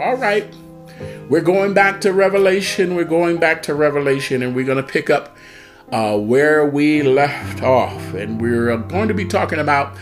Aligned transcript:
All 0.00 0.16
right. 0.16 0.50
We're 1.28 1.42
going 1.42 1.74
back 1.74 2.00
to 2.00 2.14
Revelation. 2.14 2.94
We're 2.94 3.04
going 3.04 3.36
back 3.36 3.62
to 3.64 3.74
Revelation, 3.74 4.42
and 4.42 4.56
we're 4.56 4.64
going 4.64 4.82
to 4.82 4.82
pick 4.82 5.10
up 5.10 5.36
uh, 5.92 6.16
where 6.16 6.64
we 6.64 7.02
left 7.02 7.62
off. 7.62 8.14
And 8.14 8.40
we're 8.40 8.74
going 8.78 9.08
to 9.08 9.14
be 9.14 9.26
talking 9.26 9.58
about 9.58 9.94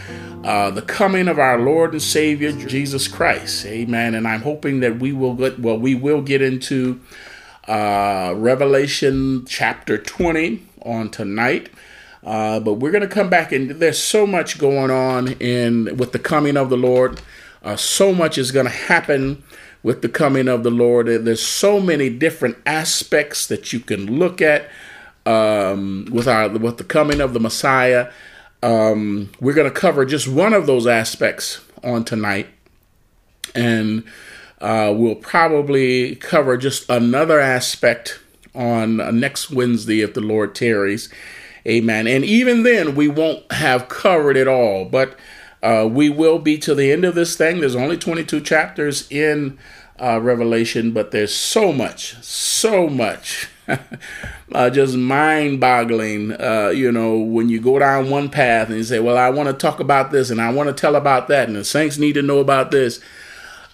uh, 0.44 0.70
the 0.70 0.82
coming 0.82 1.26
of 1.26 1.40
our 1.40 1.58
Lord 1.58 1.94
and 1.94 2.00
Savior 2.00 2.52
Jesus 2.52 3.08
Christ. 3.08 3.66
Amen. 3.66 4.14
And 4.14 4.28
I'm 4.28 4.42
hoping 4.42 4.78
that 4.80 5.00
we 5.00 5.12
will 5.12 5.34
get, 5.34 5.58
well, 5.58 5.76
we 5.76 5.96
will 5.96 6.22
get 6.22 6.42
into 6.42 7.00
uh, 7.66 8.34
Revelation 8.36 9.46
chapter 9.46 9.98
20 9.98 10.62
on 10.82 11.10
tonight. 11.10 11.70
Uh, 12.22 12.60
but 12.60 12.74
we're 12.74 12.92
going 12.92 13.02
to 13.02 13.08
come 13.08 13.30
back 13.30 13.50
and 13.50 13.70
there's 13.72 14.00
so 14.00 14.28
much 14.28 14.58
going 14.58 14.92
on 14.92 15.32
in 15.40 15.96
with 15.96 16.12
the 16.12 16.20
coming 16.20 16.56
of 16.56 16.70
the 16.70 16.76
Lord. 16.76 17.20
Uh, 17.64 17.74
so 17.74 18.14
much 18.14 18.38
is 18.38 18.52
going 18.52 18.66
to 18.66 18.70
happen 18.70 19.42
with 19.82 20.02
the 20.02 20.08
coming 20.08 20.48
of 20.48 20.62
the 20.62 20.70
Lord. 20.70 21.06
There's 21.06 21.44
so 21.44 21.80
many 21.80 22.10
different 22.10 22.56
aspects 22.66 23.46
that 23.46 23.72
you 23.72 23.80
can 23.80 24.18
look 24.18 24.40
at 24.42 24.68
um, 25.26 26.06
with 26.10 26.26
our 26.26 26.48
with 26.48 26.78
the 26.78 26.84
coming 26.84 27.20
of 27.20 27.34
the 27.34 27.40
Messiah. 27.40 28.10
Um, 28.62 29.30
we're 29.40 29.54
going 29.54 29.72
to 29.72 29.80
cover 29.80 30.04
just 30.04 30.26
one 30.26 30.52
of 30.52 30.66
those 30.66 30.86
aspects 30.86 31.60
on 31.84 32.04
tonight, 32.04 32.48
and 33.54 34.04
uh, 34.60 34.92
we'll 34.96 35.14
probably 35.14 36.16
cover 36.16 36.56
just 36.56 36.88
another 36.90 37.38
aspect 37.38 38.18
on 38.54 39.00
uh, 39.00 39.10
next 39.10 39.50
Wednesday 39.50 40.00
if 40.00 40.14
the 40.14 40.20
Lord 40.20 40.54
tarries. 40.54 41.08
Amen. 41.66 42.06
And 42.06 42.24
even 42.24 42.62
then, 42.62 42.94
we 42.94 43.08
won't 43.08 43.50
have 43.52 43.88
covered 43.88 44.36
it 44.36 44.48
all, 44.48 44.86
but 44.86 45.16
uh, 45.62 45.88
we 45.90 46.08
will 46.08 46.38
be 46.38 46.58
to 46.58 46.74
the 46.74 46.92
end 46.92 47.04
of 47.04 47.14
this 47.14 47.36
thing. 47.36 47.60
There's 47.60 47.76
only 47.76 47.96
22 47.96 48.40
chapters 48.40 49.10
in 49.10 49.58
uh, 50.00 50.20
Revelation, 50.20 50.92
but 50.92 51.10
there's 51.10 51.34
so 51.34 51.72
much, 51.72 52.14
so 52.22 52.88
much. 52.88 53.48
uh, 54.54 54.70
just 54.70 54.96
mind 54.96 55.60
boggling, 55.60 56.32
uh, 56.40 56.68
you 56.68 56.90
know, 56.90 57.18
when 57.18 57.48
you 57.48 57.60
go 57.60 57.78
down 57.78 58.08
one 58.08 58.28
path 58.30 58.68
and 58.68 58.76
you 58.76 58.84
say, 58.84 59.00
Well, 59.00 59.18
I 59.18 59.30
want 59.30 59.48
to 59.48 59.52
talk 59.52 59.80
about 59.80 60.10
this 60.10 60.30
and 60.30 60.40
I 60.40 60.52
want 60.52 60.68
to 60.68 60.72
tell 60.72 60.96
about 60.96 61.28
that, 61.28 61.48
and 61.48 61.56
the 61.56 61.64
saints 61.64 61.98
need 61.98 62.14
to 62.14 62.22
know 62.22 62.38
about 62.38 62.70
this. 62.70 63.00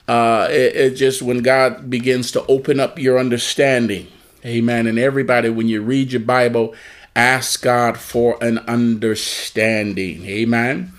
Uh, 0.08 0.48
it, 0.50 0.76
it 0.76 0.90
just 0.96 1.22
when 1.22 1.38
God 1.38 1.88
begins 1.88 2.30
to 2.32 2.44
open 2.46 2.80
up 2.80 2.98
your 2.98 3.18
understanding, 3.18 4.08
amen. 4.44 4.86
And 4.86 4.98
everybody, 4.98 5.48
when 5.48 5.68
you 5.68 5.80
read 5.80 6.12
your 6.12 6.20
Bible, 6.20 6.74
ask 7.14 7.62
God 7.62 7.96
for 7.96 8.42
an 8.42 8.58
understanding, 8.60 10.24
amen. 10.26 10.92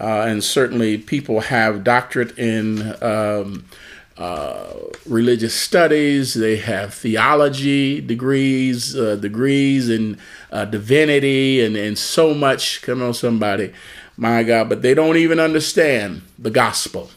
Uh, 0.00 0.24
and 0.26 0.42
certainly, 0.42 0.96
people 0.96 1.40
have 1.40 1.84
doctorate 1.84 2.36
in 2.38 2.96
um, 3.02 3.66
uh, 4.16 4.72
religious 5.06 5.54
studies. 5.54 6.34
They 6.34 6.56
have 6.56 6.94
theology 6.94 8.00
degrees, 8.00 8.96
uh, 8.96 9.16
degrees 9.16 9.90
in 9.90 10.18
uh, 10.50 10.64
divinity, 10.64 11.62
and 11.64 11.76
and 11.76 11.98
so 11.98 12.32
much. 12.32 12.80
Come 12.82 13.02
on, 13.02 13.12
somebody, 13.12 13.72
my 14.16 14.42
God! 14.42 14.68
But 14.70 14.82
they 14.82 14.94
don't 14.94 15.16
even 15.16 15.38
understand 15.38 16.22
the 16.38 16.50
gospel. 16.50 17.10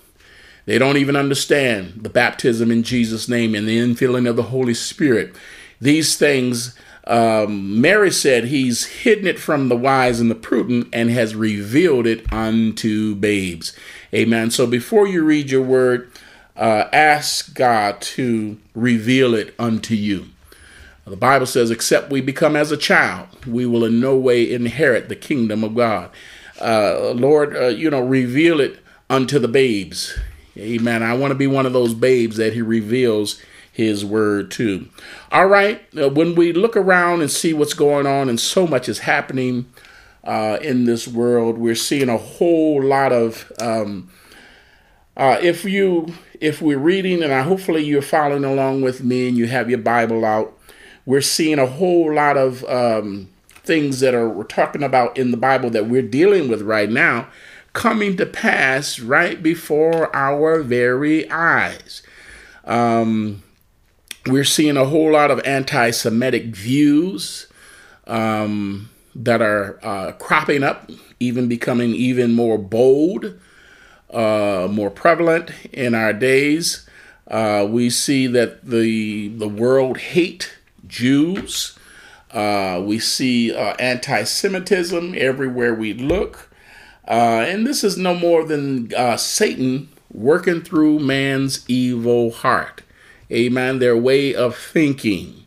They 0.66 0.78
don't 0.78 0.98
even 0.98 1.16
understand 1.16 2.04
the 2.04 2.10
baptism 2.10 2.72
in 2.72 2.84
Jesus' 2.84 3.28
name 3.28 3.54
and 3.54 3.68
the 3.68 3.78
infilling 3.78 4.30
of 4.30 4.36
the 4.36 4.44
Holy 4.44 4.74
Spirit. 4.74 5.36
These 5.82 6.18
things 6.18 6.76
um, 7.06 7.82
Mary 7.82 8.12
said 8.12 8.46
he's 8.46 8.86
hidden 8.86 9.28
it 9.28 9.40
from 9.40 9.68
the 9.68 9.76
wise 9.76 10.20
and 10.20 10.32
the 10.32 10.36
prudent 10.36 10.88
and 10.94 11.10
has 11.10 11.36
revealed 11.36 12.08
it 12.08 12.32
unto 12.32 13.16
babes. 13.16 13.76
Amen. 14.14 14.52
So 14.52 14.66
before 14.66 15.08
you 15.08 15.24
read 15.24 15.52
your 15.52 15.64
word, 15.64 16.10
uh, 16.56 16.86
ask 16.94 17.54
God 17.54 18.00
to 18.02 18.58
reveal 18.74 19.34
it 19.34 19.54
unto 19.60 19.96
you. 19.96 20.28
The 21.06 21.18
Bible 21.18 21.46
says, 21.46 21.70
except 21.70 22.12
we 22.12 22.22
become 22.22 22.56
as 22.56 22.72
a 22.72 22.78
child, 22.78 23.46
we 23.46 23.66
will 23.66 23.84
in 23.84 24.00
no 24.00 24.16
way 24.16 24.50
inherit 24.50 25.10
the 25.10 25.18
kingdom 25.18 25.64
of 25.64 25.76
God. 25.76 26.10
Uh, 26.62 27.12
Lord, 27.12 27.58
uh, 27.58 27.68
you 27.68 27.90
know, 27.90 28.02
reveal 28.02 28.62
it 28.62 28.80
unto 29.10 29.40
the 29.40 29.50
babes. 29.50 30.18
Amen. 30.56 31.04
I 31.04 31.14
want 31.16 31.32
to 31.32 31.36
be 31.36 31.48
one 31.48 31.66
of 31.66 31.74
those 31.74 31.94
babes 31.94 32.38
that 32.38 32.54
He 32.54 32.62
reveals 32.62 33.42
his 33.74 34.06
word 34.06 34.52
too. 34.52 34.88
All 35.34 35.48
right, 35.48 35.82
uh, 36.00 36.10
when 36.10 36.36
we 36.36 36.54
look 36.54 36.78
around 36.78 37.22
and 37.22 37.32
see 37.32 37.54
what's 37.54 37.74
going 37.74 38.06
on, 38.06 38.30
and 38.30 38.40
so 38.40 38.68
much 38.68 38.88
is 38.88 39.00
happening 39.00 39.66
uh, 40.24 40.60
in 40.62 40.86
this 40.86 41.08
world, 41.08 41.58
we're 41.58 41.74
seeing 41.74 42.08
a 42.08 42.18
whole 42.18 42.84
lot 42.84 43.12
of. 43.12 43.52
Um, 43.60 44.12
uh, 45.18 45.40
if 45.42 45.66
you 45.66 46.14
if 46.40 46.62
we're 46.62 46.78
reading, 46.78 47.24
and 47.24 47.34
I, 47.34 47.42
hopefully 47.42 47.84
you're 47.84 48.04
following 48.04 48.46
along 48.46 48.84
with 48.84 49.04
me, 49.04 49.28
and 49.28 49.36
you 49.36 49.48
have 49.48 49.72
your 49.72 49.80
Bible 49.80 50.24
out, 50.24 50.56
we're 51.04 51.20
seeing 51.20 51.58
a 51.58 51.66
whole 51.66 52.14
lot 52.14 52.38
of 52.38 52.64
um, 52.66 53.28
things 53.50 54.02
that 54.02 54.14
are 54.14 54.30
we're 54.30 54.44
talking 54.44 54.84
about 54.84 55.18
in 55.18 55.32
the 55.32 55.38
Bible 55.38 55.72
that 55.72 55.88
we're 55.88 56.04
dealing 56.04 56.48
with 56.48 56.62
right 56.62 56.92
now 56.92 57.28
coming 57.74 58.16
to 58.18 58.26
pass 58.28 59.00
right 59.00 59.42
before 59.42 60.16
our 60.16 60.62
very 60.62 61.28
eyes. 61.32 62.04
Um, 62.66 63.43
we're 64.28 64.44
seeing 64.44 64.78
a 64.78 64.86
whole 64.86 65.12
lot 65.12 65.32
of 65.32 65.40
anti 65.46 65.92
Semitic 65.92 66.56
views 66.56 67.48
um, 68.08 68.90
that 69.16 69.42
are 69.42 69.80
uh, 69.84 70.12
cropping 70.14 70.64
up, 70.64 70.90
even 71.20 71.48
becoming 71.48 71.92
even 71.92 72.34
more 72.34 72.58
bold, 72.58 73.38
uh, 74.12 74.68
more 74.70 74.90
prevalent 74.90 75.52
in 75.72 75.94
our 75.94 76.14
days. 76.14 76.88
Uh, 77.28 77.66
we 77.70 77.90
see 77.90 78.28
that 78.28 78.66
the, 78.66 79.30
the 79.30 79.48
world 79.48 79.98
hate 79.98 80.58
Jews. 80.88 81.78
Uh, 82.32 82.82
we 82.84 83.00
see 83.00 83.54
uh, 83.54 83.76
anti 83.80 84.24
Semitism 84.24 85.16
everywhere 85.18 85.74
we 85.74 85.94
look. 85.94 86.50
Uh, 87.06 87.44
and 87.46 87.68
this 87.68 87.84
is 87.84 87.98
no 87.98 88.16
more 88.16 88.46
than 88.46 88.90
Satan 89.18 89.90
working 90.10 90.62
through 90.62 91.00
man's 91.00 91.66
evil 91.68 92.32
heart 92.32 92.83
amen, 93.34 93.80
their 93.80 93.98
way 93.98 94.34
of 94.34 94.56
thinking. 94.56 95.46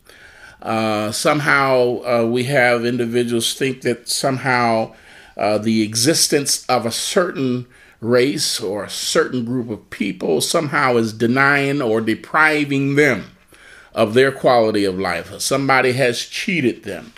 Uh, 0.61 1.11
somehow 1.11 2.01
uh, 2.03 2.25
we 2.25 2.43
have 2.45 2.85
individuals 2.85 3.53
think 3.53 3.81
that 3.81 4.09
somehow 4.09 4.93
uh, 5.37 5.57
the 5.57 5.81
existence 5.81 6.65
of 6.65 6.85
a 6.85 6.91
certain 6.91 7.67
race 8.01 8.59
or 8.59 8.83
a 8.83 8.89
certain 8.89 9.45
group 9.45 9.69
of 9.69 9.89
people 9.89 10.41
somehow 10.41 10.97
is 10.97 11.13
denying 11.13 11.81
or 11.81 12.01
depriving 12.01 12.95
them 12.95 13.25
of 13.93 14.13
their 14.13 14.31
quality 14.31 14.83
of 14.83 14.99
life. 14.99 15.39
Somebody 15.39 15.93
has 15.93 16.19
cheated 16.25 16.83
them. 16.83 17.13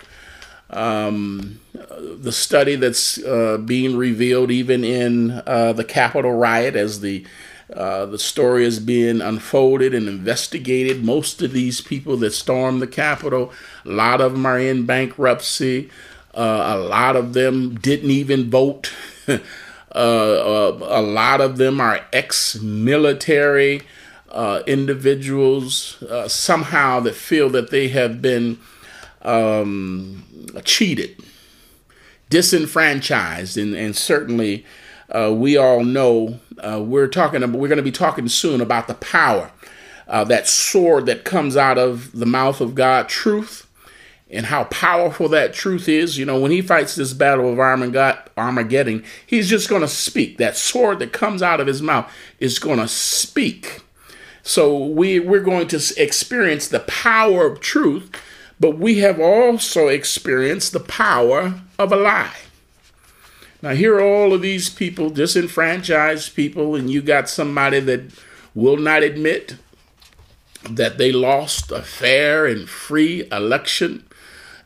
Um, 0.70 1.60
the 1.72 2.32
study 2.32 2.76
that's 2.76 3.18
uh, 3.18 3.58
being 3.58 3.96
revealed 3.96 4.50
even 4.50 4.84
in 4.84 5.42
uh, 5.46 5.72
the 5.72 5.84
Capitol 5.84 6.32
riot 6.32 6.76
as 6.76 7.00
the 7.00 7.26
uh, 7.74 8.06
the 8.06 8.18
story 8.18 8.64
is 8.64 8.80
being 8.80 9.20
unfolded 9.20 9.94
and 9.94 10.08
investigated. 10.08 11.04
Most 11.04 11.40
of 11.40 11.52
these 11.52 11.80
people 11.80 12.16
that 12.18 12.32
stormed 12.32 12.82
the 12.82 12.86
Capitol, 12.86 13.52
a 13.84 13.88
lot 13.88 14.20
of 14.20 14.32
them 14.32 14.46
are 14.46 14.58
in 14.58 14.86
bankruptcy. 14.86 15.88
Uh, 16.34 16.76
a 16.76 16.78
lot 16.78 17.16
of 17.16 17.32
them 17.32 17.74
didn't 17.76 18.10
even 18.10 18.50
vote. 18.50 18.92
uh, 19.28 19.38
uh 19.94 20.78
a 20.82 21.02
lot 21.02 21.40
of 21.40 21.58
them 21.58 21.80
are 21.80 22.04
ex 22.12 22.60
military 22.60 23.82
uh, 24.30 24.62
individuals 24.66 26.02
somehow 26.28 27.00
that 27.00 27.14
feel 27.14 27.48
that 27.50 27.70
they 27.70 27.88
have 27.88 28.22
been 28.22 28.58
um, 29.22 30.24
cheated, 30.64 31.20
disenfranchised, 32.28 33.56
and, 33.56 33.74
and 33.74 33.96
certainly 33.96 34.64
we 35.12 35.56
all 35.56 35.82
know 35.82 36.38
uh, 36.60 36.82
we're 36.82 37.08
talking 37.08 37.40
we're 37.52 37.68
going 37.68 37.76
to 37.76 37.82
be 37.82 37.92
talking 37.92 38.28
soon 38.28 38.60
about 38.60 38.88
the 38.88 38.94
power 38.94 39.50
uh, 40.08 40.24
that 40.24 40.48
sword 40.48 41.06
that 41.06 41.24
comes 41.24 41.56
out 41.56 41.78
of 41.78 42.12
the 42.12 42.26
mouth 42.26 42.60
of 42.60 42.74
God 42.74 43.08
truth 43.08 43.66
and 44.28 44.46
how 44.46 44.64
powerful 44.64 45.28
that 45.28 45.52
truth 45.52 45.88
is. 45.88 46.18
You 46.18 46.24
know 46.24 46.38
when 46.38 46.50
he 46.50 46.62
fights 46.62 46.94
this 46.94 47.12
battle 47.12 47.52
of 47.52 47.58
armageddon 47.58 49.04
he's 49.26 49.48
just 49.48 49.68
going 49.68 49.82
to 49.82 49.88
speak. 49.88 50.38
That 50.38 50.56
sword 50.56 50.98
that 50.98 51.12
comes 51.12 51.42
out 51.42 51.60
of 51.60 51.66
his 51.66 51.82
mouth 51.82 52.12
is 52.38 52.58
going 52.58 52.78
to 52.78 52.88
speak. 52.88 53.80
So 54.42 54.76
we 54.76 55.20
we're 55.20 55.40
going 55.40 55.68
to 55.68 55.94
experience 55.96 56.68
the 56.68 56.80
power 56.80 57.46
of 57.46 57.60
truth 57.60 58.10
but 58.58 58.76
we 58.76 58.98
have 58.98 59.18
also 59.18 59.88
experienced 59.88 60.72
the 60.72 60.80
power 60.80 61.62
of 61.78 61.92
a 61.92 61.96
lie 61.96 62.36
now, 63.62 63.70
here 63.74 63.96
are 63.96 64.02
all 64.02 64.32
of 64.32 64.40
these 64.40 64.70
people, 64.70 65.10
disenfranchised 65.10 66.34
people, 66.34 66.74
and 66.74 66.90
you 66.90 67.02
got 67.02 67.28
somebody 67.28 67.78
that 67.80 68.10
will 68.54 68.78
not 68.78 69.02
admit 69.02 69.56
that 70.68 70.96
they 70.96 71.12
lost 71.12 71.70
a 71.70 71.82
fair 71.82 72.46
and 72.46 72.68
free 72.68 73.28
election, 73.30 74.06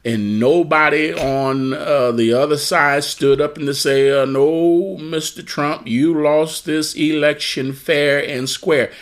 and 0.05 0.39
nobody 0.39 1.13
on 1.13 1.73
uh, 1.73 2.13
the 2.13 2.33
other 2.33 2.57
side 2.57 3.03
stood 3.03 3.41
up 3.41 3.57
and 3.57 3.67
to 3.67 3.75
say, 3.75 4.11
uh, 4.11 4.27
"No, 4.27 4.97
Mr. 5.01 5.45
Trump, 5.45 5.89
you 5.89 6.21
lost 6.23 6.65
this 6.65 6.95
election 6.95 7.73
fair 7.73 8.25
and 8.25 8.49
square." 8.49 8.93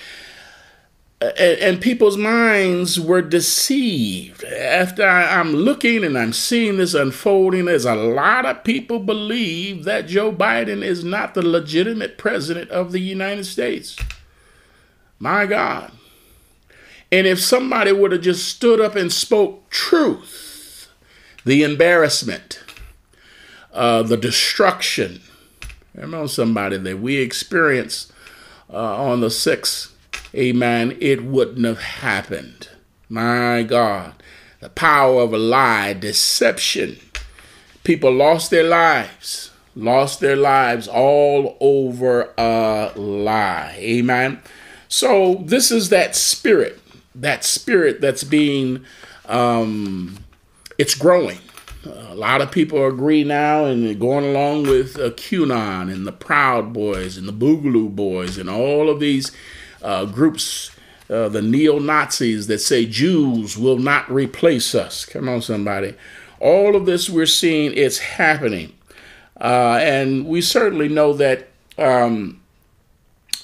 And, 1.36 1.80
people's 1.80 2.16
minds 2.16 2.98
were 2.98 3.22
deceived. 3.22 4.44
After 4.44 5.06
I, 5.06 5.38
I'm 5.38 5.52
looking 5.52 6.04
and 6.04 6.18
I'm 6.18 6.32
seeing 6.32 6.78
this 6.78 6.94
unfolding, 6.94 7.66
there's 7.66 7.84
a 7.84 7.94
lot 7.94 8.46
of 8.46 8.64
people 8.64 8.98
believe 8.98 9.84
that 9.84 10.08
Joe 10.08 10.32
Biden 10.32 10.82
is 10.82 11.04
not 11.04 11.34
the 11.34 11.46
legitimate 11.46 12.18
president 12.18 12.70
of 12.70 12.92
the 12.92 13.00
United 13.00 13.44
States. 13.44 13.96
My 15.18 15.46
God. 15.46 15.92
And 17.12 17.26
if 17.26 17.40
somebody 17.40 17.92
would 17.92 18.12
have 18.12 18.22
just 18.22 18.48
stood 18.48 18.80
up 18.80 18.96
and 18.96 19.12
spoke 19.12 19.68
truth, 19.70 20.88
the 21.44 21.62
embarrassment, 21.62 22.62
uh, 23.72 24.02
the 24.02 24.16
destruction, 24.16 25.20
I 26.00 26.06
know 26.06 26.26
somebody 26.26 26.78
that 26.78 27.00
we 27.00 27.18
experienced 27.18 28.12
uh, 28.72 28.96
on 28.96 29.20
the 29.20 29.28
6th 29.28 29.91
amen, 30.34 30.96
it 31.00 31.24
wouldn't 31.24 31.64
have 31.64 31.80
happened. 31.80 32.68
My 33.08 33.62
God, 33.62 34.14
the 34.60 34.70
power 34.70 35.22
of 35.22 35.34
a 35.34 35.38
lie, 35.38 35.92
deception. 35.92 36.98
People 37.84 38.12
lost 38.12 38.50
their 38.50 38.62
lives, 38.62 39.50
lost 39.74 40.20
their 40.20 40.36
lives 40.36 40.88
all 40.88 41.56
over 41.60 42.32
a 42.38 42.92
lie. 42.96 43.74
Amen. 43.78 44.40
So, 44.88 45.42
this 45.44 45.70
is 45.70 45.88
that 45.88 46.14
spirit, 46.14 46.78
that 47.14 47.44
spirit 47.44 48.00
that's 48.00 48.24
being, 48.24 48.84
um, 49.26 50.18
it's 50.78 50.94
growing. 50.94 51.38
A 51.84 52.14
lot 52.14 52.40
of 52.40 52.52
people 52.52 52.86
agree 52.86 53.24
now 53.24 53.64
and 53.64 53.98
going 53.98 54.24
along 54.24 54.64
with 54.64 54.96
uh, 54.96 55.10
QAnon 55.10 55.92
and 55.92 56.06
the 56.06 56.12
Proud 56.12 56.72
Boys 56.72 57.16
and 57.16 57.26
the 57.26 57.32
Boogaloo 57.32 57.94
Boys 57.94 58.38
and 58.38 58.48
all 58.48 58.88
of 58.88 59.00
these 59.00 59.32
uh, 59.82 60.04
groups, 60.06 60.70
uh, 61.10 61.28
the 61.28 61.42
neo 61.42 61.78
Nazis 61.78 62.46
that 62.46 62.60
say 62.60 62.86
Jews 62.86 63.58
will 63.58 63.78
not 63.78 64.10
replace 64.10 64.74
us. 64.74 65.04
Come 65.04 65.28
on, 65.28 65.42
somebody. 65.42 65.94
All 66.40 66.74
of 66.74 66.86
this 66.86 67.10
we're 67.10 67.26
seeing, 67.26 67.72
it's 67.74 67.98
happening. 67.98 68.72
Uh, 69.40 69.78
and 69.82 70.26
we 70.26 70.40
certainly 70.40 70.88
know 70.88 71.12
that 71.14 71.48
um, 71.78 72.40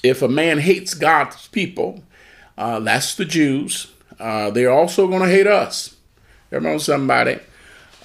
if 0.03 0.21
a 0.21 0.27
man 0.27 0.59
hates 0.59 0.93
God's 0.93 1.47
people, 1.49 2.03
uh, 2.57 2.79
that's 2.79 3.15
the 3.15 3.25
Jews, 3.25 3.91
uh, 4.19 4.49
they're 4.51 4.71
also 4.71 5.07
going 5.07 5.21
to 5.21 5.29
hate 5.29 5.47
us. 5.47 5.95
Come 6.51 6.65
on, 6.65 6.79
somebody. 6.79 7.39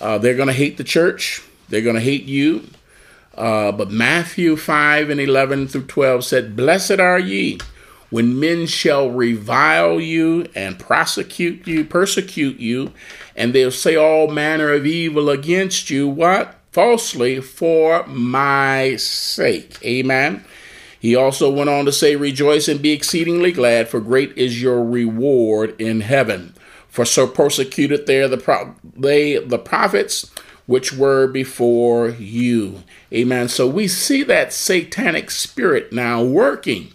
Uh, 0.00 0.18
they're 0.18 0.36
going 0.36 0.48
to 0.48 0.52
hate 0.52 0.76
the 0.76 0.84
church. 0.84 1.42
They're 1.68 1.82
going 1.82 1.94
to 1.94 2.00
hate 2.00 2.24
you. 2.24 2.68
but 3.34 3.90
Matthew 3.90 4.56
5 4.56 5.10
and 5.10 5.20
11 5.20 5.68
through 5.68 5.86
12 5.86 6.24
said, 6.24 6.56
Blessed 6.56 7.00
are 7.00 7.18
ye 7.18 7.58
when 8.10 8.38
men 8.38 8.66
shall 8.66 9.10
revile 9.10 10.00
you 10.00 10.46
and 10.54 10.78
prosecute 10.78 11.66
you, 11.66 11.84
persecute 11.84 12.60
you, 12.60 12.92
and 13.34 13.52
they'll 13.52 13.70
say 13.70 13.96
all 13.96 14.28
manner 14.28 14.72
of 14.72 14.86
evil 14.86 15.30
against 15.30 15.90
you, 15.90 16.08
what? 16.08 16.54
Falsely 16.70 17.40
for 17.40 18.06
my 18.06 18.96
sake. 18.96 19.78
Amen. 19.84 20.44
He 20.98 21.14
also 21.14 21.50
went 21.50 21.68
on 21.68 21.84
to 21.84 21.92
say, 21.92 22.16
Rejoice 22.16 22.66
and 22.66 22.80
be 22.80 22.92
exceedingly 22.92 23.52
glad, 23.52 23.88
for 23.88 24.00
great 24.00 24.32
is 24.38 24.62
your 24.62 24.82
reward 24.82 25.78
in 25.78 26.00
heaven. 26.00 26.54
For 26.88 27.04
so 27.04 27.26
persecuted 27.26 28.06
the, 28.06 28.40
pro- 28.42 28.74
they 28.96 29.36
the 29.36 29.58
prophets 29.58 30.30
which 30.66 30.94
were 30.94 31.26
before 31.26 32.08
you. 32.08 32.82
Amen. 33.12 33.48
So 33.48 33.68
we 33.68 33.86
see 33.86 34.22
that 34.22 34.52
satanic 34.52 35.30
spirit 35.30 35.92
now 35.92 36.22
working 36.22 36.93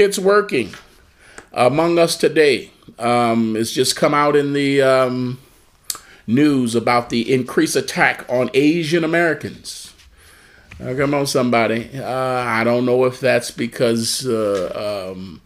it's 0.00 0.18
working 0.18 0.74
among 1.52 1.98
us 1.98 2.16
today. 2.16 2.70
Um, 2.98 3.56
it's 3.56 3.72
just 3.72 3.96
come 3.96 4.14
out 4.14 4.34
in 4.34 4.52
the 4.52 4.82
um, 4.82 5.38
news 6.26 6.74
about 6.74 7.10
the 7.10 7.32
increased 7.32 7.76
attack 7.76 8.24
on 8.28 8.50
Asian 8.54 9.04
Americans. 9.04 9.92
Uh, 10.82 10.94
come 10.94 11.12
on, 11.12 11.26
somebody. 11.26 11.90
Uh, 11.94 12.04
I 12.06 12.64
don't 12.64 12.86
know 12.86 13.04
if 13.04 13.20
that's 13.20 13.50
because 13.50 14.26
uh, 14.26 15.12
um, 15.12 15.42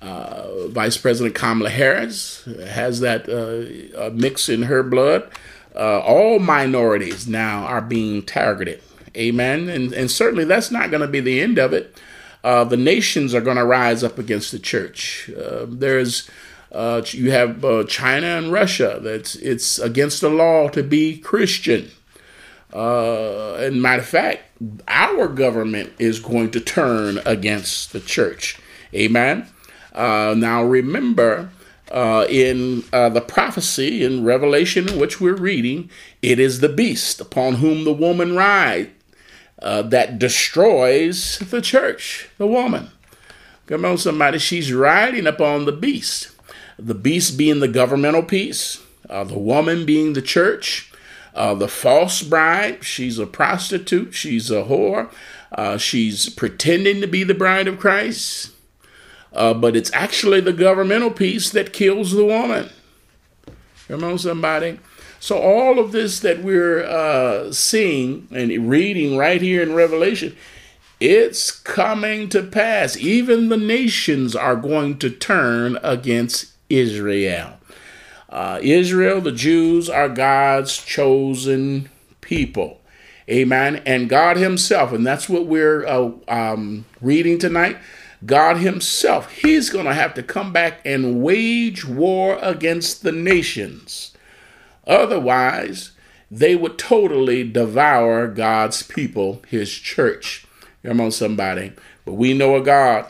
uh, 0.00 0.68
Vice 0.68 0.96
President 0.96 1.34
Kamala 1.34 1.70
Harris 1.70 2.44
has 2.44 3.00
that 3.00 3.28
uh, 3.28 4.10
mix 4.10 4.48
in 4.48 4.62
her 4.62 4.82
blood. 4.82 5.28
Uh, 5.74 6.00
all 6.00 6.38
minorities 6.38 7.26
now 7.26 7.64
are 7.64 7.80
being 7.80 8.22
targeted. 8.22 8.80
Amen. 9.16 9.68
And, 9.68 9.92
and 9.92 10.10
certainly 10.10 10.44
that's 10.44 10.70
not 10.70 10.90
going 10.90 11.00
to 11.00 11.08
be 11.08 11.20
the 11.20 11.40
end 11.40 11.58
of 11.58 11.72
it 11.72 11.96
uh, 12.44 12.64
the 12.64 12.76
nations 12.76 13.34
are 13.34 13.40
going 13.40 13.56
to 13.56 13.64
rise 13.64 14.04
up 14.04 14.18
against 14.18 14.52
the 14.52 14.58
church. 14.58 15.30
Uh, 15.30 15.66
there's 15.68 16.28
uh, 16.70 17.02
you 17.06 17.30
have 17.30 17.64
uh, 17.64 17.84
China 17.84 18.26
and 18.26 18.52
Russia. 18.52 19.00
That's 19.02 19.34
it's 19.36 19.78
against 19.78 20.20
the 20.20 20.28
law 20.28 20.68
to 20.68 20.82
be 20.82 21.18
Christian. 21.18 21.90
Uh, 22.72 23.54
and 23.54 23.80
matter 23.80 24.02
of 24.02 24.08
fact, 24.08 24.42
our 24.86 25.26
government 25.28 25.92
is 25.98 26.20
going 26.20 26.50
to 26.50 26.60
turn 26.60 27.18
against 27.24 27.92
the 27.92 28.00
church. 28.00 28.60
Amen. 28.94 29.48
Uh, 29.94 30.34
now 30.36 30.62
remember, 30.62 31.50
in 31.90 32.82
the 32.90 33.24
prophecy 33.26 34.04
in 34.04 34.22
Revelation, 34.22 34.98
which 34.98 35.18
we're 35.18 35.34
reading, 35.34 35.88
it 36.20 36.38
is 36.38 36.60
the 36.60 36.68
beast 36.68 37.22
upon 37.22 37.54
whom 37.54 37.84
the 37.84 37.92
woman 37.92 38.36
rides 38.36 38.90
uh, 39.60 39.82
that 39.82 40.18
destroys 40.18 41.38
the 41.38 41.60
church, 41.60 42.28
the 42.38 42.46
woman. 42.46 42.90
Come 43.66 43.84
on, 43.84 43.98
somebody, 43.98 44.38
she's 44.38 44.72
riding 44.72 45.26
upon 45.26 45.64
the 45.64 45.72
beast. 45.72 46.30
The 46.78 46.94
beast 46.94 47.36
being 47.36 47.60
the 47.60 47.68
governmental 47.68 48.22
piece, 48.22 48.82
uh, 49.10 49.24
the 49.24 49.38
woman 49.38 49.84
being 49.84 50.12
the 50.12 50.22
church, 50.22 50.92
uh, 51.34 51.54
the 51.54 51.68
false 51.68 52.22
bride, 52.22 52.84
she's 52.84 53.18
a 53.18 53.26
prostitute, 53.26 54.14
she's 54.14 54.50
a 54.50 54.64
whore, 54.64 55.10
uh, 55.52 55.76
she's 55.76 56.28
pretending 56.30 57.00
to 57.00 57.06
be 57.06 57.24
the 57.24 57.34
bride 57.34 57.68
of 57.68 57.78
Christ, 57.78 58.52
uh, 59.32 59.54
but 59.54 59.76
it's 59.76 59.92
actually 59.92 60.40
the 60.40 60.52
governmental 60.52 61.10
piece 61.10 61.50
that 61.50 61.72
kills 61.72 62.12
the 62.12 62.24
woman. 62.24 62.70
Come 63.88 64.04
on, 64.04 64.18
somebody. 64.18 64.78
So, 65.20 65.38
all 65.38 65.78
of 65.78 65.92
this 65.92 66.20
that 66.20 66.42
we're 66.42 66.84
uh, 66.84 67.52
seeing 67.52 68.28
and 68.30 68.70
reading 68.70 69.16
right 69.16 69.42
here 69.42 69.62
in 69.62 69.74
Revelation, 69.74 70.36
it's 71.00 71.50
coming 71.50 72.28
to 72.30 72.42
pass. 72.42 72.96
Even 72.96 73.48
the 73.48 73.56
nations 73.56 74.36
are 74.36 74.56
going 74.56 74.98
to 74.98 75.10
turn 75.10 75.78
against 75.82 76.52
Israel. 76.68 77.58
Uh, 78.28 78.60
Israel, 78.62 79.20
the 79.20 79.32
Jews, 79.32 79.88
are 79.88 80.08
God's 80.08 80.76
chosen 80.76 81.88
people. 82.20 82.80
Amen. 83.28 83.82
And 83.86 84.08
God 84.08 84.36
Himself, 84.36 84.92
and 84.92 85.06
that's 85.06 85.28
what 85.28 85.46
we're 85.46 85.86
uh, 85.86 86.10
um, 86.28 86.84
reading 87.00 87.38
tonight. 87.38 87.78
God 88.24 88.58
Himself, 88.58 89.30
He's 89.32 89.70
going 89.70 89.84
to 89.86 89.94
have 89.94 90.14
to 90.14 90.22
come 90.22 90.52
back 90.52 90.80
and 90.84 91.22
wage 91.22 91.84
war 91.84 92.38
against 92.40 93.02
the 93.02 93.12
nations. 93.12 94.12
Otherwise, 94.88 95.92
they 96.30 96.56
would 96.56 96.78
totally 96.78 97.44
devour 97.44 98.26
God's 98.26 98.82
people, 98.82 99.42
his 99.46 99.70
church. 99.70 100.46
Come 100.84 101.00
on, 101.00 101.12
somebody. 101.12 101.72
But 102.04 102.14
we 102.14 102.34
know 102.34 102.56
a 102.56 102.62
God, 102.62 103.06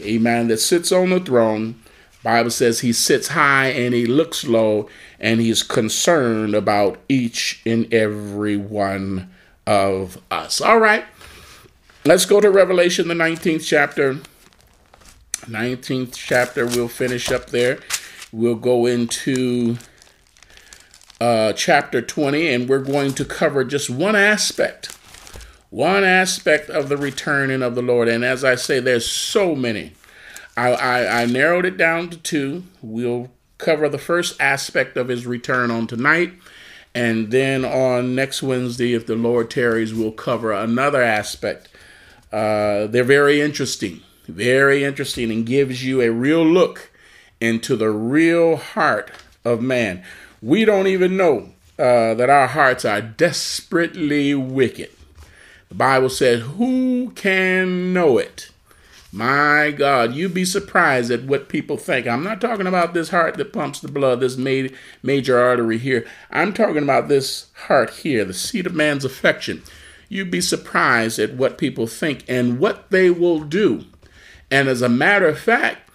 amen, 0.00 0.48
that 0.48 0.58
sits 0.58 0.90
on 0.92 1.10
the 1.10 1.20
throne. 1.20 1.80
Bible 2.22 2.50
says 2.50 2.80
he 2.80 2.92
sits 2.92 3.28
high 3.28 3.68
and 3.68 3.94
he 3.94 4.04
looks 4.06 4.44
low, 4.44 4.88
and 5.18 5.40
he's 5.40 5.62
concerned 5.62 6.54
about 6.54 6.98
each 7.08 7.62
and 7.64 7.92
every 7.94 8.56
one 8.56 9.30
of 9.66 10.18
us. 10.30 10.60
All 10.60 10.78
right. 10.78 11.04
Let's 12.04 12.24
go 12.24 12.40
to 12.40 12.50
Revelation, 12.50 13.08
the 13.08 13.14
19th 13.14 13.64
chapter. 13.64 14.18
19th 15.42 16.14
chapter, 16.14 16.66
we'll 16.66 16.88
finish 16.88 17.30
up 17.30 17.50
there. 17.50 17.78
We'll 18.32 18.54
go 18.54 18.86
into 18.86 19.76
uh, 21.20 21.52
chapter 21.52 22.00
20, 22.00 22.48
and 22.48 22.68
we're 22.68 22.78
going 22.78 23.12
to 23.14 23.24
cover 23.24 23.62
just 23.64 23.90
one 23.90 24.16
aspect, 24.16 24.96
one 25.68 26.02
aspect 26.02 26.70
of 26.70 26.88
the 26.88 26.96
returning 26.96 27.62
of 27.62 27.74
the 27.74 27.82
Lord. 27.82 28.08
And 28.08 28.24
as 28.24 28.42
I 28.42 28.54
say, 28.54 28.80
there's 28.80 29.06
so 29.06 29.54
many. 29.54 29.92
I, 30.56 30.72
I, 30.72 31.22
I 31.22 31.26
narrowed 31.26 31.66
it 31.66 31.76
down 31.76 32.08
to 32.10 32.16
two. 32.16 32.64
We'll 32.80 33.30
cover 33.58 33.88
the 33.88 33.98
first 33.98 34.40
aspect 34.40 34.96
of 34.96 35.08
his 35.08 35.26
return 35.26 35.70
on 35.70 35.86
tonight. 35.86 36.32
And 36.94 37.30
then 37.30 37.64
on 37.64 38.14
next 38.14 38.42
Wednesday, 38.42 38.94
if 38.94 39.06
the 39.06 39.14
Lord 39.14 39.50
tarries, 39.50 39.94
we'll 39.94 40.12
cover 40.12 40.52
another 40.52 41.02
aspect. 41.02 41.68
Uh, 42.32 42.86
they're 42.86 43.04
very 43.04 43.40
interesting, 43.40 44.00
very 44.26 44.82
interesting, 44.82 45.30
and 45.30 45.46
gives 45.46 45.84
you 45.84 46.00
a 46.00 46.10
real 46.10 46.44
look 46.44 46.90
into 47.40 47.76
the 47.76 47.90
real 47.90 48.56
heart 48.56 49.10
of 49.44 49.62
man 49.62 50.02
we 50.42 50.64
don't 50.64 50.86
even 50.86 51.16
know 51.16 51.50
uh, 51.78 52.14
that 52.14 52.30
our 52.30 52.46
hearts 52.46 52.84
are 52.84 53.00
desperately 53.00 54.34
wicked. 54.34 54.90
The 55.68 55.74
Bible 55.74 56.10
says, 56.10 56.42
Who 56.42 57.10
can 57.14 57.92
know 57.92 58.18
it? 58.18 58.50
My 59.12 59.72
God, 59.76 60.14
you'd 60.14 60.34
be 60.34 60.44
surprised 60.44 61.10
at 61.10 61.24
what 61.24 61.48
people 61.48 61.76
think. 61.76 62.06
I'm 62.06 62.22
not 62.22 62.40
talking 62.40 62.68
about 62.68 62.94
this 62.94 63.08
heart 63.08 63.36
that 63.36 63.52
pumps 63.52 63.80
the 63.80 63.88
blood, 63.88 64.20
this 64.20 64.36
major 64.36 65.38
artery 65.38 65.78
here. 65.78 66.06
I'm 66.30 66.52
talking 66.52 66.84
about 66.84 67.08
this 67.08 67.46
heart 67.66 67.90
here, 67.90 68.24
the 68.24 68.34
seat 68.34 68.66
of 68.66 68.74
man's 68.74 69.04
affection. 69.04 69.62
You'd 70.08 70.30
be 70.30 70.40
surprised 70.40 71.18
at 71.18 71.34
what 71.34 71.58
people 71.58 71.88
think 71.88 72.24
and 72.28 72.60
what 72.60 72.90
they 72.90 73.10
will 73.10 73.40
do. 73.40 73.84
And 74.50 74.68
as 74.68 74.82
a 74.82 74.88
matter 74.88 75.26
of 75.26 75.38
fact, 75.40 75.89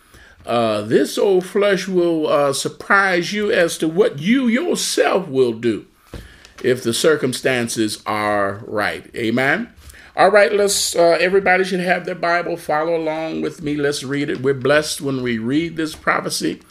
uh, 0.46 0.82
this 0.82 1.18
old 1.18 1.46
flesh 1.46 1.88
will 1.88 2.28
uh, 2.28 2.54
surprise 2.54 3.34
you 3.34 3.52
as 3.52 3.78
to 3.80 3.88
what 3.88 4.20
you 4.20 4.48
yourself 4.48 5.28
will 5.28 5.54
do 5.54 5.86
if 6.64 6.84
the 6.84 6.94
circumstances 6.94 8.02
are 8.06 8.64
right. 8.66 9.10
Amen. 9.16 9.74
All 10.18 10.32
right, 10.32 10.54
let's. 10.54 10.96
Uh, 10.96 11.18
everybody 11.20 11.64
should 11.66 11.82
have 11.82 12.06
their 12.06 12.16
Bible. 12.16 12.56
Follow 12.56 12.96
along 12.96 13.42
with 13.42 13.62
me. 13.62 13.76
Let's 13.76 14.04
read 14.04 14.30
it. 14.30 14.42
We're 14.42 14.54
blessed 14.54 15.02
when 15.02 15.22
we 15.22 15.38
read 15.38 15.76
this 15.76 15.94
prophecy. 15.94 16.62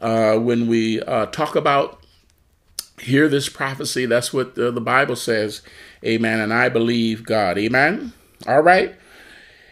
Uh, 0.00 0.38
when 0.38 0.68
we 0.68 1.02
uh, 1.02 1.26
talk 1.26 1.54
about 1.54 2.02
hear 3.00 3.28
this 3.28 3.48
prophecy, 3.48 4.06
that's 4.06 4.32
what 4.32 4.54
the, 4.54 4.70
the 4.70 4.80
Bible 4.80 5.16
says. 5.16 5.60
Amen. 6.04 6.40
And 6.40 6.52
I 6.52 6.68
believe 6.68 7.24
God. 7.24 7.58
Amen. 7.58 8.12
All 8.46 8.62
right. 8.62 8.94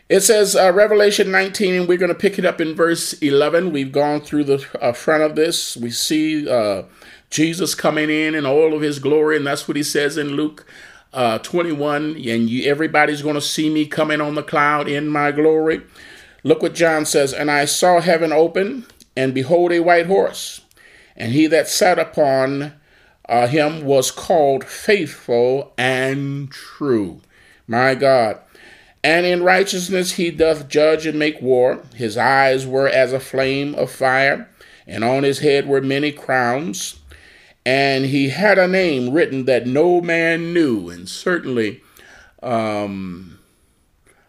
It 0.08 0.20
says 0.20 0.54
uh, 0.54 0.72
Revelation 0.72 1.32
19, 1.32 1.74
and 1.74 1.88
we're 1.88 1.98
going 1.98 2.12
to 2.12 2.14
pick 2.14 2.38
it 2.38 2.44
up 2.44 2.60
in 2.60 2.76
verse 2.76 3.14
11. 3.14 3.72
We've 3.72 3.90
gone 3.90 4.20
through 4.20 4.44
the 4.44 4.64
uh, 4.80 4.92
front 4.92 5.24
of 5.24 5.34
this. 5.34 5.76
We 5.76 5.90
see 5.90 6.48
uh, 6.48 6.84
Jesus 7.28 7.74
coming 7.74 8.08
in 8.08 8.36
in 8.36 8.46
all 8.46 8.72
of 8.72 8.82
his 8.82 9.00
glory, 9.00 9.36
and 9.36 9.44
that's 9.44 9.66
what 9.66 9.76
he 9.76 9.82
says 9.82 10.16
in 10.16 10.36
Luke 10.36 10.64
uh, 11.12 11.38
21, 11.38 12.14
and 12.24 12.48
you, 12.48 12.70
everybody's 12.70 13.22
going 13.22 13.34
to 13.34 13.40
see 13.40 13.68
me 13.68 13.84
coming 13.84 14.20
on 14.20 14.36
the 14.36 14.44
cloud 14.44 14.86
in 14.86 15.08
my 15.08 15.32
glory. 15.32 15.82
Look 16.44 16.62
what 16.62 16.74
John 16.74 17.04
says, 17.04 17.32
and 17.32 17.50
I 17.50 17.64
saw 17.64 18.00
heaven 18.00 18.32
open, 18.32 18.86
and 19.16 19.34
behold, 19.34 19.72
a 19.72 19.80
white 19.80 20.06
horse, 20.06 20.60
and 21.16 21.32
he 21.32 21.48
that 21.48 21.66
sat 21.66 21.98
upon 21.98 22.74
uh, 23.28 23.48
him 23.48 23.84
was 23.84 24.12
called 24.12 24.62
faithful 24.62 25.72
and 25.76 26.48
true. 26.52 27.22
My 27.66 27.96
God. 27.96 28.38
And 29.06 29.24
in 29.24 29.42
righteousness 29.44 30.12
he 30.12 30.30
doth 30.30 30.68
judge 30.68 31.06
and 31.06 31.18
make 31.18 31.40
war. 31.40 31.82
His 31.94 32.16
eyes 32.16 32.66
were 32.66 32.88
as 32.88 33.12
a 33.12 33.20
flame 33.20 33.74
of 33.76 33.90
fire, 33.90 34.48
and 34.86 35.04
on 35.04 35.22
his 35.22 35.38
head 35.38 35.68
were 35.68 35.80
many 35.80 36.10
crowns 36.10 36.98
and 37.66 38.06
he 38.06 38.28
had 38.28 38.60
a 38.60 38.68
name 38.68 39.10
written 39.10 39.44
that 39.46 39.66
no 39.66 40.00
man 40.00 40.54
knew. 40.54 40.88
And 40.88 41.08
certainly, 41.08 41.82
um, 42.40 43.40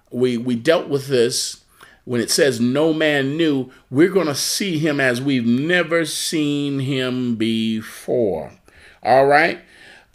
we 0.10 0.38
we 0.38 0.55
dealt 0.55 0.89
with 0.89 1.07
this 1.07 1.63
when 2.03 2.19
it 2.19 2.31
says 2.31 2.60
no 2.60 2.93
man 2.93 3.38
knew. 3.38 3.69
We're 3.91 4.10
going 4.10 4.25
to 4.25 4.36
see 4.36 4.79
him 4.79 5.00
as 5.00 5.22
we've 5.22 5.46
never 5.46 6.03
seen 6.03 6.79
him 6.79 7.36
before. 7.36 8.53
All 9.03 9.27
right, 9.27 9.60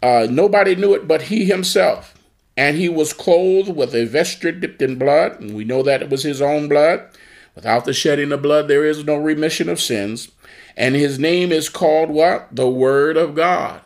uh, 0.03 0.27
nobody 0.29 0.75
knew 0.75 0.93
it 0.93 1.07
but 1.07 1.23
he 1.23 1.45
himself. 1.45 2.12
And 2.55 2.77
he 2.77 2.87
was 2.89 3.13
clothed 3.13 3.75
with 3.75 3.95
a 3.95 4.05
vesture 4.05 4.51
dipped 4.51 4.81
in 4.81 4.97
blood, 4.97 5.39
and 5.39 5.55
we 5.55 5.63
know 5.63 5.81
that 5.83 6.01
it 6.01 6.09
was 6.09 6.23
his 6.23 6.41
own 6.41 6.67
blood. 6.67 7.07
Without 7.55 7.85
the 7.85 7.93
shedding 7.93 8.31
of 8.31 8.41
blood, 8.41 8.67
there 8.67 8.85
is 8.85 9.03
no 9.03 9.15
remission 9.15 9.69
of 9.69 9.81
sins. 9.81 10.31
And 10.75 10.95
his 10.95 11.19
name 11.19 11.51
is 11.51 11.69
called 11.69 12.09
what? 12.09 12.55
The 12.55 12.69
Word 12.69 13.17
of 13.17 13.35
God. 13.35 13.81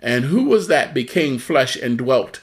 And 0.00 0.26
who 0.26 0.44
was 0.44 0.68
that 0.68 0.94
became 0.94 1.38
flesh 1.38 1.76
and 1.76 1.98
dwelt 1.98 2.42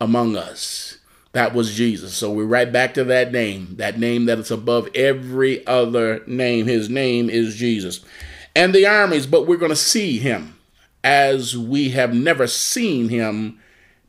among 0.00 0.36
us? 0.36 0.98
That 1.32 1.54
was 1.54 1.74
Jesus. 1.74 2.14
So 2.14 2.30
we're 2.30 2.44
right 2.44 2.72
back 2.72 2.94
to 2.94 3.04
that 3.04 3.32
name, 3.32 3.76
that 3.76 3.98
name 3.98 4.26
that 4.26 4.38
is 4.38 4.50
above 4.50 4.88
every 4.94 5.66
other 5.66 6.22
name. 6.26 6.66
His 6.66 6.88
name 6.88 7.30
is 7.30 7.54
Jesus. 7.54 8.04
And 8.56 8.74
the 8.74 8.86
armies, 8.86 9.26
but 9.26 9.46
we're 9.46 9.56
going 9.56 9.70
to 9.70 9.76
see 9.76 10.18
him 10.18 10.58
as 11.04 11.56
we 11.56 11.90
have 11.90 12.12
never 12.12 12.46
seen 12.46 13.08
him 13.08 13.60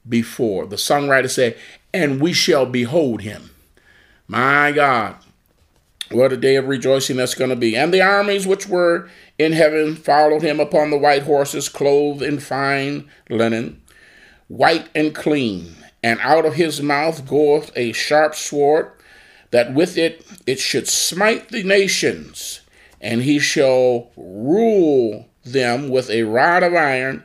before. 0.08 0.65
The 0.65 0.75
songwriter 0.75 1.29
said, 1.29 1.58
and 1.94 2.22
we 2.22 2.34
shall 2.34 2.65
behold 2.65 3.22
him. 3.22 3.50
My 4.27 4.72
God, 4.72 5.15
what 6.12 6.34
a 6.34 6.38
day 6.38 6.56
of 6.56 6.68
rejoicing 6.68 7.18
that's 7.18 7.36
going 7.36 7.50
to 7.50 7.56
be. 7.56 7.75
And 7.75 7.94
the 7.94 8.01
armies 8.01 8.48
which 8.48 8.68
were 8.68 9.10
in 9.38 9.53
heaven 9.53 9.96
followed 9.96 10.41
him 10.41 10.60
upon 10.60 10.89
the 10.89 10.98
white 10.98 11.24
horses, 11.24 11.70
clothed 11.70 12.22
in 12.22 12.39
fine 12.39 13.10
linen, 13.29 13.82
white 14.48 14.89
and 14.96 15.13
clean. 15.13 15.75
And 16.01 16.20
out 16.22 16.46
of 16.46 16.56
his 16.56 16.82
mouth 16.82 17.27
goeth 17.27 17.72
a 17.75 17.91
sharp 17.91 18.36
sword, 18.36 18.91
that 19.51 19.74
with 19.74 19.98
it 19.98 20.25
it 20.46 20.60
should 20.60 20.88
smite 20.88 21.50
the 21.50 21.63
nations, 21.63 22.62
and 23.01 23.22
he 23.22 23.39
shall 23.39 24.12
rule 24.15 25.27
them 25.44 25.89
with 25.89 26.10
a 26.10 26.24
rod 26.24 26.63
of 26.63 26.74
iron, 26.74 27.24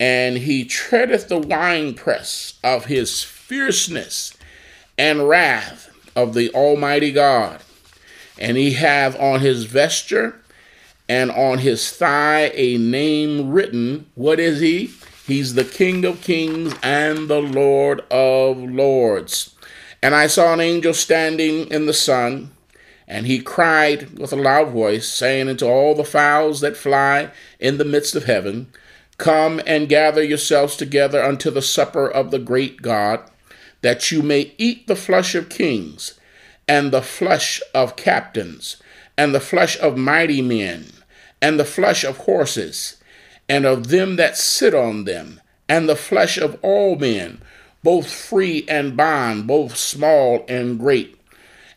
and 0.00 0.38
he 0.38 0.64
treadeth 0.64 1.28
the 1.28 1.38
winepress 1.38 2.58
of 2.64 2.86
his 2.86 3.22
fierceness 3.22 4.36
and 4.98 5.28
wrath 5.28 5.88
of 6.16 6.34
the 6.34 6.50
Almighty 6.52 7.12
God 7.12 7.60
and 8.40 8.56
he 8.56 8.72
have 8.72 9.14
on 9.20 9.40
his 9.40 9.64
vesture 9.64 10.40
and 11.08 11.30
on 11.30 11.58
his 11.58 11.90
thigh 11.90 12.50
a 12.54 12.78
name 12.78 13.50
written. 13.50 14.06
What 14.14 14.40
is 14.40 14.60
he? 14.60 14.90
He's 15.26 15.54
the 15.54 15.64
King 15.64 16.04
of 16.04 16.22
kings 16.22 16.74
and 16.82 17.28
the 17.28 17.42
Lord 17.42 18.00
of 18.10 18.58
lords. 18.58 19.54
And 20.02 20.14
I 20.14 20.26
saw 20.26 20.54
an 20.54 20.60
angel 20.60 20.94
standing 20.94 21.68
in 21.68 21.84
the 21.84 21.92
sun, 21.92 22.52
and 23.06 23.26
he 23.26 23.38
cried 23.38 24.18
with 24.18 24.32
a 24.32 24.36
loud 24.36 24.70
voice, 24.70 25.06
saying 25.06 25.48
unto 25.48 25.66
all 25.66 25.94
the 25.94 26.04
fowls 26.04 26.60
that 26.62 26.76
fly 26.76 27.30
in 27.58 27.76
the 27.76 27.84
midst 27.84 28.16
of 28.16 28.24
heaven, 28.24 28.68
Come 29.20 29.60
and 29.66 29.86
gather 29.86 30.22
yourselves 30.22 30.76
together 30.76 31.22
unto 31.22 31.50
the 31.50 31.60
supper 31.60 32.10
of 32.10 32.30
the 32.30 32.38
great 32.38 32.80
God, 32.80 33.20
that 33.82 34.10
you 34.10 34.22
may 34.22 34.54
eat 34.56 34.86
the 34.86 34.96
flesh 34.96 35.34
of 35.34 35.50
kings 35.50 36.18
and 36.66 36.90
the 36.90 37.02
flesh 37.02 37.60
of 37.74 37.96
captains, 37.96 38.78
and 39.18 39.34
the 39.34 39.38
flesh 39.40 39.78
of 39.78 39.98
mighty 39.98 40.40
men, 40.40 40.86
and 41.42 41.60
the 41.60 41.66
flesh 41.66 42.02
of 42.02 42.16
horses, 42.16 42.96
and 43.46 43.66
of 43.66 43.88
them 43.88 44.16
that 44.16 44.38
sit 44.38 44.72
on 44.72 45.04
them, 45.04 45.42
and 45.68 45.86
the 45.86 45.96
flesh 45.96 46.38
of 46.38 46.58
all 46.62 46.96
men, 46.96 47.42
both 47.82 48.10
free 48.10 48.64
and 48.68 48.96
bond, 48.96 49.46
both 49.46 49.76
small 49.76 50.46
and 50.48 50.78
great. 50.78 51.20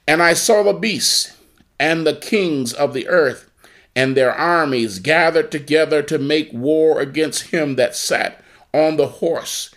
And 0.07 0.23
I 0.23 0.33
saw 0.33 0.63
the 0.63 0.71
beasts 0.71 1.35
and 1.77 2.07
the 2.07 2.15
kings 2.15 2.71
of 2.71 2.93
the 2.93 3.09
earth 3.09 3.51
and 3.95 4.17
their 4.17 4.33
armies 4.33 4.99
gathered 4.99 5.51
together 5.51 6.01
to 6.03 6.17
make 6.17 6.51
war 6.51 6.99
against 6.99 7.43
him 7.47 7.75
that 7.75 7.95
sat 7.95 8.43
on 8.73 8.97
the 8.97 9.07
horse 9.07 9.73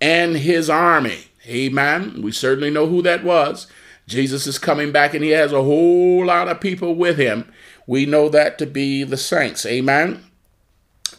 and 0.00 0.38
his 0.38 0.68
army. 0.68 1.26
Amen. 1.46 2.20
We 2.22 2.32
certainly 2.32 2.70
know 2.70 2.86
who 2.86 3.02
that 3.02 3.24
was. 3.24 3.66
Jesus 4.06 4.46
is 4.46 4.58
coming 4.58 4.90
back 4.90 5.14
and 5.14 5.22
he 5.22 5.30
has 5.30 5.52
a 5.52 5.62
whole 5.62 6.26
lot 6.26 6.48
of 6.48 6.60
people 6.60 6.94
with 6.94 7.16
him. 7.16 7.50
We 7.86 8.06
know 8.06 8.28
that 8.28 8.58
to 8.58 8.66
be 8.66 9.04
the 9.04 9.16
saints. 9.16 9.64
Amen. 9.64 10.24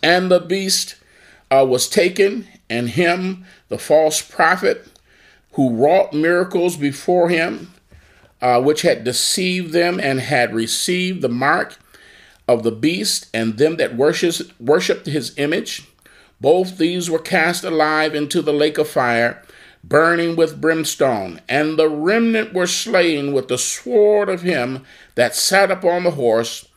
And 0.04 0.30
the 0.30 0.40
beast 0.40 0.96
uh, 1.50 1.66
was 1.68 1.88
taken, 1.88 2.48
and 2.70 2.90
him, 2.90 3.46
the 3.68 3.78
false 3.78 4.22
prophet, 4.22 4.88
who 5.54 5.76
wrought 5.76 6.14
miracles 6.14 6.78
before 6.78 7.30
him, 7.30 7.74
uh, 8.42 8.62
which 8.62 8.82
had 8.82 9.04
deceived 9.04 9.74
them 9.74 10.00
and 10.00 10.22
had 10.22 10.56
received 10.56 11.22
the 11.22 11.30
mark 11.30 11.78
of 12.48 12.64
the 12.64 12.72
beast 12.72 13.28
and 13.34 13.58
them 13.58 13.78
that 13.78 13.96
worshipped 13.96 15.06
his 15.06 15.38
image. 15.38 15.88
Both 16.40 16.78
these 16.78 17.10
were 17.10 17.20
cast 17.20 17.64
alive 17.64 18.16
into 18.16 18.42
the 18.42 18.54
lake 18.54 18.78
of 18.78 18.90
fire 18.90 19.44
burning 19.84 20.36
with 20.36 20.62
brimstone, 20.62 21.42
and 21.50 21.78
the 21.78 21.90
remnant 21.90 22.54
were 22.54 22.68
slain 22.68 23.34
with 23.34 23.48
the 23.48 23.58
sword 23.58 24.30
of 24.30 24.42
him 24.42 24.86
that 25.16 25.36
sat 25.36 25.72
upon 25.72 26.04
the 26.04 26.12
horse, 26.12 26.68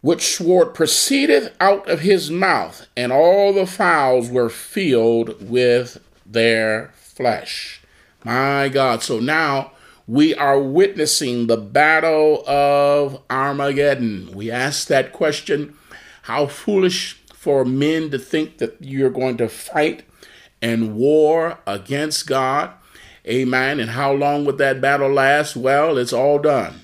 which 0.00 0.36
sword 0.36 0.74
proceedeth 0.74 1.52
out 1.60 1.88
of 1.88 2.00
his 2.00 2.30
mouth, 2.30 2.86
and 2.96 3.12
all 3.12 3.52
the 3.52 3.66
fowls 3.66 4.30
were 4.30 4.48
filled 4.48 5.48
with 5.48 6.00
their 6.24 6.92
flesh. 6.94 7.80
My 8.24 8.68
God. 8.68 9.02
So 9.02 9.18
now 9.18 9.72
we 10.06 10.34
are 10.34 10.60
witnessing 10.60 11.46
the 11.46 11.56
battle 11.56 12.48
of 12.48 13.20
Armageddon. 13.28 14.30
We 14.32 14.50
ask 14.50 14.88
that 14.88 15.12
question 15.12 15.76
how 16.22 16.46
foolish 16.46 17.14
for 17.34 17.64
men 17.64 18.10
to 18.10 18.18
think 18.18 18.58
that 18.58 18.76
you're 18.80 19.10
going 19.10 19.36
to 19.38 19.48
fight 19.48 20.04
and 20.62 20.94
war 20.94 21.58
against 21.66 22.26
God. 22.26 22.70
Amen. 23.26 23.80
And 23.80 23.90
how 23.90 24.12
long 24.12 24.44
would 24.44 24.58
that 24.58 24.80
battle 24.80 25.12
last? 25.12 25.56
Well, 25.56 25.98
it's 25.98 26.12
all 26.12 26.38
done. 26.38 26.80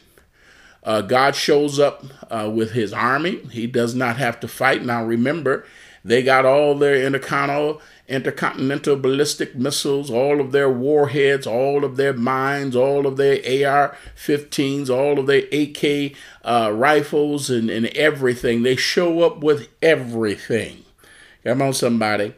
Uh, 0.82 1.00
God 1.00 1.36
shows 1.36 1.78
up 1.78 2.04
uh, 2.28 2.50
with 2.52 2.72
his 2.72 2.92
army. 2.92 3.38
He 3.50 3.68
does 3.68 3.94
not 3.94 4.16
have 4.16 4.40
to 4.40 4.48
fight. 4.48 4.84
Now, 4.84 5.04
remember 5.04 5.64
They 6.04 6.22
got 6.22 6.44
all 6.44 6.74
their 6.76 6.96
intercontinental, 6.96 7.80
intercontinental 8.08 8.96
ballistic 8.96 9.54
missiles, 9.54 10.10
all 10.10 10.40
of 10.40 10.52
their 10.52 10.70
warheads, 10.70 11.46
all 11.46 11.84
of 11.84 11.96
their 11.96 12.12
mines, 12.12 12.74
all 12.74 13.06
of 13.06 13.16
their 13.16 13.36
AR 13.66 13.96
15s, 14.16 14.90
all 14.90 15.18
of 15.18 15.26
their 15.26 15.44
AK 15.52 16.16
uh, 16.44 16.72
rifles, 16.72 17.48
and, 17.48 17.70
and 17.70 17.86
everything. 17.88 18.62
They 18.62 18.76
show 18.76 19.22
up 19.22 19.42
with 19.42 19.68
everything. 19.80 20.84
Come 21.44 21.62
on, 21.62 21.72
somebody. 21.72 22.34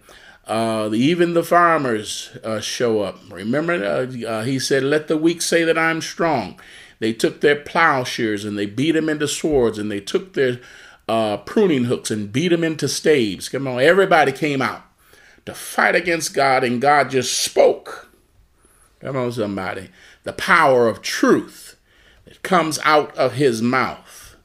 Uh, 0.47 0.90
even 0.92 1.33
the 1.33 1.42
farmers 1.42 2.37
uh, 2.44 2.61
show 2.61 3.00
up. 3.00 3.18
Remember, 3.30 3.73
uh, 3.73 4.26
uh, 4.26 4.44
he 4.44 4.59
said, 4.59 4.83
Let 4.83 5.09
the 5.09 5.16
weak 5.16 5.40
say 5.40 5.64
that 5.64 5.78
I'm 5.78 6.02
strong. 6.02 6.61
They 7.00 7.12
took 7.14 7.40
their 7.40 7.56
plowshares 7.56 8.44
and 8.44 8.56
they 8.59 8.66
beat 8.66 8.92
them 8.92 9.09
into 9.09 9.26
swords, 9.26 9.78
and 9.78 9.90
they 9.90 10.00
took 10.00 10.35
their 10.35 10.61
uh, 11.09 11.38
pruning 11.38 11.85
hooks 11.85 12.11
and 12.11 12.33
beat 12.33 12.49
them 12.49 12.62
into 12.62 12.88
staves. 12.88 13.49
Come 13.49 13.66
on, 13.66 13.80
everybody 13.80 14.33
came 14.33 14.61
out 14.61 14.83
to 15.46 15.54
fight 15.54 15.94
against 15.94 16.34
God, 16.34 16.64
and 16.64 16.80
God 16.80 17.10
just 17.10 17.38
spoke. 17.38 18.10
Come 19.00 19.16
on, 19.16 19.32
somebody. 19.32 19.90
The 20.22 20.32
power 20.32 20.88
of 20.88 21.02
truth 21.02 21.76
that 22.24 22.42
comes 22.42 22.78
out 22.84 23.14
of 23.16 23.34
his 23.34 23.60
mouth. 23.60 24.36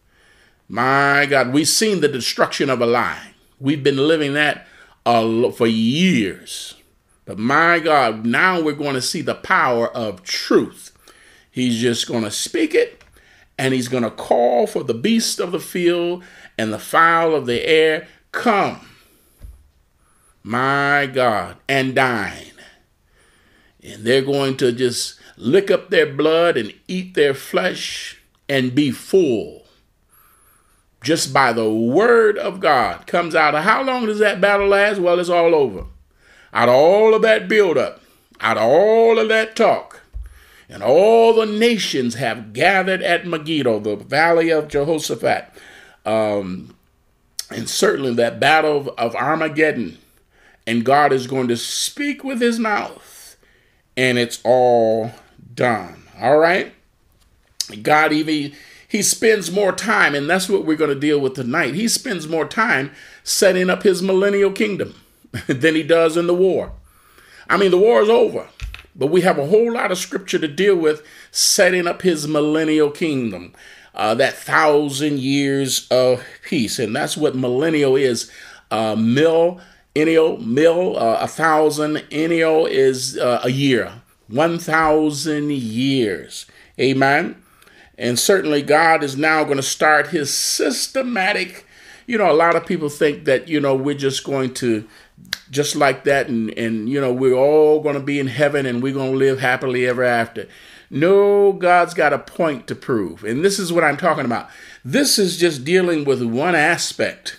My 0.67 1.25
God, 1.25 1.53
we've 1.53 1.67
seen 1.67 2.01
the 2.01 2.07
destruction 2.07 2.69
of 2.69 2.81
a 2.81 2.85
lie. 2.85 3.33
We've 3.59 3.83
been 3.83 3.97
living 3.97 4.33
that 4.33 4.67
uh, 5.05 5.51
for 5.51 5.67
years. 5.67 6.75
But 7.25 7.37
my 7.37 7.79
God, 7.79 8.25
now 8.25 8.61
we're 8.61 8.73
going 8.73 8.95
to 8.95 9.01
see 9.01 9.21
the 9.21 9.35
power 9.35 9.87
of 9.95 10.23
truth. 10.23 10.91
He's 11.49 11.79
just 11.79 12.07
going 12.07 12.23
to 12.23 12.31
speak 12.31 12.73
it 12.73 13.03
and 13.57 13.73
he's 13.73 13.87
going 13.87 14.03
to 14.03 14.11
call 14.11 14.65
for 14.65 14.83
the 14.83 14.93
beast 14.93 15.39
of 15.39 15.51
the 15.51 15.59
field 15.59 16.23
and 16.57 16.71
the 16.71 16.79
fowl 16.79 17.35
of 17.35 17.45
the 17.45 17.67
air, 17.67 18.07
come, 18.31 18.79
my 20.43 21.09
God, 21.11 21.57
and 21.67 21.95
dine. 21.95 22.53
And 23.83 24.03
they're 24.03 24.21
going 24.21 24.57
to 24.57 24.71
just 24.71 25.19
lick 25.37 25.71
up 25.71 25.89
their 25.89 26.11
blood 26.11 26.57
and 26.57 26.73
eat 26.87 27.13
their 27.13 27.33
flesh 27.33 28.21
and 28.47 28.75
be 28.75 28.91
full 28.91 29.59
just 31.01 31.33
by 31.33 31.53
the 31.53 31.69
word 31.69 32.37
of 32.37 32.59
God 32.59 33.07
comes 33.07 33.35
out 33.35 33.55
of 33.55 33.63
how 33.63 33.81
long 33.83 34.05
does 34.05 34.19
that 34.19 34.41
battle 34.41 34.67
last? 34.67 34.99
Well, 34.99 35.19
it's 35.19 35.29
all 35.29 35.55
over. 35.55 35.85
Out 36.53 36.69
of 36.69 36.75
all 36.75 37.13
of 37.13 37.21
that 37.21 37.47
buildup, 37.47 38.01
out 38.41 38.57
of 38.57 38.63
all 38.63 39.19
of 39.19 39.29
that 39.29 39.55
talk, 39.55 40.01
and 40.67 40.83
all 40.83 41.33
the 41.33 41.45
nations 41.45 42.15
have 42.15 42.53
gathered 42.53 43.01
at 43.01 43.25
Megiddo, 43.25 43.79
the 43.79 43.95
valley 43.95 44.49
of 44.49 44.67
Jehoshaphat. 44.67 45.49
Um, 46.05 46.75
and 47.49 47.69
certainly 47.69 48.13
that 48.15 48.39
battle 48.39 48.93
of 48.97 49.15
Armageddon. 49.15 49.97
And 50.69 50.85
God 50.85 51.11
is 51.11 51.25
going 51.25 51.47
to 51.47 51.57
speak 51.57 52.23
with 52.23 52.39
his 52.39 52.59
mouth, 52.59 53.35
and 53.97 54.19
it's 54.19 54.39
all 54.43 55.13
done. 55.55 56.03
All 56.21 56.37
right? 56.37 56.71
God 57.81 58.13
even 58.13 58.53
he 58.87 59.01
spends 59.01 59.51
more 59.51 59.71
time, 59.71 60.13
and 60.13 60.29
that's 60.29 60.47
what 60.47 60.65
we're 60.65 60.77
going 60.77 60.93
to 60.93 60.99
deal 60.99 61.19
with 61.19 61.33
tonight. 61.33 61.73
He 61.73 61.87
spends 61.87 62.27
more 62.27 62.45
time 62.45 62.91
setting 63.23 63.67
up 63.67 63.81
his 63.81 64.03
millennial 64.03 64.51
kingdom 64.51 64.93
than 65.47 65.73
he 65.73 65.81
does 65.81 66.15
in 66.15 66.27
the 66.27 66.35
war. 66.35 66.71
I 67.49 67.57
mean, 67.57 67.71
the 67.71 67.79
war 67.79 68.03
is 68.03 68.09
over, 68.09 68.47
but 68.95 69.07
we 69.07 69.21
have 69.21 69.39
a 69.39 69.47
whole 69.47 69.73
lot 69.73 69.91
of 69.91 69.97
scripture 69.97 70.37
to 70.37 70.47
deal 70.47 70.75
with 70.75 71.01
setting 71.31 71.87
up 71.87 72.03
his 72.03 72.27
millennial 72.27 72.91
kingdom, 72.91 73.55
uh, 73.95 74.13
that 74.13 74.35
thousand 74.35 75.17
years 75.17 75.87
of 75.89 76.23
peace. 76.43 76.77
And 76.77 76.95
that's 76.95 77.17
what 77.17 77.35
millennial 77.35 77.95
is. 77.95 78.29
Uh, 78.69 78.95
mil, 78.95 79.59
ennial, 79.99 80.37
mil, 80.37 80.97
uh, 80.97 81.17
a 81.21 81.27
thousand, 81.27 82.03
ennial 82.11 82.65
is 82.65 83.17
uh, 83.17 83.41
a 83.43 83.49
year, 83.49 84.01
1,000 84.27 85.51
years. 85.51 86.45
Amen. 86.79 87.41
And 87.97 88.17
certainly, 88.17 88.61
God 88.61 89.03
is 89.03 89.17
now 89.17 89.43
going 89.43 89.57
to 89.57 89.63
start 89.63 90.07
his 90.07 90.33
systematic. 90.33 91.65
You 92.07 92.17
know, 92.17 92.31
a 92.31 92.33
lot 92.33 92.55
of 92.55 92.65
people 92.65 92.89
think 92.89 93.25
that, 93.25 93.47
you 93.47 93.59
know, 93.59 93.75
we're 93.75 93.95
just 93.95 94.23
going 94.23 94.53
to 94.55 94.87
just 95.51 95.75
like 95.75 96.03
that 96.05 96.27
and, 96.27 96.49
and 96.51 96.87
you 96.89 97.01
know, 97.01 97.11
we're 97.11 97.33
all 97.33 97.81
going 97.81 97.95
to 97.95 98.01
be 98.01 98.19
in 98.19 98.27
heaven 98.27 98.65
and 98.65 98.81
we're 98.81 98.93
going 98.93 99.11
to 99.11 99.17
live 99.17 99.39
happily 99.39 99.85
ever 99.85 100.03
after. 100.03 100.47
No, 100.89 101.53
God's 101.53 101.93
got 101.93 102.13
a 102.13 102.19
point 102.19 102.67
to 102.67 102.75
prove. 102.75 103.23
And 103.23 103.43
this 103.43 103.59
is 103.59 103.71
what 103.71 103.83
I'm 103.83 103.97
talking 103.97 104.25
about. 104.25 104.49
This 104.83 105.19
is 105.19 105.37
just 105.37 105.63
dealing 105.63 106.03
with 106.03 106.23
one 106.23 106.55
aspect 106.55 107.38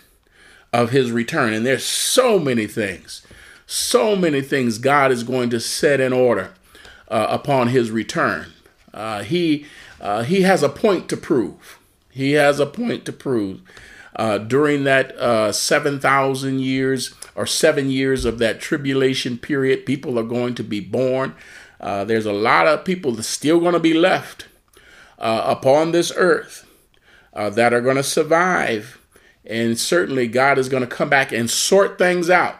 of 0.72 0.90
his 0.90 1.10
return. 1.10 1.52
And 1.52 1.66
there's 1.66 1.84
so 1.84 2.38
many 2.38 2.66
things, 2.66 3.26
so 3.66 4.16
many 4.16 4.40
things 4.40 4.78
God 4.78 5.10
is 5.10 5.22
going 5.22 5.50
to 5.50 5.60
set 5.60 6.00
in 6.00 6.12
order 6.12 6.52
uh, 7.08 7.26
upon 7.28 7.68
his 7.68 7.90
return. 7.90 8.52
Uh, 8.92 9.22
he 9.22 9.66
uh, 10.00 10.22
he 10.22 10.42
has 10.42 10.62
a 10.62 10.68
point 10.68 11.08
to 11.08 11.16
prove. 11.16 11.78
He 12.10 12.32
has 12.32 12.58
a 12.58 12.66
point 12.66 13.04
to 13.04 13.12
prove. 13.12 13.60
Uh, 14.16 14.38
during 14.38 14.84
that 14.84 15.16
uh, 15.16 15.52
7,000 15.52 16.58
years 16.58 17.14
or 17.36 17.46
seven 17.46 17.90
years 17.90 18.24
of 18.24 18.38
that 18.38 18.60
tribulation 18.60 19.38
period, 19.38 19.86
people 19.86 20.18
are 20.18 20.24
going 20.24 20.54
to 20.54 20.64
be 20.64 20.80
born. 20.80 21.34
Uh, 21.80 22.04
there's 22.04 22.26
a 22.26 22.32
lot 22.32 22.66
of 22.66 22.84
people 22.84 23.12
that's 23.12 23.28
still 23.28 23.60
going 23.60 23.72
to 23.72 23.78
be 23.80 23.94
left 23.94 24.46
upon 25.18 25.92
this 25.92 26.12
earth 26.16 26.66
that 27.32 27.72
are 27.72 27.80
going 27.80 27.96
to 27.96 28.02
survive. 28.02 28.99
And 29.50 29.78
certainly, 29.78 30.28
God 30.28 30.58
is 30.58 30.68
going 30.68 30.82
to 30.82 30.86
come 30.86 31.10
back 31.10 31.32
and 31.32 31.50
sort 31.50 31.98
things 31.98 32.30
out. 32.30 32.56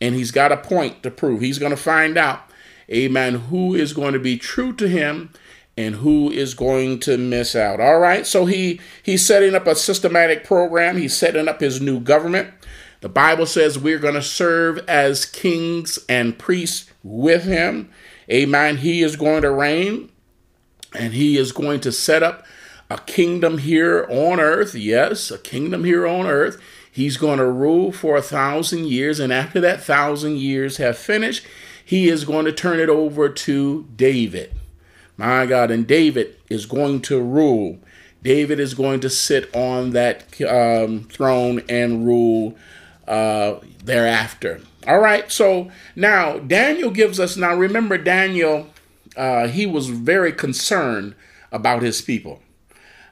And 0.00 0.14
He's 0.14 0.30
got 0.30 0.52
a 0.52 0.56
point 0.56 1.02
to 1.02 1.10
prove. 1.10 1.40
He's 1.40 1.58
going 1.58 1.70
to 1.70 1.76
find 1.76 2.16
out, 2.16 2.48
amen, 2.90 3.34
who 3.34 3.74
is 3.74 3.92
going 3.92 4.12
to 4.12 4.18
be 4.18 4.38
true 4.38 4.72
to 4.74 4.88
Him 4.88 5.30
and 5.76 5.96
who 5.96 6.30
is 6.30 6.54
going 6.54 7.00
to 7.00 7.18
miss 7.18 7.56
out. 7.56 7.80
All 7.80 7.98
right, 7.98 8.26
so 8.26 8.46
he 8.46 8.80
he's 9.02 9.26
setting 9.26 9.54
up 9.54 9.66
a 9.66 9.74
systematic 9.74 10.44
program. 10.44 10.96
He's 10.96 11.16
setting 11.16 11.48
up 11.48 11.60
his 11.60 11.80
new 11.80 12.00
government. 12.00 12.50
The 13.00 13.08
Bible 13.08 13.46
says 13.46 13.78
we're 13.78 13.98
going 13.98 14.14
to 14.14 14.22
serve 14.22 14.78
as 14.88 15.26
kings 15.26 15.98
and 16.08 16.38
priests 16.38 16.90
with 17.02 17.44
him. 17.44 17.90
Amen. 18.30 18.78
He 18.78 19.02
is 19.02 19.16
going 19.16 19.42
to 19.42 19.50
reign 19.50 20.10
and 20.94 21.12
he 21.12 21.36
is 21.36 21.52
going 21.52 21.80
to 21.80 21.92
set 21.92 22.22
up 22.22 22.46
a 22.90 22.98
kingdom 22.98 23.58
here 23.58 24.06
on 24.10 24.40
earth. 24.40 24.74
Yes, 24.74 25.30
a 25.30 25.38
kingdom 25.38 25.84
here 25.84 26.06
on 26.06 26.26
earth. 26.26 26.60
He's 26.90 27.16
going 27.16 27.38
to 27.38 27.46
rule 27.46 27.90
for 27.90 28.16
a 28.16 28.22
thousand 28.22 28.86
years, 28.86 29.18
and 29.18 29.32
after 29.32 29.60
that 29.60 29.82
thousand 29.82 30.38
years 30.38 30.76
have 30.76 30.96
finished, 30.96 31.44
he 31.84 32.08
is 32.08 32.24
going 32.24 32.44
to 32.44 32.52
turn 32.52 32.78
it 32.78 32.88
over 32.88 33.28
to 33.28 33.88
David. 33.96 34.54
My 35.16 35.46
God, 35.46 35.70
and 35.70 35.86
David 35.86 36.36
is 36.48 36.66
going 36.66 37.00
to 37.02 37.20
rule. 37.20 37.78
David 38.22 38.58
is 38.58 38.74
going 38.74 39.00
to 39.00 39.10
sit 39.10 39.54
on 39.54 39.90
that 39.90 40.40
um, 40.42 41.04
throne 41.04 41.62
and 41.68 42.06
rule 42.06 42.56
uh, 43.06 43.56
thereafter. 43.84 44.60
All 44.86 44.98
right, 44.98 45.30
so 45.30 45.70
now 45.94 46.38
Daniel 46.38 46.90
gives 46.90 47.18
us, 47.18 47.36
now 47.36 47.54
remember, 47.54 47.98
Daniel, 47.98 48.68
uh, 49.16 49.48
he 49.48 49.66
was 49.66 49.88
very 49.88 50.32
concerned 50.32 51.14
about 51.52 51.82
his 51.82 52.00
people. 52.00 52.40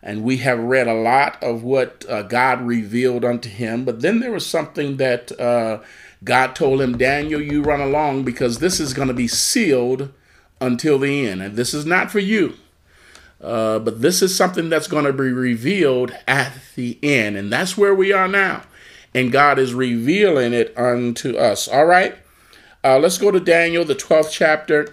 And 0.02 0.24
we 0.24 0.38
have 0.38 0.58
read 0.58 0.88
a 0.88 0.94
lot 0.94 1.40
of 1.42 1.62
what 1.62 2.04
uh, 2.08 2.22
God 2.22 2.62
revealed 2.62 3.24
unto 3.24 3.48
him. 3.48 3.84
But 3.84 4.00
then 4.00 4.18
there 4.18 4.32
was 4.32 4.44
something 4.44 4.96
that 4.96 5.38
uh, 5.38 5.78
God 6.24 6.56
told 6.56 6.80
him 6.80 6.98
Daniel, 6.98 7.40
you 7.40 7.62
run 7.62 7.80
along 7.80 8.24
because 8.24 8.58
this 8.58 8.80
is 8.80 8.94
going 8.94 9.08
to 9.08 9.14
be 9.14 9.28
sealed 9.28 10.12
until 10.60 10.98
the 10.98 11.26
end. 11.26 11.42
And 11.42 11.56
this 11.56 11.74
is 11.74 11.86
not 11.86 12.10
for 12.10 12.20
you, 12.20 12.54
uh, 13.40 13.78
but 13.80 14.02
this 14.02 14.22
is 14.22 14.34
something 14.34 14.68
that's 14.68 14.88
going 14.88 15.04
to 15.04 15.12
be 15.12 15.30
revealed 15.30 16.12
at 16.26 16.52
the 16.74 16.98
end. 17.02 17.36
And 17.36 17.52
that's 17.52 17.76
where 17.76 17.94
we 17.94 18.12
are 18.12 18.28
now. 18.28 18.62
And 19.14 19.30
God 19.30 19.58
is 19.58 19.74
revealing 19.74 20.52
it 20.52 20.76
unto 20.76 21.36
us. 21.36 21.68
All 21.68 21.84
right. 21.84 22.16
Uh, 22.84 22.98
let's 22.98 23.18
go 23.18 23.30
to 23.30 23.40
Daniel, 23.40 23.84
the 23.84 23.94
12th 23.94 24.30
chapter. 24.30 24.92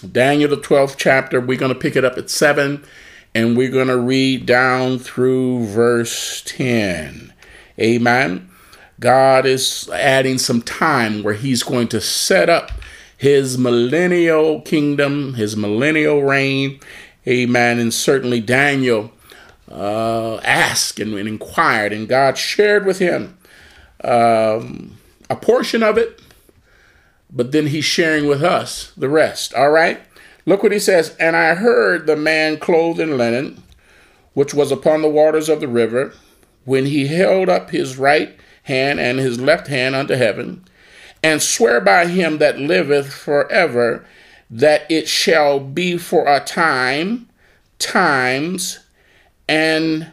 Daniel, 0.00 0.50
the 0.50 0.56
12th 0.56 0.96
chapter. 0.96 1.40
We're 1.40 1.58
going 1.58 1.72
to 1.72 1.78
pick 1.78 1.96
it 1.96 2.04
up 2.04 2.18
at 2.18 2.30
7 2.30 2.82
and 3.34 3.56
we're 3.56 3.70
going 3.70 3.88
to 3.88 3.98
read 3.98 4.46
down 4.46 4.98
through 4.98 5.66
verse 5.66 6.42
10. 6.46 7.32
Amen. 7.78 8.50
God 8.98 9.46
is 9.46 9.88
adding 9.92 10.38
some 10.38 10.62
time 10.62 11.22
where 11.22 11.34
He's 11.34 11.62
going 11.62 11.88
to 11.88 12.00
set 12.00 12.48
up 12.50 12.72
his 13.20 13.58
millennial 13.58 14.62
kingdom, 14.62 15.34
his 15.34 15.54
millennial 15.54 16.22
reign. 16.22 16.80
Amen. 17.28 17.78
And 17.78 17.92
certainly 17.92 18.40
Daniel 18.40 19.12
uh, 19.70 20.36
asked 20.36 20.98
and, 20.98 21.12
and, 21.12 21.28
inquired, 21.28 21.92
and 21.92 22.08
God 22.08 22.38
shared 22.38 22.86
with 22.86 22.98
him 22.98 23.36
um, 24.02 24.96
a 25.28 25.36
portion 25.36 25.82
of 25.82 25.98
it, 25.98 26.19
but 27.32 27.52
then 27.52 27.68
he's 27.68 27.84
sharing 27.84 28.26
with 28.26 28.42
us 28.42 28.92
the 28.96 29.08
rest. 29.08 29.54
All 29.54 29.70
right? 29.70 30.00
Look 30.46 30.62
what 30.62 30.72
he 30.72 30.78
says. 30.78 31.16
And 31.20 31.36
I 31.36 31.54
heard 31.54 32.06
the 32.06 32.16
man 32.16 32.58
clothed 32.58 33.00
in 33.00 33.16
linen, 33.16 33.62
which 34.34 34.54
was 34.54 34.72
upon 34.72 35.02
the 35.02 35.08
waters 35.08 35.48
of 35.48 35.60
the 35.60 35.68
river, 35.68 36.14
when 36.64 36.86
he 36.86 37.06
held 37.06 37.48
up 37.48 37.70
his 37.70 37.96
right 37.96 38.38
hand 38.64 39.00
and 39.00 39.18
his 39.18 39.40
left 39.40 39.68
hand 39.68 39.94
unto 39.94 40.14
heaven, 40.14 40.64
and 41.22 41.42
swear 41.42 41.80
by 41.80 42.06
him 42.06 42.38
that 42.38 42.58
liveth 42.58 43.12
forever, 43.12 44.04
that 44.48 44.90
it 44.90 45.08
shall 45.08 45.60
be 45.60 45.96
for 45.96 46.26
a 46.26 46.40
time, 46.40 47.28
times, 47.78 48.80
and 49.48 50.12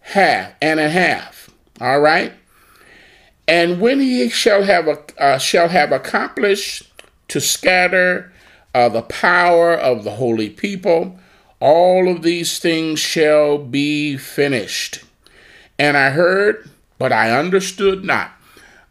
half, 0.00 0.52
and 0.60 0.80
a 0.80 0.88
half. 0.88 1.50
All 1.80 2.00
right. 2.00 2.32
And 3.50 3.80
when 3.80 3.98
he 3.98 4.28
shall 4.28 4.62
have 4.62 4.86
uh, 5.18 5.38
shall 5.38 5.70
have 5.70 5.90
accomplished 5.90 6.84
to 7.26 7.40
scatter 7.40 8.32
uh, 8.72 8.88
the 8.88 9.02
power 9.02 9.74
of 9.74 10.04
the 10.04 10.12
holy 10.12 10.48
people, 10.48 11.18
all 11.58 12.08
of 12.08 12.22
these 12.22 12.60
things 12.60 13.00
shall 13.00 13.58
be 13.58 14.16
finished. 14.16 15.02
And 15.80 15.96
I 15.96 16.10
heard, 16.10 16.70
but 16.96 17.12
I 17.12 17.36
understood 17.36 18.04
not. 18.04 18.30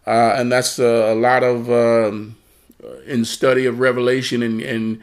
Uh, 0.05 0.33
and 0.35 0.51
that's 0.51 0.77
a, 0.77 1.13
a 1.13 1.15
lot 1.15 1.41
of 1.41 1.71
um, 1.71 2.35
in 3.05 3.23
study 3.23 3.65
of 3.65 3.79
Revelation 3.79 4.43
and 4.43 4.59
and 4.59 4.99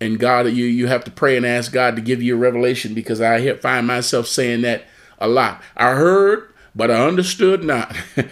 and 0.00 0.20
God, 0.20 0.46
you 0.46 0.66
you 0.66 0.86
have 0.86 1.02
to 1.02 1.10
pray 1.10 1.36
and 1.36 1.44
ask 1.44 1.72
God 1.72 1.96
to 1.96 2.02
give 2.02 2.22
you 2.22 2.36
a 2.36 2.38
revelation 2.38 2.94
because 2.94 3.20
I 3.20 3.56
find 3.56 3.88
myself 3.88 4.28
saying 4.28 4.60
that 4.60 4.84
a 5.18 5.26
lot. 5.26 5.60
I 5.76 5.94
heard, 5.94 6.48
but 6.76 6.92
I 6.92 7.08
understood 7.08 7.64
not. 7.64 7.96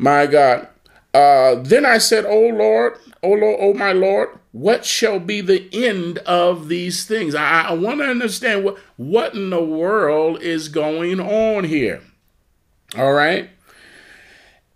my 0.00 0.26
God. 0.26 0.66
Uh, 1.12 1.56
then 1.56 1.84
I 1.84 1.98
said, 1.98 2.24
O 2.24 2.40
Lord, 2.40 2.94
O 3.22 3.30
Lord, 3.30 3.56
O 3.60 3.74
my 3.74 3.92
Lord, 3.92 4.30
what 4.52 4.84
shall 4.84 5.20
be 5.20 5.40
the 5.42 5.68
end 5.72 6.18
of 6.18 6.68
these 6.68 7.04
things? 7.04 7.34
I, 7.34 7.62
I 7.68 7.72
want 7.74 7.98
to 8.00 8.06
understand 8.06 8.64
what, 8.64 8.78
what 8.96 9.34
in 9.34 9.50
the 9.50 9.62
world 9.62 10.40
is 10.40 10.68
going 10.68 11.20
on 11.20 11.64
here. 11.64 12.00
All 12.96 13.12
right. 13.12 13.50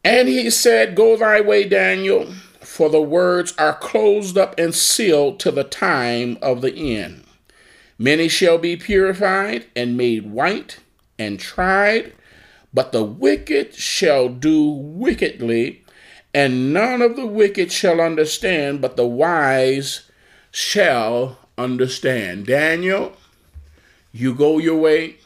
And 0.05 0.29
he 0.29 0.51
said, 0.51 0.95
Go 0.95 1.17
thy 1.17 1.41
way, 1.41 1.67
Daniel, 1.67 2.35
for 2.61 2.91
the 2.91 3.01
words 3.01 3.55
are 3.57 3.75
closed 3.75 4.37
up 4.37 4.59
and 4.59 4.75
sealed 4.75 5.41
to 5.41 5.51
the 5.51 5.65
time 5.65 6.37
of 6.43 6.61
the 6.61 6.97
end. 6.97 7.25
Many 7.99 8.29
shall 8.29 8.59
be 8.59 8.77
purified 8.77 9.67
and 9.75 9.97
made 9.97 10.31
white 10.31 10.81
and 11.19 11.41
tried 11.41 12.13
but 12.75 12.91
the 12.91 13.05
wicked 13.05 13.73
shall 13.75 14.29
do 14.29 14.69
wickedly, 14.69 15.85
and 16.35 16.75
none 16.75 17.01
of 17.01 17.15
the 17.15 17.27
wicked 17.27 17.71
shall 17.71 18.01
understand, 18.01 18.81
but 18.81 18.97
the 18.97 19.07
wise 19.07 20.11
shall 20.51 21.39
understand. 21.57 22.47
Daniel, 22.47 23.17
you 24.13 24.35
go 24.35 24.59
your 24.59 24.77
way. 24.77 25.17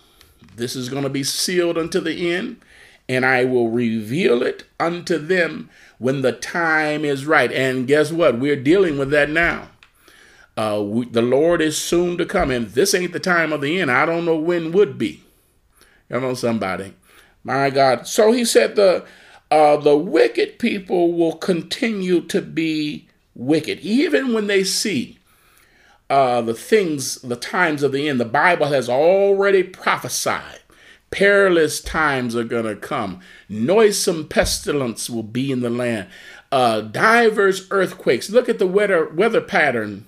This 0.57 0.77
is 0.77 0.91
going 0.91 1.05
to 1.05 1.09
be 1.09 1.25
sealed 1.25 1.79
unto 1.79 2.01
the 2.01 2.31
end, 2.31 2.61
and 3.09 3.25
I 3.25 3.45
will 3.45 3.71
reveal 3.71 4.43
it 4.43 4.65
unto 4.79 5.17
them 5.17 5.71
when 5.99 6.21
the 6.21 6.33
time 6.33 7.05
is 7.05 7.25
right. 7.25 7.51
And 7.51 7.87
guess 7.87 8.13
what? 8.13 8.39
We're 8.39 8.57
dealing 8.57 8.99
with 8.99 9.11
that 9.11 9.31
now. 9.31 9.71
Uh, 10.59 10.83
we, 10.85 11.07
the 11.07 11.23
Lord 11.23 11.63
is 11.63 11.79
soon 11.79 12.19
to 12.19 12.27
come, 12.27 12.51
and 12.51 12.67
this 12.69 12.93
ain't 12.93 13.13
the 13.13 13.21
time 13.21 13.53
of 13.53 13.63
the 13.63 13.81
end. 13.81 13.91
I 13.91 14.05
don't 14.05 14.27
know 14.27 14.37
when 14.37 14.73
would 14.73 14.99
be. 14.99 15.23
Come 16.11 16.25
on, 16.25 16.37
somebody. 16.37 16.95
My 17.49 17.71
God. 17.71 18.07
So 18.07 18.31
he 18.33 18.45
said 18.45 18.77
the 18.77 19.07
uh, 19.51 19.79
the 19.79 19.97
wicked 19.97 20.59
people 20.59 21.15
will 21.15 21.33
continue 21.33 22.21
to 22.27 22.43
be 22.43 23.09
wicked, 23.35 23.81
even 23.81 24.35
when 24.35 24.49
they 24.49 24.63
see 24.63 25.19
uh, 26.11 26.43
the 26.43 26.53
things, 26.53 27.15
the 27.23 27.37
times 27.37 27.83
of 27.83 27.93
the 27.93 28.07
end. 28.07 28.21
The 28.21 28.27
Bible 28.27 28.67
has 28.67 28.91
already 28.91 29.63
prophesied. 29.63 30.61
Perilous 31.11 31.81
times 31.81 32.37
are 32.37 32.45
going 32.45 32.67
to 32.67 32.77
come. 32.77 33.21
Noisome 33.49 34.29
pestilence 34.29 35.09
will 35.09 35.23
be 35.23 35.51
in 35.51 35.63
the 35.63 35.71
land. 35.71 36.09
Uh, 36.53 36.83
diverse 36.83 37.67
earthquakes. 37.71 38.29
Look 38.29 38.51
at 38.51 38.59
the 38.59 38.67
weather 38.67 39.09
weather 39.09 39.41
pattern 39.41 40.05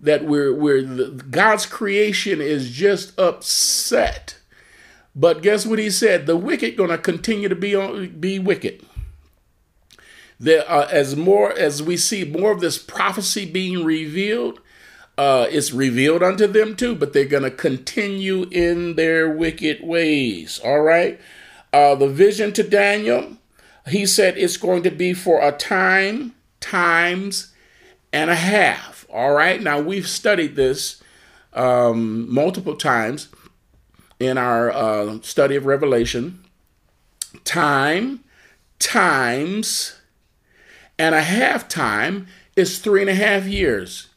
that 0.00 0.24
we're, 0.24 0.52
we're 0.52 0.82
the, 0.82 1.10
God's 1.30 1.66
creation 1.66 2.40
is 2.40 2.72
just 2.72 3.16
upset 3.20 4.39
but 5.14 5.42
guess 5.42 5.66
what 5.66 5.78
he 5.78 5.90
said? 5.90 6.26
The 6.26 6.36
wicked 6.36 6.76
going 6.76 6.90
to 6.90 6.98
continue 6.98 7.48
to 7.48 7.56
be 7.56 7.74
on, 7.74 8.20
be 8.20 8.38
wicked. 8.38 8.84
There, 10.38 10.64
uh, 10.70 10.88
as 10.90 11.16
more 11.16 11.52
as 11.52 11.82
we 11.82 11.96
see 11.96 12.24
more 12.24 12.52
of 12.52 12.60
this 12.60 12.78
prophecy 12.78 13.44
being 13.44 13.84
revealed, 13.84 14.60
uh, 15.18 15.46
it's 15.50 15.72
revealed 15.72 16.22
unto 16.22 16.46
them 16.46 16.76
too. 16.76 16.94
But 16.94 17.12
they're 17.12 17.24
going 17.24 17.42
to 17.42 17.50
continue 17.50 18.44
in 18.50 18.94
their 18.94 19.28
wicked 19.28 19.82
ways. 19.82 20.60
All 20.64 20.80
right. 20.80 21.20
Uh, 21.72 21.94
the 21.94 22.08
vision 22.08 22.52
to 22.54 22.62
Daniel, 22.62 23.36
he 23.88 24.06
said 24.06 24.38
it's 24.38 24.56
going 24.56 24.82
to 24.84 24.90
be 24.90 25.12
for 25.12 25.42
a 25.42 25.52
time, 25.52 26.34
times, 26.60 27.52
and 28.12 28.30
a 28.30 28.36
half. 28.36 29.06
All 29.12 29.32
right. 29.32 29.60
Now 29.60 29.80
we've 29.80 30.08
studied 30.08 30.56
this 30.56 31.02
um, 31.52 32.32
multiple 32.32 32.76
times 32.76 33.28
in 34.20 34.38
our 34.38 34.70
uh, 34.70 35.18
study 35.22 35.56
of 35.56 35.66
Revelation 35.66 36.44
time 37.44 38.20
times 38.78 40.00
and 40.98 41.14
a 41.14 41.22
half 41.22 41.68
time 41.68 42.26
is 42.54 42.78
three 42.78 43.00
and 43.00 43.10
a 43.10 43.14
half 43.14 43.46
years. 43.46 44.08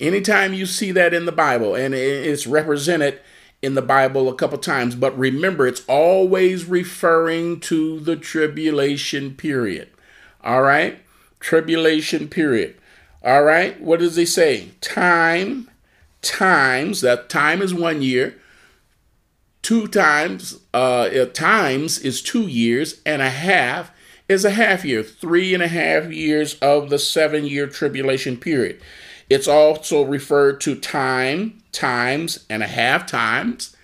Anytime 0.00 0.52
you 0.52 0.66
see 0.66 0.90
that 0.92 1.14
in 1.14 1.26
the 1.26 1.32
Bible, 1.32 1.76
and 1.76 1.94
it's 1.94 2.46
represented 2.46 3.20
in 3.60 3.74
the 3.74 3.82
Bible 3.82 4.28
a 4.28 4.34
couple 4.34 4.58
times, 4.58 4.96
but 4.96 5.16
remember, 5.16 5.68
it's 5.68 5.84
always 5.86 6.64
referring 6.64 7.60
to 7.60 8.00
the 8.00 8.16
tribulation 8.16 9.36
period. 9.36 9.88
All 10.42 10.62
right? 10.62 10.98
Tribulation 11.38 12.26
period. 12.26 12.74
All 13.22 13.44
right? 13.44 13.80
What 13.80 14.00
does 14.00 14.16
he 14.16 14.26
say? 14.26 14.70
Time 14.80 15.70
times, 16.22 17.02
that 17.02 17.28
time 17.28 17.62
is 17.62 17.72
one 17.72 18.02
year, 18.02 18.36
Two 19.62 19.86
times 19.86 20.58
uh, 20.74 21.08
times 21.26 22.00
is 22.00 22.20
two 22.20 22.48
years, 22.48 23.00
and 23.06 23.22
a 23.22 23.30
half 23.30 23.92
is 24.28 24.44
a 24.44 24.50
half 24.50 24.84
year. 24.84 25.04
Three 25.04 25.54
and 25.54 25.62
a 25.62 25.68
half 25.68 26.10
years 26.10 26.54
of 26.58 26.90
the 26.90 26.98
seven 26.98 27.46
year 27.46 27.68
tribulation 27.68 28.36
period. 28.36 28.80
It's 29.30 29.46
also 29.48 30.02
referred 30.02 30.60
to 30.62 30.74
time, 30.74 31.62
times, 31.70 32.44
and 32.50 32.62
a 32.62 32.66
half 32.66 33.06
times. 33.06 33.76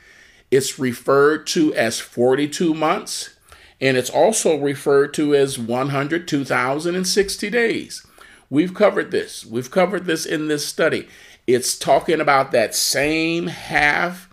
It's 0.51 0.79
referred 0.79 1.47
to 1.49 1.73
as 1.75 2.01
42 2.01 2.75
months, 2.75 3.37
and 3.81 3.97
it's 3.97 4.11
also 4.11 4.57
referred 4.57 5.15
to 5.15 5.35
as 5.35 5.59
100, 5.59 6.27
2,060 6.27 7.51
days. 7.51 8.07
We've 8.51 8.75
covered 8.75 9.11
this. 9.11 9.47
We've 9.47 9.71
covered 9.71 10.07
this 10.07 10.27
in 10.27 10.49
this 10.49 10.67
study. 10.67 11.07
It's 11.47 11.79
talking 11.79 12.21
about 12.21 12.51
that 12.53 12.75
same 12.75 13.47
half 13.47 14.28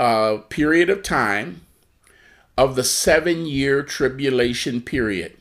uh, 0.00 0.38
period 0.48 0.88
of 0.88 1.02
time 1.02 1.60
of 2.56 2.74
the 2.74 2.82
seven 2.82 3.44
year 3.44 3.82
tribulation 3.82 4.80
period. 4.80 5.36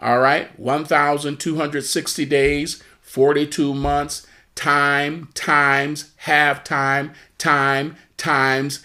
All 0.00 0.20
right, 0.20 0.58
1,260 0.58 2.24
days, 2.24 2.82
42 3.02 3.74
months, 3.74 4.26
time, 4.54 5.28
times, 5.34 6.12
half 6.16 6.64
time, 6.64 7.12
time, 7.36 7.96
times, 8.16 8.82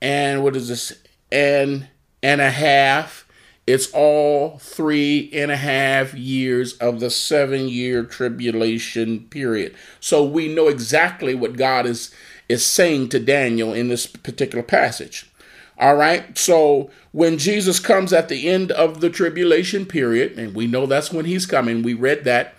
and 0.00 0.42
what 0.42 0.56
is 0.56 0.68
this? 0.68 0.92
And 1.30 1.88
and 2.22 2.40
a 2.40 2.50
half. 2.50 3.24
It's 3.66 3.90
all 3.92 4.58
three 4.58 5.28
and 5.34 5.50
a 5.50 5.56
half 5.56 6.14
years 6.14 6.74
of 6.74 7.00
the 7.00 7.10
seven 7.10 7.68
year 7.68 8.04
tribulation 8.04 9.26
period. 9.28 9.74
So 10.00 10.24
we 10.24 10.48
know 10.48 10.68
exactly 10.68 11.34
what 11.34 11.56
God 11.56 11.84
is 11.84 12.14
is 12.48 12.64
saying 12.64 13.08
to 13.10 13.18
Daniel 13.18 13.72
in 13.72 13.88
this 13.88 14.06
particular 14.06 14.62
passage. 14.62 15.30
All 15.78 15.96
right. 15.96 16.36
So 16.38 16.90
when 17.12 17.38
Jesus 17.38 17.80
comes 17.80 18.12
at 18.12 18.28
the 18.28 18.48
end 18.48 18.72
of 18.72 19.00
the 19.00 19.10
tribulation 19.10 19.84
period, 19.84 20.38
and 20.38 20.54
we 20.54 20.66
know 20.66 20.86
that's 20.86 21.12
when 21.12 21.26
he's 21.26 21.46
coming, 21.46 21.82
we 21.82 21.94
read 21.94 22.24
that 22.24 22.54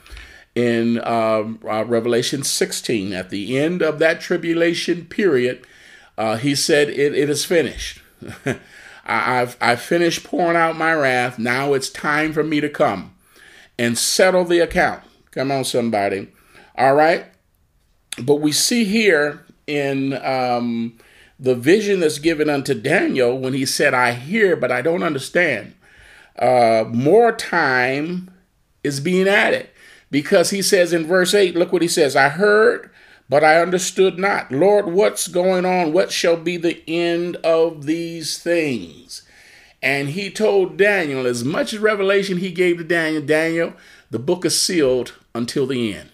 in 0.56 1.00
uh, 1.00 1.44
uh, 1.68 1.86
Revelation 1.86 2.44
16. 2.44 3.14
At 3.14 3.30
the 3.30 3.58
end 3.58 3.82
of 3.82 4.00
that 4.00 4.22
tribulation 4.22 5.06
period, 5.06 5.66
uh, 6.18 6.38
he 6.38 6.56
said, 6.56 6.90
it, 6.90 7.16
it 7.16 7.30
is 7.30 7.46
finished. 7.46 8.02
I've, 9.06 9.56
I've 9.62 9.82
finished 9.82 10.24
pouring 10.24 10.58
out 10.58 10.76
my 10.76 10.94
wrath. 10.94 11.40
Now 11.40 11.74
it's 11.74 11.90
time 11.90 12.34
for 12.34 12.44
me 12.44 12.60
to 12.60 12.70
come 12.70 13.16
and 13.80 13.98
settle 13.98 14.44
the 14.44 14.60
account. 14.60 15.04
Come 15.32 15.52
on, 15.52 15.64
somebody. 15.64 16.30
All 16.76 16.94
right. 16.94 17.26
But 18.22 18.42
we 18.42 18.52
see 18.52 18.84
here 18.84 19.46
in 19.68 20.14
um, 20.26 20.98
the 21.40 21.56
vision 21.56 22.00
that's 22.00 22.20
given 22.20 22.50
unto 22.50 22.74
Daniel 22.74 23.38
when 23.38 23.54
he 23.54 23.66
said, 23.66 23.94
I 23.94 24.14
hear, 24.14 24.56
but 24.56 24.72
I 24.72 24.82
don't 24.82 25.04
understand. 25.04 25.76
Uh, 26.40 26.86
more 26.88 27.32
time 27.32 28.32
is 28.84 29.00
being 29.00 29.28
added 29.28 29.70
because 30.10 30.50
he 30.50 30.62
says 30.62 30.94
in 30.94 31.06
verse 31.06 31.34
8, 31.34 31.56
look 31.56 31.72
what 31.72 31.82
he 31.82 31.88
says 31.88 32.16
I 32.16 32.30
heard, 32.30 32.90
but 33.30 33.44
I 33.44 33.62
understood 33.62 34.18
not. 34.18 34.52
Lord, 34.52 34.88
what's 34.88 35.28
going 35.28 35.66
on? 35.66 35.94
What 35.94 36.12
shall 36.12 36.38
be 36.38 36.58
the 36.58 36.84
end 36.88 37.36
of 37.38 37.86
these 37.86 38.38
things? 38.38 39.24
And 39.82 40.10
he 40.10 40.32
told 40.32 40.78
Daniel, 40.78 41.28
as 41.28 41.44
much 41.44 41.74
as 41.74 41.80
revelation 41.80 42.38
he 42.38 42.52
gave 42.52 42.78
to 42.78 42.84
Daniel, 42.84 43.22
Daniel, 43.22 43.74
the 44.10 44.20
book 44.20 44.46
is 44.46 44.60
sealed 44.60 45.14
until 45.36 45.68
the 45.68 45.94
end. 45.94 46.10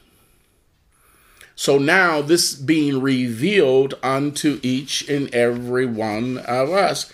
So 1.56 1.78
now 1.78 2.22
this 2.22 2.56
being 2.56 3.02
revealed 3.02 3.96
unto 4.02 4.60
each 4.64 5.08
and 5.10 5.34
every 5.34 5.86
one 5.86 6.40
of 6.40 6.72
us 6.72 7.12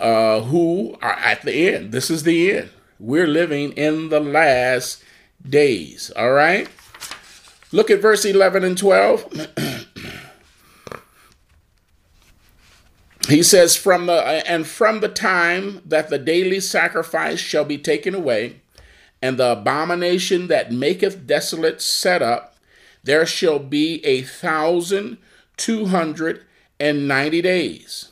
uh, 0.00 0.40
who 0.40 0.96
are 1.02 1.12
at 1.12 1.42
the 1.42 1.74
end. 1.74 1.92
This 1.92 2.10
is 2.10 2.22
the 2.22 2.52
end. 2.52 2.70
We're 2.98 3.26
living 3.26 3.72
in 3.72 4.08
the 4.08 4.20
last 4.20 5.02
days. 5.48 6.10
All 6.16 6.32
right. 6.32 6.68
Look 7.70 7.90
at 7.90 8.00
verse 8.00 8.24
11 8.24 8.64
and 8.64 8.76
12. 8.76 9.48
he 13.28 13.42
says, 13.42 13.76
From 13.76 14.06
the 14.06 14.42
and 14.46 14.66
from 14.66 15.00
the 15.00 15.08
time 15.08 15.80
that 15.86 16.10
the 16.10 16.18
daily 16.18 16.60
sacrifice 16.60 17.38
shall 17.40 17.64
be 17.64 17.78
taken 17.78 18.14
away, 18.14 18.60
and 19.22 19.38
the 19.38 19.52
abomination 19.52 20.48
that 20.48 20.72
maketh 20.72 21.26
desolate 21.26 21.80
set 21.80 22.22
up, 22.22 22.51
there 23.02 23.26
shall 23.26 23.58
be 23.58 24.04
a 24.04 24.22
thousand 24.22 25.18
two 25.56 25.86
hundred 25.86 26.44
and 26.78 27.06
ninety 27.06 27.42
days. 27.42 28.10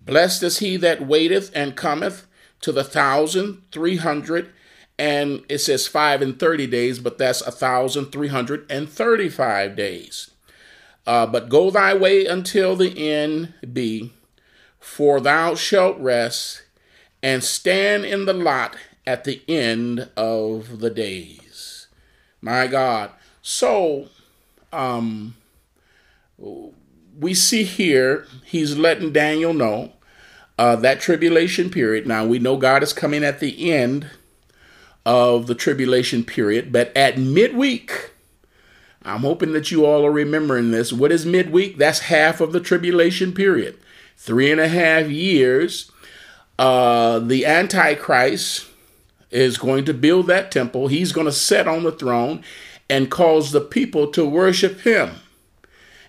Blessed 0.00 0.42
is 0.42 0.58
he 0.58 0.76
that 0.78 1.06
waiteth 1.06 1.50
and 1.54 1.76
cometh 1.76 2.26
to 2.60 2.72
the 2.72 2.84
thousand 2.84 3.62
three 3.72 3.96
hundred 3.96 4.50
and 4.98 5.42
it 5.48 5.58
says 5.58 5.86
five 5.86 6.20
and 6.20 6.38
thirty 6.38 6.66
days, 6.66 6.98
but 6.98 7.16
that's 7.16 7.40
a 7.40 7.50
thousand 7.50 8.12
three 8.12 8.28
hundred 8.28 8.70
and 8.70 8.86
thirty-five 8.86 9.74
days. 9.74 10.30
Uh, 11.06 11.26
but 11.26 11.48
go 11.48 11.70
thy 11.70 11.94
way 11.94 12.26
until 12.26 12.76
the 12.76 13.10
end 13.10 13.54
be, 13.72 14.12
for 14.78 15.18
thou 15.18 15.54
shalt 15.54 15.98
rest 15.98 16.62
and 17.22 17.42
stand 17.42 18.04
in 18.04 18.26
the 18.26 18.34
lot 18.34 18.76
at 19.06 19.24
the 19.24 19.42
end 19.48 20.10
of 20.18 20.80
the 20.80 20.90
days. 20.90 21.86
My 22.42 22.66
God, 22.66 23.10
so, 23.50 24.06
um, 24.72 25.34
we 27.18 27.34
see 27.34 27.64
here 27.64 28.24
he's 28.44 28.78
letting 28.78 29.12
Daniel 29.12 29.52
know 29.52 29.92
uh, 30.56 30.76
that 30.76 31.00
tribulation 31.00 31.68
period. 31.68 32.06
Now 32.06 32.24
we 32.24 32.38
know 32.38 32.56
God 32.56 32.84
is 32.84 32.92
coming 32.92 33.24
at 33.24 33.40
the 33.40 33.72
end 33.72 34.08
of 35.04 35.48
the 35.48 35.56
tribulation 35.56 36.22
period, 36.22 36.70
but 36.70 36.96
at 36.96 37.18
midweek, 37.18 38.12
I'm 39.02 39.22
hoping 39.22 39.52
that 39.54 39.72
you 39.72 39.84
all 39.84 40.06
are 40.06 40.12
remembering 40.12 40.70
this. 40.70 40.92
What 40.92 41.10
is 41.10 41.26
midweek? 41.26 41.76
That's 41.76 42.00
half 42.00 42.40
of 42.40 42.52
the 42.52 42.60
tribulation 42.60 43.32
period. 43.32 43.76
Three 44.16 44.52
and 44.52 44.60
a 44.60 44.68
half 44.68 45.08
years. 45.08 45.90
Uh, 46.56 47.18
the 47.18 47.44
Antichrist 47.44 48.66
is 49.32 49.58
going 49.58 49.86
to 49.86 49.94
build 49.94 50.28
that 50.28 50.52
temple. 50.52 50.86
He's 50.86 51.10
going 51.10 51.24
to 51.24 51.32
sit 51.32 51.66
on 51.66 51.82
the 51.82 51.92
throne 51.92 52.44
and 52.90 53.10
cause 53.10 53.52
the 53.52 53.60
people 53.60 54.08
to 54.08 54.28
worship 54.28 54.80
him. 54.80 55.12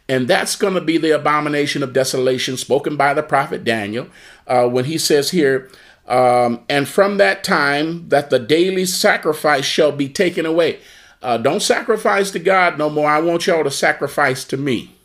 And 0.10 0.28
that's 0.28 0.56
going 0.56 0.74
to 0.74 0.82
be 0.82 0.98
the 0.98 1.12
abomination 1.12 1.84
of 1.84 1.94
desolation 1.94 2.58
spoken 2.58 2.98
by 2.98 3.14
the 3.14 3.24
prophet 3.24 3.64
Daniel 3.64 4.08
uh, 4.48 4.68
when 4.68 4.86
he 4.86 4.98
says 4.98 5.32
here, 5.32 5.70
um, 6.08 6.66
and 6.68 6.90
from 6.90 7.18
that 7.18 7.44
time 7.44 8.10
that 8.10 8.30
the 8.30 8.40
daily 8.40 8.86
sacrifice 8.86 9.64
shall 9.64 9.92
be 9.92 10.10
taken 10.10 10.46
away. 10.46 10.80
Uh, 11.22 11.38
don't 11.38 11.62
sacrifice 11.62 12.32
to 12.32 12.40
God 12.40 12.78
no 12.78 12.90
more. 12.90 13.08
I 13.08 13.22
want 13.22 13.46
y'all 13.46 13.64
to 13.64 13.72
sacrifice 13.72 14.44
to 14.46 14.58
me. 14.58 14.96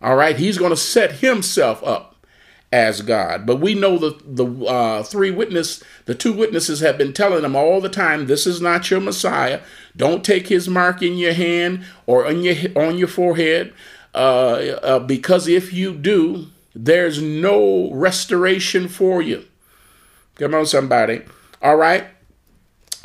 All 0.00 0.16
right. 0.16 0.36
He's 0.36 0.56
going 0.56 0.70
to 0.70 0.76
set 0.76 1.16
himself 1.16 1.82
up 1.84 2.09
as 2.72 3.02
God. 3.02 3.46
But 3.46 3.56
we 3.56 3.74
know 3.74 3.98
that 3.98 4.36
the 4.36 4.46
uh, 4.64 5.02
three 5.02 5.30
witness, 5.30 5.82
the 6.04 6.14
two 6.14 6.32
witnesses 6.32 6.80
have 6.80 6.96
been 6.96 7.12
telling 7.12 7.42
them 7.42 7.56
all 7.56 7.80
the 7.80 7.88
time, 7.88 8.26
this 8.26 8.46
is 8.46 8.60
not 8.60 8.90
your 8.90 9.00
Messiah. 9.00 9.60
Don't 9.96 10.24
take 10.24 10.48
his 10.48 10.68
mark 10.68 11.02
in 11.02 11.18
your 11.18 11.32
hand 11.32 11.84
or 12.06 12.26
on 12.26 12.42
your 12.42 12.54
on 12.76 12.96
your 12.96 13.08
forehead, 13.08 13.72
uh, 14.14 14.18
uh, 14.82 14.98
because 15.00 15.48
if 15.48 15.72
you 15.72 15.94
do, 15.94 16.46
there's 16.74 17.20
no 17.20 17.90
restoration 17.92 18.86
for 18.86 19.20
you. 19.20 19.44
Come 20.36 20.54
on, 20.54 20.66
somebody. 20.66 21.22
All 21.60 21.76
right. 21.76 22.06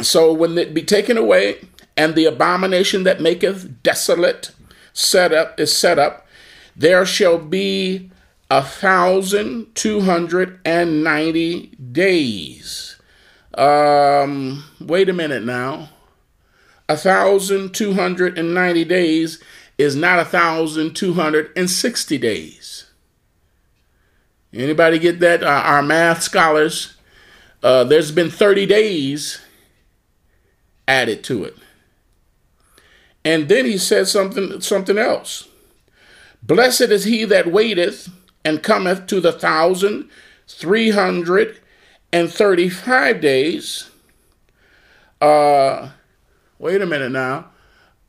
So 0.01 0.31
when 0.31 0.57
it 0.57 0.73
be 0.73 0.83
taken 0.83 1.17
away, 1.17 1.59
and 1.97 2.15
the 2.15 2.25
abomination 2.25 3.03
that 3.03 3.21
maketh 3.21 3.81
desolate 3.81 4.51
set 4.93 5.33
up 5.33 5.59
is 5.59 5.75
set 5.75 5.97
up, 5.97 6.27
there 6.75 7.05
shall 7.05 7.37
be 7.37 8.11
a 8.49 8.61
thousand 8.61 9.73
two 9.75 10.01
hundred 10.01 10.59
and 10.65 11.03
ninety 11.03 11.67
days. 11.91 12.99
Um, 13.55 14.63
wait 14.79 15.09
a 15.09 15.13
minute 15.13 15.43
now. 15.43 15.89
A 16.87 16.97
thousand 16.97 17.73
two 17.73 17.93
hundred 17.93 18.37
and 18.37 18.53
ninety 18.53 18.85
days 18.85 19.41
is 19.77 19.95
not 19.95 20.19
a 20.19 20.25
thousand 20.25 20.95
two 20.95 21.13
hundred 21.13 21.51
and 21.55 21.69
sixty 21.69 22.17
days. 22.17 22.85
Anybody 24.53 24.99
get 24.99 25.19
that? 25.19 25.43
Uh, 25.43 25.47
our 25.47 25.83
math 25.83 26.21
scholars. 26.23 26.95
Uh, 27.61 27.83
there's 27.83 28.11
been 28.11 28.29
30 28.29 28.65
days 28.67 29.39
added 30.87 31.23
to 31.25 31.43
it. 31.43 31.57
And 33.23 33.49
then 33.49 33.65
he 33.65 33.77
said 33.77 34.07
something 34.07 34.61
something 34.61 34.99
else. 34.99 35.49
Blessed 36.43 36.81
is 36.81 37.05
he 37.05 37.25
that 37.25 37.51
waiteth 37.51 38.09
and 38.45 38.63
cometh 38.63 39.07
to 39.07 39.19
the 39.19 39.33
thousand 39.33 40.09
three 40.47 40.91
hundred 40.91 41.59
and 42.13 42.31
thirty-five 42.31 43.19
days. 43.19 43.89
Uh, 45.19 45.89
wait 46.59 46.81
a 46.81 46.85
minute 46.85 47.11
now. 47.11 47.49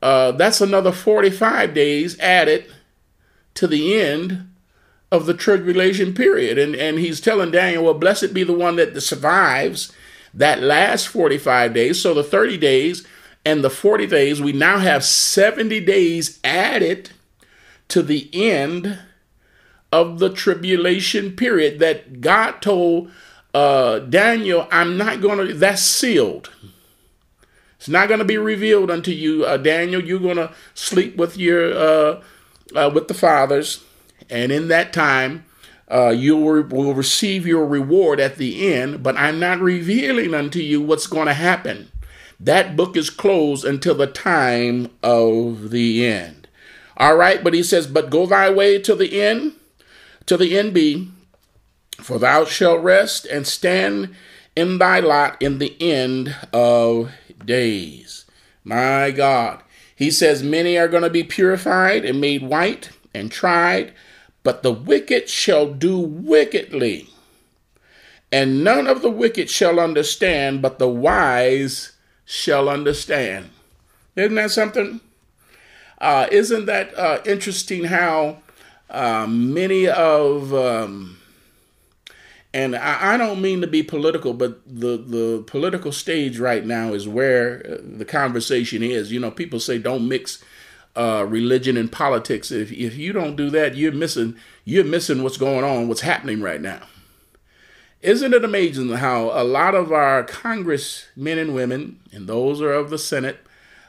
Uh, 0.01 0.31
that's 0.31 0.61
another 0.61 0.91
45 0.91 1.73
days 1.73 2.19
added 2.19 2.71
to 3.55 3.65
the 3.67 3.99
end 3.99 4.49
of 5.11 5.25
the 5.25 5.33
tribulation 5.33 6.13
period. 6.13 6.57
And, 6.57 6.75
and 6.75 6.99
he's 6.99 7.19
telling 7.21 7.51
Daniel, 7.51 7.85
well, 7.85 7.93
blessed 7.93 8.33
be 8.33 8.43
the 8.43 8.53
one 8.53 8.75
that 8.75 8.99
survives 9.01 9.91
that 10.33 10.61
last 10.61 11.07
45 11.07 11.73
days. 11.73 12.01
So 12.01 12.13
the 12.13 12.23
30 12.23 12.57
days 12.57 13.07
and 13.45 13.63
the 13.63 13.69
40 13.69 14.05
days, 14.07 14.41
we 14.41 14.51
now 14.51 14.77
have 14.77 15.03
70 15.03 15.79
days 15.81 16.39
added 16.43 17.09
to 17.87 18.03
the 18.03 18.29
end 18.33 18.99
of 19.91 20.19
the 20.19 20.29
tribulation 20.29 21.35
period 21.35 21.79
that 21.79 22.21
God 22.21 22.61
told 22.61 23.11
uh, 23.53 23.99
Daniel, 23.99 24.67
I'm 24.71 24.97
not 24.97 25.21
going 25.21 25.47
to, 25.47 25.53
that's 25.53 25.81
sealed. 25.81 26.51
It's 27.77 27.89
not 27.89 28.07
going 28.07 28.19
to 28.19 28.25
be 28.25 28.37
revealed 28.37 28.91
unto 28.91 29.11
you, 29.11 29.45
uh, 29.45 29.57
Daniel. 29.57 30.03
You're 30.03 30.19
going 30.19 30.37
to 30.37 30.53
sleep 30.73 31.15
with 31.15 31.37
your, 31.37 31.73
uh, 31.73 32.23
uh, 32.75 32.91
with 32.93 33.07
the 33.07 33.13
fathers. 33.13 33.83
And 34.29 34.51
in 34.51 34.67
that 34.67 34.93
time, 34.93 35.45
uh, 35.89 36.09
you 36.09 36.35
will, 36.35 36.63
will 36.63 36.93
receive 36.93 37.47
your 37.47 37.65
reward 37.65 38.19
at 38.19 38.35
the 38.35 38.73
end, 38.73 39.01
but 39.01 39.15
I'm 39.15 39.39
not 39.39 39.59
revealing 39.59 40.33
unto 40.33 40.59
you 40.59 40.81
what's 40.81 41.07
going 41.07 41.27
to 41.27 41.33
happen. 41.33 41.91
That 42.39 42.75
book 42.75 42.97
is 42.97 43.09
closed 43.09 43.65
until 43.65 43.95
the 43.95 44.07
time 44.07 44.89
of 45.01 45.71
the 45.71 46.05
end. 46.05 46.47
All 46.97 47.15
right, 47.15 47.43
but 47.43 47.53
he 47.53 47.63
says, 47.63 47.87
But 47.87 48.09
go 48.09 48.25
thy 48.25 48.49
way 48.49 48.79
to 48.79 48.95
the 48.95 49.21
end, 49.21 49.53
to 50.27 50.37
the 50.37 50.53
NB, 50.53 51.09
for 51.97 52.19
thou 52.19 52.45
shalt 52.45 52.83
rest 52.83 53.25
and 53.25 53.47
stand 53.47 54.15
in 54.55 54.77
thy 54.77 54.99
lot 54.99 55.41
in 55.41 55.57
the 55.57 55.75
end 55.81 56.35
of 56.53 57.11
days. 57.43 58.25
My 58.63 59.11
God. 59.11 59.61
He 59.95 60.11
says, 60.11 60.43
Many 60.43 60.77
are 60.77 60.87
going 60.87 61.03
to 61.03 61.09
be 61.09 61.23
purified 61.23 62.05
and 62.05 62.21
made 62.21 62.43
white 62.43 62.91
and 63.15 63.31
tried, 63.31 63.93
but 64.43 64.61
the 64.61 64.71
wicked 64.71 65.27
shall 65.27 65.73
do 65.73 65.97
wickedly. 65.97 67.09
And 68.31 68.63
none 68.63 68.87
of 68.87 69.01
the 69.01 69.09
wicked 69.09 69.49
shall 69.49 69.79
understand, 69.79 70.61
but 70.61 70.79
the 70.79 70.87
wise 70.87 71.93
shall 72.25 72.69
understand. 72.69 73.49
Isn't 74.15 74.35
that 74.35 74.51
something? 74.51 74.99
Uh, 75.99 76.27
isn't 76.31 76.65
that 76.65 76.95
uh, 76.97 77.21
interesting 77.25 77.85
how 77.85 78.39
um, 78.89 79.53
many 79.53 79.87
of, 79.87 80.53
um, 80.53 81.17
and 82.53 82.75
I, 82.75 83.13
I, 83.13 83.17
don't 83.17 83.41
mean 83.41 83.61
to 83.61 83.67
be 83.67 83.83
political, 83.83 84.33
but 84.33 84.61
the, 84.65 84.97
the 84.97 85.43
political 85.45 85.91
stage 85.91 86.39
right 86.39 86.65
now 86.65 86.93
is 86.93 87.07
where 87.07 87.65
uh, 87.65 87.77
the 87.83 88.05
conversation 88.05 88.81
is. 88.81 89.11
You 89.11 89.19
know, 89.19 89.31
people 89.31 89.59
say 89.59 89.77
don't 89.77 90.07
mix 90.07 90.41
uh, 90.95 91.25
religion 91.27 91.77
and 91.77 91.91
politics. 91.91 92.49
If, 92.49 92.71
if 92.71 92.95
you 92.97 93.13
don't 93.13 93.35
do 93.35 93.49
that, 93.51 93.75
you're 93.75 93.91
missing 93.91 94.35
you're 94.63 94.83
missing 94.83 95.23
what's 95.23 95.37
going 95.37 95.63
on, 95.63 95.87
what's 95.87 96.01
happening 96.01 96.41
right 96.41 96.61
now. 96.61 96.81
Isn't 98.01 98.33
it 98.33 98.43
amazing 98.43 98.89
how 98.89 99.31
a 99.31 99.43
lot 99.43 99.75
of 99.75 99.91
our 99.91 100.23
congressmen 100.23 101.37
and 101.37 101.53
women, 101.53 101.99
and 102.11 102.27
those 102.27 102.61
are 102.61 102.71
of 102.71 102.89
the 102.89 102.97
Senate, 102.97 103.39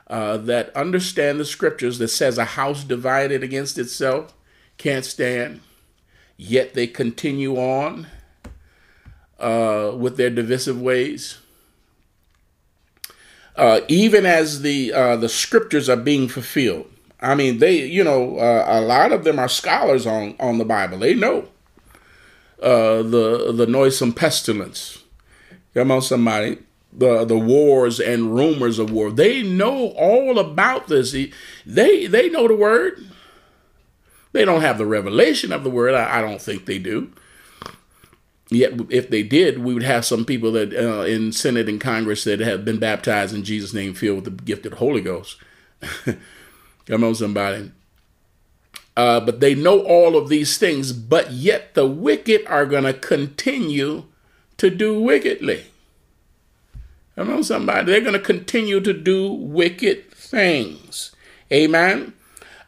uh, 0.06 0.38
that 0.38 0.74
understand 0.74 1.38
the 1.38 1.44
scriptures 1.44 1.98
that 1.98 2.08
says 2.08 2.38
a 2.38 2.44
house 2.44 2.84
divided 2.84 3.42
against 3.42 3.78
itself 3.78 4.34
can't 4.78 5.04
stand, 5.04 5.60
yet 6.36 6.74
they 6.74 6.86
continue 6.86 7.56
on. 7.56 8.06
uh, 9.38 9.92
with 9.96 10.16
their 10.16 10.30
divisive 10.30 10.80
ways. 10.80 11.38
Uh, 13.56 13.80
even 13.88 14.26
as 14.26 14.62
the 14.62 14.92
uh, 14.92 15.16
the 15.16 15.28
scriptures 15.28 15.88
are 15.88 15.96
being 15.96 16.28
fulfilled. 16.28 16.90
I 17.20 17.34
mean, 17.34 17.58
they 17.58 17.84
you 17.84 18.04
know 18.04 18.38
uh, 18.38 18.64
a 18.68 18.80
lot 18.80 19.12
of 19.12 19.24
them 19.24 19.38
are 19.38 19.48
scholars 19.48 20.06
on 20.06 20.36
on 20.40 20.58
the 20.58 20.64
Bible. 20.64 20.98
They 20.98 21.14
know 21.14 21.48
uh, 22.62 23.02
the 23.02 23.52
the 23.56 23.66
noisome 23.66 24.12
pestilence. 24.12 25.02
Come 25.74 25.90
on, 25.90 26.02
somebody. 26.02 26.58
The 26.92 27.24
the 27.24 27.38
wars 27.38 28.00
and 28.00 28.34
rumors 28.34 28.78
of 28.78 28.90
war. 28.92 29.10
They 29.10 29.42
know 29.42 29.88
all 29.96 30.38
about 30.38 30.88
this. 30.88 31.12
They 31.66 32.06
they 32.06 32.30
know 32.30 32.48
the 32.48 32.56
word. 32.56 33.06
They 34.32 34.44
don't 34.44 34.60
have 34.60 34.78
the 34.78 34.86
revelation 34.86 35.52
of 35.52 35.64
the 35.64 35.70
word. 35.70 35.94
I, 35.94 36.18
I 36.18 36.20
don't 36.20 36.40
think 36.42 36.66
they 36.66 36.78
do. 36.78 37.12
Yet, 38.50 38.72
if 38.88 39.10
they 39.10 39.22
did, 39.22 39.58
we 39.58 39.74
would 39.74 39.82
have 39.82 40.06
some 40.06 40.24
people 40.24 40.52
that 40.52 40.72
uh, 40.72 41.02
in 41.02 41.32
Senate 41.32 41.68
and 41.68 41.80
Congress 41.80 42.24
that 42.24 42.40
have 42.40 42.64
been 42.64 42.78
baptized 42.78 43.34
in 43.34 43.44
Jesus' 43.44 43.74
name, 43.74 43.92
filled 43.94 44.24
with 44.24 44.24
the 44.24 44.42
gift 44.42 44.64
of 44.64 44.72
the 44.72 44.78
Holy 44.78 45.02
Ghost. 45.02 45.36
Come 46.86 47.04
on, 47.04 47.14
somebody. 47.14 47.72
Uh, 48.96 49.20
but 49.20 49.40
they 49.40 49.54
know 49.54 49.80
all 49.82 50.16
of 50.16 50.28
these 50.28 50.56
things, 50.58 50.92
but 50.92 51.30
yet 51.30 51.74
the 51.74 51.86
wicked 51.86 52.44
are 52.46 52.66
going 52.66 52.84
to 52.84 52.94
continue 52.94 54.04
to 54.56 54.70
do 54.70 55.00
wickedly. 55.00 55.66
Come 57.14 57.30
on, 57.30 57.44
somebody. 57.44 57.92
They're 57.92 58.00
going 58.00 58.14
to 58.14 58.18
continue 58.18 58.80
to 58.80 58.92
do 58.92 59.30
wicked 59.30 60.10
things. 60.10 61.14
Amen. 61.52 62.14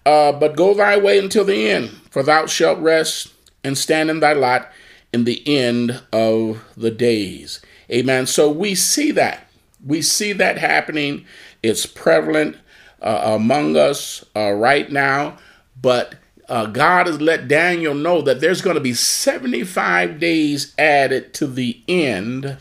Uh, 0.07 0.33
but 0.33 0.57
go 0.57 0.75
thy 0.75 0.97
way 0.97 1.19
until 1.19 1.45
the 1.45 1.69
end, 1.69 1.91
for 2.11 2.23
thou 2.23 2.47
shalt 2.47 2.79
rest 2.79 3.33
and 3.63 3.77
stand 3.77 4.11
in 4.11 4.21
thy 4.21 4.33
lot 4.33 4.71
in 5.13 5.25
the 5.25 5.43
end 5.47 6.03
of 6.13 6.65
the 6.77 6.91
days. 6.91 7.61
Amen. 7.91 8.27
So 8.27 8.51
we 8.51 8.75
see 8.75 9.11
that. 9.13 9.49
We 9.85 10.03
see 10.03 10.33
that 10.35 10.59
happening. 10.59 11.27
It's 11.63 11.87
prevalent 11.87 12.57
uh, 13.03 13.33
among 13.35 13.77
us 13.77 14.25
uh, 14.37 14.53
right 14.53 14.91
now. 14.91 15.39
But 15.81 16.15
uh, 16.49 16.67
God 16.67 17.07
has 17.07 17.21
let 17.21 17.49
Daniel 17.49 17.95
know 17.95 18.23
that 18.23 18.41
there's 18.41 18.63
going 18.63 18.75
to 18.75 18.81
be 18.81 18.95
75 18.95 20.19
days 20.19 20.75
added 20.79 21.33
to 21.35 21.47
the 21.47 21.81
end 21.89 22.59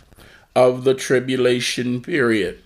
of 0.56 0.84
the 0.84 0.94
tribulation 0.94 2.02
period. 2.02 2.60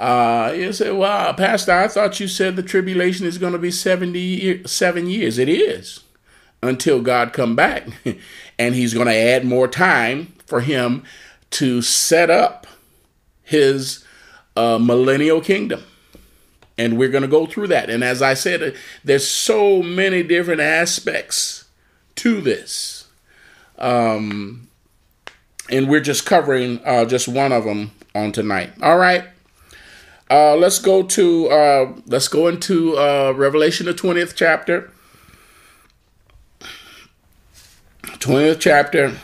Uh, 0.00 0.54
you 0.56 0.72
say, 0.72 0.90
well, 0.90 1.34
Pastor, 1.34 1.72
I 1.72 1.86
thought 1.86 2.20
you 2.20 2.26
said 2.26 2.56
the 2.56 2.62
tribulation 2.62 3.26
is 3.26 3.36
going 3.36 3.52
to 3.52 3.58
be 3.58 3.70
77 3.70 5.06
years. 5.06 5.38
It 5.38 5.48
is 5.50 6.00
until 6.62 7.02
God 7.02 7.34
come 7.34 7.54
back. 7.54 7.86
and 8.58 8.74
he's 8.74 8.94
going 8.94 9.08
to 9.08 9.14
add 9.14 9.44
more 9.44 9.68
time 9.68 10.32
for 10.46 10.62
him 10.62 11.04
to 11.50 11.82
set 11.82 12.30
up 12.30 12.66
his 13.42 14.02
uh, 14.56 14.78
millennial 14.78 15.42
kingdom. 15.42 15.82
And 16.78 16.96
we're 16.96 17.10
going 17.10 17.20
to 17.20 17.28
go 17.28 17.44
through 17.44 17.66
that. 17.66 17.90
And 17.90 18.02
as 18.02 18.22
I 18.22 18.32
said, 18.32 18.74
there's 19.04 19.28
so 19.28 19.82
many 19.82 20.22
different 20.22 20.62
aspects 20.62 21.66
to 22.14 22.40
this. 22.40 23.06
Um, 23.78 24.68
and 25.68 25.90
we're 25.90 26.00
just 26.00 26.24
covering 26.24 26.80
uh, 26.86 27.04
just 27.04 27.28
one 27.28 27.52
of 27.52 27.64
them 27.64 27.90
on 28.14 28.32
tonight. 28.32 28.72
All 28.80 28.96
right. 28.96 29.24
Uh, 30.30 30.54
let's 30.54 30.78
go 30.78 31.02
to 31.02 31.48
uh, 31.48 31.92
let's 32.06 32.28
go 32.28 32.46
into 32.46 32.96
uh, 32.96 33.32
Revelation 33.36 33.86
the 33.86 33.92
twentieth 33.92 34.36
chapter. 34.36 34.92
Twentieth 38.20 38.60
chapter. 38.60 39.16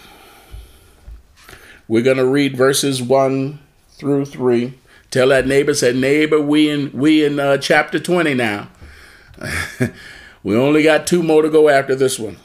We're 1.86 2.02
gonna 2.02 2.26
read 2.26 2.56
verses 2.56 3.00
one 3.00 3.60
through 3.90 4.24
three. 4.24 4.74
Tell 5.12 5.28
that 5.28 5.46
neighbor, 5.46 5.74
said 5.74 5.94
neighbor, 5.94 6.40
we 6.40 6.68
in 6.68 6.90
we 6.90 7.24
in 7.24 7.38
uh, 7.38 7.58
chapter 7.58 8.00
twenty 8.00 8.34
now. 8.34 8.68
we 10.42 10.56
only 10.56 10.82
got 10.82 11.06
two 11.06 11.22
more 11.22 11.42
to 11.42 11.48
go 11.48 11.68
after 11.68 11.94
this 11.94 12.18
one. 12.18 12.38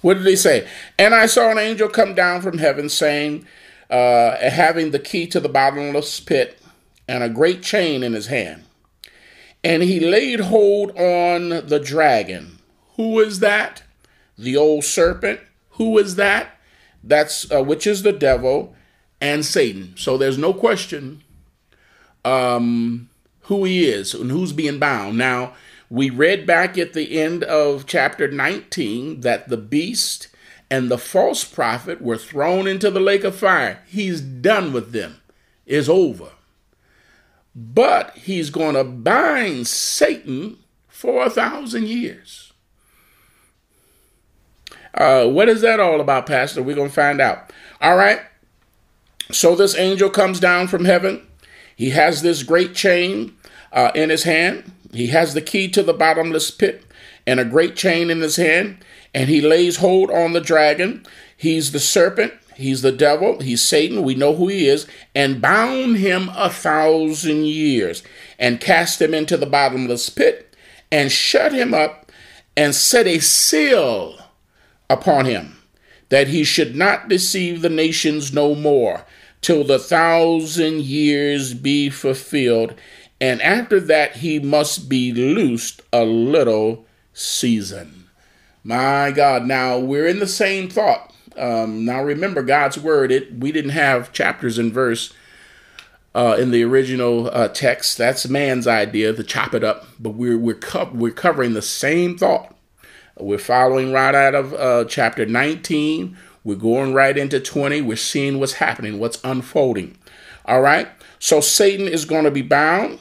What 0.00 0.14
did 0.14 0.26
he 0.26 0.36
say? 0.36 0.66
And 0.98 1.14
I 1.14 1.26
saw 1.26 1.50
an 1.50 1.58
angel 1.58 1.90
come 1.90 2.14
down 2.14 2.40
from 2.40 2.58
heaven, 2.58 2.88
saying, 2.88 3.46
uh, 3.90 4.36
having 4.36 4.90
the 4.90 4.98
key 4.98 5.26
to 5.28 5.40
the 5.40 5.48
bottomless 5.48 6.20
pit 6.20 6.58
and 7.08 7.22
a 7.22 7.28
great 7.28 7.62
chain 7.62 8.02
in 8.02 8.12
his 8.12 8.26
hand. 8.26 8.64
And 9.62 9.82
he 9.82 10.00
laid 10.00 10.40
hold 10.40 10.90
on 10.98 11.66
the 11.66 11.80
dragon. 11.82 12.58
Who 12.96 13.20
is 13.20 13.40
that? 13.40 13.82
The 14.36 14.56
old 14.56 14.84
serpent. 14.84 15.40
Who 15.70 15.98
is 15.98 16.16
that? 16.16 16.58
That's 17.02 17.50
uh, 17.50 17.62
which 17.62 17.86
is 17.86 18.02
the 18.02 18.12
devil 18.12 18.74
and 19.20 19.44
Satan. 19.44 19.94
So 19.96 20.16
there's 20.16 20.38
no 20.38 20.52
question 20.52 21.22
um, 22.24 23.08
who 23.42 23.64
he 23.64 23.86
is 23.86 24.14
and 24.14 24.30
who's 24.30 24.52
being 24.52 24.78
bound. 24.78 25.18
Now, 25.18 25.54
we 25.90 26.10
read 26.10 26.46
back 26.46 26.78
at 26.78 26.92
the 26.92 27.20
end 27.20 27.44
of 27.44 27.86
chapter 27.86 28.30
19 28.30 29.20
that 29.20 29.48
the 29.48 29.56
beast 29.56 30.28
and 30.70 30.90
the 30.90 30.98
false 30.98 31.44
prophet 31.44 32.00
were 32.00 32.16
thrown 32.16 32.66
into 32.66 32.90
the 32.90 33.00
lake 33.00 33.24
of 33.24 33.36
fire. 33.36 33.80
He's 33.86 34.20
done 34.20 34.72
with 34.72 34.92
them. 34.92 35.20
It's 35.66 35.88
over. 35.88 36.30
But 37.54 38.16
he's 38.16 38.50
going 38.50 38.74
to 38.74 38.84
bind 38.84 39.66
Satan 39.66 40.58
for 40.88 41.24
a 41.24 41.30
thousand 41.30 41.86
years. 41.86 42.52
Uh, 44.92 45.26
what 45.26 45.48
is 45.48 45.60
that 45.60 45.80
all 45.80 46.00
about, 46.00 46.26
Pastor? 46.26 46.62
We're 46.62 46.76
going 46.76 46.88
to 46.88 46.94
find 46.94 47.20
out. 47.20 47.52
All 47.80 47.96
right. 47.96 48.20
So 49.30 49.54
this 49.54 49.76
angel 49.76 50.10
comes 50.10 50.40
down 50.40 50.68
from 50.68 50.84
heaven. 50.84 51.26
He 51.76 51.90
has 51.90 52.22
this 52.22 52.42
great 52.42 52.74
chain 52.74 53.36
uh, 53.72 53.90
in 53.94 54.10
his 54.10 54.24
hand. 54.24 54.72
He 54.92 55.08
has 55.08 55.34
the 55.34 55.40
key 55.40 55.68
to 55.70 55.82
the 55.82 55.92
bottomless 55.92 56.50
pit 56.50 56.84
and 57.26 57.40
a 57.40 57.44
great 57.44 57.74
chain 57.74 58.10
in 58.10 58.20
his 58.20 58.36
hand. 58.36 58.84
And 59.12 59.28
he 59.28 59.40
lays 59.40 59.76
hold 59.76 60.10
on 60.10 60.32
the 60.32 60.40
dragon. 60.40 61.04
He's 61.36 61.72
the 61.72 61.80
serpent 61.80 62.34
He's 62.56 62.82
the 62.82 62.92
devil, 62.92 63.40
he's 63.40 63.62
Satan, 63.62 64.02
we 64.02 64.14
know 64.14 64.34
who 64.34 64.48
he 64.48 64.68
is, 64.68 64.86
and 65.14 65.42
bound 65.42 65.96
him 65.96 66.30
a 66.34 66.48
thousand 66.50 67.46
years, 67.46 68.02
and 68.38 68.60
cast 68.60 69.02
him 69.02 69.12
into 69.12 69.36
the 69.36 69.46
bottomless 69.46 70.08
pit, 70.10 70.56
and 70.92 71.10
shut 71.10 71.52
him 71.52 71.74
up, 71.74 72.12
and 72.56 72.74
set 72.74 73.06
a 73.06 73.18
seal 73.18 74.16
upon 74.88 75.24
him, 75.24 75.58
that 76.10 76.28
he 76.28 76.44
should 76.44 76.76
not 76.76 77.08
deceive 77.08 77.60
the 77.62 77.68
nations 77.68 78.32
no 78.32 78.54
more, 78.54 79.04
till 79.40 79.64
the 79.64 79.78
thousand 79.78 80.82
years 80.82 81.54
be 81.54 81.90
fulfilled, 81.90 82.74
and 83.20 83.42
after 83.42 83.80
that 83.80 84.16
he 84.16 84.38
must 84.38 84.88
be 84.88 85.12
loosed 85.12 85.82
a 85.92 86.04
little 86.04 86.86
season. 87.12 88.08
My 88.62 89.10
God, 89.10 89.44
now 89.44 89.78
we're 89.78 90.06
in 90.06 90.20
the 90.20 90.26
same 90.26 90.70
thought 90.70 91.13
um, 91.36 91.84
now 91.84 92.02
remember 92.02 92.42
God's 92.42 92.78
word. 92.78 93.12
It 93.12 93.34
we 93.38 93.52
didn't 93.52 93.72
have 93.72 94.12
chapters 94.12 94.58
and 94.58 94.72
verse 94.72 95.12
uh, 96.14 96.36
in 96.38 96.50
the 96.50 96.62
original 96.62 97.28
uh, 97.32 97.48
text. 97.48 97.98
That's 97.98 98.28
man's 98.28 98.66
idea 98.66 99.12
to 99.12 99.22
chop 99.22 99.54
it 99.54 99.64
up. 99.64 99.86
But 99.98 100.10
we're 100.10 100.38
we're 100.38 100.54
co- 100.54 100.90
we're 100.92 101.12
covering 101.12 101.54
the 101.54 101.62
same 101.62 102.16
thought. 102.16 102.54
We're 103.18 103.38
following 103.38 103.92
right 103.92 104.14
out 104.14 104.34
of 104.34 104.54
uh, 104.54 104.84
chapter 104.86 105.24
19. 105.24 106.16
We're 106.42 106.56
going 106.56 106.94
right 106.94 107.16
into 107.16 107.40
20. 107.40 107.80
We're 107.80 107.96
seeing 107.96 108.38
what's 108.40 108.54
happening, 108.54 108.98
what's 108.98 109.22
unfolding. 109.22 109.96
All 110.44 110.60
right. 110.60 110.88
So 111.18 111.40
Satan 111.40 111.86
is 111.88 112.04
going 112.04 112.24
to 112.24 112.30
be 112.30 112.42
bound 112.42 112.98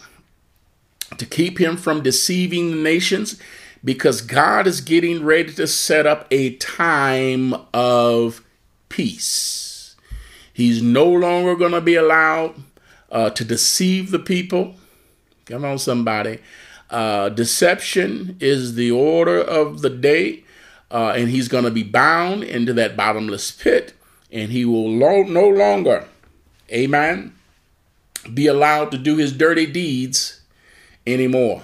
to 1.18 1.26
keep 1.26 1.60
him 1.60 1.78
from 1.78 2.04
deceiving 2.04 2.72
the 2.72 2.78
nations 2.78 3.40
because 3.84 4.22
God 4.22 4.66
is 4.68 4.82
getting 4.82 5.24
ready 5.24 5.54
to 5.54 5.68
set 5.68 6.06
up 6.06 6.28
a 6.32 6.56
time 6.56 7.54
of 7.74 8.44
peace. 8.90 9.96
He's 10.54 10.82
no 10.82 11.06
longer 11.06 11.56
going 11.56 11.72
to 11.72 11.82
be 11.82 11.96
allowed 11.96 12.56
uh, 13.12 13.32
to 13.32 13.44
deceive 13.44 14.12
the 14.12 14.20
people. 14.20 14.76
Come 15.46 15.66
on, 15.66 15.80
somebody. 15.80 16.40
Uh, 16.90 17.30
deception 17.30 18.38
is 18.40 18.76
the 18.76 18.92
order 18.92 19.40
of 19.40 19.82
the 19.82 19.90
day, 19.90 20.44
uh, 20.92 21.14
and 21.16 21.30
he's 21.30 21.48
going 21.48 21.64
to 21.64 21.72
be 21.72 21.84
bound 21.84 22.44
into 22.44 22.72
that 22.74 22.96
bottomless 22.96 23.52
pit, 23.52 23.94
and 24.32 24.52
he 24.52 24.64
will 24.64 24.90
lo- 24.90 25.24
no 25.24 25.50
longer, 25.50 26.06
amen, 26.72 27.34
be 28.34 28.48
allowed 28.48 28.92
to 28.92 28.98
do 28.98 29.18
his 29.18 29.34
dirty 29.34 29.66
deeds 29.66 30.42
anymore. 31.08 31.64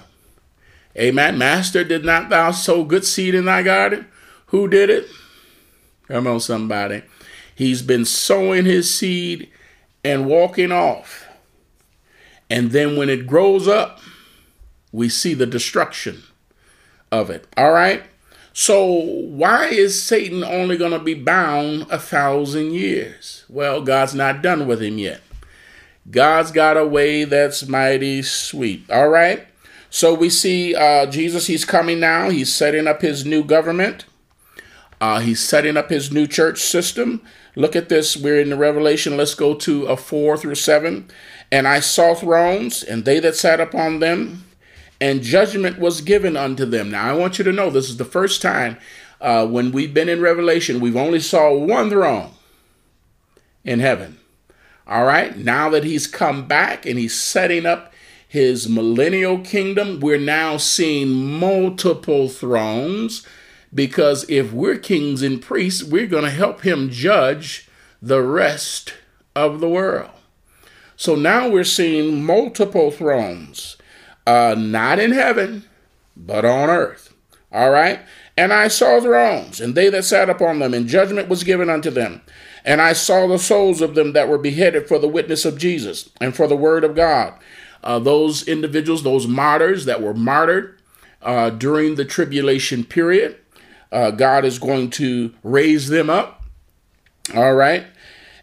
Amen. 0.97 1.37
Master, 1.37 1.83
did 1.83 2.03
not 2.03 2.29
thou 2.29 2.51
sow 2.51 2.83
good 2.83 3.05
seed 3.05 3.35
in 3.35 3.45
thy 3.45 3.63
garden? 3.63 4.07
Who 4.47 4.67
did 4.67 4.89
it? 4.89 5.07
Come 6.07 6.27
on, 6.27 6.39
somebody. 6.39 7.03
He's 7.53 7.81
been 7.81 8.05
sowing 8.05 8.65
his 8.65 8.93
seed 8.93 9.49
and 10.03 10.27
walking 10.27 10.71
off. 10.71 11.27
And 12.49 12.71
then 12.71 12.97
when 12.97 13.09
it 13.09 13.27
grows 13.27 13.67
up, 13.67 13.99
we 14.91 15.09
see 15.09 15.33
the 15.33 15.45
destruction 15.45 16.23
of 17.11 17.29
it. 17.29 17.45
All 17.55 17.71
right? 17.71 18.03
So, 18.53 18.83
why 18.83 19.67
is 19.67 20.01
Satan 20.01 20.43
only 20.43 20.77
going 20.77 20.91
to 20.91 20.99
be 20.99 21.13
bound 21.13 21.85
a 21.89 21.99
thousand 21.99 22.73
years? 22.73 23.45
Well, 23.47 23.81
God's 23.81 24.15
not 24.15 24.41
done 24.41 24.67
with 24.67 24.81
him 24.81 24.97
yet. 24.97 25.21
God's 26.09 26.51
got 26.51 26.75
a 26.75 26.85
way 26.85 27.23
that's 27.23 27.67
mighty 27.67 28.23
sweet. 28.23 28.89
All 28.89 29.09
right. 29.09 29.47
So 29.89 30.13
we 30.13 30.29
see 30.29 30.75
uh, 30.75 31.07
Jesus, 31.07 31.47
he's 31.47 31.65
coming 31.65 31.99
now. 31.99 32.29
He's 32.29 32.53
setting 32.53 32.87
up 32.87 33.01
his 33.01 33.25
new 33.25 33.43
government. 33.43 34.05
Uh, 35.01 35.19
he's 35.19 35.39
setting 35.39 35.77
up 35.77 35.89
his 35.89 36.11
new 36.11 36.27
church 36.27 36.59
system. 36.61 37.21
Look 37.55 37.75
at 37.75 37.89
this. 37.89 38.15
We're 38.15 38.39
in 38.39 38.49
the 38.49 38.57
Revelation. 38.57 39.17
Let's 39.17 39.35
go 39.35 39.53
to 39.55 39.87
a 39.87 39.93
uh, 39.93 39.95
4 39.95 40.37
through 40.37 40.55
7. 40.55 41.09
And 41.51 41.67
I 41.67 41.79
saw 41.79 42.13
thrones, 42.13 42.83
and 42.83 43.05
they 43.05 43.19
that 43.19 43.35
sat 43.35 43.59
upon 43.59 43.99
them, 43.99 44.45
and 45.01 45.21
judgment 45.21 45.79
was 45.79 46.01
given 46.01 46.37
unto 46.37 46.65
them. 46.65 46.91
Now, 46.91 47.09
I 47.09 47.17
want 47.17 47.37
you 47.39 47.45
to 47.45 47.51
know 47.51 47.69
this 47.69 47.89
is 47.89 47.97
the 47.97 48.05
first 48.05 48.41
time 48.41 48.77
uh, 49.21 49.47
when 49.47 49.71
we've 49.71 49.93
been 49.93 50.09
in 50.09 50.21
Revelation, 50.21 50.79
we've 50.79 50.95
only 50.95 51.19
saw 51.19 51.53
one 51.53 51.89
throne 51.89 52.31
in 53.63 53.79
heaven. 53.79 54.19
All 54.87 55.05
right. 55.05 55.37
Now 55.37 55.69
that 55.69 55.83
he's 55.83 56.07
come 56.07 56.47
back 56.47 56.85
and 56.85 56.97
he's 56.97 57.19
setting 57.19 57.65
up 57.65 57.93
his 58.29 58.69
millennial 58.69 59.39
kingdom, 59.39 59.99
we're 59.99 60.19
now 60.19 60.55
seeing 60.55 61.39
multiple 61.39 62.29
thrones 62.29 63.25
because 63.73 64.29
if 64.29 64.53
we're 64.53 64.77
kings 64.77 65.23
and 65.23 65.41
priests, 65.41 65.83
we're 65.83 66.05
going 66.05 66.25
to 66.25 66.29
help 66.29 66.61
him 66.61 66.91
judge 66.91 67.67
the 68.03 68.21
rest 68.21 68.93
of 69.35 69.59
the 69.59 69.67
world. 69.67 70.11
So 70.95 71.15
now 71.15 71.49
we're 71.49 71.63
seeing 71.63 72.23
multiple 72.23 72.91
thrones, 72.91 73.77
uh, 74.27 74.53
not 74.55 74.99
in 74.99 75.11
heaven, 75.11 75.63
but 76.15 76.45
on 76.45 76.69
earth. 76.69 77.15
All 77.51 77.71
right? 77.71 77.99
And 78.37 78.53
I 78.53 78.67
saw 78.67 79.01
thrones, 79.01 79.59
and 79.59 79.73
they 79.73 79.89
that 79.89 80.05
sat 80.05 80.29
upon 80.29 80.59
them, 80.59 80.75
and 80.75 80.87
judgment 80.87 81.29
was 81.29 81.43
given 81.43 81.67
unto 81.67 81.89
them. 81.89 82.21
And 82.63 82.79
I 82.79 82.93
saw 82.93 83.25
the 83.25 83.39
souls 83.39 83.81
of 83.81 83.95
them 83.95 84.13
that 84.13 84.27
were 84.27 84.37
beheaded 84.37 84.87
for 84.87 84.99
the 84.99 85.07
witness 85.07 85.45
of 85.45 85.57
Jesus 85.57 86.09
and 86.21 86.35
for 86.35 86.45
the 86.45 86.55
word 86.55 86.83
of 86.83 86.95
God. 86.95 87.33
Uh, 87.83 87.99
those 87.99 88.47
individuals, 88.47 89.03
those 89.03 89.27
martyrs 89.27 89.85
that 89.85 90.01
were 90.01 90.13
martyred 90.13 90.79
uh, 91.21 91.49
during 91.49 91.95
the 91.95 92.05
tribulation 92.05 92.83
period, 92.83 93.37
uh, 93.91 94.11
God 94.11 94.45
is 94.45 94.59
going 94.59 94.89
to 94.91 95.33
raise 95.43 95.89
them 95.89 96.09
up. 96.09 96.43
All 97.35 97.55
right. 97.55 97.85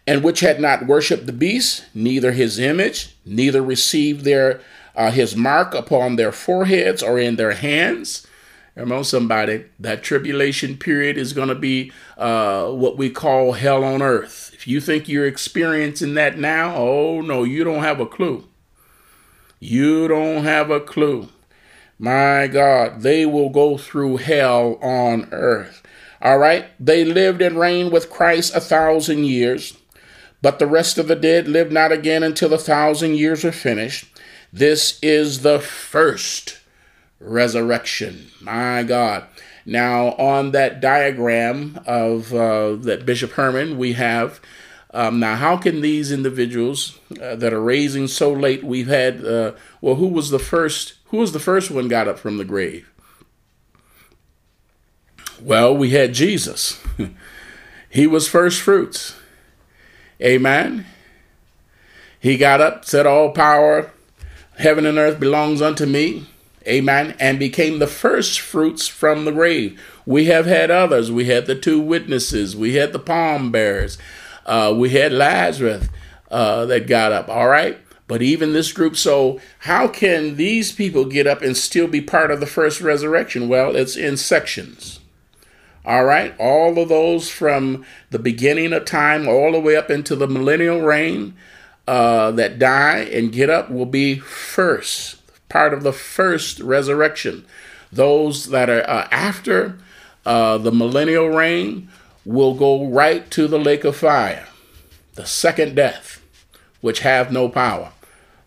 And 0.06 0.22
which 0.22 0.40
had 0.40 0.60
not 0.60 0.86
worshipped 0.86 1.26
the 1.26 1.32
beast, 1.32 1.84
neither 1.94 2.32
his 2.32 2.58
image, 2.58 3.16
neither 3.24 3.62
received 3.62 4.24
their 4.24 4.60
uh, 4.94 5.10
his 5.10 5.36
mark 5.36 5.74
upon 5.74 6.16
their 6.16 6.32
foreheads 6.32 7.02
or 7.02 7.18
in 7.18 7.36
their 7.36 7.52
hands. 7.52 8.26
On, 8.78 9.04
somebody. 9.04 9.64
That 9.80 10.02
tribulation 10.02 10.76
period 10.76 11.16
is 11.16 11.32
going 11.32 11.48
to 11.48 11.54
be 11.54 11.92
uh, 12.18 12.70
what 12.70 12.98
we 12.98 13.08
call 13.08 13.52
hell 13.52 13.82
on 13.82 14.02
earth. 14.02 14.50
If 14.52 14.66
you 14.66 14.82
think 14.82 15.08
you're 15.08 15.26
experiencing 15.26 16.12
that 16.14 16.38
now, 16.38 16.76
oh 16.76 17.22
no, 17.22 17.42
you 17.42 17.64
don't 17.64 17.82
have 17.82 18.00
a 18.00 18.06
clue. 18.06 18.44
You 19.58 20.08
don't 20.08 20.44
have 20.44 20.70
a 20.70 20.80
clue. 20.80 21.28
My 21.98 22.46
God, 22.46 23.00
they 23.00 23.24
will 23.24 23.48
go 23.48 23.78
through 23.78 24.18
hell 24.18 24.78
on 24.82 25.28
earth. 25.32 25.82
All 26.20 26.38
right? 26.38 26.66
They 26.78 27.04
lived 27.04 27.40
and 27.40 27.58
reigned 27.58 27.92
with 27.92 28.10
Christ 28.10 28.54
a 28.54 28.60
thousand 28.60 29.24
years, 29.24 29.76
but 30.42 30.58
the 30.58 30.66
rest 30.66 30.98
of 30.98 31.08
the 31.08 31.16
dead 31.16 31.48
lived 31.48 31.72
not 31.72 31.92
again 31.92 32.22
until 32.22 32.50
the 32.50 32.58
thousand 32.58 33.16
years 33.16 33.44
are 33.44 33.52
finished. 33.52 34.06
This 34.52 34.98
is 35.02 35.42
the 35.42 35.58
first 35.58 36.58
resurrection. 37.18 38.30
My 38.40 38.82
God. 38.82 39.24
Now, 39.64 40.12
on 40.12 40.52
that 40.52 40.80
diagram 40.80 41.80
of 41.86 42.32
uh, 42.32 42.76
that 42.76 43.04
Bishop 43.04 43.32
Herman, 43.32 43.76
we 43.78 43.94
have 43.94 44.40
um, 44.96 45.20
now, 45.20 45.36
how 45.36 45.58
can 45.58 45.82
these 45.82 46.10
individuals 46.10 46.98
uh, 47.20 47.36
that 47.36 47.52
are 47.52 47.60
raising 47.60 48.08
so 48.08 48.32
late? 48.32 48.64
We've 48.64 48.86
had 48.86 49.24
uh, 49.24 49.52
well, 49.82 49.96
who 49.96 50.08
was 50.08 50.30
the 50.30 50.38
first? 50.38 50.94
Who 51.06 51.18
was 51.18 51.32
the 51.32 51.38
first 51.38 51.70
one 51.70 51.86
got 51.88 52.08
up 52.08 52.18
from 52.18 52.38
the 52.38 52.44
grave? 52.44 52.90
Well, 55.40 55.76
we 55.76 55.90
had 55.90 56.14
Jesus. 56.14 56.82
he 57.90 58.06
was 58.06 58.26
first 58.26 58.60
fruits. 58.62 59.14
Amen. 60.20 60.86
He 62.18 62.38
got 62.38 62.60
up, 62.60 62.84
said, 62.84 63.06
All 63.06 63.32
power, 63.32 63.92
heaven 64.58 64.86
and 64.86 64.98
earth 64.98 65.20
belongs 65.20 65.60
unto 65.60 65.84
me. 65.84 66.26
Amen. 66.66 67.14
And 67.20 67.38
became 67.38 67.78
the 67.78 67.86
first 67.86 68.40
fruits 68.40 68.88
from 68.88 69.24
the 69.24 69.30
grave. 69.30 69.80
We 70.04 70.24
have 70.24 70.46
had 70.46 70.70
others. 70.70 71.12
We 71.12 71.26
had 71.26 71.46
the 71.46 71.54
two 71.54 71.80
witnesses. 71.80 72.56
We 72.56 72.74
had 72.74 72.92
the 72.92 72.98
palm 72.98 73.52
bearers. 73.52 73.98
Uh, 74.46 74.74
we 74.74 74.90
had 74.90 75.12
Lazarus 75.12 75.88
uh, 76.30 76.64
that 76.66 76.86
got 76.86 77.12
up, 77.12 77.28
all 77.28 77.48
right? 77.48 77.78
But 78.08 78.22
even 78.22 78.52
this 78.52 78.72
group, 78.72 78.96
so 78.96 79.40
how 79.60 79.88
can 79.88 80.36
these 80.36 80.70
people 80.70 81.04
get 81.04 81.26
up 81.26 81.42
and 81.42 81.56
still 81.56 81.88
be 81.88 82.00
part 82.00 82.30
of 82.30 82.38
the 82.38 82.46
first 82.46 82.80
resurrection? 82.80 83.48
Well, 83.48 83.74
it's 83.74 83.96
in 83.96 84.16
sections. 84.16 85.00
All 85.84 86.04
right, 86.04 86.34
all 86.38 86.78
of 86.80 86.88
those 86.88 87.30
from 87.30 87.84
the 88.10 88.18
beginning 88.18 88.72
of 88.72 88.84
time 88.84 89.28
all 89.28 89.52
the 89.52 89.60
way 89.60 89.76
up 89.76 89.90
into 89.90 90.16
the 90.16 90.26
millennial 90.26 90.80
reign 90.80 91.34
uh, 91.86 92.32
that 92.32 92.58
die 92.58 92.98
and 92.98 93.32
get 93.32 93.50
up 93.50 93.70
will 93.70 93.86
be 93.86 94.18
first, 94.18 95.20
part 95.48 95.72
of 95.72 95.84
the 95.84 95.92
first 95.92 96.58
resurrection. 96.58 97.46
Those 97.92 98.46
that 98.46 98.68
are 98.68 98.82
uh, 98.88 99.06
after 99.12 99.78
uh, 100.24 100.58
the 100.58 100.72
millennial 100.72 101.28
reign 101.28 101.88
will 102.26 102.54
go 102.54 102.86
right 102.88 103.30
to 103.30 103.46
the 103.46 103.58
lake 103.58 103.84
of 103.84 103.96
fire, 103.96 104.46
the 105.14 105.24
second 105.24 105.76
death, 105.76 106.20
which 106.80 107.00
have 107.00 107.32
no 107.32 107.48
power. 107.48 107.92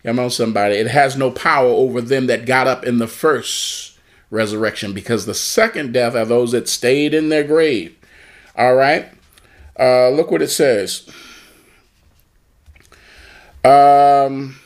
Come 0.04 0.18
on, 0.18 0.30
somebody. 0.30 0.76
It 0.76 0.88
has 0.88 1.16
no 1.16 1.30
power 1.30 1.68
over 1.68 2.00
them 2.00 2.26
that 2.26 2.46
got 2.46 2.66
up 2.66 2.84
in 2.84 2.98
the 2.98 3.08
first 3.08 3.98
resurrection 4.30 4.92
because 4.92 5.26
the 5.26 5.34
second 5.34 5.92
death 5.92 6.14
are 6.14 6.24
those 6.24 6.52
that 6.52 6.68
stayed 6.68 7.14
in 7.14 7.30
their 7.30 7.44
grave. 7.44 7.96
All 8.56 8.74
right. 8.74 9.08
Uh, 9.78 10.10
look 10.10 10.30
what 10.30 10.42
it 10.42 10.50
says. 10.50 11.08
Um, 13.64 14.58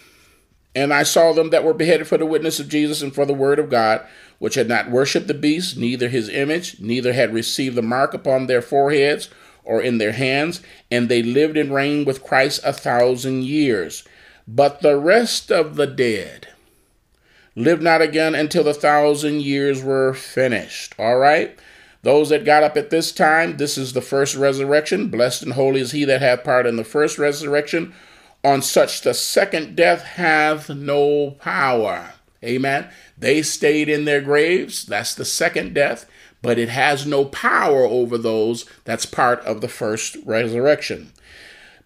and 0.75 0.93
I 0.93 1.03
saw 1.05 1.33
them 1.33 1.51
that 1.51 1.65
were 1.65 1.75
beheaded 1.75 2.09
for 2.09 2.19
the 2.19 2.27
witness 2.27 2.59
of 2.59 2.69
Jesus 2.69 3.01
and 3.03 3.15
for 3.15 3.25
the 3.25 3.35
word 3.35 3.59
of 3.59 3.71
God, 3.71 4.05
which 4.39 4.57
had 4.57 4.69
not 4.69 4.91
worshipped 4.91 5.29
the 5.29 5.35
beast, 5.35 5.77
neither 5.77 6.09
his 6.09 6.29
image, 6.29 6.81
neither 6.81 7.13
had 7.13 7.33
received 7.33 7.77
the 7.77 7.83
mark 7.83 8.15
upon 8.15 8.47
their 8.47 8.63
foreheads 8.63 9.31
or 9.63 9.81
in 9.81 9.99
their 9.99 10.13
hands, 10.13 10.61
and 10.91 11.09
they 11.09 11.23
lived 11.23 11.57
and 11.57 11.73
reigned 11.73 12.07
with 12.07 12.23
Christ 12.23 12.61
a 12.65 12.73
thousand 12.73 13.45
years. 13.45 14.05
But 14.47 14.83
the 14.83 14.99
rest 14.99 15.51
of 15.51 15.77
the 15.77 15.87
dead 15.87 16.49
lived 17.57 17.83
not 17.83 18.03
again 18.03 18.35
until 18.35 18.65
the 18.65 18.75
thousand 18.75 19.43
years 19.43 19.83
were 19.83 20.13
finished. 20.13 20.95
All 20.99 21.17
right? 21.17 21.59
Those 22.03 22.29
that 22.29 22.45
got 22.45 22.63
up 22.63 22.77
at 22.77 22.91
this 22.91 23.13
time, 23.13 23.57
this 23.57 23.79
is 23.79 23.95
the 23.95 24.03
first 24.03 24.37
resurrection. 24.37 25.09
Blessed 25.09 25.43
and 25.43 25.53
holy 25.55 25.81
is 25.81 25.93
he 25.93 26.05
that 26.05 26.21
hath 26.21 26.45
part 26.45 26.67
in 26.67 26.77
the 26.77 26.85
first 26.85 27.19
resurrection. 27.19 27.95
On 28.45 28.61
such 28.61 29.01
the 29.01 29.15
second 29.15 29.75
death 29.75 30.03
hath 30.03 30.69
no 30.69 31.31
power. 31.41 32.13
Amen. 32.45 32.91
They 33.17 33.41
stayed 33.41 33.89
in 33.89 34.05
their 34.05 34.21
graves. 34.21 34.85
That's 34.85 35.15
the 35.15 35.25
second 35.25 35.73
death, 35.73 36.05
but 36.43 36.59
it 36.59 36.69
has 36.69 37.07
no 37.07 37.25
power 37.25 37.85
over 37.85 38.19
those. 38.19 38.67
That's 38.85 39.07
part 39.07 39.41
of 39.41 39.63
the 39.63 39.69
first 39.69 40.19
resurrection. 40.27 41.13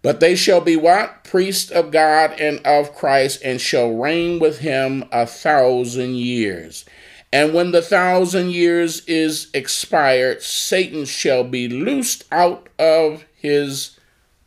But 0.03 0.19
they 0.19 0.35
shall 0.35 0.61
be 0.61 0.75
what? 0.75 1.23
Priests 1.23 1.71
of 1.71 1.93
God 1.93 2.33
and 2.41 2.59
of 2.67 2.93
Christ, 2.95 3.41
and 3.45 3.61
shall 3.61 3.91
reign 3.91 4.41
with 4.41 4.59
him 4.59 5.05
a 5.13 5.27
thousand 5.27 6.17
years. 6.17 6.85
And 7.33 7.55
when 7.55 7.71
the 7.73 7.83
thousand 7.83 8.51
years 8.51 9.05
is 9.07 9.49
expired, 9.55 10.43
Satan 10.43 11.05
shall 11.05 11.45
be 11.45 11.69
loosed 11.69 12.25
out 12.33 12.69
of 12.79 13.25
his 13.37 13.99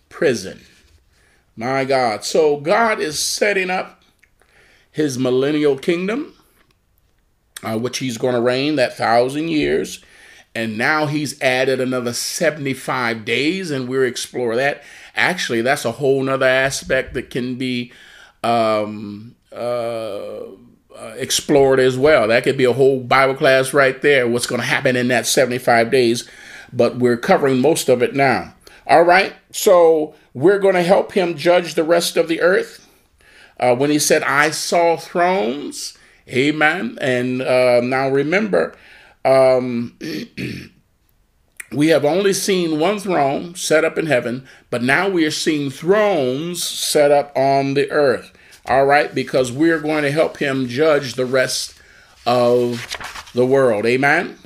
prison. 0.09 0.61
My 1.55 1.85
God. 1.85 2.23
So 2.23 2.57
God 2.57 2.99
is 2.99 3.19
setting 3.19 3.69
up 3.69 4.03
his 4.91 5.17
millennial 5.17 5.77
kingdom 5.77 6.33
uh, 7.63 7.77
which 7.77 7.99
he's 7.99 8.17
going 8.17 8.35
to 8.35 8.41
reign 8.41 8.75
that 8.75 8.97
thousand 8.97 9.49
years. 9.49 10.03
And 10.53 10.77
now 10.77 11.05
he's 11.05 11.41
added 11.41 11.79
another 11.79 12.11
75 12.11 13.23
days, 13.23 13.71
and 13.71 13.87
we'll 13.87 14.03
explore 14.03 14.55
that. 14.57 14.83
Actually, 15.15 15.61
that's 15.61 15.85
a 15.85 15.93
whole 15.93 16.21
nother 16.23 16.47
aspect 16.47 17.13
that 17.13 17.29
can 17.29 17.55
be 17.55 17.93
um, 18.43 19.35
uh, 19.53 20.41
uh, 20.41 21.13
explored 21.15 21.79
as 21.79 21.97
well. 21.97 22.27
That 22.27 22.43
could 22.43 22.57
be 22.57 22.65
a 22.65 22.73
whole 22.73 22.99
Bible 22.99 23.35
class 23.35 23.73
right 23.73 24.01
there, 24.01 24.27
what's 24.27 24.45
going 24.45 24.59
to 24.59 24.67
happen 24.67 24.97
in 24.97 25.07
that 25.07 25.25
75 25.25 25.89
days. 25.89 26.29
But 26.73 26.97
we're 26.97 27.17
covering 27.17 27.61
most 27.61 27.87
of 27.87 28.01
it 28.01 28.13
now. 28.13 28.53
All 28.87 29.03
right, 29.03 29.35
so 29.51 30.15
we're 30.33 30.59
going 30.59 30.75
to 30.75 30.83
help 30.83 31.13
him 31.13 31.37
judge 31.37 31.75
the 31.75 31.83
rest 31.83 32.17
of 32.17 32.27
the 32.27 32.41
earth. 32.41 32.87
Uh, 33.59 33.75
when 33.75 33.91
he 33.91 33.99
said, 33.99 34.23
I 34.23 34.49
saw 34.51 34.97
thrones, 34.97 35.97
Amen. 36.27 36.97
And 37.01 37.41
uh, 37.41 37.81
now 37.81 38.09
remember, 38.09 38.75
Um, 39.23 39.97
we 41.71 41.87
have 41.87 42.03
only 42.03 42.33
seen 42.33 42.79
one 42.79 42.99
throne 42.99 43.55
set 43.55 43.85
up 43.85 43.97
in 43.97 44.07
heaven, 44.07 44.47
but 44.69 44.81
now 44.81 45.09
we 45.09 45.25
are 45.25 45.31
seeing 45.31 45.69
thrones 45.69 46.63
set 46.63 47.11
up 47.11 47.31
on 47.35 47.75
the 47.75 47.89
earth. 47.91 48.33
All 48.65 48.85
right, 48.85 49.13
because 49.13 49.51
we're 49.51 49.79
going 49.79 50.03
to 50.03 50.11
help 50.11 50.37
him 50.37 50.67
judge 50.67 51.13
the 51.13 51.25
rest 51.25 51.75
of 52.25 52.87
the 53.33 53.45
world. 53.45 53.85
Amen. 53.85 54.37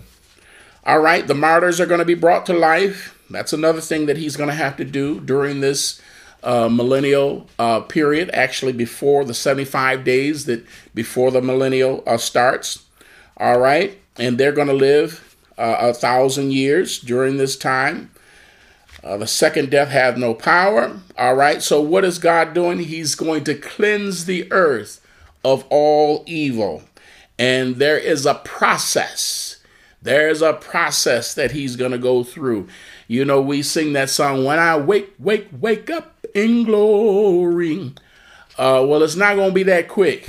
All 0.86 1.00
right, 1.00 1.26
the 1.26 1.34
martyrs 1.34 1.80
are 1.80 1.86
going 1.86 2.00
to 2.00 2.06
be 2.06 2.16
brought 2.16 2.46
to 2.48 2.54
life. 2.54 3.15
That's 3.30 3.54
another 3.54 3.82
thing 3.82 4.06
that 4.06 4.18
he's 4.18 4.38
going 4.38 4.50
to 4.50 4.56
have 4.56 4.78
to 4.78 4.86
do 4.86 5.20
during 5.20 5.62
this 5.62 6.02
uh, 6.44 6.70
millennial 6.70 7.48
uh, 7.58 7.82
period, 7.82 8.30
actually 8.32 8.74
before 8.74 9.26
the 9.26 9.34
75 9.34 10.04
days 10.04 10.46
that 10.46 10.66
before 10.94 11.32
the 11.32 11.42
millennial 11.42 12.04
uh, 12.06 12.18
starts. 12.18 12.86
All 13.38 13.60
right, 13.60 14.00
and 14.18 14.38
they're 14.38 14.52
going 14.52 14.68
to 14.68 14.74
live 14.74 15.36
uh, 15.58 15.78
a 15.80 15.94
thousand 15.94 16.54
years 16.54 17.00
during 17.00 17.38
this 17.38 17.58
time. 17.58 18.12
Uh, 19.04 19.18
the 19.18 19.28
second 19.28 19.70
death 19.70 19.90
has 19.90 20.18
no 20.18 20.34
power. 20.34 21.00
All 21.18 21.36
right, 21.36 21.62
so 21.62 21.82
what 21.82 22.06
is 22.06 22.18
God 22.18 22.54
doing? 22.54 22.80
He's 22.80 23.16
going 23.16 23.44
to 23.44 23.56
cleanse 23.56 24.26
the 24.26 24.52
earth 24.52 25.06
of 25.44 25.66
all 25.70 26.24
evil. 26.26 26.84
And 27.38 27.76
there 27.76 27.98
is 27.98 28.26
a 28.26 28.36
process. 28.36 29.58
There's 30.02 30.42
a 30.42 30.54
process 30.54 31.34
that 31.34 31.52
he's 31.52 31.76
going 31.76 31.92
to 31.92 31.98
go 31.98 32.24
through. 32.24 32.68
You 33.08 33.26
know, 33.26 33.42
we 33.42 33.62
sing 33.62 33.94
that 33.94 34.10
song, 34.10 34.46
When 34.46 34.58
I 34.58 34.78
Wake, 34.78 35.14
Wake, 35.20 35.48
Wake 35.60 35.90
Up 35.90 36.26
in 36.34 36.64
Glory. 36.64 37.94
Uh, 38.58 38.86
well, 38.88 39.04
it's 39.04 39.16
not 39.16 39.36
going 39.36 39.50
to 39.50 39.56
be 39.56 39.64
that 39.64 39.88
quick. 39.88 40.28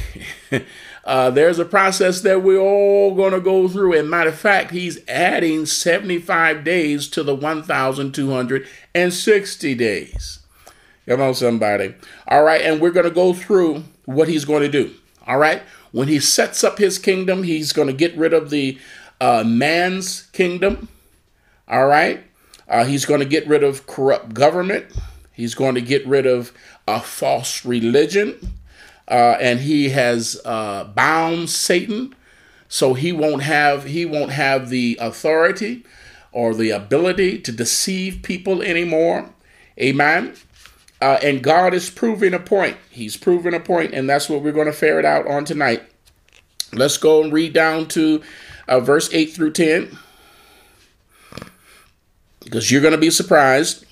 uh, 1.04 1.30
there's 1.30 1.58
a 1.58 1.64
process 1.64 2.20
that 2.22 2.42
we're 2.42 2.58
all 2.58 3.14
going 3.14 3.32
to 3.32 3.40
go 3.40 3.68
through. 3.68 3.98
And 3.98 4.10
matter 4.10 4.30
of 4.30 4.38
fact, 4.38 4.72
he's 4.72 4.98
adding 5.08 5.64
75 5.64 6.64
days 6.64 7.08
to 7.08 7.22
the 7.22 7.34
1,260 7.34 9.74
days. 9.74 10.40
Come 11.08 11.20
on, 11.20 11.34
somebody. 11.34 11.94
All 12.26 12.42
right, 12.42 12.60
and 12.60 12.80
we're 12.80 12.90
going 12.90 13.04
to 13.04 13.10
go 13.10 13.32
through 13.32 13.84
what 14.06 14.28
he's 14.28 14.44
going 14.44 14.62
to 14.62 14.68
do. 14.68 14.92
All 15.26 15.38
right, 15.38 15.62
when 15.92 16.08
he 16.08 16.20
sets 16.20 16.64
up 16.64 16.78
his 16.78 16.98
kingdom, 16.98 17.44
he's 17.44 17.72
going 17.72 17.88
to 17.88 17.94
get 17.94 18.16
rid 18.16 18.34
of 18.34 18.50
the 18.50 18.78
uh, 19.20 19.44
man's 19.46 20.22
kingdom. 20.32 20.88
All 21.68 21.86
right, 21.86 22.24
uh, 22.68 22.84
he's 22.84 23.04
going 23.04 23.20
to 23.20 23.26
get 23.26 23.46
rid 23.46 23.62
of 23.62 23.86
corrupt 23.86 24.34
government. 24.34 24.86
He's 25.32 25.54
going 25.54 25.74
to 25.74 25.80
get 25.80 26.06
rid 26.06 26.26
of 26.26 26.52
a 26.88 27.00
false 27.00 27.64
religion. 27.64 28.54
Uh, 29.08 29.36
and 29.40 29.60
he 29.60 29.90
has 29.90 30.40
uh, 30.44 30.84
bound 30.84 31.48
Satan, 31.48 32.14
so 32.68 32.94
he 32.94 33.12
won't 33.12 33.42
have 33.42 33.84
he 33.84 34.04
won't 34.04 34.32
have 34.32 34.68
the 34.68 34.98
authority 35.00 35.84
or 36.32 36.54
the 36.54 36.70
ability 36.70 37.38
to 37.38 37.52
deceive 37.52 38.22
people 38.22 38.62
anymore. 38.62 39.30
Amen. 39.78 40.34
Uh, 41.00 41.18
and 41.22 41.42
God 41.42 41.72
is 41.72 41.88
proving 41.88 42.34
a 42.34 42.40
point. 42.40 42.76
He's 42.90 43.16
proving 43.16 43.54
a 43.54 43.60
point, 43.60 43.94
and 43.94 44.10
that's 44.10 44.28
what 44.28 44.42
we're 44.42 44.52
going 44.52 44.66
to 44.66 44.72
ferret 44.72 45.04
out 45.04 45.28
on 45.28 45.44
tonight. 45.44 45.82
Let's 46.72 46.96
go 46.96 47.22
and 47.22 47.32
read 47.32 47.52
down 47.52 47.86
to 47.88 48.22
uh, 48.66 48.80
verse 48.80 49.12
8 49.12 49.26
through 49.26 49.52
10 49.52 49.96
because 52.46 52.70
you're 52.70 52.80
going 52.80 52.92
to 52.92 52.98
be 52.98 53.10
surprised. 53.10 53.84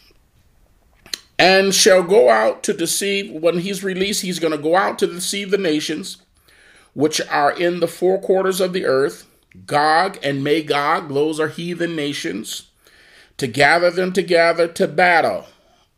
And 1.38 1.74
shall 1.74 2.02
go 2.02 2.30
out 2.30 2.62
to 2.62 2.72
deceive, 2.72 3.30
when 3.30 3.58
he's 3.58 3.84
released, 3.84 4.22
he's 4.22 4.38
going 4.38 4.56
to 4.56 4.62
go 4.62 4.76
out 4.76 4.98
to 5.00 5.06
deceive 5.06 5.50
the 5.50 5.58
nations 5.58 6.18
which 6.94 7.20
are 7.28 7.52
in 7.52 7.80
the 7.80 7.88
four 7.88 8.20
quarters 8.20 8.60
of 8.60 8.72
the 8.72 8.86
earth, 8.86 9.26
Gog 9.66 10.18
and 10.22 10.42
Magog, 10.42 11.12
those 11.12 11.38
are 11.38 11.48
heathen 11.48 11.94
nations, 11.94 12.70
to 13.36 13.46
gather 13.46 13.90
them 13.90 14.12
together 14.12 14.68
to 14.68 14.88
battle 14.88 15.46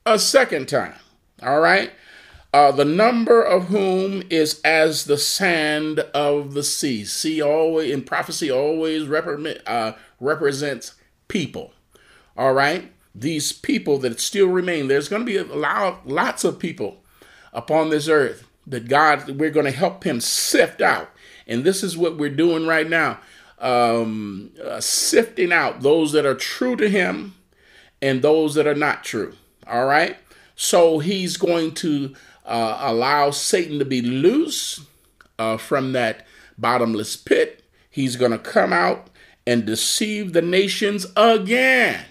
a 0.04 0.18
second 0.18 0.68
time. 0.68 0.94
All 1.42 1.60
right? 1.60 1.92
Uh, 2.52 2.72
the 2.72 2.84
number 2.86 3.42
of 3.42 3.66
whom 3.66 4.22
is 4.30 4.60
as 4.62 5.04
the 5.04 5.18
sand 5.18 6.00
of 6.14 6.54
the 6.54 6.62
sea. 6.62 7.04
Sea 7.04 7.42
always 7.42 7.90
in 7.90 8.02
prophecy 8.02 8.50
always 8.50 9.06
represent, 9.06 9.60
uh, 9.66 9.92
represents 10.18 10.94
people. 11.28 11.72
All 12.36 12.52
right, 12.52 12.92
these 13.14 13.52
people 13.52 13.98
that 13.98 14.20
still 14.20 14.48
remain. 14.48 14.88
There's 14.88 15.08
going 15.08 15.24
to 15.24 15.26
be 15.26 15.38
a 15.38 15.44
lot, 15.44 16.06
lots 16.06 16.44
of 16.44 16.58
people 16.58 17.02
upon 17.52 17.88
this 17.88 18.08
earth 18.08 18.46
that 18.66 18.88
God 18.88 19.38
we're 19.40 19.50
going 19.50 19.64
to 19.64 19.72
help 19.72 20.04
Him 20.04 20.20
sift 20.20 20.82
out, 20.82 21.08
and 21.46 21.64
this 21.64 21.82
is 21.82 21.96
what 21.96 22.18
we're 22.18 22.28
doing 22.28 22.66
right 22.66 22.88
now, 22.88 23.18
um, 23.58 24.50
uh, 24.62 24.80
sifting 24.80 25.50
out 25.50 25.80
those 25.80 26.12
that 26.12 26.26
are 26.26 26.34
true 26.34 26.76
to 26.76 26.90
Him 26.90 27.34
and 28.02 28.20
those 28.20 28.54
that 28.54 28.66
are 28.66 28.74
not 28.74 29.02
true. 29.02 29.34
All 29.66 29.86
right, 29.86 30.18
so 30.54 30.98
He's 30.98 31.38
going 31.38 31.72
to 31.74 32.14
uh, 32.44 32.78
allow 32.82 33.30
Satan 33.30 33.78
to 33.78 33.86
be 33.86 34.02
loose 34.02 34.84
uh, 35.38 35.56
from 35.56 35.92
that 35.92 36.26
bottomless 36.58 37.16
pit. 37.16 37.62
He's 37.90 38.16
going 38.16 38.32
to 38.32 38.38
come 38.38 38.74
out 38.74 39.08
and 39.46 39.64
deceive 39.64 40.34
the 40.34 40.42
nations 40.42 41.06
again 41.16 42.04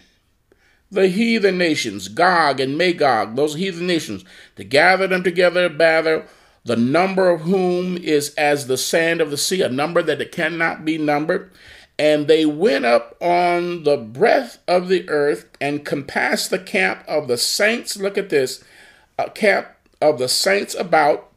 the 0.91 1.07
heathen 1.07 1.57
nations, 1.57 2.07
Gog 2.07 2.59
and 2.59 2.77
Magog, 2.77 3.35
those 3.35 3.55
heathen 3.55 3.87
nations, 3.87 4.23
to 4.55 4.63
gather 4.63 5.07
them 5.07 5.23
together, 5.23 5.69
bather, 5.69 6.27
the 6.63 6.75
number 6.75 7.29
of 7.29 7.41
whom 7.41 7.97
is 7.97 8.33
as 8.35 8.67
the 8.67 8.77
sand 8.77 9.21
of 9.21 9.29
the 9.29 9.37
sea, 9.37 9.61
a 9.61 9.69
number 9.69 10.01
that 10.01 10.21
it 10.21 10.31
cannot 10.31 10.85
be 10.85 10.97
numbered. 10.97 11.51
And 11.97 12.27
they 12.27 12.45
went 12.45 12.85
up 12.85 13.15
on 13.21 13.83
the 13.83 13.97
breadth 13.97 14.57
of 14.67 14.89
the 14.89 15.07
earth 15.09 15.47
and 15.61 15.85
compassed 15.85 16.49
the 16.49 16.59
camp 16.59 17.03
of 17.07 17.27
the 17.27 17.37
saints. 17.37 17.95
Look 17.95 18.17
at 18.17 18.29
this 18.29 18.63
a 19.17 19.29
camp 19.29 19.67
of 20.01 20.19
the 20.19 20.27
saints 20.27 20.75
about, 20.75 21.31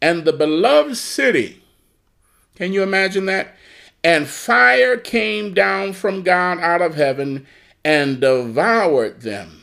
and 0.00 0.24
the 0.24 0.32
beloved 0.32 0.96
city. 0.96 1.62
Can 2.54 2.72
you 2.72 2.82
imagine 2.82 3.26
that? 3.26 3.54
And 4.04 4.28
fire 4.28 4.96
came 4.96 5.54
down 5.54 5.92
from 5.92 6.22
God 6.22 6.60
out 6.60 6.82
of 6.82 6.94
heaven 6.94 7.46
and 7.86 8.20
devoured 8.20 9.20
them. 9.20 9.62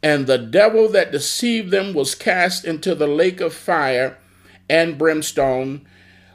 And 0.00 0.28
the 0.28 0.38
devil 0.38 0.88
that 0.90 1.10
deceived 1.10 1.72
them 1.72 1.92
was 1.92 2.14
cast 2.14 2.64
into 2.64 2.94
the 2.94 3.08
lake 3.08 3.40
of 3.40 3.52
fire 3.52 4.16
and 4.70 4.96
brimstone, 4.96 5.84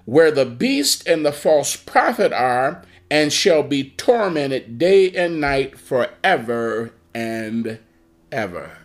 where 0.03 0.32
the 0.32 0.45
beast 0.45 1.07
and 1.07 1.26
the 1.26 1.32
false 1.32 1.78
prophet 1.78 2.34
are, 2.34 2.84
and 3.09 3.32
shall 3.32 3.63
be 3.63 3.91
tormented 3.91 4.78
day 4.78 5.11
and 5.11 5.39
night 5.39 5.80
forever 5.80 6.91
and 7.15 7.80
ever. 8.30 8.80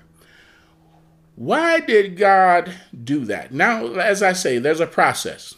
Why 1.34 1.80
did 1.80 2.16
God 2.16 2.72
do 3.03 3.24
that? 3.24 3.53
Now, 3.53 3.84
as 3.95 4.22
I 4.22 4.32
say, 4.32 4.61
there's 4.61 4.78
a 4.78 4.86
process. 4.86 5.57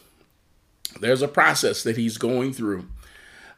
There's 0.99 1.21
a 1.21 1.29
process 1.29 1.83
that 1.83 1.99
He's 1.99 2.17
going 2.17 2.55
through. 2.55 2.89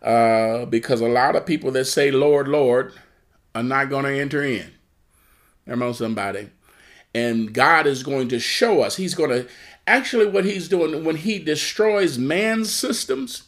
Uh, 0.03 0.65
because 0.65 1.01
a 1.01 1.07
lot 1.07 1.37
of 1.37 1.47
people 1.47 1.71
that 1.71 1.85
say, 1.85 2.11
Lord, 2.11 2.49
Lord, 2.49 2.93
are 3.55 3.63
not 3.63 3.91
going 3.91 4.05
to 4.05 4.19
enter 4.19 4.43
in. 4.43 4.73
Come 5.69 5.83
on, 5.83 5.95
somebody. 5.95 6.51
And 7.15 7.53
God 7.53 7.87
is 7.87 8.03
going 8.03 8.29
to 8.29 8.39
show 8.39 8.83
us. 8.83 8.97
He's 8.97 9.15
going 9.15 9.31
to, 9.31 9.49
actually, 9.87 10.27
what 10.27 10.45
He's 10.45 10.69
doing 10.69 11.05
when 11.05 11.17
He 11.17 11.39
destroys 11.39 12.19
man's 12.19 12.73
systems, 12.73 13.45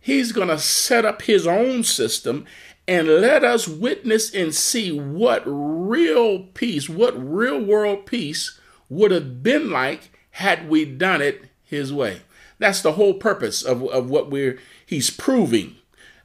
He's 0.00 0.32
going 0.32 0.48
to 0.48 0.58
set 0.58 1.04
up 1.04 1.22
His 1.22 1.46
own 1.46 1.84
system 1.84 2.46
and 2.88 3.06
let 3.06 3.44
us 3.44 3.68
witness 3.68 4.34
and 4.34 4.54
see 4.54 4.90
what 4.90 5.42
real 5.46 6.44
peace, 6.54 6.88
what 6.88 7.14
real 7.16 7.62
world 7.62 8.06
peace 8.06 8.58
would 8.88 9.10
have 9.10 9.42
been 9.42 9.70
like 9.70 10.10
had 10.32 10.68
we 10.68 10.84
done 10.84 11.22
it 11.22 11.44
His 11.62 11.92
way. 11.92 12.22
That's 12.58 12.80
the 12.80 12.92
whole 12.92 13.14
purpose 13.14 13.62
of, 13.62 13.82
of 13.88 14.08
what 14.08 14.30
we're, 14.30 14.58
He's 14.84 15.10
proving 15.10 15.76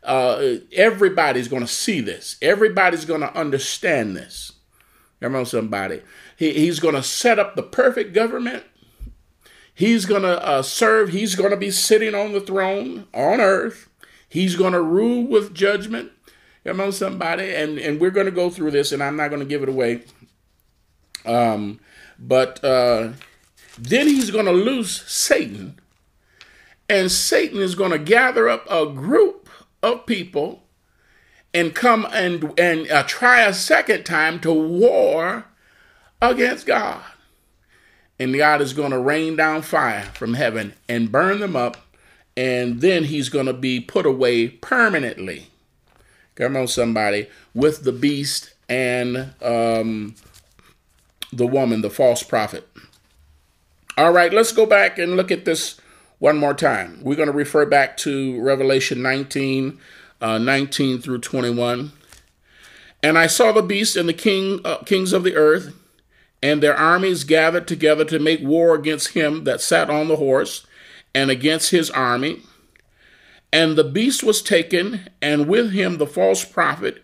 uh, 0.07 0.55
everybody's 0.71 1.49
going 1.49 1.61
to 1.61 1.67
see 1.67 2.01
this. 2.01 2.37
Everybody's 2.41 3.05
going 3.05 3.21
to 3.21 3.37
understand 3.37 4.15
this. 4.15 4.53
Come 5.21 5.35
on, 5.35 5.45
somebody. 5.45 6.01
He, 6.37 6.53
he's 6.53 6.79
going 6.79 6.95
to 6.95 7.03
set 7.03 7.37
up 7.37 7.55
the 7.55 7.63
perfect 7.63 8.13
government. 8.13 8.63
He's 9.73 10.05
going 10.05 10.23
to 10.23 10.43
uh, 10.43 10.61
serve. 10.61 11.09
He's 11.09 11.35
going 11.35 11.51
to 11.51 11.57
be 11.57 11.71
sitting 11.71 12.15
on 12.15 12.31
the 12.31 12.39
throne 12.39 13.07
on 13.13 13.41
earth. 13.41 13.89
He's 14.29 14.55
going 14.55 14.73
to 14.73 14.81
rule 14.81 15.27
with 15.27 15.53
judgment. 15.53 16.11
Come 16.65 16.79
on, 16.81 16.91
somebody. 16.93 17.53
And, 17.53 17.77
and 17.77 17.99
we're 17.99 18.09
going 18.09 18.25
to 18.25 18.31
go 18.31 18.49
through 18.49 18.71
this, 18.71 18.91
and 18.91 19.03
I'm 19.03 19.17
not 19.17 19.27
going 19.27 19.41
to 19.41 19.45
give 19.45 19.61
it 19.61 19.69
away. 19.69 20.03
Um, 21.25 21.79
but 22.17 22.63
uh, 22.63 23.11
then 23.77 24.07
he's 24.07 24.31
going 24.31 24.45
to 24.45 24.51
lose 24.51 25.01
Satan. 25.01 25.79
And 26.89 27.11
Satan 27.11 27.59
is 27.59 27.75
going 27.75 27.91
to 27.91 27.99
gather 27.99 28.47
up 28.47 28.65
a 28.71 28.85
group 28.85 29.46
of 29.83 30.05
people 30.05 30.63
and 31.53 31.73
come 31.73 32.07
and 32.11 32.53
and 32.59 32.89
uh, 32.91 33.03
try 33.03 33.41
a 33.41 33.53
second 33.53 34.05
time 34.05 34.39
to 34.41 34.51
war 34.51 35.45
against 36.21 36.65
God. 36.65 37.01
And 38.19 38.35
God 38.35 38.61
is 38.61 38.73
going 38.73 38.91
to 38.91 38.99
rain 38.99 39.35
down 39.35 39.61
fire 39.61 40.03
from 40.13 40.33
heaven 40.33 40.73
and 40.89 41.11
burn 41.11 41.39
them 41.39 41.55
up, 41.55 41.77
and 42.35 42.81
then 42.81 43.05
he's 43.05 43.29
going 43.29 43.45
to 43.45 43.53
be 43.53 43.79
put 43.79 44.05
away 44.05 44.49
permanently. 44.49 45.47
Come 46.33 46.55
on, 46.55 46.67
somebody, 46.67 47.27
with 47.53 47.83
the 47.83 47.91
beast 47.91 48.53
and 48.69 49.33
um, 49.41 50.15
the 51.31 51.47
woman, 51.47 51.81
the 51.81 51.89
false 51.89 52.23
prophet. 52.23 52.67
All 53.97 54.11
right, 54.11 54.33
let's 54.33 54.51
go 54.51 54.65
back 54.65 54.99
and 54.99 55.15
look 55.15 55.31
at 55.31 55.45
this 55.45 55.79
one 56.19 56.37
more 56.37 56.53
time. 56.53 56.99
We're 57.01 57.15
going 57.15 57.27
to 57.27 57.33
refer 57.33 57.65
back 57.65 57.97
to 57.97 58.41
Revelation 58.41 59.01
19, 59.01 59.79
uh, 60.21 60.37
19 60.37 60.99
through 60.99 61.19
21. 61.19 61.91
And 63.03 63.17
I 63.17 63.27
saw 63.27 63.51
the 63.51 63.61
beast 63.61 63.95
and 63.95 64.09
the 64.09 64.13
king, 64.13 64.59
uh, 64.65 64.77
kings 64.79 65.13
of 65.13 65.23
the 65.23 65.35
earth 65.35 65.73
and 66.41 66.61
their 66.61 66.75
armies 66.75 67.23
gathered 67.23 67.67
together 67.67 68.05
to 68.05 68.19
make 68.19 68.41
war 68.41 68.75
against 68.75 69.09
him 69.09 69.43
that 69.45 69.61
sat 69.61 69.89
on 69.89 70.07
the 70.07 70.17
horse 70.17 70.65
and 71.13 71.31
against 71.31 71.71
his 71.71 71.89
army. 71.89 72.41
And 73.51 73.75
the 73.75 73.83
beast 73.83 74.23
was 74.23 74.41
taken, 74.41 75.09
and 75.21 75.47
with 75.47 75.71
him 75.71 75.97
the 75.97 76.05
false 76.05 76.43
prophet 76.45 77.03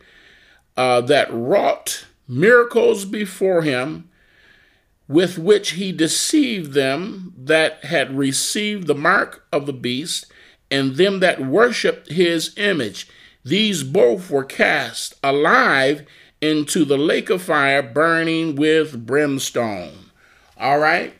uh, 0.75 1.01
that 1.01 1.33
wrought 1.33 2.05
miracles 2.27 3.05
before 3.05 3.61
him, 3.61 4.09
with 5.07 5.37
which 5.37 5.71
he 5.71 5.91
deceived 5.91 6.73
them 6.73 7.33
that 7.37 7.83
had 7.85 8.17
received 8.17 8.87
the 8.87 8.95
mark 8.95 9.45
of 9.51 9.65
the 9.65 9.73
beast 9.73 10.25
and 10.71 10.95
them 10.95 11.19
that 11.19 11.45
worshipped 11.45 12.11
his 12.11 12.53
image. 12.57 13.07
These 13.43 13.83
both 13.83 14.29
were 14.29 14.45
cast 14.45 15.15
alive 15.21 16.05
into 16.41 16.85
the 16.85 16.97
lake 16.97 17.29
of 17.29 17.41
fire 17.41 17.83
burning 17.83 18.55
with 18.55 19.05
brimstone. 19.05 20.11
All 20.57 20.79
right? 20.79 21.13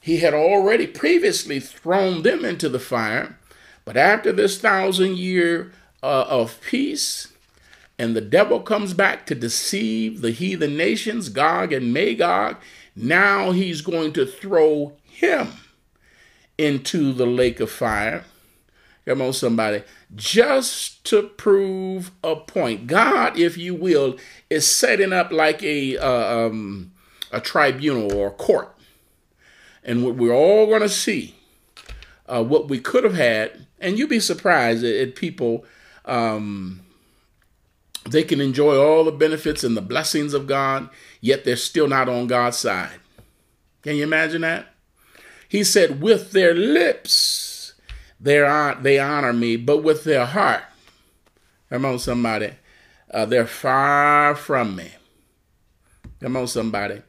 He 0.00 0.18
had 0.18 0.34
already 0.34 0.86
previously 0.86 1.58
thrown 1.58 2.22
them 2.22 2.44
into 2.44 2.68
the 2.68 2.78
fire, 2.78 3.38
but 3.84 3.96
after 3.96 4.32
this 4.32 4.58
thousand 4.58 5.18
year 5.18 5.72
uh, 6.02 6.26
of 6.28 6.60
peace, 6.60 7.32
and 7.98 8.14
the 8.14 8.20
devil 8.20 8.60
comes 8.60 8.94
back 8.94 9.26
to 9.26 9.34
deceive 9.34 10.20
the 10.20 10.30
heathen 10.30 10.76
nations, 10.76 11.28
Gog 11.28 11.72
and 11.72 11.92
Magog, 11.92 12.56
now 12.96 13.50
he's 13.52 13.82
going 13.82 14.14
to 14.14 14.24
throw 14.24 14.94
him 15.04 15.52
into 16.56 17.12
the 17.12 17.26
lake 17.26 17.60
of 17.60 17.70
fire. 17.70 18.24
Come 19.04 19.22
on, 19.22 19.34
somebody. 19.34 19.82
Just 20.14 21.04
to 21.04 21.22
prove 21.22 22.10
a 22.24 22.34
point. 22.34 22.86
God, 22.86 23.38
if 23.38 23.56
you 23.56 23.74
will, 23.74 24.16
is 24.50 24.68
setting 24.68 25.12
up 25.12 25.30
like 25.30 25.62
a, 25.62 25.96
uh, 25.98 26.46
um, 26.46 26.92
a 27.30 27.40
tribunal 27.40 28.12
or 28.12 28.28
a 28.28 28.32
court. 28.32 28.74
And 29.84 30.04
what 30.04 30.16
we're 30.16 30.34
all 30.34 30.66
going 30.66 30.80
to 30.80 30.88
see, 30.88 31.36
uh, 32.26 32.42
what 32.42 32.68
we 32.68 32.80
could 32.80 33.04
have 33.04 33.14
had, 33.14 33.66
and 33.78 33.98
you'd 33.98 34.10
be 34.10 34.18
surprised 34.18 34.82
at, 34.82 34.96
at 34.96 35.14
people, 35.14 35.64
um, 36.06 36.80
they 38.10 38.22
can 38.22 38.40
enjoy 38.40 38.76
all 38.76 39.04
the 39.04 39.12
benefits 39.12 39.64
and 39.64 39.76
the 39.76 39.82
blessings 39.82 40.34
of 40.34 40.46
God, 40.46 40.88
yet 41.20 41.44
they're 41.44 41.56
still 41.56 41.88
not 41.88 42.08
on 42.08 42.26
God's 42.26 42.58
side. 42.58 43.00
Can 43.82 43.96
you 43.96 44.04
imagine 44.04 44.42
that? 44.42 44.74
He 45.48 45.64
said, 45.64 46.00
with 46.00 46.32
their 46.32 46.54
lips, 46.54 47.74
they 48.20 48.40
honor 48.42 49.32
me, 49.32 49.56
but 49.56 49.82
with 49.82 50.04
their 50.04 50.26
heart, 50.26 50.64
come 51.70 51.84
on, 51.84 51.98
somebody, 51.98 52.52
uh, 53.10 53.26
they're 53.26 53.46
far 53.46 54.34
from 54.34 54.76
me. 54.76 54.90
Come 56.20 56.36
on, 56.36 56.48
somebody. 56.48 57.02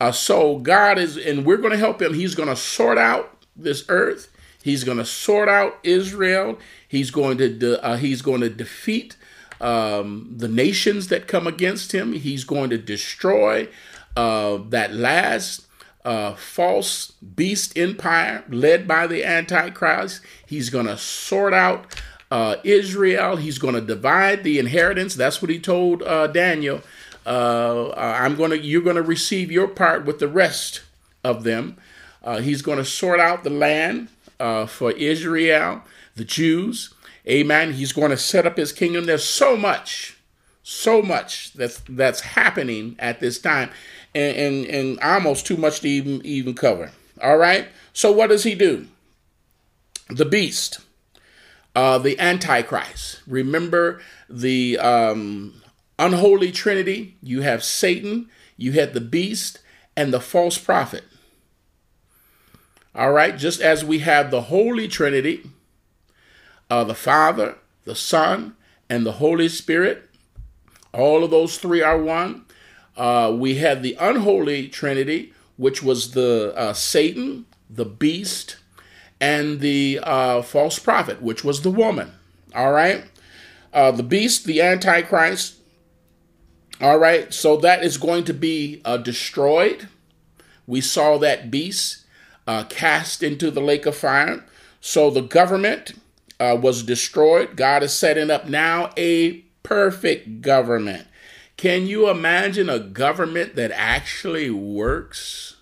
Uh, 0.00 0.12
so 0.12 0.58
God 0.58 0.98
is, 0.98 1.16
and 1.16 1.46
we're 1.46 1.56
going 1.58 1.72
to 1.72 1.78
help 1.78 2.02
him. 2.02 2.14
He's 2.14 2.34
going 2.34 2.48
to 2.48 2.56
sort 2.56 2.98
out 2.98 3.44
this 3.54 3.84
earth. 3.88 4.30
He's 4.62 4.84
going 4.84 4.98
to 4.98 5.04
sort 5.04 5.48
out 5.48 5.78
Israel. 5.84 6.58
He's 6.88 7.10
going 7.10 7.38
to 7.38 7.48
de- 7.48 7.84
uh, 7.84 7.96
he's 7.96 8.22
going 8.22 8.40
to 8.40 8.50
defeat 8.50 9.16
um, 9.60 10.34
the 10.36 10.48
nations 10.48 11.08
that 11.08 11.28
come 11.28 11.46
against 11.46 11.92
him. 11.92 12.12
He's 12.12 12.44
going 12.44 12.70
to 12.70 12.78
destroy 12.78 13.68
uh, 14.16 14.58
that 14.68 14.94
last 14.94 15.66
uh, 16.04 16.34
false 16.34 17.10
beast 17.12 17.76
empire 17.76 18.44
led 18.48 18.86
by 18.86 19.06
the 19.06 19.24
Antichrist. 19.24 20.20
He's 20.46 20.70
going 20.70 20.86
to 20.86 20.96
sort 20.96 21.52
out 21.52 22.00
uh, 22.30 22.56
Israel. 22.64 23.36
He's 23.36 23.58
going 23.58 23.74
to 23.74 23.80
divide 23.80 24.44
the 24.44 24.58
inheritance. 24.58 25.14
That's 25.14 25.42
what 25.42 25.50
he 25.50 25.58
told 25.58 26.02
uh, 26.02 26.28
Daniel. 26.28 26.82
Uh, 27.24 27.88
uh, 27.88 28.18
I'm 28.20 28.36
going 28.36 28.50
to. 28.50 28.58
You're 28.58 28.82
going 28.82 28.96
to 28.96 29.02
receive 29.02 29.50
your 29.50 29.66
part 29.66 30.04
with 30.04 30.20
the 30.20 30.28
rest 30.28 30.82
of 31.24 31.42
them. 31.42 31.76
Uh, 32.22 32.38
he's 32.38 32.62
going 32.62 32.78
to 32.78 32.84
sort 32.84 33.20
out 33.20 33.42
the 33.42 33.50
land 33.50 34.08
for 34.68 34.92
Israel, 34.92 35.82
the 36.14 36.24
Jews. 36.24 36.94
Amen. 37.28 37.72
He's 37.72 37.92
going 37.92 38.10
to 38.10 38.16
set 38.16 38.46
up 38.46 38.56
his 38.56 38.72
kingdom. 38.72 39.06
There's 39.06 39.24
so 39.24 39.56
much, 39.56 40.16
so 40.62 41.02
much 41.02 41.52
that's 41.54 41.82
that's 41.88 42.20
happening 42.20 42.96
at 42.98 43.20
this 43.20 43.40
time 43.40 43.70
and, 44.14 44.36
and, 44.36 44.66
and 44.66 45.00
almost 45.00 45.46
too 45.46 45.56
much 45.56 45.80
to 45.80 45.88
even, 45.88 46.24
even 46.24 46.54
cover. 46.54 46.92
All 47.22 47.36
right. 47.36 47.68
So 47.92 48.12
what 48.12 48.28
does 48.28 48.44
he 48.44 48.54
do? 48.54 48.86
The 50.08 50.24
beast, 50.24 50.80
uh, 51.74 51.98
the 51.98 52.18
Antichrist. 52.18 53.20
Remember 53.26 54.00
the 54.30 54.78
um, 54.78 55.60
unholy 55.98 56.52
trinity. 56.52 57.16
You 57.22 57.40
have 57.42 57.64
Satan, 57.64 58.30
you 58.56 58.72
had 58.72 58.94
the 58.94 59.00
beast, 59.00 59.58
and 59.96 60.12
the 60.14 60.20
false 60.20 60.58
prophet. 60.58 61.04
All 62.94 63.12
right. 63.12 63.36
Just 63.36 63.60
as 63.60 63.84
we 63.84 63.98
have 64.00 64.30
the 64.30 64.42
holy 64.42 64.86
trinity, 64.86 65.50
uh, 66.70 66.84
the 66.84 66.94
Father, 66.94 67.56
the 67.84 67.94
Son, 67.94 68.56
and 68.88 69.04
the 69.04 69.12
Holy 69.12 69.48
Spirit. 69.48 70.08
All 70.92 71.24
of 71.24 71.30
those 71.30 71.58
three 71.58 71.82
are 71.82 71.98
one. 71.98 72.44
Uh, 72.96 73.34
we 73.36 73.56
had 73.56 73.82
the 73.82 73.96
unholy 74.00 74.68
trinity, 74.68 75.32
which 75.56 75.82
was 75.82 76.12
the 76.12 76.54
uh, 76.56 76.72
Satan, 76.72 77.46
the 77.68 77.84
beast, 77.84 78.56
and 79.20 79.60
the 79.60 80.00
uh, 80.02 80.42
false 80.42 80.78
prophet, 80.78 81.22
which 81.22 81.44
was 81.44 81.62
the 81.62 81.70
woman. 81.70 82.12
All 82.54 82.72
right. 82.72 83.04
Uh, 83.72 83.90
the 83.90 84.02
beast, 84.02 84.46
the 84.46 84.62
antichrist. 84.62 85.56
All 86.80 86.98
right. 86.98 87.32
So 87.32 87.56
that 87.58 87.82
is 87.82 87.98
going 87.98 88.24
to 88.24 88.34
be 88.34 88.80
uh, 88.84 88.96
destroyed. 88.96 89.88
We 90.66 90.80
saw 90.80 91.18
that 91.18 91.50
beast 91.50 92.04
uh, 92.46 92.64
cast 92.64 93.22
into 93.22 93.50
the 93.50 93.60
lake 93.60 93.86
of 93.86 93.96
fire. 93.96 94.44
So 94.80 95.10
the 95.10 95.22
government 95.22 95.92
was 96.38 96.82
destroyed. 96.82 97.56
God 97.56 97.82
is 97.82 97.92
setting 97.92 98.30
up 98.30 98.46
now 98.46 98.90
a 98.96 99.38
perfect 99.62 100.40
government. 100.42 101.06
Can 101.56 101.86
you 101.86 102.10
imagine 102.10 102.68
a 102.68 102.78
government 102.78 103.56
that 103.56 103.72
actually 103.72 104.50
works? 104.50 105.56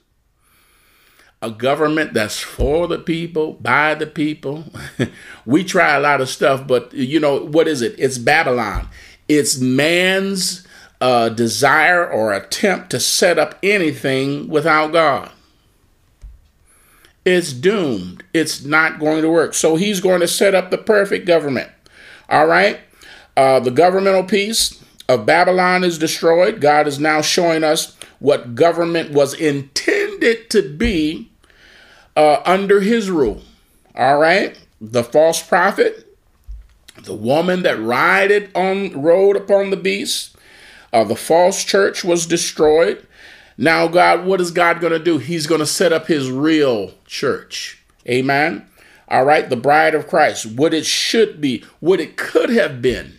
A 1.41 1.51
government 1.51 2.15
that's 2.15 2.41
for 2.41 2.89
the 2.89 2.99
people, 2.99 3.53
by 3.55 3.95
the 3.95 4.07
people. 4.07 4.65
we 5.47 5.63
try 5.63 5.95
a 5.95 6.01
lot 6.01 6.21
of 6.21 6.29
stuff, 6.29 6.67
but 6.67 6.93
you 6.93 7.21
know, 7.21 7.45
what 7.45 7.69
is 7.69 7.83
it? 7.83 7.95
It's 7.99 8.19
Babylon. 8.19 8.89
It's 9.29 9.59
man's 9.59 10.67
uh, 11.01 11.29
desire 11.29 12.09
or 12.09 12.33
attempt 12.33 12.91
to 12.91 12.99
set 12.99 13.39
up 13.39 13.59
anything 13.63 14.49
without 14.49 14.93
God. 14.93 15.31
It's 17.25 17.53
doomed. 17.53 18.23
It's 18.35 18.65
not 18.65 18.99
going 18.99 19.23
to 19.23 19.31
work. 19.31 19.55
So 19.55 19.77
he's 19.77 20.01
going 20.01 20.21
to 20.21 20.29
set 20.29 20.55
up 20.55 20.71
the 20.71 20.79
perfect 20.79 21.27
government. 21.27 21.71
All 22.29 22.47
right? 22.47 22.81
Uh, 23.37 23.61
the 23.61 23.71
governmental 23.71 24.25
piece, 24.25 24.85
of 25.09 25.27
Babylon 25.27 25.85
is 25.85 25.99
destroyed. 25.99 26.61
God 26.61 26.87
is 26.87 26.99
now 26.99 27.21
showing 27.21 27.65
us 27.65 27.97
what 28.19 28.55
government 28.55 29.13
was 29.13 29.35
intended 29.35 30.49
to 30.51 30.63
be 30.63 31.31
uh, 32.17 32.41
under 32.45 32.81
his 32.81 33.11
rule. 33.11 33.43
All 33.95 34.19
right? 34.19 34.59
The 34.81 35.05
false 35.05 35.43
prophet, 35.43 36.17
the 37.03 37.15
woman 37.15 37.63
that 37.63 37.81
rided 37.81 38.51
on 38.55 39.01
rode 39.01 39.37
upon 39.37 39.71
the 39.71 39.77
beast, 39.77 40.37
uh, 40.93 41.05
the 41.05 41.17
false 41.17 41.65
church 41.65 42.05
was 42.05 42.27
destroyed. 42.27 43.07
Now, 43.57 43.87
God, 43.89 44.25
what 44.25 44.41
is 44.41 44.51
God 44.51 44.81
going 44.81 44.93
to 44.93 44.99
do? 44.99 45.19
He's 45.19 45.47
going 45.47 45.61
to 45.61 45.67
set 45.67 45.93
up 45.93 46.07
his 46.07 46.31
real 46.31 46.93
church. 47.07 47.83
Amen. 48.09 48.67
All 49.09 49.25
right, 49.25 49.49
the 49.49 49.57
bride 49.57 49.95
of 49.95 50.09
Christ, 50.09 50.47
what 50.47 50.75
it 50.75 50.87
should 50.87 51.41
be, 51.41 51.63
what 51.81 52.01
it 52.01 52.17
could 52.17 52.51
have 52.51 52.83
been 52.83 53.19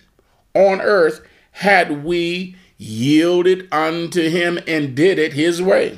on 0.53 0.81
earth 0.81 1.25
had 1.51 2.03
we 2.03 2.55
yielded 2.77 3.67
unto 3.71 4.29
him 4.29 4.59
and 4.67 4.95
did 4.95 5.19
it 5.19 5.33
his 5.33 5.61
way. 5.61 5.97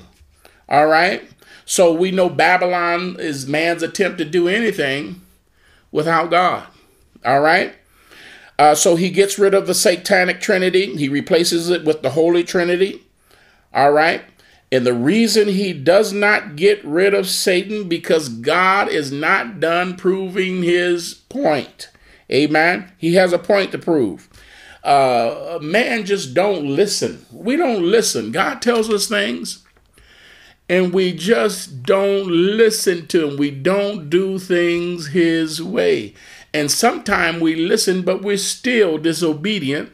All 0.70 0.88
right? 0.88 1.28
So 1.66 1.92
we 1.92 2.12
know 2.12 2.30
Babylon 2.30 3.18
is 3.20 3.48
man's 3.48 3.84
attempt 3.84 4.18
to 4.20 4.26
do 4.26 4.48
anything 4.48 5.22
without 5.92 6.30
God. 6.30 6.68
All 7.26 7.42
right? 7.42 7.76
Uh, 8.60 8.76
so 8.76 8.96
he 8.96 9.10
gets 9.10 9.40
rid 9.40 9.54
of 9.54 9.68
the 9.68 9.74
satanic 9.74 10.42
trinity, 10.42 10.96
he 10.96 11.10
replaces 11.10 11.70
it 11.70 11.86
with 11.86 12.02
the 12.02 12.12
holy 12.12 12.44
trinity. 12.44 13.04
All 13.78 13.94
right? 13.94 14.24
And 14.74 14.86
the 14.86 14.94
reason 14.94 15.50
he 15.50 15.74
does 15.74 16.14
not 16.14 16.58
get 16.58 16.84
rid 16.86 17.14
of 17.16 17.30
Satan 17.30 17.88
because 17.90 18.30
God 18.30 18.90
is 18.90 19.12
not 19.14 19.62
done 19.62 19.98
proving 19.98 20.64
his 20.64 21.16
point. 21.30 21.90
Amen. 22.32 22.92
He 22.98 23.16
has 23.16 23.34
a 23.34 23.40
point 23.40 23.72
to 23.74 23.80
prove. 23.80 24.30
uh, 24.84 25.60
man 25.62 26.06
just 26.06 26.34
don't 26.36 26.66
listen. 26.66 27.26
We 27.32 27.58
don't 27.58 27.84
listen. 27.84 28.32
God 28.34 28.62
tells 28.62 28.90
us 28.90 29.08
things, 29.08 29.66
and 30.70 30.94
we 30.94 31.14
just 31.14 31.84
don't 31.84 32.28
listen 32.28 33.08
to 33.08 33.28
him. 33.30 33.38
We 33.38 33.52
don't 33.52 34.10
do 34.10 34.40
things 34.40 35.10
his 35.10 35.64
way. 35.64 36.16
And 36.54 36.72
sometimes 36.72 37.42
we 37.42 37.56
listen, 37.56 38.04
but 38.04 38.24
we're 38.24 38.38
still 38.38 38.98
disobedient 39.00 39.92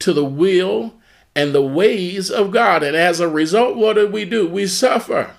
to 0.00 0.12
the 0.14 0.24
will 0.24 0.94
and 1.36 1.54
the 1.54 1.62
ways 1.62 2.30
of 2.30 2.50
God. 2.50 2.82
And 2.82 2.96
as 2.96 3.20
a 3.20 3.28
result, 3.28 3.76
what 3.76 3.94
do 3.94 4.06
we 4.06 4.24
do? 4.24 4.48
We 4.48 4.66
suffer. 4.66 5.34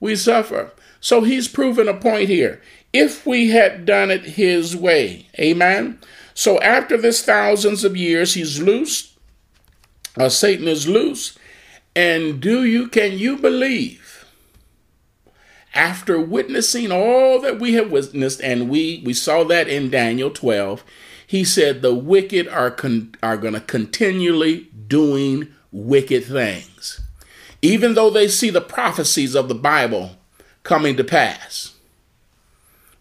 We 0.00 0.16
suffer. 0.16 0.72
So 1.00 1.22
he's 1.22 1.48
proven 1.48 1.88
a 1.88 1.94
point 1.94 2.28
here. 2.28 2.60
If 2.92 3.26
we 3.26 3.50
had 3.50 3.86
done 3.86 4.10
it 4.10 4.24
his 4.24 4.76
way, 4.76 5.28
amen. 5.38 5.98
So 6.34 6.60
after 6.60 6.96
this 6.96 7.24
thousands 7.24 7.84
of 7.84 7.96
years, 7.96 8.34
he's 8.34 8.60
loose. 8.60 9.16
Uh, 10.18 10.28
Satan 10.28 10.68
is 10.68 10.88
loose. 10.88 11.38
And 11.94 12.40
do 12.40 12.64
you, 12.64 12.88
can 12.88 13.18
you 13.18 13.36
believe? 13.36 14.26
After 15.74 16.20
witnessing 16.20 16.92
all 16.92 17.40
that 17.40 17.58
we 17.58 17.74
have 17.74 17.90
witnessed, 17.90 18.42
and 18.42 18.68
we, 18.68 19.02
we 19.04 19.14
saw 19.14 19.44
that 19.44 19.68
in 19.68 19.90
Daniel 19.90 20.30
12, 20.30 20.84
he 21.32 21.44
said 21.44 21.80
the 21.80 21.94
wicked 21.94 22.46
are, 22.46 22.70
con- 22.70 23.14
are 23.22 23.38
going 23.38 23.54
to 23.54 23.60
continually 23.60 24.68
doing 24.86 25.48
wicked 25.70 26.22
things. 26.26 27.00
Even 27.62 27.94
though 27.94 28.10
they 28.10 28.28
see 28.28 28.50
the 28.50 28.60
prophecies 28.60 29.34
of 29.34 29.48
the 29.48 29.54
Bible 29.54 30.18
coming 30.62 30.94
to 30.94 31.02
pass, 31.02 31.72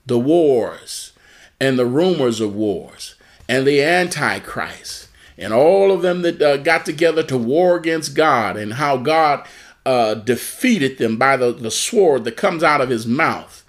the 0.05 0.17
wars 0.17 1.11
and 1.59 1.77
the 1.77 1.85
rumors 1.85 2.39
of 2.39 2.55
wars 2.55 3.15
and 3.49 3.67
the 3.67 3.83
Antichrist 3.83 5.09
and 5.37 5.51
all 5.51 5.91
of 5.91 6.01
them 6.01 6.21
that 6.21 6.41
uh, 6.41 6.55
got 6.55 6.85
together 6.85 7.23
to 7.23 7.37
war 7.37 7.75
against 7.75 8.15
God 8.15 8.55
and 8.55 8.75
how 8.75 8.95
God 8.95 9.45
uh, 9.85 10.13
defeated 10.13 10.99
them 10.99 11.17
by 11.17 11.35
the, 11.35 11.51
the 11.51 11.69
sword 11.69 12.23
that 12.23 12.37
comes 12.37 12.63
out 12.63 12.79
of 12.79 12.87
his 12.87 13.05
mouth. 13.05 13.65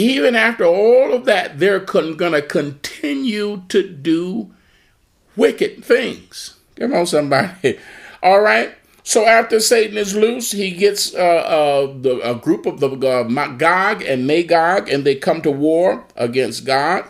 Even 0.00 0.34
after 0.34 0.64
all 0.64 1.12
of 1.12 1.26
that, 1.26 1.58
they're 1.58 1.78
con- 1.78 2.16
going 2.16 2.32
to 2.32 2.40
continue 2.40 3.64
to 3.68 3.86
do 3.86 4.50
wicked 5.36 5.84
things. 5.84 6.56
Come 6.76 6.94
on, 6.94 7.04
somebody. 7.04 7.78
All 8.22 8.40
right. 8.40 8.74
So 9.02 9.26
after 9.26 9.60
Satan 9.60 9.98
is 9.98 10.16
loose, 10.16 10.52
he 10.52 10.70
gets 10.70 11.14
uh, 11.14 11.18
uh, 11.18 11.86
the, 12.00 12.18
a 12.24 12.34
group 12.34 12.64
of 12.64 12.80
the 12.80 12.88
uh, 12.88 13.24
and 13.26 14.26
Magog, 14.26 14.88
and 14.88 15.04
they 15.04 15.16
come 15.16 15.42
to 15.42 15.50
war 15.50 16.06
against 16.16 16.64
God. 16.64 17.04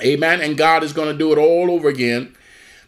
Amen. 0.00 0.40
And 0.40 0.56
God 0.56 0.82
is 0.82 0.94
going 0.94 1.12
to 1.12 1.18
do 1.18 1.32
it 1.32 1.38
all 1.38 1.70
over 1.70 1.88
again. 1.88 2.34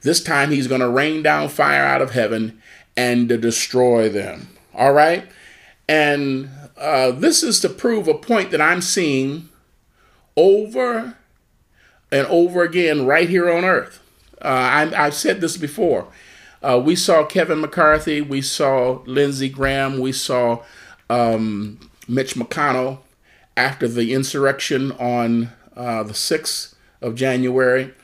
This 0.01 0.23
time 0.23 0.51
he's 0.51 0.69
going 0.69 0.81
to 0.81 0.89
rain 0.89 1.23
down 1.23 1.51
fire 1.51 1.85
out 1.85 2.01
of 2.01 2.13
heaven 2.13 2.63
and 2.97 3.29
to 3.29 3.37
destroy 3.37 4.09
them. 4.09 4.49
All 4.75 4.95
right. 4.95 5.29
And 5.87 6.49
uh, 6.79 7.11
this 7.11 7.43
is 7.43 7.61
to 7.61 7.69
prove 7.69 8.09
a 8.09 8.15
point 8.15 8.51
that 8.51 8.61
I'm 8.61 8.83
seeing 8.83 9.49
over 10.37 11.17
and 12.13 12.27
over 12.27 12.63
again 12.63 13.07
right 13.07 13.29
here 13.29 13.51
on 13.51 13.65
earth. 13.65 14.03
Uh, 14.41 14.91
I, 14.95 15.05
have 15.05 15.15
said 15.15 15.41
this 15.41 15.57
before. 15.57 16.09
Uh, 16.63 16.81
we 16.83 16.95
saw 16.97 17.25
Kevin 17.25 17.61
McCarthy, 17.61 18.21
we 18.21 18.43
saw 18.43 19.03
Lindsey 19.07 19.49
Graham, 19.49 19.99
we 19.99 20.13
saw 20.13 20.63
um, 21.09 21.91
Mitch 22.09 22.35
McConnell 22.35 22.99
after 23.57 23.89
the 23.89 24.13
insurrection 24.13 24.93
on 24.93 25.51
uh, 25.77 26.03
the 26.03 26.13
6th 26.13 26.75
of 27.01 27.15
January 27.15 27.95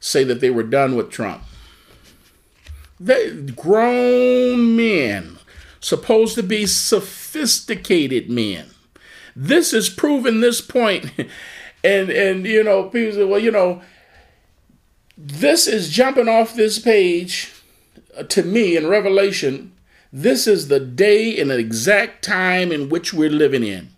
say 0.00 0.24
that 0.24 0.40
they 0.40 0.50
were 0.50 0.62
done 0.62 0.96
with 0.96 1.10
Trump. 1.10 1.42
They 3.00 3.30
grown 3.30 4.76
men, 4.76 5.37
supposed 5.80 6.34
to 6.34 6.42
be 6.42 6.66
sophisticated 6.66 8.30
men. 8.30 8.70
This 9.34 9.72
is 9.72 9.88
proving 9.88 10.40
this 10.40 10.60
point. 10.60 11.10
and 11.84 12.10
and 12.10 12.46
you 12.46 12.64
know, 12.64 12.84
people 12.84 13.12
say, 13.12 13.24
well, 13.24 13.40
you 13.40 13.50
know, 13.50 13.82
this 15.16 15.66
is 15.66 15.90
jumping 15.90 16.28
off 16.28 16.54
this 16.54 16.78
page 16.78 17.52
uh, 18.16 18.22
to 18.24 18.42
me 18.42 18.76
in 18.76 18.88
Revelation. 18.88 19.72
This 20.12 20.46
is 20.46 20.68
the 20.68 20.80
day 20.80 21.38
and 21.38 21.50
the 21.50 21.58
exact 21.58 22.24
time 22.24 22.72
in 22.72 22.88
which 22.88 23.12
we're 23.12 23.30
living 23.30 23.62
in. 23.62 23.90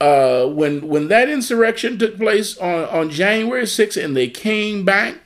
Uh, 0.00 0.46
when 0.46 0.88
when 0.88 1.08
that 1.08 1.30
insurrection 1.30 1.98
took 1.98 2.18
place 2.18 2.58
on, 2.58 2.84
on 2.84 3.10
January 3.10 3.62
6th 3.62 4.02
and 4.02 4.14
they 4.14 4.28
came 4.28 4.84
back 4.84 5.16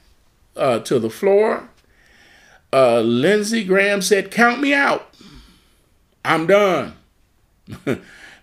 uh, 0.55 0.79
to 0.81 1.01
the 1.01 1.11
floor, 1.11 1.69
uh, 2.73 3.01
Lindsey 3.01 3.65
Graham 3.65 4.01
said, 4.03 4.31
Count 4.31 4.61
me 4.61 4.73
out. 4.73 5.10
I'm 6.25 6.47
done. 6.47 6.95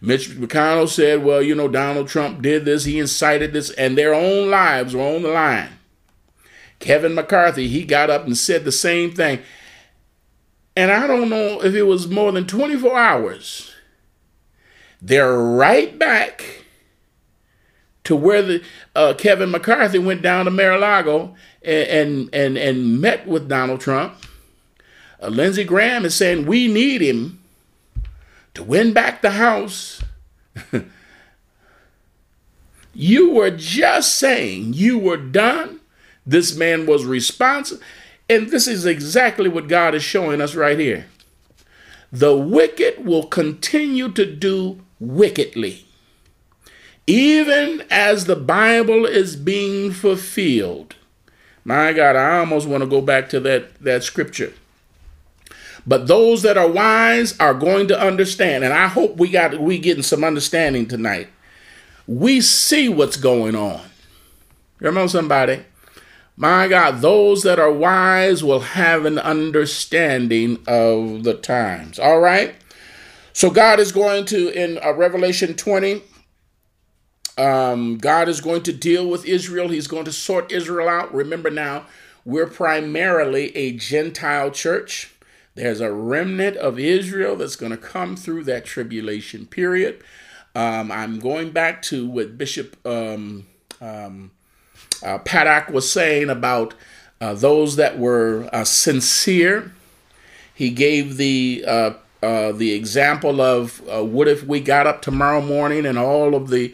Mitch 0.02 0.30
McConnell 0.30 0.88
said, 0.88 1.24
Well, 1.24 1.42
you 1.42 1.56
know, 1.56 1.68
Donald 1.68 2.08
Trump 2.08 2.42
did 2.42 2.66
this, 2.66 2.86
he 2.86 3.00
incited 3.00 3.54
this, 3.54 3.72
and 3.72 3.98
their 3.98 4.14
own 4.14 4.50
lives 4.50 4.96
were 4.96 5.02
on 5.02 5.24
the 5.24 5.30
line. 5.30 5.70
Kevin 6.80 7.16
McCarthy, 7.16 7.68
he 7.68 7.84
got 7.84 8.10
up 8.10 8.26
and 8.26 8.38
said 8.38 8.64
the 8.64 8.72
same 8.72 9.12
thing. 9.12 9.40
And 10.76 10.92
I 10.92 11.08
don't 11.08 11.30
know 11.30 11.64
if 11.64 11.74
it 11.74 11.84
was 11.84 12.08
more 12.08 12.32
than 12.32 12.46
24 12.46 12.96
hours. 12.96 13.72
They're 15.02 15.38
right 15.38 15.98
back 15.98 16.64
to 18.04 18.16
where 18.16 18.42
the 18.42 18.64
uh, 18.96 19.14
Kevin 19.18 19.52
McCarthy 19.52 20.00
went 20.00 20.22
down 20.22 20.46
to 20.46 20.52
Mar-a-Lago 20.52 21.36
and, 21.62 21.88
and 21.88 22.30
and 22.34 22.58
and, 22.58 23.02
met 23.02 23.28
with 23.28 23.50
Donald 23.50 23.82
Trump. 23.82 24.16
Uh, 25.22 25.28
Lindsey 25.28 25.64
Graham 25.64 26.06
is 26.06 26.16
saying 26.16 26.46
we 26.46 26.68
need 26.68 27.02
him 27.02 27.37
to 28.58 28.64
win 28.64 28.94
back 28.94 29.22
the 29.22 29.32
House. 29.32 30.04
you 32.94 33.32
were 33.32 33.52
just 33.52 34.16
saying 34.16 34.74
you 34.74 35.00
were 35.00 35.18
done 35.18 35.80
this 36.28 36.56
man 36.56 36.86
was 36.86 37.06
responsible. 37.06 37.82
And 38.30 38.50
this 38.50 38.68
is 38.68 38.86
exactly 38.86 39.48
what 39.48 39.70
God 39.70 39.96
is 39.96 40.04
showing 40.04 40.42
us 40.42 40.54
right 40.54 40.78
here. 40.78 41.06
The 42.12 42.36
wicked 42.36 43.06
will 43.06 43.26
continue 43.26 44.12
to 44.12 44.26
do 44.26 44.82
wickedly, 45.00 45.86
even 47.06 47.86
as 47.90 48.26
the 48.26 48.36
Bible 48.36 49.06
is 49.06 49.36
being 49.36 49.92
fulfilled. 49.92 50.96
My 51.64 51.94
God, 51.94 52.16
I 52.16 52.40
almost 52.40 52.68
want 52.68 52.84
to 52.84 52.90
go 52.90 53.02
back 53.02 53.30
to 53.30 53.40
that, 53.42 53.76
that 53.82 54.04
scripture. 54.04 54.54
But 55.88 56.08
those 56.08 56.42
that 56.42 56.58
are 56.58 56.70
wise 56.70 57.40
are 57.40 57.54
going 57.54 57.88
to 57.88 58.00
understand, 58.00 58.66
and 58.66 58.74
I 58.74 58.88
hope 58.88 59.16
we 59.16 59.30
got 59.30 59.58
we 59.60 59.80
getting 59.80 60.04
some 60.04 60.24
understanding 60.24 60.86
tonight. 60.86 61.30
We 62.06 62.42
see 62.42 62.90
what's 62.90 63.18
going 63.18 63.56
on. 63.56 63.82
Remember 64.80 65.08
somebody? 65.08 65.64
My 66.36 66.68
God, 66.68 67.02
those 67.02 67.42
that 67.44 67.58
are 67.58 67.72
wise 67.72 68.44
will 68.44 68.60
have 68.60 69.06
an 69.06 69.18
understanding 69.18 70.60
of 70.68 71.24
the 71.24 71.34
times. 71.34 71.98
All 71.98 72.20
right. 72.20 72.54
So 73.34 73.50
God 73.50 73.80
is 73.80 73.92
going 73.92 74.26
to, 74.26 74.50
in 74.50 74.78
uh, 74.84 74.94
Revelation 74.94 75.56
20, 75.56 76.02
um, 77.38 77.98
God 77.98 78.28
is 78.28 78.42
going 78.42 78.64
to 78.64 78.74
deal 78.74 79.08
with 79.08 79.26
Israel. 79.26 79.70
He's 79.70 79.88
going 79.88 80.06
to 80.06 80.12
sort 80.12 80.52
Israel 80.52 80.90
out. 80.90 81.14
Remember 81.14 81.50
now, 81.50 81.86
we're 82.26 82.48
primarily 82.48 83.56
a 83.56 83.72
Gentile 83.74 84.52
church. 84.52 85.14
There's 85.58 85.82
a 85.82 85.92
remnant 85.92 86.56
of 86.58 86.78
Israel 86.78 87.36
that's 87.36 87.56
going 87.56 87.72
to 87.72 87.80
come 87.80 88.16
through 88.16 88.44
that 88.44 88.64
tribulation 88.64 89.48
period. 89.48 90.04
Um, 90.54 90.92
I'm 90.92 91.20
going 91.20 91.50
back 91.50 91.82
to 91.84 92.08
what 92.08 92.38
Bishop 92.38 92.78
um, 92.86 93.48
um, 93.82 94.30
uh, 95.04 95.18
Paddock 95.18 95.70
was 95.74 95.92
saying 95.92 96.30
about 96.30 96.76
uh, 97.20 97.34
those 97.34 97.76
that 97.76 97.98
were 97.98 98.48
uh, 98.54 98.66
sincere. 98.66 99.72
He 100.54 100.70
gave 100.70 101.18
the 101.18 101.66
uh, 101.68 101.94
uh, 102.22 102.52
the 102.52 102.74
example 102.74 103.42
of 103.42 103.82
uh, 103.90 104.04
what 104.04 104.28
if 104.28 104.44
we 104.44 104.60
got 104.60 104.86
up 104.86 105.02
tomorrow 105.02 105.42
morning 105.42 105.88
and 105.88 105.98
all 105.98 106.36
of 106.36 106.50
the 106.50 106.72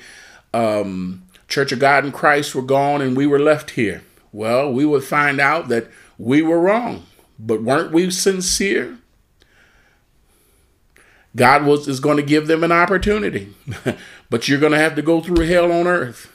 um, 0.53 1.23
Church 1.47 1.71
of 1.71 1.79
God 1.79 2.03
in 2.03 2.11
Christ 2.11 2.53
were 2.53 2.61
gone 2.61 3.01
and 3.01 3.15
we 3.15 3.27
were 3.27 3.39
left 3.39 3.71
here. 3.71 4.03
Well, 4.33 4.73
we 4.73 4.83
would 4.83 5.05
find 5.05 5.39
out 5.39 5.69
that 5.69 5.87
we 6.17 6.41
were 6.41 6.59
wrong, 6.59 7.05
but 7.45 7.61
weren't 7.61 7.91
we 7.91 8.09
sincere? 8.09 8.97
God 11.35 11.65
was 11.65 11.87
is 11.87 11.99
going 11.99 12.17
to 12.17 12.23
give 12.23 12.47
them 12.47 12.63
an 12.63 12.71
opportunity, 12.71 13.53
but 14.29 14.47
you're 14.47 14.59
going 14.59 14.71
to 14.71 14.77
have 14.77 14.95
to 14.95 15.01
go 15.01 15.21
through 15.21 15.45
hell 15.45 15.71
on 15.71 15.87
earth. 15.87 16.31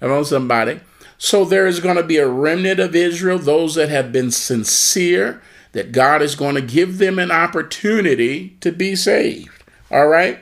Come 0.00 0.12
on, 0.12 0.24
somebody. 0.24 0.80
So 1.18 1.44
there 1.44 1.66
is 1.66 1.80
going 1.80 1.96
to 1.96 2.02
be 2.02 2.18
a 2.18 2.28
remnant 2.28 2.78
of 2.78 2.94
Israel, 2.94 3.38
those 3.38 3.74
that 3.76 3.88
have 3.88 4.12
been 4.12 4.30
sincere, 4.30 5.40
that 5.72 5.92
God 5.92 6.20
is 6.20 6.34
going 6.34 6.54
to 6.54 6.60
give 6.60 6.98
them 6.98 7.18
an 7.18 7.30
opportunity 7.30 8.56
to 8.60 8.70
be 8.70 8.94
saved. 8.94 9.64
All 9.90 10.08
right. 10.08 10.40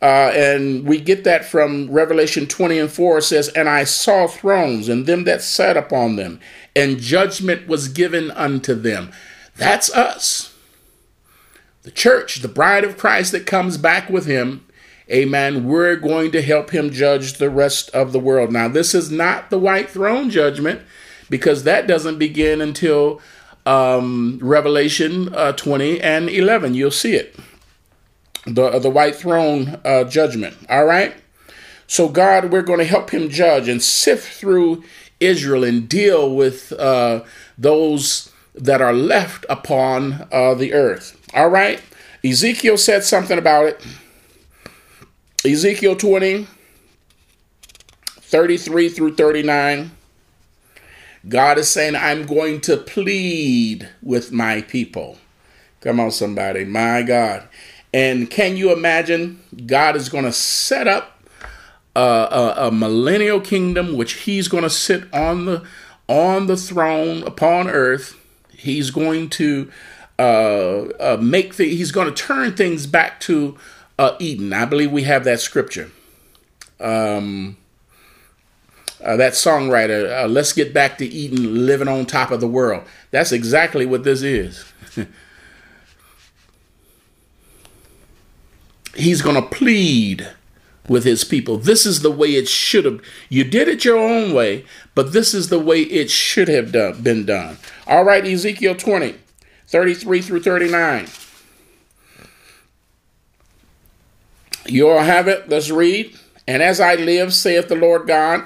Uh, 0.00 0.30
and 0.32 0.86
we 0.86 1.00
get 1.00 1.24
that 1.24 1.44
from 1.44 1.90
Revelation 1.90 2.46
20 2.46 2.78
and 2.78 2.90
4 2.90 3.18
it 3.18 3.22
says, 3.22 3.48
And 3.48 3.68
I 3.68 3.84
saw 3.84 4.28
thrones 4.28 4.88
and 4.88 5.06
them 5.06 5.24
that 5.24 5.42
sat 5.42 5.76
upon 5.76 6.16
them, 6.16 6.38
and 6.76 7.00
judgment 7.00 7.66
was 7.66 7.88
given 7.88 8.30
unto 8.30 8.74
them. 8.74 9.10
That's 9.56 9.92
us. 9.92 10.54
The 11.82 11.90
church, 11.90 12.42
the 12.42 12.48
bride 12.48 12.84
of 12.84 12.96
Christ 12.96 13.32
that 13.32 13.46
comes 13.46 13.76
back 13.76 14.08
with 14.08 14.26
him. 14.26 14.64
Amen. 15.10 15.66
We're 15.66 15.96
going 15.96 16.30
to 16.32 16.42
help 16.42 16.70
him 16.70 16.90
judge 16.90 17.34
the 17.34 17.50
rest 17.50 17.90
of 17.90 18.12
the 18.12 18.20
world. 18.20 18.52
Now, 18.52 18.68
this 18.68 18.94
is 18.94 19.10
not 19.10 19.50
the 19.50 19.58
white 19.58 19.88
throne 19.88 20.30
judgment 20.30 20.82
because 21.30 21.64
that 21.64 21.86
doesn't 21.86 22.18
begin 22.18 22.60
until 22.60 23.20
um, 23.66 24.38
Revelation 24.42 25.34
uh, 25.34 25.52
20 25.52 26.00
and 26.00 26.28
11. 26.28 26.74
You'll 26.74 26.90
see 26.90 27.14
it. 27.14 27.36
The, 28.54 28.64
uh, 28.64 28.78
the 28.78 28.90
white 28.90 29.14
throne 29.14 29.80
uh, 29.84 30.04
judgment. 30.04 30.56
All 30.70 30.84
right? 30.84 31.14
So, 31.86 32.08
God, 32.08 32.50
we're 32.50 32.62
going 32.62 32.78
to 32.78 32.84
help 32.84 33.10
him 33.10 33.28
judge 33.28 33.68
and 33.68 33.82
sift 33.82 34.32
through 34.32 34.84
Israel 35.20 35.64
and 35.64 35.88
deal 35.88 36.34
with 36.34 36.72
uh, 36.72 37.24
those 37.56 38.32
that 38.54 38.80
are 38.80 38.92
left 38.92 39.46
upon 39.48 40.26
uh, 40.32 40.54
the 40.54 40.72
earth. 40.72 41.20
All 41.34 41.48
right? 41.48 41.80
Ezekiel 42.24 42.76
said 42.76 43.04
something 43.04 43.38
about 43.38 43.66
it. 43.66 43.86
Ezekiel 45.44 45.96
20, 45.96 46.46
33 48.06 48.88
through 48.88 49.14
39. 49.14 49.90
God 51.28 51.58
is 51.58 51.70
saying, 51.70 51.96
I'm 51.96 52.26
going 52.26 52.60
to 52.62 52.76
plead 52.76 53.88
with 54.02 54.32
my 54.32 54.62
people. 54.62 55.18
Come 55.80 56.00
on, 56.00 56.10
somebody. 56.10 56.64
My 56.64 57.02
God. 57.02 57.48
And 57.92 58.30
can 58.30 58.56
you 58.56 58.72
imagine? 58.72 59.40
God 59.66 59.96
is 59.96 60.08
going 60.08 60.24
to 60.24 60.32
set 60.32 60.86
up 60.86 61.22
a, 61.96 62.00
a, 62.00 62.54
a 62.68 62.70
millennial 62.70 63.40
kingdom, 63.40 63.96
which 63.96 64.14
He's 64.14 64.48
going 64.48 64.62
to 64.62 64.70
sit 64.70 65.12
on 65.12 65.46
the 65.46 65.64
on 66.06 66.46
the 66.46 66.56
throne 66.56 67.22
upon 67.24 67.68
earth. 67.68 68.16
He's 68.50 68.90
going 68.90 69.30
to 69.30 69.70
uh, 70.18 70.88
uh, 71.00 71.18
make 71.20 71.56
the, 71.56 71.68
He's 71.68 71.92
going 71.92 72.12
to 72.12 72.22
turn 72.22 72.54
things 72.54 72.86
back 72.86 73.20
to 73.20 73.56
uh, 73.98 74.16
Eden. 74.18 74.52
I 74.52 74.64
believe 74.64 74.92
we 74.92 75.04
have 75.04 75.24
that 75.24 75.40
scripture. 75.40 75.90
Um, 76.80 77.56
uh, 79.02 79.16
that 79.16 79.32
songwriter, 79.34 80.24
uh, 80.24 80.26
let's 80.26 80.52
get 80.52 80.74
back 80.74 80.98
to 80.98 81.06
Eden, 81.06 81.66
living 81.66 81.88
on 81.88 82.04
top 82.04 82.30
of 82.30 82.40
the 82.40 82.48
world. 82.48 82.82
That's 83.10 83.32
exactly 83.32 83.86
what 83.86 84.04
this 84.04 84.22
is. 84.22 84.64
He's 88.94 89.22
going 89.22 89.36
to 89.36 89.48
plead 89.48 90.28
with 90.88 91.04
his 91.04 91.24
people. 91.24 91.58
This 91.58 91.84
is 91.84 92.00
the 92.00 92.10
way 92.10 92.28
it 92.34 92.48
should 92.48 92.84
have. 92.84 93.00
You 93.28 93.44
did 93.44 93.68
it 93.68 93.84
your 93.84 93.98
own 93.98 94.32
way, 94.32 94.64
but 94.94 95.12
this 95.12 95.34
is 95.34 95.48
the 95.48 95.58
way 95.58 95.82
it 95.82 96.10
should 96.10 96.48
have 96.48 96.72
done, 96.72 97.02
been 97.02 97.26
done. 97.26 97.58
All 97.86 98.04
right, 98.04 98.24
Ezekiel 98.24 98.74
20, 98.74 99.14
33 99.66 100.22
through 100.22 100.42
39. 100.42 101.08
You 104.66 104.88
all 104.88 105.00
have 105.00 105.28
it. 105.28 105.48
Let's 105.48 105.70
read. 105.70 106.16
And 106.46 106.62
as 106.62 106.80
I 106.80 106.94
live, 106.94 107.34
saith 107.34 107.68
the 107.68 107.74
Lord 107.74 108.06
God, 108.06 108.44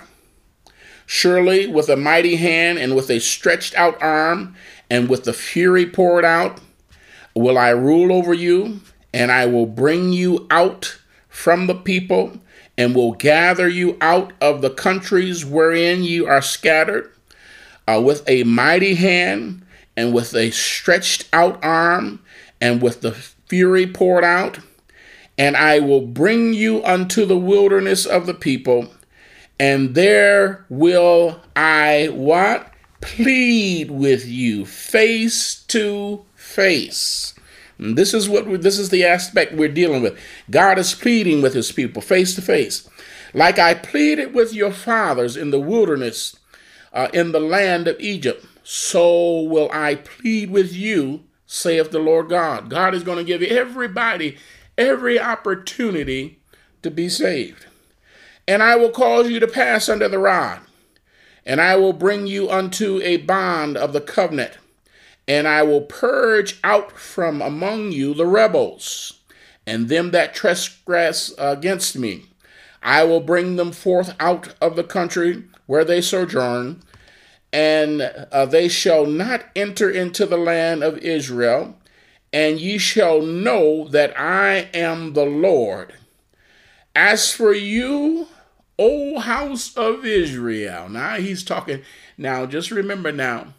Surely 1.06 1.66
with 1.66 1.88
a 1.88 1.96
mighty 1.96 2.36
hand 2.36 2.78
and 2.78 2.96
with 2.96 3.10
a 3.10 3.20
stretched 3.20 3.74
out 3.74 4.00
arm 4.02 4.56
and 4.88 5.08
with 5.08 5.24
the 5.24 5.32
fury 5.32 5.84
poured 5.84 6.24
out 6.24 6.58
will 7.34 7.58
I 7.58 7.70
rule 7.70 8.12
over 8.12 8.32
you, 8.32 8.80
and 9.12 9.30
I 9.30 9.46
will 9.46 9.66
bring 9.66 10.12
you 10.12 10.46
out 10.50 10.98
from 11.28 11.66
the 11.66 11.74
people 11.74 12.38
and 12.76 12.94
will 12.94 13.12
gather 13.12 13.68
you 13.68 13.96
out 14.00 14.32
of 14.40 14.62
the 14.62 14.70
countries 14.70 15.44
wherein 15.44 16.02
you 16.04 16.26
are 16.26 16.42
scattered 16.42 17.12
uh, 17.86 18.00
with 18.04 18.22
a 18.28 18.44
mighty 18.44 18.94
hand 18.94 19.64
and 19.96 20.14
with 20.14 20.34
a 20.34 20.50
stretched 20.50 21.28
out 21.32 21.62
arm 21.62 22.20
and 22.60 22.80
with 22.80 23.02
the 23.02 23.12
fury 23.12 23.86
poured 23.86 24.24
out. 24.24 24.58
And 25.36 25.56
I 25.56 25.80
will 25.80 26.06
bring 26.06 26.54
you 26.54 26.84
unto 26.84 27.24
the 27.24 27.38
wilderness 27.38 28.06
of 28.06 28.26
the 28.26 28.34
people 28.34 28.88
and 29.62 29.94
there 29.94 30.64
will 30.68 31.40
I 31.54 32.08
what? 32.12 32.72
Plead 33.00 33.92
with 33.92 34.26
you 34.26 34.64
face 34.64 35.62
to 35.68 36.24
face. 36.34 37.34
This 37.82 38.14
is 38.14 38.28
what 38.28 38.62
this 38.62 38.78
is 38.78 38.90
the 38.90 39.04
aspect 39.04 39.54
we're 39.54 39.68
dealing 39.68 40.02
with. 40.02 40.18
God 40.50 40.78
is 40.78 40.94
pleading 40.94 41.42
with 41.42 41.54
his 41.54 41.72
people 41.72 42.00
face 42.00 42.34
to 42.36 42.42
face. 42.42 42.88
Like 43.34 43.58
I 43.58 43.74
pleaded 43.74 44.34
with 44.34 44.54
your 44.54 44.70
fathers 44.70 45.36
in 45.36 45.50
the 45.50 45.60
wilderness 45.60 46.36
uh, 46.92 47.08
in 47.12 47.32
the 47.32 47.40
land 47.40 47.88
of 47.88 47.98
Egypt, 47.98 48.44
so 48.62 49.42
will 49.42 49.70
I 49.72 49.96
plead 49.96 50.50
with 50.50 50.72
you, 50.72 51.24
saith 51.46 51.90
the 51.90 51.98
Lord 51.98 52.28
God. 52.28 52.70
God 52.70 52.94
is 52.94 53.02
going 53.02 53.18
to 53.18 53.24
give 53.24 53.42
everybody 53.42 54.36
every 54.76 55.18
opportunity 55.18 56.40
to 56.82 56.90
be 56.90 57.08
saved. 57.08 57.66
And 58.46 58.62
I 58.62 58.76
will 58.76 58.90
cause 58.90 59.30
you 59.30 59.40
to 59.40 59.46
pass 59.46 59.88
under 59.88 60.08
the 60.08 60.18
rod, 60.18 60.60
and 61.46 61.60
I 61.60 61.76
will 61.76 61.92
bring 61.92 62.26
you 62.26 62.50
unto 62.50 63.00
a 63.02 63.18
bond 63.18 63.76
of 63.76 63.92
the 63.92 64.00
covenant, 64.00 64.58
and 65.28 65.46
I 65.46 65.62
will 65.62 65.82
purge 65.82 66.58
out 66.64 66.92
from 66.92 67.40
among 67.40 67.92
you 67.92 68.14
the 68.14 68.26
rebels, 68.26 69.20
and 69.66 69.88
them 69.88 70.10
that 70.10 70.34
trespass 70.34 71.32
against 71.38 71.96
me. 71.96 72.26
I 72.82 73.04
will 73.04 73.20
bring 73.20 73.56
them 73.56 73.72
forth 73.72 74.14
out 74.18 74.54
of 74.60 74.74
the 74.74 74.84
country 74.84 75.44
where 75.66 75.84
they 75.84 76.00
sojourn, 76.00 76.82
and 77.52 78.02
uh, 78.02 78.46
they 78.46 78.68
shall 78.68 79.06
not 79.06 79.44
enter 79.54 79.88
into 79.90 80.26
the 80.26 80.36
land 80.36 80.82
of 80.82 80.98
Israel, 80.98 81.76
and 82.32 82.58
ye 82.58 82.78
shall 82.78 83.22
know 83.22 83.86
that 83.88 84.18
I 84.18 84.68
am 84.74 85.12
the 85.12 85.26
Lord. 85.26 85.94
As 86.94 87.32
for 87.32 87.52
you, 87.52 88.26
O 88.78 89.20
house 89.20 89.76
of 89.76 90.04
Israel. 90.04 90.88
Now 90.88 91.16
he's 91.16 91.44
talking. 91.44 91.82
Now 92.18 92.46
just 92.46 92.70
remember 92.70 93.12
now, 93.12 93.54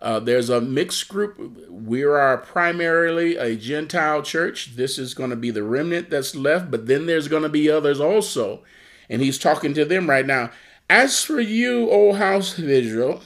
uh, 0.00 0.20
there's 0.20 0.50
a 0.50 0.60
mixed 0.60 1.08
group. 1.08 1.70
We 1.70 2.02
are 2.02 2.38
primarily 2.38 3.36
a 3.36 3.56
Gentile 3.56 4.22
church. 4.22 4.76
This 4.76 4.98
is 4.98 5.14
going 5.14 5.30
to 5.30 5.36
be 5.36 5.50
the 5.50 5.62
remnant 5.62 6.10
that's 6.10 6.34
left, 6.34 6.70
but 6.70 6.86
then 6.86 7.06
there's 7.06 7.28
going 7.28 7.44
to 7.44 7.48
be 7.48 7.70
others 7.70 8.00
also. 8.00 8.62
And 9.08 9.22
he's 9.22 9.38
talking 9.38 9.72
to 9.74 9.84
them 9.84 10.10
right 10.10 10.26
now. 10.26 10.50
As 10.90 11.22
for 11.24 11.40
you, 11.40 11.90
O 11.90 12.12
house 12.12 12.58
of 12.58 12.68
Israel, 12.68 13.22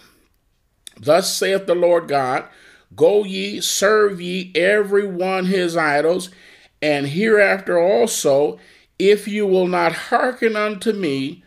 thus 0.99 1.35
saith 1.35 1.66
the 1.66 1.75
Lord 1.75 2.09
God, 2.09 2.45
Go 2.95 3.25
ye, 3.25 3.61
serve 3.61 4.21
ye 4.21 4.53
every 4.55 5.07
one 5.07 5.47
his 5.47 5.77
idols, 5.77 6.31
and 6.83 7.07
hereafter 7.07 7.79
also 7.79 8.59
if 9.01 9.27
you 9.27 9.47
will 9.47 9.66
not 9.66 9.93
hearken 9.93 10.57
unto 10.57 10.93
me, 10.93 11.43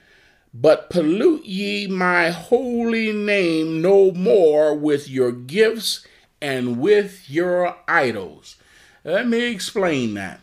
but 0.53 0.89
pollute 0.89 1.45
ye 1.45 1.87
my 1.87 2.29
holy 2.29 3.11
name 3.11 3.81
no 3.81 4.11
more 4.11 4.75
with 4.75 5.09
your 5.09 5.31
gifts 5.31 6.05
and 6.41 6.79
with 6.79 7.29
your 7.29 7.77
idols. 7.87 8.57
Let 9.03 9.27
me 9.27 9.51
explain 9.51 10.13
that. 10.13 10.41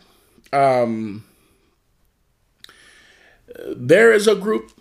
Um, 0.51 1.23
there 3.75 4.11
is 4.11 4.27
a 4.27 4.35
group 4.35 4.71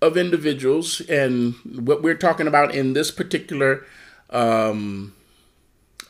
of 0.00 0.16
individuals, 0.16 1.00
and 1.02 1.54
what 1.64 2.02
we're 2.02 2.14
talking 2.14 2.46
about 2.46 2.74
in 2.74 2.92
this 2.92 3.10
particular 3.10 3.84
um, 4.30 5.14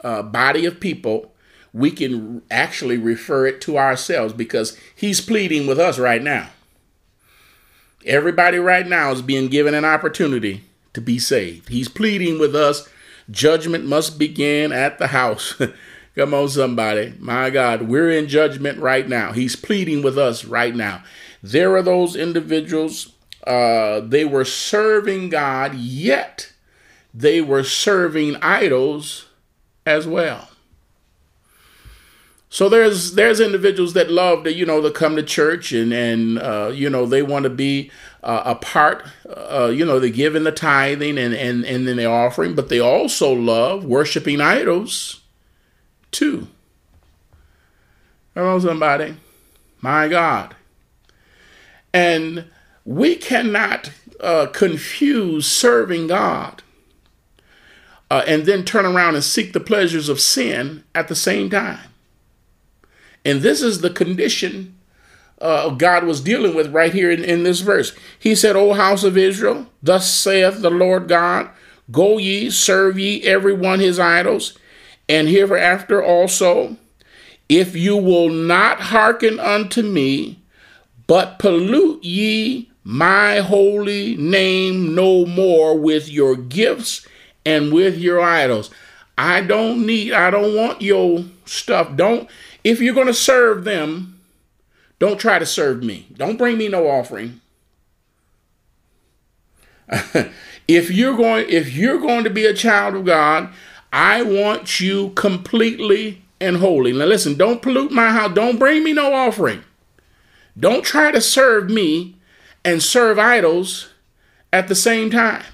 uh, 0.02 0.22
body 0.22 0.66
of 0.66 0.80
people 0.80 1.32
we 1.72 1.90
can 1.90 2.42
actually 2.50 2.98
refer 2.98 3.46
it 3.46 3.60
to 3.62 3.78
ourselves 3.78 4.32
because 4.32 4.78
he's 4.94 5.20
pleading 5.20 5.66
with 5.66 5.78
us 5.78 5.98
right 5.98 6.22
now. 6.22 6.50
Everybody 8.04 8.58
right 8.58 8.86
now 8.86 9.12
is 9.12 9.22
being 9.22 9.48
given 9.48 9.74
an 9.74 9.84
opportunity 9.84 10.64
to 10.92 11.00
be 11.00 11.18
saved. 11.18 11.68
He's 11.68 11.88
pleading 11.88 12.38
with 12.38 12.54
us. 12.54 12.88
Judgment 13.30 13.84
must 13.84 14.18
begin 14.18 14.72
at 14.72 14.98
the 14.98 15.08
house. 15.08 15.60
Come 16.14 16.34
on, 16.34 16.48
somebody. 16.48 17.14
My 17.18 17.48
God, 17.48 17.82
we're 17.82 18.10
in 18.10 18.28
judgment 18.28 18.78
right 18.78 19.08
now. 19.08 19.32
He's 19.32 19.56
pleading 19.56 20.02
with 20.02 20.18
us 20.18 20.44
right 20.44 20.74
now. 20.74 21.02
There 21.42 21.74
are 21.74 21.82
those 21.82 22.14
individuals, 22.14 23.12
uh, 23.46 24.00
they 24.00 24.24
were 24.24 24.44
serving 24.44 25.30
God, 25.30 25.74
yet 25.74 26.52
they 27.14 27.40
were 27.40 27.64
serving 27.64 28.36
idols 28.36 29.26
as 29.86 30.06
well. 30.06 30.48
So 32.52 32.68
there's 32.68 33.14
there's 33.14 33.40
individuals 33.40 33.94
that 33.94 34.10
love 34.10 34.44
to 34.44 34.52
you 34.52 34.66
know 34.66 34.82
to 34.82 34.90
come 34.90 35.16
to 35.16 35.22
church 35.22 35.72
and 35.72 35.90
and 35.90 36.38
uh, 36.38 36.70
you 36.70 36.90
know 36.90 37.06
they 37.06 37.22
want 37.22 37.44
to 37.44 37.50
be 37.50 37.90
uh, 38.22 38.42
a 38.44 38.54
part 38.54 39.06
uh, 39.26 39.72
you 39.74 39.86
know 39.86 39.98
they 39.98 40.10
give 40.10 40.36
in 40.36 40.44
the 40.44 40.52
tithing 40.52 41.16
and 41.16 41.32
and 41.32 41.64
and 41.64 41.88
then 41.88 41.96
the 41.96 42.04
offering, 42.04 42.54
but 42.54 42.68
they 42.68 42.78
also 42.78 43.32
love 43.32 43.86
worshiping 43.86 44.42
idols 44.42 45.22
too. 46.10 46.46
Hello, 48.34 48.58
somebody. 48.58 49.16
My 49.80 50.08
God. 50.08 50.54
And 51.94 52.44
we 52.84 53.16
cannot 53.16 53.92
uh, 54.20 54.48
confuse 54.52 55.46
serving 55.46 56.08
God 56.08 56.62
uh, 58.10 58.24
and 58.26 58.44
then 58.44 58.62
turn 58.66 58.84
around 58.84 59.14
and 59.14 59.24
seek 59.24 59.54
the 59.54 59.60
pleasures 59.60 60.10
of 60.10 60.20
sin 60.20 60.84
at 60.94 61.08
the 61.08 61.16
same 61.16 61.48
time. 61.48 61.91
And 63.24 63.40
this 63.40 63.62
is 63.62 63.80
the 63.80 63.90
condition 63.90 64.76
uh, 65.42 65.70
God 65.70 66.04
was 66.04 66.20
dealing 66.20 66.54
with 66.54 66.72
right 66.72 66.92
here 66.94 67.10
in, 67.10 67.24
in 67.24 67.42
this 67.42 67.60
verse. 67.60 67.92
He 68.18 68.34
said, 68.34 68.54
O 68.54 68.74
house 68.74 69.02
of 69.02 69.18
Israel, 69.18 69.66
thus 69.82 70.12
saith 70.12 70.62
the 70.62 70.70
Lord 70.70 71.08
God, 71.08 71.50
Go 71.90 72.16
ye, 72.18 72.48
serve 72.48 72.98
ye 72.98 73.22
every 73.24 73.52
one 73.52 73.80
his 73.80 73.98
idols, 73.98 74.56
and 75.08 75.28
hereafter 75.28 76.02
also, 76.02 76.76
if 77.48 77.74
you 77.74 77.96
will 77.96 78.28
not 78.28 78.80
hearken 78.80 79.40
unto 79.40 79.82
me, 79.82 80.40
but 81.08 81.40
pollute 81.40 82.04
ye 82.04 82.70
my 82.84 83.38
holy 83.38 84.16
name 84.16 84.94
no 84.94 85.26
more 85.26 85.76
with 85.76 86.08
your 86.08 86.36
gifts 86.36 87.06
and 87.44 87.72
with 87.72 87.98
your 87.98 88.20
idols. 88.20 88.70
I 89.18 89.42
don't 89.42 89.84
need, 89.84 90.12
I 90.12 90.30
don't 90.30 90.54
want 90.54 90.80
your 90.80 91.24
stuff. 91.44 91.94
Don't, 91.96 92.28
if 92.64 92.80
you're 92.80 92.94
going 92.94 93.06
to 93.06 93.14
serve 93.14 93.64
them, 93.64 94.20
don't 94.98 95.18
try 95.18 95.38
to 95.38 95.46
serve 95.46 95.82
me. 95.82 96.06
Don't 96.16 96.38
bring 96.38 96.58
me 96.58 96.68
no 96.68 96.88
offering. 96.88 97.40
if 100.68 100.90
you're 100.90 101.16
going, 101.16 101.46
if 101.48 101.72
you're 101.72 101.98
going 101.98 102.24
to 102.24 102.30
be 102.30 102.46
a 102.46 102.54
child 102.54 102.94
of 102.94 103.04
God, 103.04 103.50
I 103.92 104.22
want 104.22 104.80
you 104.80 105.10
completely 105.10 106.22
and 106.40 106.56
holy. 106.58 106.92
Now 106.92 107.06
listen, 107.06 107.36
don't 107.36 107.62
pollute 107.62 107.92
my 107.92 108.10
house. 108.10 108.34
Don't 108.34 108.58
bring 108.58 108.84
me 108.84 108.92
no 108.92 109.12
offering. 109.12 109.62
Don't 110.58 110.84
try 110.84 111.10
to 111.10 111.20
serve 111.20 111.70
me 111.70 112.16
and 112.64 112.82
serve 112.82 113.18
idols 113.18 113.88
at 114.52 114.68
the 114.68 114.74
same 114.74 115.10
time. 115.10 115.44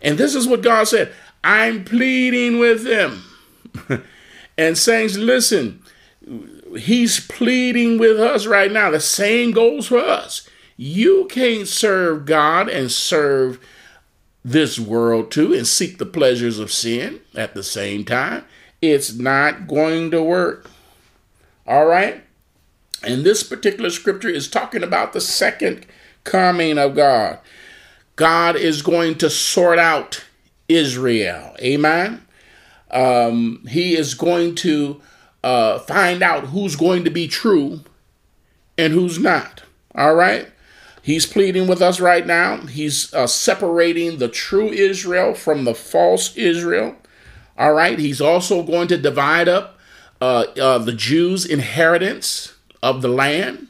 And 0.00 0.18
this 0.18 0.34
is 0.34 0.46
what 0.46 0.62
God 0.62 0.84
said 0.88 1.12
I'm 1.44 1.84
pleading 1.84 2.58
with 2.58 2.84
them. 2.84 3.22
and 4.58 4.78
saying, 4.78 5.10
listen, 5.14 5.82
He's 6.76 7.20
pleading 7.20 7.98
with 7.98 8.18
us 8.18 8.46
right 8.46 8.70
now. 8.70 8.90
The 8.90 9.00
same 9.00 9.52
goes 9.52 9.86
for 9.86 9.98
us. 9.98 10.48
You 10.76 11.26
can't 11.30 11.68
serve 11.68 12.26
God 12.26 12.68
and 12.68 12.90
serve 12.90 13.60
this 14.44 14.78
world 14.78 15.30
too 15.30 15.52
and 15.54 15.66
seek 15.66 15.98
the 15.98 16.06
pleasures 16.06 16.58
of 16.58 16.72
sin 16.72 17.20
at 17.34 17.54
the 17.54 17.62
same 17.62 18.04
time. 18.04 18.44
It's 18.82 19.14
not 19.14 19.66
going 19.66 20.10
to 20.10 20.22
work. 20.22 20.70
All 21.66 21.86
right? 21.86 22.22
And 23.02 23.24
this 23.24 23.42
particular 23.42 23.90
scripture 23.90 24.28
is 24.28 24.48
talking 24.48 24.82
about 24.82 25.12
the 25.12 25.20
second 25.20 25.86
coming 26.24 26.78
of 26.78 26.94
God. 26.94 27.38
God 28.16 28.56
is 28.56 28.82
going 28.82 29.16
to 29.18 29.30
sort 29.30 29.78
out 29.78 30.24
Israel. 30.68 31.54
Amen. 31.60 32.26
Um, 32.90 33.64
he 33.68 33.96
is 33.96 34.14
going 34.14 34.54
to 34.56 35.00
uh, 35.46 35.78
find 35.78 36.24
out 36.24 36.46
who's 36.46 36.74
going 36.74 37.04
to 37.04 37.10
be 37.10 37.28
true 37.28 37.82
and 38.76 38.92
who's 38.92 39.16
not. 39.16 39.62
All 39.94 40.16
right. 40.16 40.48
He's 41.00 41.24
pleading 41.24 41.68
with 41.68 41.80
us 41.80 42.00
right 42.00 42.26
now. 42.26 42.56
He's 42.66 43.14
uh, 43.14 43.28
separating 43.28 44.18
the 44.18 44.26
true 44.26 44.70
Israel 44.70 45.34
from 45.34 45.62
the 45.62 45.72
false 45.72 46.36
Israel. 46.36 46.96
All 47.56 47.72
right. 47.74 47.96
He's 47.96 48.20
also 48.20 48.64
going 48.64 48.88
to 48.88 48.98
divide 48.98 49.48
up 49.48 49.78
uh, 50.20 50.46
uh 50.60 50.78
the 50.78 50.92
Jews' 50.92 51.46
inheritance 51.46 52.52
of 52.82 53.00
the 53.00 53.08
land. 53.08 53.68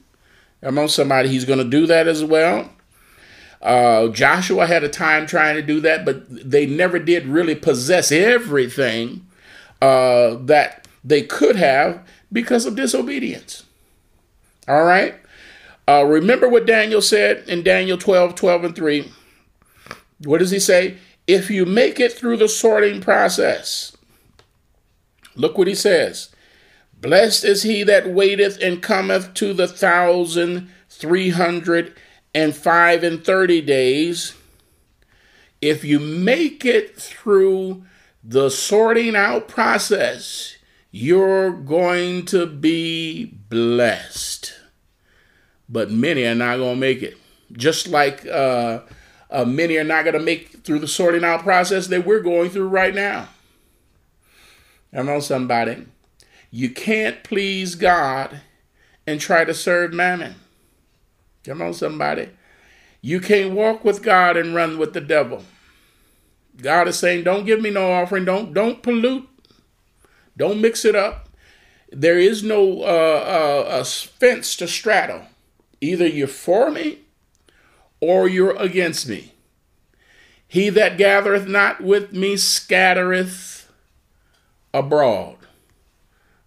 Among 0.63 0.89
somebody, 0.89 1.29
he's 1.29 1.45
going 1.45 1.59
to 1.59 1.69
do 1.69 1.85
that 1.87 2.09
as 2.09 2.25
well. 2.25 2.71
Uh, 3.61 4.09
Joshua 4.09 4.67
had 4.67 4.83
a 4.83 4.89
time 4.89 5.27
trying 5.27 5.57
to 5.57 5.63
do 5.63 5.81
that, 5.81 6.07
but 6.07 6.25
they 6.29 6.65
never 6.65 6.99
did 6.99 7.27
really 7.27 7.55
possess 7.55 8.11
everything 8.11 9.27
uh, 9.83 10.37
that 10.37 10.86
they 11.07 11.23
could 11.23 11.57
have 11.57 12.07
because 12.33 12.67
of 12.67 12.75
disobedience. 12.75 13.65
All 14.67 14.85
right. 14.85 15.15
Uh, 15.89 16.05
remember 16.05 16.49
what 16.49 16.67
Daniel 16.67 17.01
said 17.01 17.49
in 17.49 17.63
Daniel 17.63 17.97
12, 17.97 18.35
12 18.35 18.65
and 18.65 18.75
3. 18.75 19.13
What 20.25 20.39
does 20.39 20.51
he 20.51 20.59
say? 20.59 20.99
If 21.29 21.49
you 21.49 21.65
make 21.65 22.01
it 22.01 22.13
through 22.13 22.39
the 22.39 22.49
sorting 22.49 23.01
process, 23.01 23.97
look 25.37 25.57
what 25.57 25.69
he 25.69 25.75
says. 25.75 26.31
Blessed 27.01 27.45
is 27.45 27.63
he 27.63 27.85
that 27.85 28.09
waiteth 28.09 28.61
and 28.61 28.83
cometh 28.83 29.35
to 29.35 29.53
the 29.53 29.69
thousand 29.69 30.71
three 30.89 31.31
hundred 31.31 31.95
and 32.35 32.55
five 32.55 33.05
and 33.05 33.25
thirty 33.25 33.61
days. 33.61 34.35
If 35.61 35.85
you 35.85 35.99
make 35.99 36.65
it 36.65 36.97
through 36.97 37.85
the 38.25 38.51
sorting 38.51 39.15
out 39.15 39.47
process, 39.47 40.56
you're 40.97 41.51
going 41.51 42.25
to 42.25 42.47
be 42.47 43.27
blessed. 43.27 44.55
But 45.69 45.91
many 45.91 46.25
are 46.25 46.35
not 46.35 46.57
going 46.57 46.77
to 46.77 46.81
make 46.81 47.03
it. 47.03 47.19
Just 47.53 47.87
like 47.89 48.25
uh, 48.27 48.81
uh, 49.31 49.45
many 49.45 49.77
are 49.77 49.85
not 49.85 50.05
going 50.05 50.15
to 50.15 50.21
make 50.21 50.65
through 50.65 50.79
the 50.79 50.89
sorting 50.89 51.23
out 51.23 51.43
process 51.43 51.89
that 51.89 52.07
we're 52.07 52.21
going 52.21 52.49
through 52.49 52.69
right 52.69 52.95
now. 52.95 53.29
I 54.91 55.03
know 55.03 55.21
somebody. 55.21 55.85
You 56.51 56.71
can't 56.71 57.23
please 57.23 57.75
God 57.75 58.41
and 59.07 59.21
try 59.21 59.45
to 59.45 59.53
serve 59.53 59.93
mammon. 59.93 60.37
Come 61.45 61.61
on, 61.61 61.75
somebody. 61.75 62.31
You 63.03 63.21
can't 63.21 63.55
walk 63.55 63.85
with 63.85 64.03
God 64.03 64.39
and 64.39 64.55
run 64.55 64.79
with 64.79 64.95
the 64.95 65.03
devil. 65.03 65.45
God 66.57 66.89
is 66.89 66.99
saying, 66.99 67.25
"Don't 67.25 67.45
give 67.45 67.61
me 67.61 67.69
no 67.69 67.93
offering. 67.93 68.25
Don't 68.25 68.55
don't 68.55 68.83
pollute. 68.83 69.29
Don't 70.37 70.61
mix 70.61 70.85
it 70.85 70.95
up. 70.95 71.29
There 71.91 72.19
is 72.19 72.43
no 72.43 72.83
uh, 72.83 73.65
uh, 73.69 73.85
fence 73.85 74.57
to 74.57 74.69
straddle. 74.69 75.23
Either 75.81 76.07
you're 76.07 76.27
for 76.27 76.71
me 76.71 77.01
or 78.01 78.29
you're 78.29 78.57
against 78.57 79.09
me. 79.09 79.33
He 80.49 80.69
that 80.71 80.99
gathereth 80.99 81.47
not 81.47 81.81
with 81.81 82.13
me 82.13 82.37
scattereth 82.37 83.71
abroad. 84.73 85.37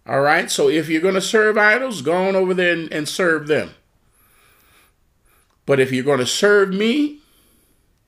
All 0.06 0.20
right, 0.20 0.50
so 0.50 0.68
if 0.68 0.88
you're 0.88 1.02
going 1.02 1.14
to 1.14 1.20
serve 1.20 1.58
idols, 1.58 2.02
go 2.02 2.28
on 2.28 2.34
over 2.34 2.54
there 2.54 2.72
and, 2.72 2.92
and 2.92 3.08
serve 3.08 3.46
them. 3.46 3.70
But 5.66 5.78
if 5.78 5.92
you're 5.92 6.04
going 6.04 6.18
to 6.18 6.26
serve 6.26 6.70
me, 6.70 7.18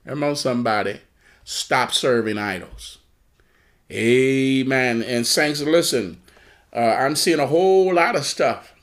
come 0.05 0.23
on, 0.23 0.35
somebody, 0.35 0.99
stop 1.43 1.93
serving 1.93 2.37
idols. 2.37 2.97
Amen. 3.93 5.03
And 5.03 5.27
saints, 5.27 5.61
listen, 5.61 6.19
uh, 6.75 6.79
I'm 6.79 7.15
seeing 7.15 7.39
a 7.39 7.45
whole 7.45 7.93
lot 7.93 8.15
of 8.15 8.25
stuff. 8.25 8.73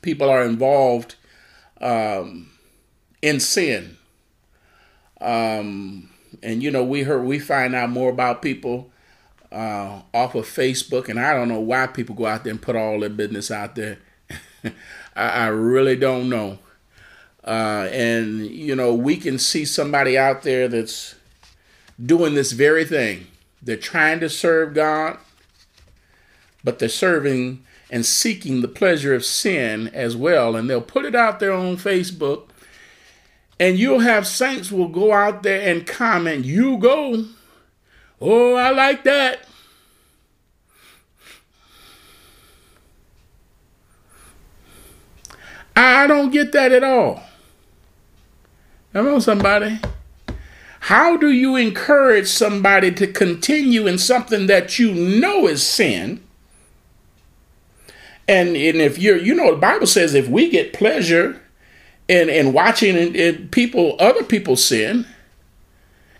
People 0.00 0.30
are 0.30 0.44
involved 0.44 1.16
um, 1.80 2.50
in 3.20 3.38
sin. 3.38 3.98
Um, 5.20 6.10
and 6.42 6.62
you 6.62 6.70
know, 6.70 6.84
we 6.84 7.02
heard 7.02 7.24
we 7.24 7.38
find 7.38 7.74
out 7.74 7.90
more 7.90 8.10
about 8.10 8.40
people 8.40 8.90
uh, 9.52 10.00
off 10.14 10.34
of 10.34 10.46
Facebook, 10.46 11.08
and 11.08 11.18
I 11.18 11.34
don't 11.34 11.48
know 11.48 11.60
why 11.60 11.86
people 11.86 12.14
go 12.14 12.26
out 12.26 12.44
there 12.44 12.52
and 12.52 12.60
put 12.60 12.76
all 12.76 13.00
their 13.00 13.10
business 13.10 13.50
out 13.50 13.74
there. 13.74 13.98
I, 14.64 14.72
I, 15.14 15.46
really 15.48 15.96
don't 15.96 16.28
know. 16.28 16.58
Uh, 17.44 17.88
and 17.92 18.46
you 18.46 18.74
know, 18.74 18.94
we 18.94 19.16
can 19.16 19.38
see 19.38 19.64
somebody 19.64 20.18
out 20.18 20.42
there 20.42 20.68
that's 20.68 21.14
doing 22.04 22.34
this 22.34 22.52
very 22.52 22.84
thing. 22.84 23.26
They're 23.66 23.76
trying 23.76 24.20
to 24.20 24.28
serve 24.28 24.74
God, 24.74 25.18
but 26.62 26.78
they're 26.78 26.88
serving 26.88 27.64
and 27.90 28.06
seeking 28.06 28.60
the 28.60 28.68
pleasure 28.68 29.12
of 29.12 29.24
sin 29.24 29.88
as 29.88 30.16
well. 30.16 30.54
And 30.54 30.70
they'll 30.70 30.80
put 30.80 31.04
it 31.04 31.16
out 31.16 31.40
there 31.40 31.52
on 31.52 31.76
Facebook. 31.76 32.48
And 33.58 33.76
you'll 33.76 34.00
have 34.00 34.26
saints 34.26 34.70
will 34.70 34.88
go 34.88 35.12
out 35.12 35.42
there 35.42 35.68
and 35.68 35.84
comment, 35.86 36.44
you 36.44 36.78
go 36.78 37.24
Oh, 38.20 38.54
I 38.54 38.70
like 38.70 39.02
that. 39.04 39.40
I 45.74 46.06
don't 46.06 46.30
get 46.30 46.52
that 46.52 46.72
at 46.72 46.84
all. 46.84 47.22
Come 48.92 49.08
on, 49.08 49.20
somebody. 49.20 49.78
How 50.86 51.16
do 51.16 51.32
you 51.32 51.56
encourage 51.56 52.28
somebody 52.28 52.92
to 52.92 53.08
continue 53.08 53.88
in 53.88 53.98
something 53.98 54.46
that 54.46 54.78
you 54.78 54.94
know 54.94 55.48
is 55.48 55.66
sin? 55.66 56.22
And, 58.28 58.50
and 58.50 58.76
if 58.76 58.96
you're, 58.96 59.16
you 59.16 59.34
know, 59.34 59.50
the 59.50 59.60
Bible 59.60 59.88
says 59.88 60.14
if 60.14 60.28
we 60.28 60.48
get 60.48 60.72
pleasure 60.72 61.42
in, 62.06 62.28
in 62.28 62.52
watching 62.52 62.96
in, 62.96 63.16
in 63.16 63.48
people, 63.48 63.96
other 63.98 64.22
people 64.22 64.54
sin, 64.54 65.08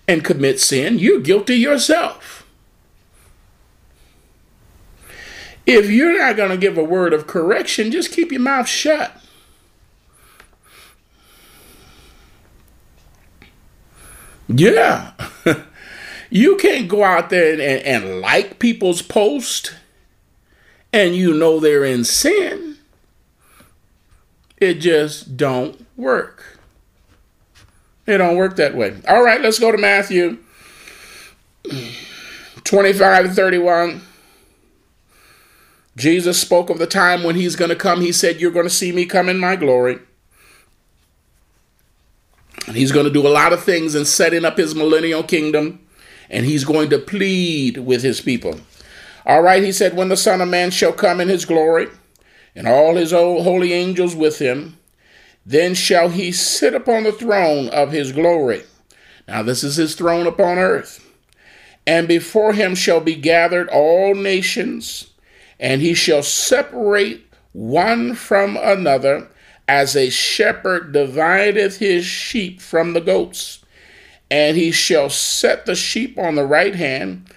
and 0.09 0.25
commit 0.25 0.59
sin, 0.59 0.99
you're 0.99 1.21
guilty 1.21 1.55
yourself. 1.55 2.45
If 5.65 5.89
you're 5.89 6.19
not 6.19 6.37
going 6.37 6.51
to 6.51 6.57
give 6.57 6.77
a 6.77 6.83
word 6.83 7.13
of 7.13 7.29
correction, 7.29 7.93
just 7.93 8.11
keep 8.11 8.33
your 8.33 8.41
mouth 8.41 8.67
shut. 8.67 9.17
Yeah. 14.49 15.13
you 16.31 16.57
can't 16.57 16.89
go 16.89 17.03
out 17.03 17.31
there 17.31 17.53
and, 17.53 17.61
and, 17.61 18.05
and 18.05 18.21
like 18.21 18.59
people's 18.59 19.03
post 19.03 19.75
and 20.93 21.15
you 21.15 21.35
know 21.35 21.61
they're 21.61 21.85
in 21.85 22.05
sin. 22.05 22.79
It 24.59 24.75
just 24.75 25.37
don't 25.37 25.87
work. 25.97 26.59
It 28.07 28.19
don't 28.19 28.37
work 28.37 28.57
that 28.57 28.75
way. 28.75 28.97
All 29.09 29.23
right, 29.23 29.41
let's 29.41 29.59
go 29.59 29.73
to 29.73 29.79
Matthew 29.79 30.39
25 32.65 33.35
31. 33.35 34.01
Jesus 35.97 36.41
spoke 36.41 36.71
of 36.71 36.79
the 36.79 36.87
time 36.87 37.23
when 37.23 37.37
he's 37.37 37.57
going 37.57 37.71
to 37.71 37.77
come. 37.77 38.01
He 38.01 38.13
said, 38.13 38.41
You're 38.41 38.51
going 38.51 38.67
to 38.67 38.71
see 38.71 38.93
me 38.93 39.07
come 39.07 39.29
in 39.29 39.39
my 39.39 39.57
glory. 39.57 39.99
And 42.67 42.77
he's 42.77 42.93
going 42.93 43.07
to 43.07 43.13
do 43.13 43.27
a 43.27 43.29
lot 43.29 43.53
of 43.53 43.63
things 43.63 43.95
in 43.95 44.05
setting 44.05 44.45
up 44.45 44.59
his 44.59 44.75
millennial 44.75 45.23
kingdom. 45.23 45.81
And 46.29 46.45
he's 46.45 46.65
going 46.65 46.91
to 46.91 46.99
plead 46.99 47.79
with 47.79 48.03
his 48.03 48.21
people. 48.21 48.61
All 49.25 49.43
right, 49.43 49.63
he 49.63 49.73
said, 49.73 49.97
When 49.97 50.09
the 50.09 50.17
Son 50.17 50.41
of 50.41 50.49
Man 50.49 50.71
shall 50.71 50.93
come 50.93 51.21
in 51.21 51.29
his 51.29 51.45
glory, 51.45 51.89
and 52.55 52.67
all 52.67 52.97
his 52.97 53.13
holy 53.13 53.73
angels 53.73 54.17
with 54.17 54.39
him, 54.39 54.79
then 55.45 55.75
shall 55.75 56.09
he 56.09 56.33
sit 56.33 56.75
upon 56.75 57.05
the 57.05 57.13
throne 57.13 57.69
of 57.69 57.93
his 57.93 58.13
glory. 58.13 58.63
Now, 59.29 59.43
this 59.43 59.63
is 59.63 59.77
his 59.77 59.95
throne 59.95 60.27
upon 60.27 60.59
earth. 60.59 61.05
And 61.87 62.09
before 62.09 62.53
him 62.53 62.75
shall 62.75 63.01
be 63.01 63.15
gathered 63.15 63.69
all 63.69 64.15
nations, 64.15 65.11
and 65.61 65.81
he 65.81 65.95
shall 65.95 66.23
separate 66.23 67.33
one 67.53 68.15
from 68.15 68.57
another, 68.57 69.29
as 69.69 69.97
a 69.97 70.11
shepherd 70.11 70.93
divideth 70.93 71.79
his 71.79 72.05
sheep 72.05 72.61
from 72.61 72.93
the 72.93 73.01
goats. 73.01 73.65
And 74.31 74.57
he 74.57 74.73
shall 74.73 75.09
set 75.11 75.67
the 75.67 75.77
sheep 75.77 76.19
on 76.19 76.35
the 76.35 76.47
right 76.47 76.75
hand, 76.75 77.31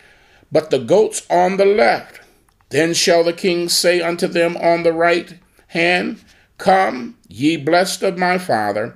but 0.52 0.70
the 0.70 0.80
goats 0.80 1.26
on 1.30 1.58
the 1.58 1.66
left. 1.66 2.22
Then 2.70 2.94
shall 2.94 3.24
the 3.24 3.34
king 3.34 3.70
say 3.70 4.02
unto 4.02 4.28
them 4.28 4.58
on 4.58 4.84
the 4.84 4.94
right 4.94 5.38
hand, 5.68 6.24
Come, 6.58 7.18
ye 7.28 7.58
blessed 7.58 8.04
of 8.04 8.18
my 8.18 8.38
father, 8.38 8.96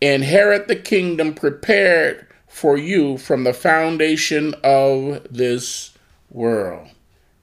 inherit 0.00 0.68
the 0.68 0.76
kingdom 0.76 1.34
prepared 1.34 2.26
for 2.46 2.76
you 2.76 3.16
from 3.18 3.44
the 3.44 3.52
foundation 3.52 4.54
of 4.62 5.26
this 5.30 5.92
world. 6.30 6.88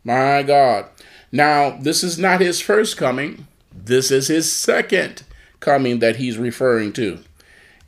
My 0.03 0.43
God. 0.43 0.85
Now, 1.31 1.77
this 1.77 2.03
is 2.03 2.17
not 2.17 2.41
his 2.41 2.61
first 2.61 2.97
coming. 2.97 3.47
This 3.87 4.11
is 4.11 4.27
his 4.27 4.51
second 4.51 5.23
coming 5.59 5.99
that 5.99 6.17
he's 6.17 6.37
referring 6.37 6.93
to. 6.93 7.19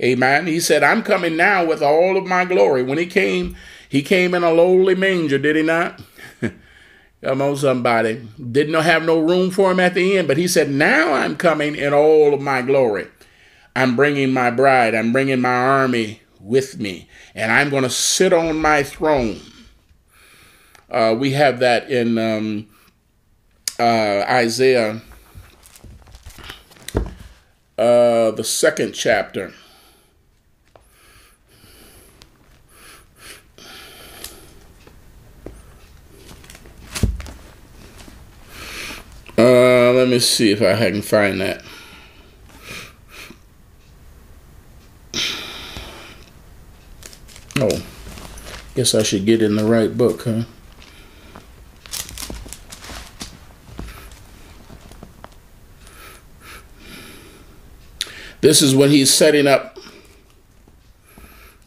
Amen. 0.02 0.48
He 0.48 0.60
said, 0.60 0.82
I'm 0.82 1.04
coming 1.04 1.36
now 1.36 1.66
with 1.66 1.84
all 1.84 2.18
of 2.18 2.26
my 2.26 2.46
glory. 2.46 2.84
When 2.84 2.98
he 2.98 3.06
came, 3.06 3.58
he 3.88 4.02
came 4.02 4.34
in 4.34 4.44
a 4.44 4.52
lowly 4.52 4.96
manger, 4.96 5.38
did 5.38 5.58
he 5.58 5.62
not? 5.62 6.02
Come 7.22 7.42
on, 7.42 7.58
somebody. 7.58 8.26
Didn't 8.52 8.82
have 8.82 9.04
no 9.04 9.20
room 9.20 9.52
for 9.52 9.72
him 9.72 9.80
at 9.82 9.94
the 9.94 10.18
end, 10.18 10.28
but 10.30 10.38
he 10.38 10.48
said, 10.48 10.70
Now 10.70 11.14
I'm 11.14 11.36
coming 11.36 11.76
in 11.76 11.94
all 11.94 12.34
of 12.34 12.40
my 12.40 12.62
glory. 12.62 13.08
I'm 13.76 13.98
bringing 13.98 14.32
my 14.32 14.52
bride, 14.52 14.96
I'm 14.96 15.12
bringing 15.12 15.42
my 15.42 15.54
army 15.54 16.22
with 16.40 16.80
me, 16.80 17.10
and 17.36 17.52
I'm 17.52 17.70
going 17.70 17.84
to 17.84 17.90
sit 17.90 18.32
on 18.32 18.58
my 18.62 18.84
throne. 18.84 19.40
Uh, 20.90 21.16
we 21.18 21.32
have 21.34 21.60
that 21.60 21.92
in 21.92 22.18
um, 22.18 22.68
uh, 23.78 24.26
Isaiah 24.28 25.02
uh, 27.80 28.32
the 28.32 28.44
second 28.44 28.92
chapter. 28.92 29.54
Uh, 39.38 39.94
let 39.94 40.10
me 40.10 40.20
see 40.20 40.52
if 40.52 40.62
I 40.62 40.76
can 40.76 41.02
find 41.02 41.40
that. 41.40 41.64
Oh, 47.62 47.82
guess 48.76 48.94
I 48.94 49.04
should 49.04 49.26
get 49.26 49.42
in 49.42 49.56
the 49.56 49.64
right 49.64 49.96
book, 49.96 50.24
huh? 50.24 50.44
This 58.50 58.64
is 58.64 58.74
what 58.74 58.90
he's 58.90 59.14
setting 59.14 59.46
up. 59.46 59.78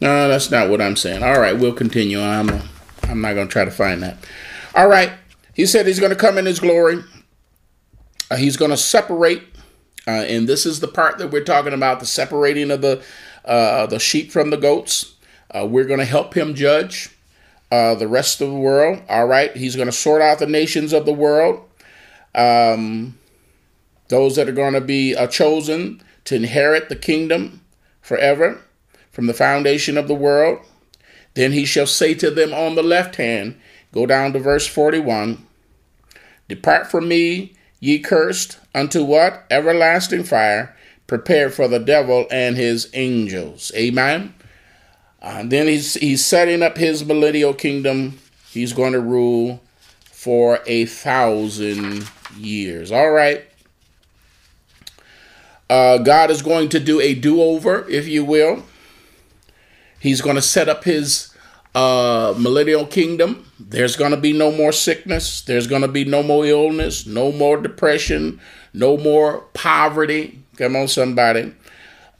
No, 0.01 0.27
that's 0.27 0.51
not 0.51 0.69
what 0.69 0.81
I'm 0.81 0.97
saying. 0.97 1.23
All 1.23 1.39
right, 1.39 1.57
we'll 1.57 1.71
continue. 1.71 2.19
I'm, 2.19 2.49
I'm 3.03 3.21
not 3.21 3.35
going 3.35 3.47
to 3.47 3.51
try 3.53 3.63
to 3.63 3.71
find 3.71 4.03
that. 4.03 4.17
All 4.75 4.89
right. 4.89 5.13
He 5.53 5.65
said 5.65 5.87
he's 5.87 6.01
going 6.01 6.09
to 6.09 6.17
come 6.17 6.37
in 6.37 6.45
his 6.45 6.59
glory. 6.59 7.01
Uh, 8.29 8.35
he's 8.35 8.57
going 8.57 8.71
to 8.71 8.75
separate, 8.75 9.43
uh, 10.05 10.25
and 10.27 10.45
this 10.45 10.65
is 10.65 10.81
the 10.81 10.89
part 10.89 11.19
that 11.19 11.31
we're 11.31 11.45
talking 11.45 11.71
about: 11.71 12.01
the 12.01 12.05
separating 12.05 12.69
of 12.69 12.81
the 12.81 13.01
uh, 13.45 13.85
the 13.85 13.97
sheep 13.97 14.29
from 14.29 14.49
the 14.49 14.57
goats. 14.57 15.15
Uh, 15.51 15.65
we're 15.65 15.85
going 15.85 16.01
to 16.01 16.05
help 16.05 16.33
him 16.33 16.53
judge 16.53 17.15
uh, 17.71 17.95
the 17.95 18.09
rest 18.09 18.41
of 18.41 18.49
the 18.49 18.57
world. 18.57 19.01
All 19.07 19.25
right, 19.25 19.55
he's 19.55 19.77
going 19.77 19.87
to 19.87 19.93
sort 19.93 20.21
out 20.21 20.39
the 20.39 20.47
nations 20.47 20.91
of 20.91 21.05
the 21.05 21.13
world. 21.13 21.63
Um, 22.35 23.17
those 24.09 24.35
that 24.35 24.49
are 24.49 24.53
going 24.53 24.73
to 24.73 24.81
be 24.81 25.15
uh, 25.15 25.27
chosen 25.27 26.01
to 26.25 26.35
inherit 26.35 26.89
the 26.89 26.95
kingdom 26.95 27.61
forever 28.01 28.61
from 29.11 29.27
the 29.27 29.33
foundation 29.33 29.97
of 29.97 30.07
the 30.07 30.15
world. 30.15 30.59
Then 31.33 31.51
he 31.51 31.65
shall 31.65 31.87
say 31.87 32.13
to 32.15 32.29
them 32.29 32.53
on 32.53 32.75
the 32.75 32.83
left 32.83 33.15
hand, 33.15 33.59
go 33.91 34.05
down 34.05 34.33
to 34.33 34.39
verse 34.39 34.67
41 34.67 35.45
Depart 36.47 36.91
from 36.91 37.07
me, 37.07 37.53
ye 37.79 37.99
cursed, 37.99 38.59
unto 38.75 39.03
what? 39.03 39.45
Everlasting 39.49 40.23
fire, 40.23 40.75
prepared 41.07 41.53
for 41.53 41.67
the 41.67 41.79
devil 41.79 42.27
and 42.29 42.57
his 42.57 42.89
angels. 42.93 43.71
Amen. 43.75 44.33
And 45.21 45.51
then 45.51 45.67
he's 45.67 45.93
he's 45.95 46.25
setting 46.25 46.61
up 46.61 46.77
his 46.77 47.05
millennial 47.05 47.53
kingdom. 47.53 48.19
He's 48.51 48.73
going 48.73 48.93
to 48.93 48.99
rule 48.99 49.61
for 50.11 50.59
a 50.67 50.85
thousand 50.85 52.09
years. 52.37 52.91
All 52.91 53.11
right. 53.11 53.45
Uh, 55.73 55.97
God 55.97 56.29
is 56.29 56.43
going 56.43 56.69
to 56.69 56.79
do 56.79 57.01
a 57.01 57.15
do 57.15 57.41
over, 57.41 57.89
if 57.89 58.07
you 58.07 58.23
will. 58.23 58.61
He's 59.99 60.21
going 60.21 60.35
to 60.35 60.41
set 60.41 60.69
up 60.69 60.83
his 60.83 61.33
uh, 61.73 62.35
millennial 62.37 62.85
kingdom. 62.85 63.47
There's 63.59 63.95
going 63.95 64.11
to 64.11 64.17
be 64.17 64.33
no 64.33 64.51
more 64.51 64.71
sickness. 64.71 65.41
There's 65.41 65.65
going 65.65 65.81
to 65.81 65.87
be 65.87 66.05
no 66.05 66.21
more 66.21 66.45
illness, 66.45 67.07
no 67.07 67.31
more 67.31 67.59
depression, 67.59 68.39
no 68.71 68.97
more 68.97 69.45
poverty. 69.55 70.43
Come 70.57 70.75
on, 70.75 70.89
somebody. 70.89 71.55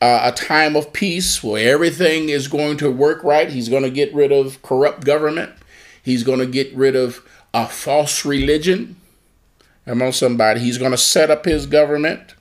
Uh, 0.01 0.21
a 0.23 0.31
time 0.31 0.75
of 0.75 0.91
peace 0.91 1.43
where 1.43 1.71
everything 1.71 2.29
is 2.29 2.47
going 2.47 2.77
to 2.77 2.89
work 2.89 3.23
right. 3.23 3.51
He's 3.51 3.69
going 3.69 3.83
to 3.83 3.91
get 3.91 4.11
rid 4.15 4.31
of 4.31 4.63
corrupt 4.63 5.05
government. 5.05 5.51
He's 6.01 6.23
going 6.23 6.39
to 6.39 6.47
get 6.47 6.73
rid 6.73 6.95
of 6.95 7.21
a 7.53 7.67
false 7.67 8.25
religion. 8.25 8.95
Come 9.85 10.01
on, 10.01 10.11
somebody. 10.11 10.59
He's 10.61 10.79
going 10.79 10.89
to 10.89 10.97
set 10.97 11.29
up 11.29 11.45
his 11.45 11.67
government. 11.67 12.33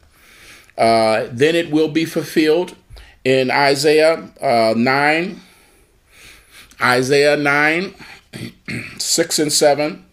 Uh, 0.82 1.28
then 1.30 1.54
it 1.54 1.70
will 1.70 1.86
be 1.86 2.04
fulfilled 2.04 2.74
in 3.22 3.52
Isaiah 3.52 4.28
uh, 4.40 4.74
9, 4.76 5.40
Isaiah 6.80 7.36
9, 7.36 7.94
6 8.98 9.38
and 9.38 9.52
7. 9.52 10.04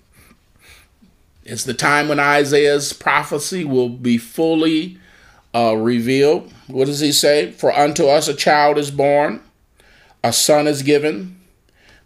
It's 1.44 1.64
the 1.64 1.74
time 1.74 2.08
when 2.08 2.20
Isaiah's 2.20 2.94
prophecy 2.94 3.66
will 3.66 3.90
be 3.90 4.20
fully 4.20 5.00
uh, 5.56 5.76
revealed. 5.76 6.54
What 6.68 6.86
does 6.86 7.00
he 7.00 7.14
say? 7.14 7.52
For 7.52 7.76
unto 7.76 8.06
us 8.06 8.28
a 8.28 8.36
child 8.36 8.78
is 8.78 8.92
born, 8.92 9.42
a 10.24 10.32
son 10.32 10.68
is 10.68 10.84
given, 10.84 11.40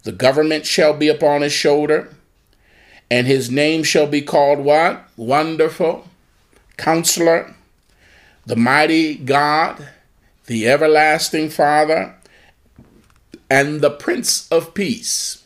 the 0.04 0.12
government 0.12 0.64
shall 0.64 0.94
be 0.94 1.08
upon 1.08 1.42
his 1.42 1.52
shoulder, 1.52 2.14
and 3.10 3.26
his 3.26 3.50
name 3.50 3.82
shall 3.82 4.06
be 4.06 4.22
called 4.22 4.60
what? 4.60 5.06
Wonderful, 5.18 6.08
Counselor 6.78 7.54
the 8.46 8.56
mighty 8.56 9.14
God, 9.16 9.88
the 10.46 10.68
everlasting 10.68 11.50
Father, 11.50 12.14
and 13.50 13.80
the 13.80 13.90
Prince 13.90 14.48
of 14.48 14.74
Peace. 14.74 15.42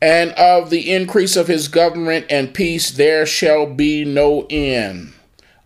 And 0.00 0.32
of 0.32 0.70
the 0.70 0.92
increase 0.92 1.36
of 1.36 1.46
his 1.46 1.68
government 1.68 2.26
and 2.28 2.52
peace 2.52 2.90
there 2.90 3.24
shall 3.24 3.66
be 3.66 4.04
no 4.04 4.46
end 4.50 5.12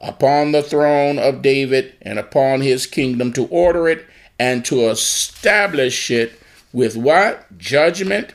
upon 0.00 0.52
the 0.52 0.62
throne 0.62 1.18
of 1.18 1.40
David 1.40 1.94
and 2.02 2.18
upon 2.18 2.60
his 2.60 2.86
kingdom 2.86 3.32
to 3.32 3.46
order 3.46 3.88
it 3.88 4.06
and 4.38 4.64
to 4.66 4.90
establish 4.90 6.10
it 6.10 6.38
with 6.72 6.96
what? 6.96 7.56
Judgment 7.56 8.34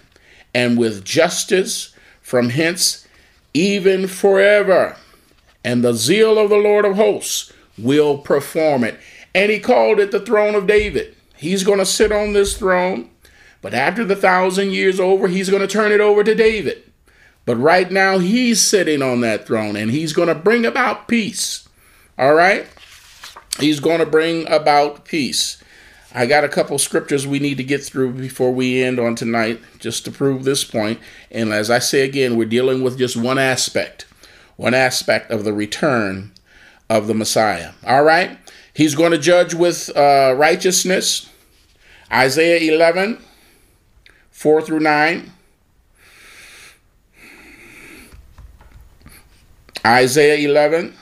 and 0.54 0.78
with 0.78 1.06
justice 1.06 1.96
from 2.22 2.50
hence 2.50 3.08
even 3.54 4.08
forever. 4.08 4.96
And 5.64 5.84
the 5.84 5.94
zeal 5.94 6.40
of 6.40 6.50
the 6.50 6.58
Lord 6.58 6.86
of 6.86 6.96
hosts 6.96 7.52
will 7.78 8.18
perform 8.18 8.84
it. 8.84 9.00
And 9.34 9.52
he 9.52 9.60
called 9.60 10.00
it 10.00 10.12
the 10.12 10.20
throne 10.20 10.56
of 10.56 10.68
David. 10.68 11.16
He's 11.36 11.64
going 11.64 11.80
to 11.80 11.86
sit 11.86 12.12
on 12.12 12.34
this 12.34 12.58
throne, 12.58 13.10
but 13.62 13.74
after 13.74 14.04
the 14.04 14.16
thousand 14.16 14.72
years 14.72 15.00
over, 15.00 15.28
he's 15.28 15.50
going 15.50 15.62
to 15.62 15.68
turn 15.68 15.92
it 15.92 16.02
over 16.02 16.24
to 16.24 16.36
David. 16.36 16.84
But 17.46 17.56
right 17.56 17.90
now, 17.92 18.20
he's 18.20 18.62
sitting 18.62 19.02
on 19.02 19.22
that 19.22 19.48
throne 19.48 19.76
and 19.76 19.90
he's 19.90 20.14
going 20.14 20.28
to 20.28 20.36
bring 20.36 20.66
about 20.66 21.08
peace. 21.08 21.68
All 22.18 22.36
right? 22.36 22.68
He's 23.60 23.80
going 23.80 24.00
to 24.00 24.06
bring 24.06 24.48
about 24.48 25.06
peace. 25.06 25.62
I 26.14 26.26
got 26.26 26.44
a 26.44 26.50
couple 26.50 26.78
scriptures 26.78 27.26
we 27.26 27.40
need 27.40 27.58
to 27.58 27.64
get 27.64 27.84
through 27.84 28.14
before 28.14 28.52
we 28.52 28.84
end 28.84 29.00
on 29.00 29.16
tonight, 29.16 29.62
just 29.80 30.04
to 30.06 30.12
prove 30.12 30.44
this 30.44 30.64
point. 30.64 31.00
And 31.32 31.54
as 31.54 31.72
I 31.72 31.80
say 31.80 32.02
again, 32.02 32.36
we're 32.36 32.46
dealing 32.46 32.84
with 32.84 32.98
just 32.98 33.16
one 33.16 33.40
aspect, 33.40 34.06
one 34.62 34.76
aspect 34.76 35.32
of 35.32 35.44
the 35.44 35.52
return 35.52 36.32
of 36.88 37.08
the 37.08 37.16
Messiah. 37.16 37.72
All 37.84 38.04
right? 38.04 38.38
He's 38.76 38.94
going 38.94 39.12
to 39.12 39.18
judge 39.18 39.56
with 39.56 39.90
uh, 39.98 40.36
righteousness. 40.38 41.28
Isaiah 42.14 42.72
11, 42.72 43.18
4 44.30 44.62
through 44.62 44.82
9. 44.82 45.32
Isaiah 49.84 50.48
11. 50.48 50.94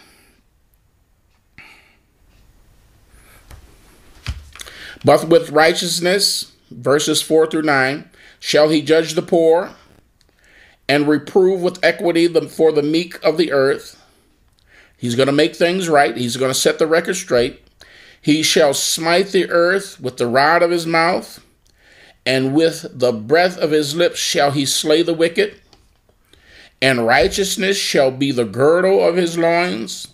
But 5.03 5.27
with 5.27 5.49
righteousness, 5.49 6.53
verses 6.71 7.21
4 7.21 7.47
through 7.47 7.63
9, 7.63 8.09
shall 8.39 8.69
he 8.69 8.81
judge 8.81 9.15
the 9.15 9.21
poor 9.21 9.75
and 10.89 11.07
reprove 11.07 11.61
with 11.61 11.81
equity 11.83 12.25
the, 12.25 12.49
for 12.49 12.71
the 12.71 12.81
meek 12.81 13.23
of 13.23 13.37
the 13.37 13.51
earth. 13.51 14.03
He's 14.97 15.15
going 15.15 15.27
to 15.27 15.31
make 15.31 15.55
things 15.55 15.87
right. 15.87 16.17
He's 16.17 16.35
going 16.35 16.51
to 16.51 16.59
set 16.59 16.79
the 16.79 16.87
record 16.87 17.13
straight. 17.13 17.63
He 18.19 18.43
shall 18.43 18.73
smite 18.73 19.27
the 19.27 19.49
earth 19.49 20.01
with 20.01 20.17
the 20.17 20.27
rod 20.27 20.61
of 20.63 20.71
his 20.71 20.85
mouth, 20.85 21.45
and 22.25 22.53
with 22.53 22.87
the 22.91 23.13
breath 23.13 23.57
of 23.57 23.71
his 23.71 23.95
lips 23.95 24.19
shall 24.19 24.51
he 24.51 24.65
slay 24.65 25.03
the 25.03 25.13
wicked. 25.13 25.61
And 26.81 27.05
righteousness 27.05 27.77
shall 27.77 28.11
be 28.11 28.31
the 28.31 28.45
girdle 28.45 29.05
of 29.05 29.15
his 29.15 29.37
loins, 29.37 30.07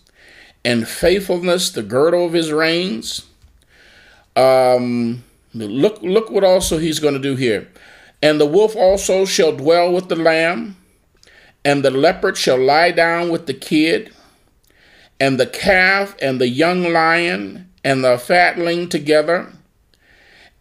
and 0.64 0.88
faithfulness 0.88 1.72
the 1.72 1.84
girdle 1.84 2.26
of 2.26 2.34
his 2.34 2.52
reins. 2.52 3.26
Um, 4.36 5.24
look, 5.54 6.02
look 6.02 6.30
what 6.30 6.44
also 6.44 6.78
he's 6.80 7.00
going 7.00 7.14
to 7.14 7.20
do 7.20 7.36
here. 7.36 7.70
And 8.22 8.40
the 8.40 8.46
wolf 8.46 8.76
also 8.76 9.26
shall 9.26 9.56
dwell 9.56 9.92
with 9.92 10.10
the 10.10 10.16
lamb, 10.16 10.78
and 11.64 11.84
the 11.84 11.92
leopard 11.92 12.38
shall 12.38 12.58
lie 12.58 12.92
down 12.92 13.30
with 13.30 13.46
the 13.46 13.54
kid, 13.54 14.14
and 15.20 15.40
the 15.40 15.48
calf 15.48 16.16
and 16.22 16.40
the 16.40 16.48
young 16.48 16.92
lion 16.92 17.70
and 17.84 18.04
the 18.04 18.18
fatling 18.18 18.90
together, 18.90 19.54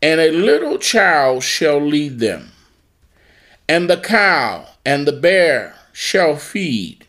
and 0.03 0.21
a 0.21 0.31
little 0.31 0.79
child 0.79 1.43
shall 1.43 1.81
lead 1.81 2.19
them. 2.19 2.53
And 3.69 3.89
the 3.89 3.97
cow 3.97 4.67
and 4.85 5.07
the 5.07 5.13
bear 5.13 5.75
shall 5.93 6.37
feed, 6.37 7.07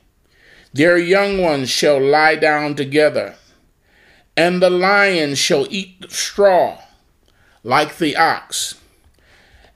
their 0.73 0.97
young 0.97 1.41
ones 1.41 1.69
shall 1.69 1.99
lie 1.99 2.35
down 2.35 2.76
together 2.76 3.35
and 4.38 4.61
the 4.61 4.69
lion 4.69 5.35
shall 5.35 5.65
eat 5.69 6.11
straw 6.11 6.77
like 7.63 7.97
the 7.97 8.15
ox, 8.15 8.76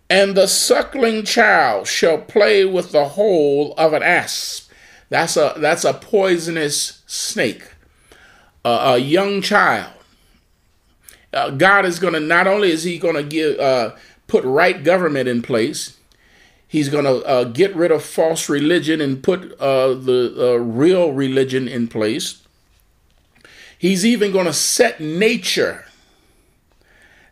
and 0.09 0.35
the 0.35 0.47
suckling 0.47 1.23
child 1.23 1.87
shall 1.87 2.17
play 2.17 2.65
with 2.65 2.91
the 2.91 3.09
hole 3.09 3.73
of 3.77 3.93
an 3.93 4.01
asp. 4.01 4.71
That's 5.09 5.37
a 5.37 5.53
that's 5.57 5.85
a 5.85 5.93
poisonous 5.93 7.03
snake. 7.05 7.73
Uh, 8.65 8.95
a 8.95 8.97
young 8.97 9.41
child. 9.41 9.93
Uh, 11.31 11.51
God 11.51 11.85
is 11.85 11.99
going 11.99 12.13
to 12.13 12.19
not 12.19 12.47
only 12.47 12.71
is 12.71 12.83
He 12.83 12.97
going 12.97 13.15
to 13.15 13.23
give 13.23 13.59
uh, 13.59 13.95
put 14.27 14.43
right 14.43 14.83
government 14.83 15.29
in 15.29 15.41
place, 15.41 15.97
He's 16.67 16.89
going 16.89 17.05
to 17.05 17.25
uh, 17.25 17.43
get 17.45 17.75
rid 17.75 17.91
of 17.91 18.03
false 18.03 18.49
religion 18.49 19.01
and 19.01 19.23
put 19.23 19.59
uh, 19.59 19.93
the 19.93 20.35
uh, 20.37 20.55
real 20.57 21.11
religion 21.11 21.67
in 21.67 21.87
place. 21.87 22.43
He's 23.77 24.05
even 24.05 24.31
going 24.31 24.45
to 24.45 24.53
set 24.53 24.99
nature 24.99 25.85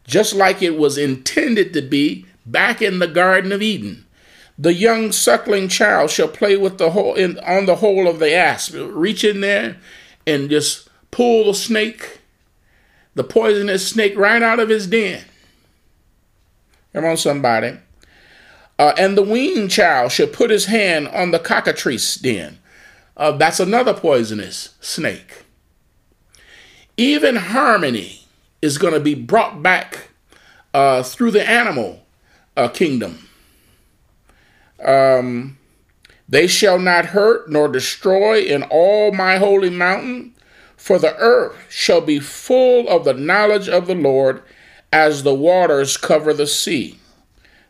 just 0.07 0.33
like 0.33 0.61
it 0.61 0.77
was 0.77 0.97
intended 0.97 1.73
to 1.73 1.81
be 1.81 2.25
back 2.51 2.81
in 2.81 2.99
the 2.99 3.07
Garden 3.07 3.51
of 3.51 3.61
Eden. 3.61 4.05
The 4.57 4.73
young 4.73 5.11
suckling 5.11 5.67
child 5.67 6.09
shall 6.09 6.27
play 6.27 6.57
with 6.57 6.79
the 6.79 6.91
hole 6.91 7.13
in, 7.13 7.37
on 7.39 7.67
the 7.67 7.75
hole 7.75 8.07
of 8.07 8.19
the 8.19 8.33
asp. 8.33 8.73
Reach 8.75 9.23
in 9.23 9.41
there 9.41 9.77
and 10.25 10.49
just 10.49 10.89
pull 11.11 11.45
the 11.45 11.53
snake, 11.53 12.21
the 13.13 13.23
poisonous 13.23 13.87
snake, 13.87 14.17
right 14.17 14.41
out 14.41 14.59
of 14.59 14.69
his 14.69 14.87
den. 14.87 15.23
Come 16.93 17.05
on, 17.05 17.17
somebody. 17.17 17.77
Uh, 18.79 18.93
and 18.97 19.15
the 19.15 19.23
weaned 19.23 19.69
child 19.69 20.11
shall 20.11 20.27
put 20.27 20.49
his 20.49 20.65
hand 20.65 21.07
on 21.09 21.31
the 21.31 21.39
cockatrice 21.39 22.15
den. 22.15 22.57
Uh, 23.15 23.31
that's 23.31 23.59
another 23.59 23.93
poisonous 23.93 24.75
snake 24.81 25.45
even 26.97 27.35
harmony 27.35 28.25
is 28.61 28.79
going 28.79 28.93
to 28.93 28.99
be 28.99 29.13
brought 29.13 29.61
back 29.61 30.09
uh, 30.73 31.03
through 31.03 31.31
the 31.31 31.47
animal 31.47 32.03
uh, 32.57 32.67
kingdom. 32.67 33.27
Um, 34.83 35.57
they 36.27 36.47
shall 36.47 36.79
not 36.79 37.05
hurt 37.05 37.49
nor 37.49 37.67
destroy 37.67 38.41
in 38.41 38.63
all 38.63 39.11
my 39.13 39.37
holy 39.37 39.69
mountain, 39.69 40.35
for 40.75 40.99
the 40.99 41.15
earth 41.17 41.55
shall 41.69 42.01
be 42.01 42.19
full 42.19 42.87
of 42.89 43.05
the 43.05 43.13
knowledge 43.13 43.69
of 43.69 43.87
the 43.87 43.95
Lord 43.95 44.43
as 44.91 45.23
the 45.23 45.33
waters 45.33 45.95
cover 45.97 46.33
the 46.33 46.47
sea. 46.47 46.99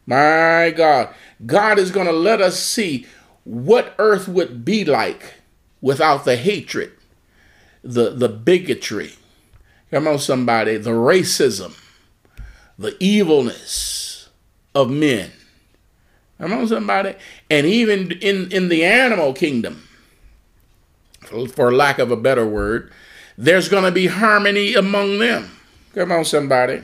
My 0.06 0.74
God, 0.76 1.10
God 1.46 1.78
is 1.78 1.92
going 1.92 2.08
to 2.08 2.14
let 2.14 2.42
us 2.42 2.60
see 2.60 3.06
what 3.44 3.94
earth 4.00 4.28
would 4.28 4.66
be 4.66 4.84
like 4.84 5.36
without 5.82 6.26
the 6.26 6.36
hatred 6.38 6.92
the, 7.84 8.10
the 8.10 8.30
bigotry, 8.30 9.14
come 9.92 10.08
on, 10.08 10.20
somebody, 10.20 10.78
the 10.78 10.92
racism, 10.92 11.80
the 12.78 12.96
evilness 13.00 14.07
of 14.78 14.92
men. 14.92 15.32
Come 16.40 16.54
on, 16.54 16.68
somebody. 16.68 17.16
And 17.50 17.66
even 17.66 18.12
in, 18.12 18.52
in 18.52 18.70
the 18.70 18.86
animal 18.86 19.34
kingdom, 19.34 19.88
for 21.56 21.74
lack 21.74 21.98
of 21.98 22.12
a 22.12 22.16
better 22.16 22.46
word, 22.46 22.92
there's 23.38 23.70
going 23.70 23.86
to 23.86 23.92
be 23.92 24.06
harmony 24.06 24.76
among 24.76 25.18
them. 25.18 25.50
Come 25.96 26.12
on, 26.12 26.26
somebody. 26.26 26.84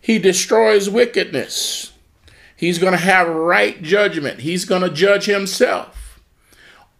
He 0.00 0.20
destroys 0.20 0.88
wickedness. 0.88 1.92
He's 2.54 2.78
going 2.78 2.92
to 2.92 2.98
have 2.98 3.28
right 3.28 3.82
judgment. 3.82 4.40
He's 4.40 4.64
going 4.64 4.82
to 4.82 4.90
judge 4.90 5.26
himself 5.26 6.20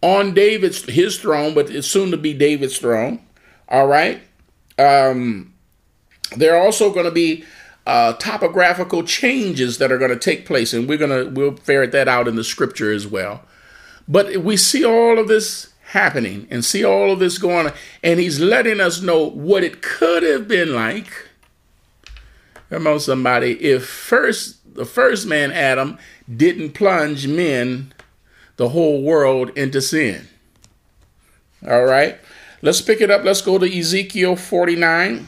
on 0.01 0.33
David's 0.33 0.83
his 0.83 1.17
throne, 1.17 1.53
but 1.53 1.69
it's 1.69 1.87
soon 1.87 2.11
to 2.11 2.17
be 2.17 2.33
David's 2.33 2.77
throne. 2.77 3.21
All 3.69 3.87
right. 3.87 4.21
Um, 4.77 5.53
there 6.35 6.55
are 6.55 6.61
also 6.61 6.91
going 6.91 7.05
to 7.05 7.11
be 7.11 7.45
uh, 7.87 8.11
topographical 8.13 9.01
changes 9.01 9.77
that 9.77 9.93
are 9.93 9.97
going 9.97 10.11
to 10.11 10.19
take 10.19 10.45
place, 10.45 10.73
and 10.73 10.89
we're 10.89 10.97
going 10.97 11.09
to 11.09 11.31
we'll 11.31 11.55
ferret 11.55 11.93
that 11.93 12.09
out 12.09 12.27
in 12.27 12.35
the 12.35 12.43
scripture 12.43 12.91
as 12.91 13.07
well. 13.07 13.43
But 14.09 14.37
we 14.37 14.57
see 14.57 14.83
all 14.83 15.17
of 15.17 15.29
this 15.29 15.73
happening 15.91 16.47
and 16.51 16.65
see 16.65 16.83
all 16.83 17.11
of 17.11 17.19
this 17.19 17.37
going 17.37 17.67
on, 17.67 17.73
and 18.03 18.19
he's 18.19 18.41
letting 18.41 18.81
us 18.81 19.01
know 19.01 19.29
what 19.29 19.63
it 19.63 19.81
could 19.81 20.23
have 20.23 20.49
been 20.49 20.75
like. 20.75 21.07
Come 22.69 22.87
on, 22.87 22.99
somebody. 22.99 23.53
If 23.63 23.87
first 23.87 24.75
the 24.75 24.85
first 24.85 25.25
man 25.25 25.53
Adam 25.53 25.97
didn't 26.29 26.73
plunge 26.73 27.25
men, 27.25 27.93
the 28.57 28.69
whole 28.69 29.01
world 29.01 29.57
into 29.57 29.81
sin. 29.81 30.27
All 31.65 31.85
right. 31.85 32.19
Let's 32.61 32.81
pick 32.81 32.99
it 32.99 33.09
up. 33.09 33.23
Let's 33.23 33.41
go 33.41 33.57
to 33.57 33.79
Ezekiel 33.79 34.35
49. 34.35 35.27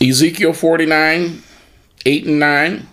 Ezekiel 0.00 0.52
49, 0.52 1.42
8 2.04 2.26
and 2.26 2.38
9. 2.38 2.88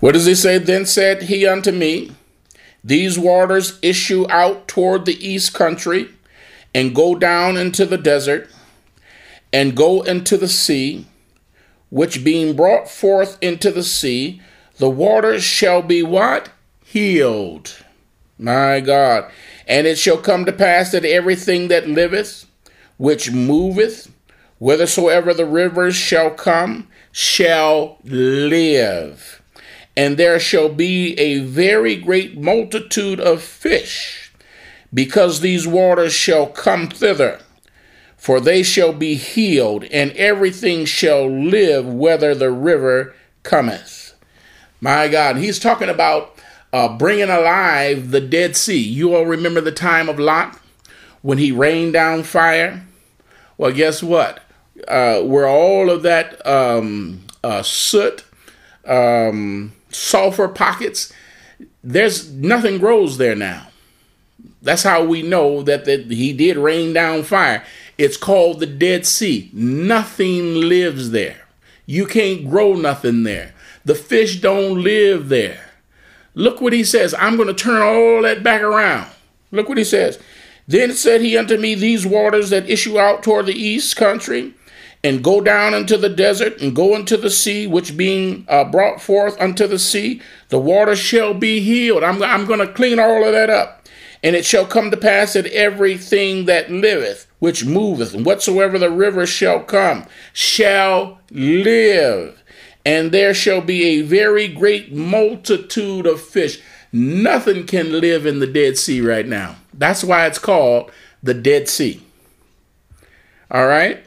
What 0.00 0.12
does 0.12 0.26
he 0.26 0.34
say? 0.34 0.58
Then 0.58 0.86
said 0.86 1.24
he 1.24 1.46
unto 1.46 1.72
me, 1.72 2.12
These 2.82 3.18
waters 3.18 3.78
issue 3.82 4.26
out 4.30 4.68
toward 4.68 5.04
the 5.04 5.26
east 5.26 5.54
country, 5.54 6.08
and 6.74 6.94
go 6.94 7.14
down 7.14 7.56
into 7.56 7.86
the 7.86 7.98
desert, 7.98 8.50
and 9.52 9.76
go 9.76 10.02
into 10.02 10.36
the 10.36 10.48
sea 10.48 11.06
which 11.94 12.24
being 12.24 12.56
brought 12.56 12.90
forth 12.90 13.38
into 13.40 13.70
the 13.70 13.84
sea, 13.84 14.42
the 14.78 14.90
waters 14.90 15.44
shall 15.44 15.80
be 15.80 16.02
what? 16.02 16.50
Healed. 16.84 17.83
My 18.38 18.80
God. 18.80 19.30
And 19.66 19.86
it 19.86 19.98
shall 19.98 20.18
come 20.18 20.44
to 20.44 20.52
pass 20.52 20.92
that 20.92 21.04
everything 21.04 21.68
that 21.68 21.88
liveth, 21.88 22.46
which 22.96 23.30
moveth, 23.30 24.10
whithersoever 24.58 25.34
the 25.34 25.46
rivers 25.46 25.94
shall 25.94 26.30
come, 26.30 26.88
shall 27.12 27.98
live. 28.04 29.42
And 29.96 30.16
there 30.16 30.40
shall 30.40 30.68
be 30.68 31.18
a 31.18 31.38
very 31.40 31.96
great 31.96 32.36
multitude 32.36 33.20
of 33.20 33.42
fish, 33.42 34.32
because 34.92 35.40
these 35.40 35.66
waters 35.66 36.12
shall 36.12 36.46
come 36.46 36.88
thither. 36.88 37.40
For 38.16 38.40
they 38.40 38.62
shall 38.62 38.92
be 38.92 39.14
healed, 39.14 39.84
and 39.84 40.10
everything 40.12 40.84
shall 40.86 41.30
live, 41.30 41.86
whether 41.86 42.34
the 42.34 42.50
river 42.50 43.14
cometh. 43.42 44.14
My 44.80 45.08
God, 45.08 45.36
he's 45.36 45.58
talking 45.58 45.88
about 45.88 46.33
uh, 46.74 46.88
bringing 46.88 47.30
alive 47.30 48.10
the 48.10 48.20
Dead 48.20 48.56
Sea. 48.56 48.82
You 48.82 49.14
all 49.14 49.26
remember 49.26 49.60
the 49.60 49.70
time 49.70 50.08
of 50.08 50.18
Lot 50.18 50.58
when 51.22 51.38
he 51.38 51.52
rained 51.52 51.92
down 51.92 52.24
fire? 52.24 52.84
Well, 53.56 53.70
guess 53.70 54.02
what? 54.02 54.40
Uh, 54.88 55.20
where 55.20 55.46
all 55.46 55.88
of 55.88 56.02
that 56.02 56.44
um, 56.44 57.26
uh, 57.44 57.62
soot, 57.62 58.24
um, 58.84 59.72
sulfur 59.90 60.48
pockets, 60.48 61.12
there's 61.84 62.32
nothing 62.32 62.78
grows 62.78 63.18
there 63.18 63.36
now. 63.36 63.68
That's 64.60 64.82
how 64.82 65.04
we 65.04 65.22
know 65.22 65.62
that, 65.62 65.84
that 65.84 66.10
he 66.10 66.32
did 66.32 66.56
rain 66.56 66.92
down 66.92 67.22
fire. 67.22 67.62
It's 67.98 68.16
called 68.16 68.58
the 68.58 68.66
Dead 68.66 69.06
Sea. 69.06 69.48
Nothing 69.52 70.56
lives 70.56 71.12
there. 71.12 71.46
You 71.86 72.04
can't 72.06 72.50
grow 72.50 72.74
nothing 72.74 73.22
there. 73.22 73.54
The 73.84 73.94
fish 73.94 74.40
don't 74.40 74.82
live 74.82 75.28
there. 75.28 75.73
Look 76.34 76.60
what 76.60 76.72
he 76.72 76.84
says. 76.84 77.14
I'm 77.18 77.36
going 77.36 77.48
to 77.48 77.54
turn 77.54 77.82
all 77.82 78.22
that 78.22 78.42
back 78.42 78.62
around. 78.62 79.10
Look 79.50 79.68
what 79.68 79.78
he 79.78 79.84
says. 79.84 80.18
Then 80.66 80.92
said 80.92 81.20
he 81.20 81.36
unto 81.36 81.56
me, 81.56 81.74
These 81.74 82.06
waters 82.06 82.50
that 82.50 82.68
issue 82.68 82.98
out 82.98 83.22
toward 83.22 83.46
the 83.46 83.52
east 83.52 83.96
country, 83.96 84.54
and 85.02 85.22
go 85.22 85.40
down 85.40 85.74
into 85.74 85.98
the 85.98 86.08
desert, 86.08 86.60
and 86.60 86.74
go 86.74 86.96
into 86.96 87.16
the 87.16 87.30
sea, 87.30 87.66
which 87.66 87.96
being 87.96 88.46
uh, 88.48 88.64
brought 88.64 89.00
forth 89.00 89.38
unto 89.40 89.66
the 89.66 89.78
sea, 89.78 90.22
the 90.48 90.58
water 90.58 90.96
shall 90.96 91.34
be 91.34 91.60
healed. 91.60 92.02
I'm, 92.02 92.22
I'm 92.22 92.46
going 92.46 92.60
to 92.60 92.72
clean 92.72 92.98
all 92.98 93.24
of 93.24 93.32
that 93.32 93.50
up. 93.50 93.82
And 94.22 94.34
it 94.34 94.46
shall 94.46 94.64
come 94.64 94.90
to 94.90 94.96
pass 94.96 95.34
that 95.34 95.46
everything 95.48 96.46
that 96.46 96.70
liveth, 96.70 97.26
which 97.40 97.66
moveth, 97.66 98.14
and 98.14 98.24
whatsoever 98.24 98.78
the 98.78 98.90
river 98.90 99.26
shall 99.26 99.60
come, 99.60 100.06
shall 100.32 101.18
live 101.30 102.42
and 102.84 103.12
there 103.12 103.34
shall 103.34 103.60
be 103.60 103.84
a 103.84 104.02
very 104.02 104.48
great 104.48 104.92
multitude 104.92 106.06
of 106.06 106.20
fish. 106.20 106.60
Nothing 106.92 107.66
can 107.66 108.00
live 108.00 108.26
in 108.26 108.38
the 108.38 108.46
Dead 108.46 108.78
Sea 108.78 109.00
right 109.00 109.26
now. 109.26 109.56
That's 109.72 110.04
why 110.04 110.26
it's 110.26 110.38
called 110.38 110.90
the 111.22 111.34
Dead 111.34 111.68
Sea. 111.68 112.02
All 113.50 113.66
right? 113.66 114.04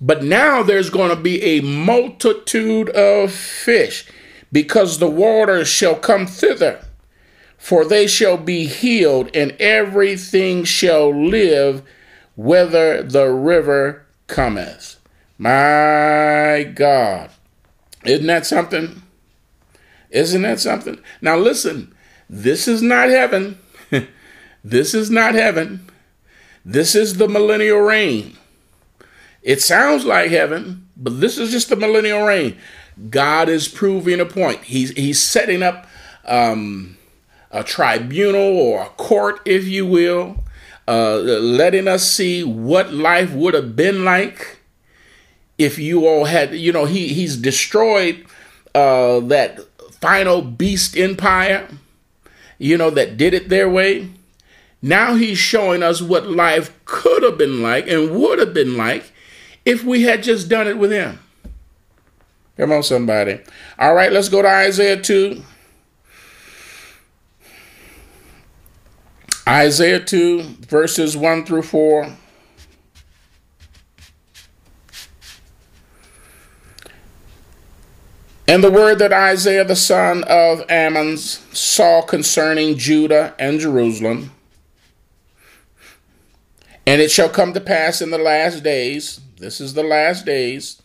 But 0.00 0.22
now 0.22 0.62
there's 0.62 0.90
going 0.90 1.10
to 1.10 1.16
be 1.16 1.42
a 1.42 1.60
multitude 1.62 2.90
of 2.90 3.32
fish, 3.32 4.06
because 4.52 4.98
the 4.98 5.10
waters 5.10 5.68
shall 5.68 5.96
come 5.96 6.26
thither, 6.26 6.84
for 7.58 7.84
they 7.84 8.06
shall 8.06 8.36
be 8.36 8.66
healed, 8.66 9.34
and 9.34 9.52
everything 9.58 10.64
shall 10.64 11.10
live, 11.14 11.82
whether 12.36 13.02
the 13.02 13.28
river 13.28 14.06
cometh. 14.26 15.00
My 15.38 16.70
God. 16.74 17.30
Isn't 18.06 18.26
that 18.26 18.46
something? 18.46 19.02
Isn't 20.10 20.42
that 20.42 20.60
something? 20.60 20.98
Now, 21.20 21.36
listen, 21.36 21.94
this 22.28 22.68
is 22.68 22.82
not 22.82 23.08
heaven. 23.08 23.58
this 24.64 24.94
is 24.94 25.10
not 25.10 25.34
heaven. 25.34 25.88
This 26.64 26.94
is 26.94 27.18
the 27.18 27.28
millennial 27.28 27.80
reign. 27.80 28.36
It 29.42 29.62
sounds 29.62 30.04
like 30.04 30.30
heaven, 30.30 30.88
but 30.96 31.20
this 31.20 31.38
is 31.38 31.50
just 31.52 31.68
the 31.68 31.76
millennial 31.76 32.24
reign. 32.24 32.56
God 33.10 33.48
is 33.48 33.68
proving 33.68 34.20
a 34.20 34.26
point. 34.26 34.64
He's, 34.64 34.90
he's 34.90 35.22
setting 35.22 35.62
up 35.62 35.86
um, 36.24 36.96
a 37.50 37.62
tribunal 37.62 38.40
or 38.40 38.82
a 38.82 38.88
court, 38.88 39.40
if 39.44 39.64
you 39.66 39.86
will, 39.86 40.44
uh, 40.88 41.16
letting 41.16 41.86
us 41.86 42.10
see 42.10 42.42
what 42.42 42.92
life 42.92 43.32
would 43.32 43.54
have 43.54 43.76
been 43.76 44.04
like 44.04 44.55
if 45.58 45.78
you 45.78 46.06
all 46.06 46.24
had, 46.24 46.54
you 46.54 46.72
know, 46.72 46.84
he 46.84 47.08
he's 47.08 47.36
destroyed 47.36 48.24
uh, 48.74 49.20
that 49.20 49.60
final 49.92 50.42
beast 50.42 50.96
empire, 50.96 51.68
you 52.58 52.76
know, 52.76 52.90
that 52.90 53.16
did 53.16 53.34
it 53.34 53.48
their 53.48 53.68
way. 53.68 54.10
Now 54.82 55.14
he's 55.14 55.38
showing 55.38 55.82
us 55.82 56.02
what 56.02 56.28
life 56.28 56.72
could 56.84 57.22
have 57.22 57.38
been 57.38 57.62
like 57.62 57.88
and 57.88 58.14
would 58.14 58.38
have 58.38 58.54
been 58.54 58.76
like 58.76 59.10
if 59.64 59.82
we 59.82 60.02
had 60.02 60.22
just 60.22 60.48
done 60.48 60.68
it 60.68 60.78
with 60.78 60.92
him. 60.92 61.18
Come 62.56 62.72
on, 62.72 62.82
somebody. 62.82 63.40
All 63.78 63.94
right, 63.94 64.12
let's 64.12 64.28
go 64.28 64.42
to 64.42 64.48
Isaiah 64.48 65.00
2. 65.00 65.42
Isaiah 69.48 70.00
2, 70.00 70.42
verses 70.68 71.16
1 71.16 71.44
through 71.44 71.62
4. 71.62 72.16
And 78.48 78.62
the 78.62 78.70
word 78.70 79.00
that 79.00 79.12
Isaiah 79.12 79.64
the 79.64 79.74
son 79.74 80.22
of 80.24 80.64
Amoz 80.70 81.42
saw 81.52 82.02
concerning 82.02 82.78
Judah 82.78 83.34
and 83.40 83.58
Jerusalem. 83.58 84.30
And 86.86 87.00
it 87.00 87.10
shall 87.10 87.28
come 87.28 87.52
to 87.54 87.60
pass 87.60 88.00
in 88.00 88.10
the 88.10 88.18
last 88.18 88.62
days, 88.62 89.20
this 89.38 89.60
is 89.60 89.74
the 89.74 89.82
last 89.82 90.24
days, 90.24 90.80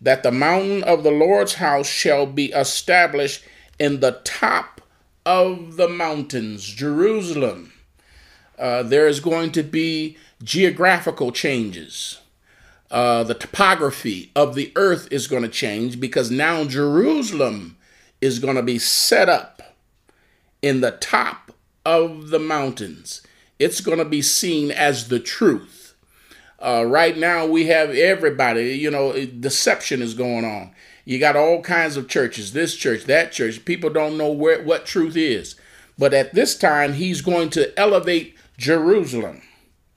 that 0.00 0.24
the 0.24 0.32
mountain 0.32 0.82
of 0.82 1.04
the 1.04 1.12
Lord's 1.12 1.54
house 1.54 1.86
shall 1.86 2.26
be 2.26 2.46
established 2.46 3.44
in 3.78 4.00
the 4.00 4.20
top 4.24 4.80
of 5.24 5.76
the 5.76 5.88
mountains, 5.88 6.64
Jerusalem. 6.64 7.72
Uh, 8.58 8.82
there 8.82 9.06
is 9.06 9.20
going 9.20 9.52
to 9.52 9.62
be 9.62 10.16
geographical 10.42 11.30
changes 11.30 12.18
uh, 12.90 13.24
the 13.24 13.34
topography 13.34 14.30
of 14.36 14.54
the 14.54 14.72
earth 14.76 15.08
is 15.10 15.26
going 15.26 15.42
to 15.42 15.48
change 15.48 15.98
because 15.98 16.30
now 16.30 16.64
Jerusalem 16.64 17.76
is 18.20 18.38
going 18.38 18.56
to 18.56 18.62
be 18.62 18.78
set 18.78 19.28
up 19.28 19.62
in 20.62 20.80
the 20.80 20.92
top 20.92 21.52
of 21.84 22.28
the 22.30 22.38
mountains. 22.38 23.22
It's 23.58 23.80
going 23.80 23.98
to 23.98 24.04
be 24.04 24.22
seen 24.22 24.70
as 24.70 25.08
the 25.08 25.20
truth. 25.20 25.94
Uh, 26.58 26.84
right 26.86 27.16
now, 27.16 27.46
we 27.46 27.66
have 27.66 27.90
everybody, 27.90 28.74
you 28.74 28.90
know, 28.90 29.12
deception 29.26 30.00
is 30.00 30.14
going 30.14 30.44
on. 30.44 30.72
You 31.04 31.18
got 31.18 31.36
all 31.36 31.60
kinds 31.60 31.96
of 31.96 32.08
churches, 32.08 32.52
this 32.52 32.74
church, 32.74 33.04
that 33.04 33.32
church. 33.32 33.64
People 33.64 33.90
don't 33.90 34.16
know 34.16 34.32
where 34.32 34.62
what 34.62 34.86
truth 34.86 35.16
is. 35.16 35.56
But 35.98 36.14
at 36.14 36.34
this 36.34 36.56
time, 36.56 36.94
he's 36.94 37.20
going 37.20 37.50
to 37.50 37.78
elevate 37.78 38.36
Jerusalem 38.56 39.42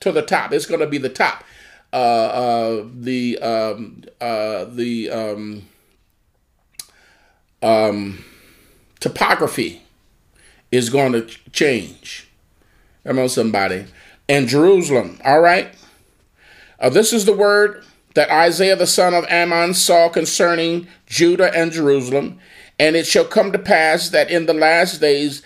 to 0.02 0.12
the 0.12 0.22
top. 0.22 0.52
It's 0.52 0.66
going 0.66 0.82
to 0.82 0.88
be 0.88 0.98
the 0.98 1.10
top. 1.10 1.44
Uh, 1.94 1.96
uh, 1.96 2.86
the 2.94 3.40
um, 3.40 4.04
uh, 4.20 4.66
the 4.66 5.10
um, 5.10 5.64
um, 7.62 8.24
topography 9.00 9.82
is 10.72 10.90
going 10.90 11.14
to 11.14 11.26
change. 11.52 12.28
Come 13.06 13.20
on, 13.20 13.30
somebody. 13.30 13.86
And 14.28 14.48
Jerusalem, 14.48 15.20
all 15.24 15.40
right? 15.40 15.74
Uh, 16.80 16.90
this 16.90 17.14
is 17.14 17.26
the 17.26 17.36
word 17.36 17.84
that 18.16 18.30
Isaiah 18.30 18.76
the 18.76 18.88
son 18.88 19.14
of 19.14 19.26
Ammon 19.30 19.74
saw 19.74 20.10
concerning 20.10 20.88
Judah 21.06 21.56
and 21.56 21.72
Jerusalem. 21.72 22.40
And 22.80 22.96
it 22.96 23.08
shall 23.08 23.26
come 23.26 23.52
to 23.52 23.60
pass 23.60 24.10
that 24.10 24.30
in 24.30 24.46
the 24.46 24.54
last 24.54 25.00
days 25.00 25.42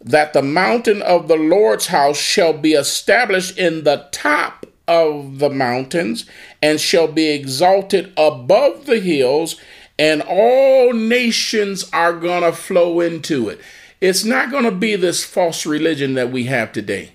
that 0.00 0.32
the 0.32 0.42
mountain 0.42 1.00
of 1.02 1.28
the 1.28 1.36
Lord's 1.36 1.86
house 1.86 2.18
shall 2.18 2.52
be 2.52 2.72
established 2.72 3.56
in 3.56 3.84
the 3.84 4.08
top 4.12 4.65
of 4.88 5.38
the 5.38 5.50
mountains 5.50 6.26
and 6.62 6.80
shall 6.80 7.08
be 7.08 7.30
exalted 7.30 8.12
above 8.16 8.86
the 8.86 9.00
hills, 9.00 9.60
and 9.98 10.22
all 10.22 10.92
nations 10.92 11.88
are 11.92 12.12
going 12.12 12.42
to 12.42 12.52
flow 12.52 13.00
into 13.00 13.48
it. 13.48 13.60
It's 14.00 14.24
not 14.24 14.50
going 14.50 14.64
to 14.64 14.70
be 14.70 14.96
this 14.96 15.24
false 15.24 15.64
religion 15.66 16.14
that 16.14 16.30
we 16.30 16.44
have 16.44 16.72
today. 16.72 17.12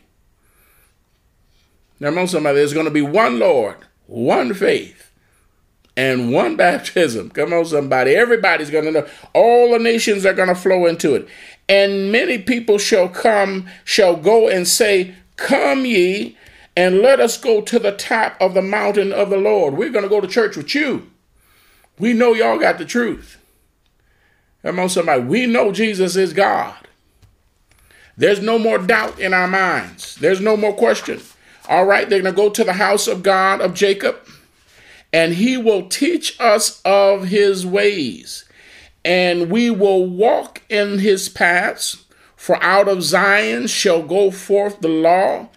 Now, 2.00 2.18
on 2.18 2.28
somebody, 2.28 2.58
there's 2.58 2.74
going 2.74 2.86
to 2.86 2.92
be 2.92 3.04
one 3.04 3.38
Lord, 3.38 3.78
one 4.08 4.56
faith, 4.56 5.12
and 5.96 6.34
one 6.34 6.56
baptism. 6.58 7.30
Come 7.30 7.54
on, 7.54 7.66
somebody. 7.66 8.16
Everybody's 8.16 8.72
going 8.72 8.86
to 8.86 8.92
know. 8.92 9.08
All 9.34 9.72
the 9.72 9.80
nations 9.80 10.26
are 10.26 10.34
going 10.34 10.50
to 10.50 10.56
flow 10.56 10.88
into 10.88 11.14
it. 11.14 11.28
And 11.70 12.12
many 12.12 12.40
people 12.40 12.80
shall 12.80 13.08
come, 13.08 13.68
shall 13.86 14.16
go 14.16 14.50
and 14.50 14.68
say, 14.68 15.14
Come 15.36 15.86
ye 15.86 16.36
and 16.76 17.00
let 17.00 17.20
us 17.20 17.38
go 17.38 17.62
to 17.62 17.80
the 17.80 17.92
top 17.92 18.38
of 18.40 18.54
the 18.54 18.62
mountain 18.62 19.12
of 19.12 19.30
the 19.30 19.38
Lord. 19.38 19.76
We're 19.76 19.90
going 19.90 20.04
to 20.04 20.10
go 20.10 20.22
to 20.22 20.28
church 20.28 20.56
with 20.56 20.74
you. 20.74 21.10
We 22.00 22.14
know 22.14 22.34
y'all 22.34 22.60
got 22.60 22.78
the 22.78 22.86
truth. 22.86 23.38
Come 24.64 24.80
on, 24.80 24.90
somebody. 24.90 25.22
We 25.24 25.48
know 25.48 25.72
Jesus 25.72 26.16
is 26.16 26.34
God. 26.34 26.76
There's 28.16 28.42
no 28.42 28.60
more 28.60 28.78
doubt 28.78 29.20
in 29.20 29.34
our 29.34 29.48
minds. 29.48 30.16
There's 30.16 30.42
no 30.42 30.56
more 30.56 30.74
question. 30.74 31.22
All 31.68 31.86
right, 31.86 32.10
they're 32.10 32.22
going 32.22 32.34
to 32.34 32.42
go 32.42 32.50
to 32.50 32.64
the 32.64 32.74
house 32.74 33.08
of 33.08 33.24
God 33.24 33.62
of 33.62 33.74
Jacob, 33.74 34.18
and 35.12 35.34
he 35.34 35.58
will 35.58 35.88
teach 35.88 36.40
us 36.40 36.82
of 36.84 37.26
his 37.26 37.66
ways, 37.66 38.46
and 39.04 39.50
we 39.50 39.70
will 39.70 40.06
walk 40.06 40.62
in 40.70 41.00
his 41.00 41.30
paths. 41.30 42.06
For 42.36 42.62
out 42.64 42.88
of 42.88 43.04
Zion 43.04 43.68
shall 43.68 44.02
go 44.02 44.32
forth 44.32 44.82
the 44.82 44.88
law 44.88 45.50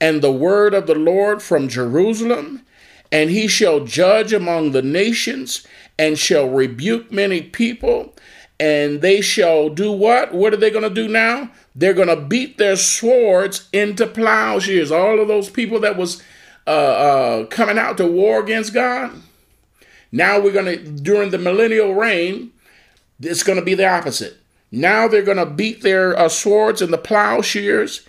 and 0.00 0.22
the 0.22 0.32
word 0.32 0.74
of 0.74 0.86
the 0.86 0.94
Lord 0.94 1.42
from 1.42 1.68
Jerusalem, 1.68 2.62
and 3.10 3.30
he 3.30 3.48
shall 3.48 3.84
judge 3.84 4.32
among 4.32 4.72
the 4.72 4.82
nations, 4.82 5.66
and 5.98 6.18
shall 6.18 6.48
rebuke 6.48 7.10
many 7.10 7.40
people, 7.40 8.14
and 8.58 9.00
they 9.00 9.20
shall 9.20 9.68
do 9.68 9.92
what? 9.92 10.34
What 10.34 10.52
are 10.52 10.58
they 10.58 10.70
going 10.70 10.82
to 10.82 10.90
do 10.90 11.08
now? 11.08 11.50
They're 11.74 11.94
going 11.94 12.08
to 12.08 12.16
beat 12.16 12.58
their 12.58 12.76
swords 12.76 13.68
into 13.72 14.06
plowshares. 14.06 14.90
All 14.90 15.20
of 15.20 15.28
those 15.28 15.50
people 15.50 15.80
that 15.80 15.96
was 15.96 16.22
uh, 16.66 16.70
uh, 16.70 17.46
coming 17.46 17.78
out 17.78 17.96
to 17.98 18.06
war 18.06 18.40
against 18.40 18.74
God. 18.74 19.12
Now 20.10 20.40
we're 20.40 20.52
going 20.52 20.66
to, 20.66 20.76
during 20.78 21.30
the 21.30 21.38
millennial 21.38 21.94
reign, 21.94 22.52
it's 23.20 23.42
going 23.42 23.58
to 23.58 23.64
be 23.64 23.74
the 23.74 23.88
opposite. 23.88 24.38
Now 24.70 25.06
they're 25.08 25.22
going 25.22 25.36
to 25.36 25.46
beat 25.46 25.82
their 25.82 26.18
uh, 26.18 26.28
swords 26.28 26.82
and 26.82 26.92
the 26.92 26.98
plowshares 26.98 28.06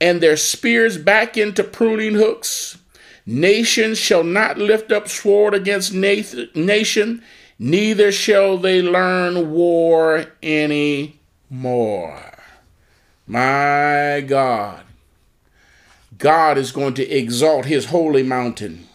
and 0.00 0.20
their 0.20 0.36
spears 0.36 0.98
back 0.98 1.36
into 1.36 1.64
pruning 1.64 2.14
hooks. 2.14 2.78
Nations 3.24 3.98
shall 3.98 4.22
not 4.22 4.58
lift 4.58 4.92
up 4.92 5.08
sword 5.08 5.54
against 5.54 5.92
nation, 5.92 7.22
neither 7.58 8.12
shall 8.12 8.56
they 8.56 8.80
learn 8.80 9.50
war 9.50 10.26
any 10.42 11.18
more. 11.50 12.22
My 13.26 14.24
God. 14.26 14.82
God 16.18 16.56
is 16.56 16.72
going 16.72 16.94
to 16.94 17.10
exalt 17.10 17.64
his 17.64 17.86
holy 17.86 18.22
mountain. 18.22 18.86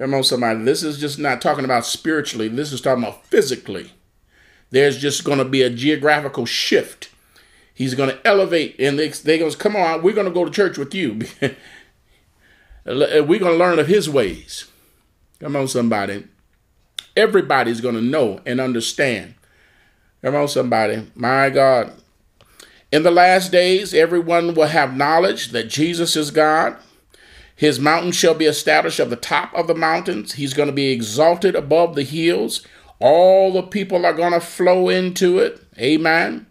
On, 0.00 0.24
somebody. 0.24 0.62
This 0.62 0.82
is 0.82 0.98
just 0.98 1.18
not 1.18 1.42
talking 1.42 1.64
about 1.64 1.84
spiritually, 1.84 2.48
this 2.48 2.72
is 2.72 2.80
talking 2.80 3.02
about 3.02 3.26
physically. 3.26 3.92
There's 4.70 4.98
just 4.98 5.24
going 5.24 5.38
to 5.38 5.44
be 5.44 5.62
a 5.62 5.70
geographical 5.70 6.46
shift. 6.46 7.10
He's 7.78 7.94
going 7.94 8.10
to 8.10 8.26
elevate, 8.26 8.74
and 8.80 8.98
they, 8.98 9.10
they 9.10 9.38
goes, 9.38 9.54
come 9.54 9.76
on, 9.76 10.02
we're 10.02 10.12
going 10.12 10.26
to 10.26 10.32
go 10.32 10.44
to 10.44 10.50
church 10.50 10.78
with 10.78 10.92
you. 10.96 11.20
we're 12.84 13.38
going 13.38 13.38
to 13.38 13.52
learn 13.52 13.78
of 13.78 13.86
his 13.86 14.10
ways. 14.10 14.64
Come 15.38 15.54
on, 15.54 15.68
somebody. 15.68 16.26
Everybody's 17.16 17.80
going 17.80 17.94
to 17.94 18.00
know 18.00 18.40
and 18.44 18.60
understand. 18.60 19.36
Come 20.22 20.34
on, 20.34 20.48
somebody. 20.48 21.06
My 21.14 21.50
God. 21.50 21.92
In 22.90 23.04
the 23.04 23.12
last 23.12 23.52
days, 23.52 23.94
everyone 23.94 24.54
will 24.54 24.66
have 24.66 24.96
knowledge 24.96 25.52
that 25.52 25.68
Jesus 25.68 26.16
is 26.16 26.32
God. 26.32 26.76
His 27.54 27.78
mountain 27.78 28.10
shall 28.10 28.34
be 28.34 28.46
established 28.46 28.98
at 28.98 29.08
the 29.08 29.14
top 29.14 29.54
of 29.54 29.68
the 29.68 29.74
mountains. 29.76 30.32
He's 30.32 30.52
going 30.52 30.68
to 30.68 30.74
be 30.74 30.90
exalted 30.90 31.54
above 31.54 31.94
the 31.94 32.02
hills. 32.02 32.66
All 32.98 33.52
the 33.52 33.62
people 33.62 34.04
are 34.04 34.14
going 34.14 34.32
to 34.32 34.40
flow 34.40 34.88
into 34.88 35.38
it. 35.38 35.62
Amen. 35.78 36.47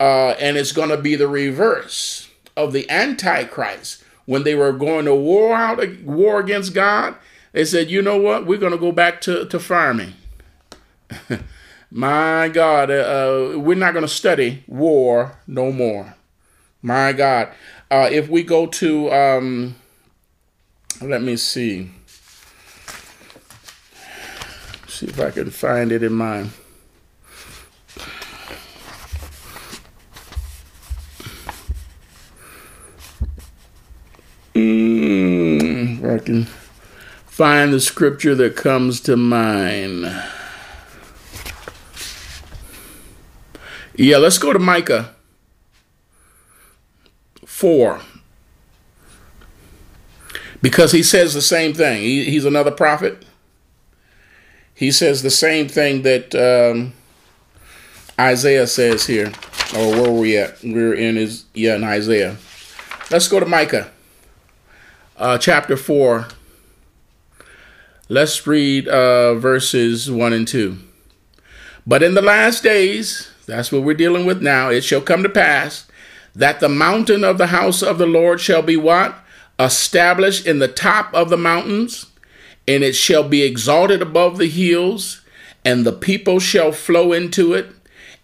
Uh, 0.00 0.30
and 0.38 0.56
it's 0.56 0.72
going 0.72 0.90
to 0.90 0.96
be 0.96 1.16
the 1.16 1.28
reverse 1.28 2.28
of 2.56 2.72
the 2.72 2.88
Antichrist. 2.90 4.04
When 4.26 4.42
they 4.42 4.54
were 4.54 4.72
going 4.72 5.06
to 5.06 5.14
war 5.14 5.56
out 5.56 5.80
war 6.00 6.38
against 6.38 6.74
God, 6.74 7.14
they 7.52 7.64
said, 7.64 7.90
you 7.90 8.02
know 8.02 8.18
what? 8.18 8.46
We're 8.46 8.58
going 8.58 8.72
to 8.72 8.78
go 8.78 8.92
back 8.92 9.20
to, 9.22 9.46
to 9.46 9.58
farming. 9.58 10.12
My 11.90 12.48
God, 12.48 12.90
uh, 12.90 13.54
uh 13.54 13.58
we're 13.58 13.74
not 13.74 13.94
going 13.94 14.04
to 14.04 14.08
study 14.08 14.62
war 14.66 15.38
no 15.46 15.72
more. 15.72 16.14
My 16.82 17.12
God. 17.12 17.48
Uh, 17.90 18.08
if 18.10 18.28
we 18.28 18.42
go 18.42 18.66
to, 18.66 19.10
um, 19.10 19.74
let 21.00 21.22
me 21.22 21.36
see. 21.36 21.90
See 24.86 25.06
if 25.06 25.18
I 25.18 25.30
can 25.30 25.50
find 25.50 25.90
it 25.90 26.02
in 26.02 26.12
my. 26.12 26.48
Mm, 34.58 36.14
I 36.14 36.18
can 36.18 36.44
find 37.26 37.72
the 37.72 37.80
scripture 37.80 38.34
that 38.34 38.56
comes 38.56 39.00
to 39.02 39.16
mind. 39.16 40.04
Yeah, 43.94 44.16
let's 44.16 44.38
go 44.38 44.52
to 44.52 44.58
Micah 44.58 45.14
4. 47.44 48.00
Because 50.60 50.90
he 50.90 51.04
says 51.04 51.34
the 51.34 51.42
same 51.42 51.72
thing. 51.72 52.02
He, 52.02 52.24
he's 52.24 52.44
another 52.44 52.72
prophet. 52.72 53.24
He 54.74 54.90
says 54.90 55.22
the 55.22 55.30
same 55.30 55.68
thing 55.68 56.02
that 56.02 56.34
um, 56.34 56.94
Isaiah 58.18 58.66
says 58.66 59.06
here. 59.06 59.32
Or 59.76 59.90
where 59.90 60.10
were 60.10 60.18
we 60.18 60.36
at? 60.36 60.58
We're 60.64 60.94
in 60.94 61.14
his, 61.14 61.44
yeah, 61.54 61.76
in 61.76 61.84
Isaiah. 61.84 62.36
Let's 63.10 63.28
go 63.28 63.38
to 63.38 63.46
Micah 63.46 63.92
uh, 65.18 65.36
chapter 65.38 65.76
4. 65.76 66.28
Let's 68.08 68.46
read 68.46 68.88
uh, 68.88 69.34
verses 69.34 70.10
1 70.10 70.32
and 70.32 70.48
2. 70.48 70.78
But 71.86 72.02
in 72.02 72.14
the 72.14 72.22
last 72.22 72.62
days, 72.62 73.30
that's 73.46 73.72
what 73.72 73.82
we're 73.82 73.94
dealing 73.94 74.26
with 74.26 74.40
now. 74.40 74.70
It 74.70 74.84
shall 74.84 75.00
come 75.00 75.22
to 75.22 75.28
pass 75.28 75.86
that 76.34 76.60
the 76.60 76.68
mountain 76.68 77.24
of 77.24 77.38
the 77.38 77.48
house 77.48 77.82
of 77.82 77.98
the 77.98 78.06
Lord 78.06 78.40
shall 78.40 78.62
be 78.62 78.76
what? 78.76 79.16
Established 79.58 80.46
in 80.46 80.60
the 80.60 80.68
top 80.68 81.12
of 81.12 81.30
the 81.30 81.36
mountains, 81.36 82.06
and 82.66 82.84
it 82.84 82.94
shall 82.94 83.28
be 83.28 83.42
exalted 83.42 84.00
above 84.00 84.38
the 84.38 84.48
hills, 84.48 85.22
and 85.64 85.84
the 85.84 85.92
people 85.92 86.38
shall 86.38 86.70
flow 86.70 87.12
into 87.12 87.54
it. 87.54 87.66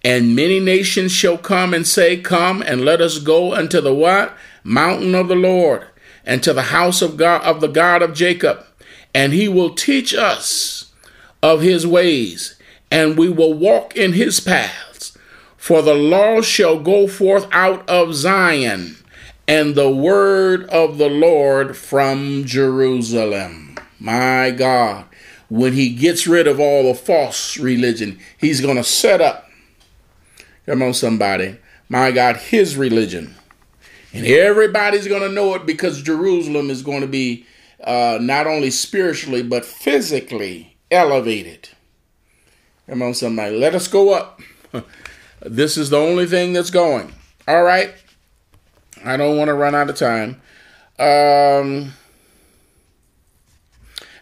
And 0.04 0.36
many 0.36 0.60
nations 0.60 1.12
shall 1.12 1.38
come 1.38 1.74
and 1.74 1.86
say, 1.86 2.18
Come 2.18 2.62
and 2.62 2.84
let 2.84 3.00
us 3.00 3.18
go 3.18 3.54
unto 3.54 3.80
the 3.80 3.94
what? 3.94 4.36
Mountain 4.62 5.14
of 5.14 5.28
the 5.28 5.34
Lord, 5.34 5.86
and 6.24 6.42
to 6.42 6.52
the 6.52 6.62
house 6.62 7.02
of 7.02 7.16
God 7.16 7.42
of 7.42 7.60
the 7.60 7.68
God 7.68 8.02
of 8.02 8.14
Jacob, 8.14 8.64
and 9.14 9.32
he 9.32 9.48
will 9.48 9.74
teach 9.74 10.14
us 10.14 10.92
of 11.42 11.60
his 11.60 11.86
ways, 11.86 12.58
and 12.90 13.16
we 13.16 13.28
will 13.28 13.54
walk 13.54 13.96
in 13.96 14.14
his 14.14 14.40
paths. 14.40 15.16
For 15.56 15.80
the 15.80 15.94
law 15.94 16.42
shall 16.42 16.78
go 16.78 17.06
forth 17.08 17.46
out 17.50 17.88
of 17.88 18.14
Zion, 18.14 18.96
and 19.46 19.74
the 19.74 19.90
word 19.90 20.64
of 20.70 20.98
the 20.98 21.08
Lord 21.08 21.76
from 21.76 22.44
Jerusalem. 22.44 23.76
My 23.98 24.50
God, 24.50 25.06
when 25.48 25.72
he 25.72 25.90
gets 25.90 26.26
rid 26.26 26.46
of 26.46 26.60
all 26.60 26.84
the 26.84 26.94
false 26.94 27.58
religion, 27.58 28.18
he's 28.36 28.60
going 28.60 28.76
to 28.76 28.84
set 28.84 29.20
up, 29.20 29.48
come 30.66 30.82
on, 30.82 30.94
somebody, 30.94 31.58
my 31.88 32.10
God, 32.10 32.36
his 32.36 32.76
religion. 32.76 33.34
And 34.14 34.24
everybody's 34.24 35.08
going 35.08 35.22
to 35.22 35.28
know 35.28 35.54
it 35.54 35.66
because 35.66 36.00
Jerusalem 36.00 36.70
is 36.70 36.82
going 36.82 37.00
to 37.00 37.08
be 37.08 37.44
uh, 37.82 38.18
not 38.20 38.46
only 38.46 38.70
spiritually, 38.70 39.42
but 39.42 39.64
physically 39.64 40.76
elevated. 40.90 41.68
Come 42.88 43.02
on, 43.02 43.14
somebody, 43.14 43.58
let 43.58 43.74
us 43.74 43.88
go 43.88 44.14
up. 44.14 44.40
This 45.44 45.76
is 45.76 45.90
the 45.90 45.98
only 45.98 46.24
thing 46.24 46.54
that's 46.54 46.70
going. 46.70 47.12
All 47.46 47.62
right. 47.62 47.92
I 49.04 49.18
don't 49.18 49.36
want 49.36 49.48
to 49.48 49.54
run 49.54 49.74
out 49.74 49.90
of 49.90 49.96
time. 49.96 50.40
Um, 50.98 51.92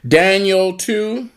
Daniel 0.06 0.76
2. 0.76 1.30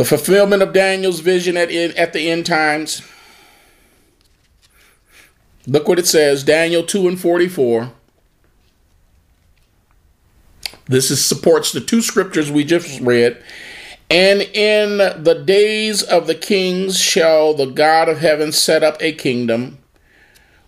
The 0.00 0.06
fulfillment 0.06 0.62
of 0.62 0.72
Daniel's 0.72 1.20
vision 1.20 1.58
at, 1.58 1.70
at 1.70 2.14
the 2.14 2.30
end 2.30 2.46
times. 2.46 3.02
Look 5.66 5.88
what 5.88 5.98
it 5.98 6.06
says 6.06 6.42
Daniel 6.42 6.82
2 6.82 7.06
and 7.06 7.20
44. 7.20 7.92
This 10.86 11.10
is, 11.10 11.22
supports 11.22 11.70
the 11.72 11.82
two 11.82 12.00
scriptures 12.00 12.50
we 12.50 12.64
just 12.64 12.98
read. 13.02 13.44
And 14.08 14.40
in 14.40 15.22
the 15.22 15.42
days 15.44 16.02
of 16.02 16.26
the 16.26 16.34
kings 16.34 16.98
shall 16.98 17.52
the 17.52 17.66
God 17.66 18.08
of 18.08 18.20
heaven 18.20 18.52
set 18.52 18.82
up 18.82 18.96
a 19.02 19.12
kingdom 19.12 19.76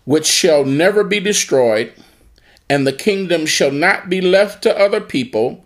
which 0.05 0.27
shall 0.27 0.63
never 0.63 1.03
be 1.03 1.19
destroyed, 1.19 1.91
and 2.69 2.85
the 2.85 2.93
kingdom 2.93 3.47
shall 3.47 3.71
not 3.71 4.09
be 4.11 4.21
left 4.21 4.61
to 4.61 4.79
other 4.79 5.01
people, 5.01 5.62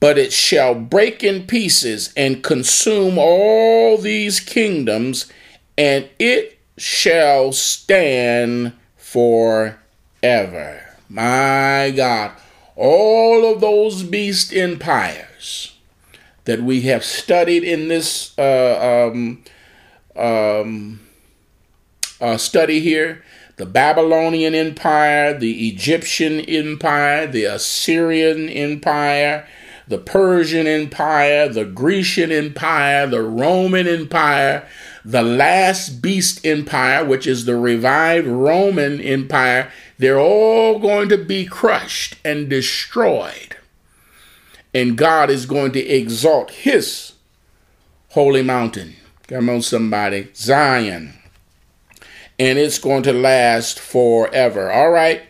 but 0.00 0.18
it 0.18 0.32
shall 0.32 0.74
break 0.74 1.22
in 1.22 1.46
pieces 1.46 2.12
and 2.16 2.42
consume 2.42 3.18
all 3.18 3.98
these 3.98 4.40
kingdoms, 4.40 5.32
and 5.78 6.08
it 6.18 6.58
shall 6.76 7.52
stand 7.52 8.72
forever. 8.96 9.76
My 11.08 11.92
God, 11.94 12.32
all 12.76 13.52
of 13.52 13.60
those 13.60 14.02
beast 14.02 14.52
empires 14.52 15.76
that 16.44 16.62
we 16.62 16.82
have 16.82 17.04
studied 17.04 17.64
in 17.64 17.88
this 17.88 18.36
uh, 18.38 19.10
um, 19.12 19.42
um, 20.16 21.00
uh, 22.20 22.36
study 22.36 22.80
here, 22.80 23.22
the 23.56 23.66
Babylonian 23.66 24.54
Empire, 24.54 25.38
the 25.38 25.68
Egyptian 25.68 26.40
Empire, 26.40 27.26
the 27.26 27.44
Assyrian 27.44 28.48
Empire, 28.48 29.46
the 29.86 29.98
Persian 29.98 30.66
Empire, 30.66 31.48
the 31.48 31.64
Grecian 31.64 32.32
Empire, 32.32 33.06
the 33.06 33.22
Roman 33.22 33.86
Empire, 33.86 34.66
the 35.04 35.22
last 35.22 36.00
beast 36.00 36.44
empire, 36.46 37.04
which 37.04 37.26
is 37.26 37.44
the 37.44 37.56
revived 37.56 38.26
Roman 38.26 39.00
Empire, 39.00 39.70
they're 39.98 40.18
all 40.18 40.78
going 40.78 41.08
to 41.10 41.18
be 41.18 41.44
crushed 41.44 42.16
and 42.24 42.48
destroyed. 42.48 43.56
And 44.72 44.98
God 44.98 45.30
is 45.30 45.46
going 45.46 45.72
to 45.72 45.86
exalt 45.86 46.50
his 46.50 47.12
holy 48.10 48.42
mountain. 48.42 48.94
Come 49.28 49.48
on, 49.48 49.62
somebody. 49.62 50.28
Zion. 50.34 51.14
And 52.38 52.58
it's 52.58 52.78
going 52.78 53.02
to 53.04 53.12
last 53.12 53.78
forever. 53.78 54.72
All 54.72 54.90
right. 54.90 55.22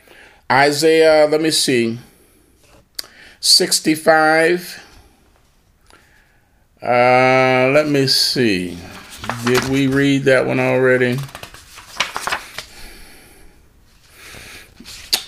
Isaiah, 0.50 1.26
let 1.26 1.40
me 1.40 1.50
see. 1.50 1.98
65. 3.44 4.82
Uh, 6.82 7.70
let 7.74 7.86
me 7.86 8.06
see. 8.06 8.78
Did 9.44 9.68
we 9.68 9.86
read 9.86 10.24
that 10.24 10.46
one 10.46 10.58
already? 10.58 11.18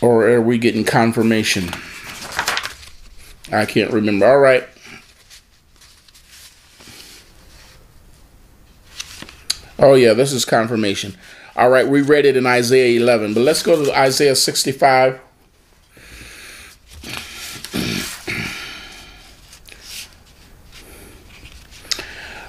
Or 0.01 0.27
are 0.31 0.41
we 0.41 0.57
getting 0.57 0.83
confirmation? 0.83 1.69
I 3.53 3.67
can't 3.67 3.93
remember. 3.93 4.27
All 4.27 4.39
right. 4.39 4.67
Oh, 9.79 9.93
yeah, 9.93 10.15
this 10.15 10.33
is 10.33 10.47
confirmation. 10.47 11.17
All 11.55 11.69
right, 11.69 11.87
we 11.87 12.01
read 12.01 12.25
it 12.25 12.39
in 12.39 12.47
Isaiah 12.47 12.99
11, 12.99 13.35
but 13.35 13.41
let's 13.41 13.63
go 13.63 13.85
to 13.85 13.95
Isaiah 13.95 14.37
65. 14.37 15.21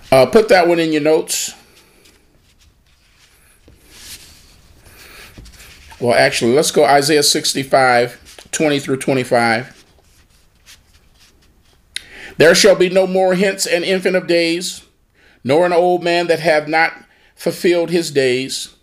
Uh, 0.10 0.26
put 0.26 0.48
that 0.50 0.68
one 0.68 0.80
in 0.80 0.94
your 0.94 1.02
notes. 1.02 1.54
Well, 6.00 6.14
actually, 6.14 6.54
let's 6.54 6.72
go 6.72 6.86
Isaiah 6.86 7.24
65, 7.24 8.50
20 8.52 8.80
through 8.80 8.98
25. 8.98 9.86
There 12.38 12.56
shall 12.56 12.76
be 12.76 12.90
no 12.90 13.08
more 13.08 13.34
hence 13.34 13.66
an 13.66 13.84
infant 13.84 14.16
of 14.16 14.28
days, 14.28 14.84
nor 15.44 15.66
an 15.66 15.74
old 15.74 16.04
man 16.04 16.28
that 16.28 16.40
hath 16.40 16.68
not 16.68 16.94
fulfilled 17.36 17.90
his 17.90 18.12
days. 18.12 18.76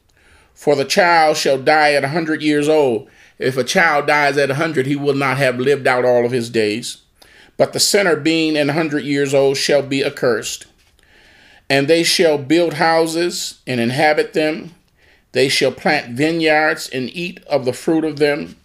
For 0.54 0.74
the 0.76 0.84
child 0.84 1.36
shall 1.36 1.58
die 1.58 1.92
at 1.92 2.04
a 2.04 2.08
hundred 2.08 2.42
years 2.42 2.68
old. 2.68 3.08
If 3.38 3.56
a 3.56 3.64
child 3.64 4.06
dies 4.06 4.36
at 4.36 4.50
a 4.50 4.56
hundred, 4.56 4.86
he 4.86 4.96
will 4.96 5.14
not 5.14 5.38
have 5.38 5.58
lived 5.58 5.86
out 5.86 6.04
all 6.04 6.26
of 6.26 6.32
his 6.32 6.50
days. 6.50 7.02
But 7.56 7.72
the 7.72 7.80
sinner, 7.80 8.16
being 8.16 8.56
an 8.56 8.70
hundred 8.70 9.04
years 9.04 9.32
old, 9.32 9.56
shall 9.56 9.82
be 9.82 10.04
accursed. 10.04 10.66
And 11.70 11.88
they 11.88 12.02
shall 12.02 12.38
build 12.38 12.74
houses 12.74 13.60
and 13.66 13.80
inhabit 13.80 14.32
them. 14.32 14.74
They 15.32 15.48
shall 15.48 15.72
plant 15.72 16.16
vineyards 16.16 16.88
and 16.88 17.10
eat 17.10 17.42
of 17.44 17.64
the 17.64 17.72
fruit 17.72 18.04
of 18.04 18.18
them. 18.18 18.56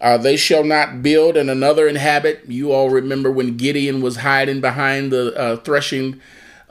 Uh, 0.00 0.18
they 0.18 0.36
shall 0.36 0.62
not 0.62 1.02
build 1.02 1.36
and 1.36 1.48
another 1.48 1.88
inhabit. 1.88 2.44
You 2.46 2.72
all 2.72 2.90
remember 2.90 3.30
when 3.30 3.56
Gideon 3.56 4.02
was 4.02 4.16
hiding 4.18 4.60
behind 4.60 5.10
the 5.10 5.34
uh, 5.36 5.56
threshing 5.56 6.20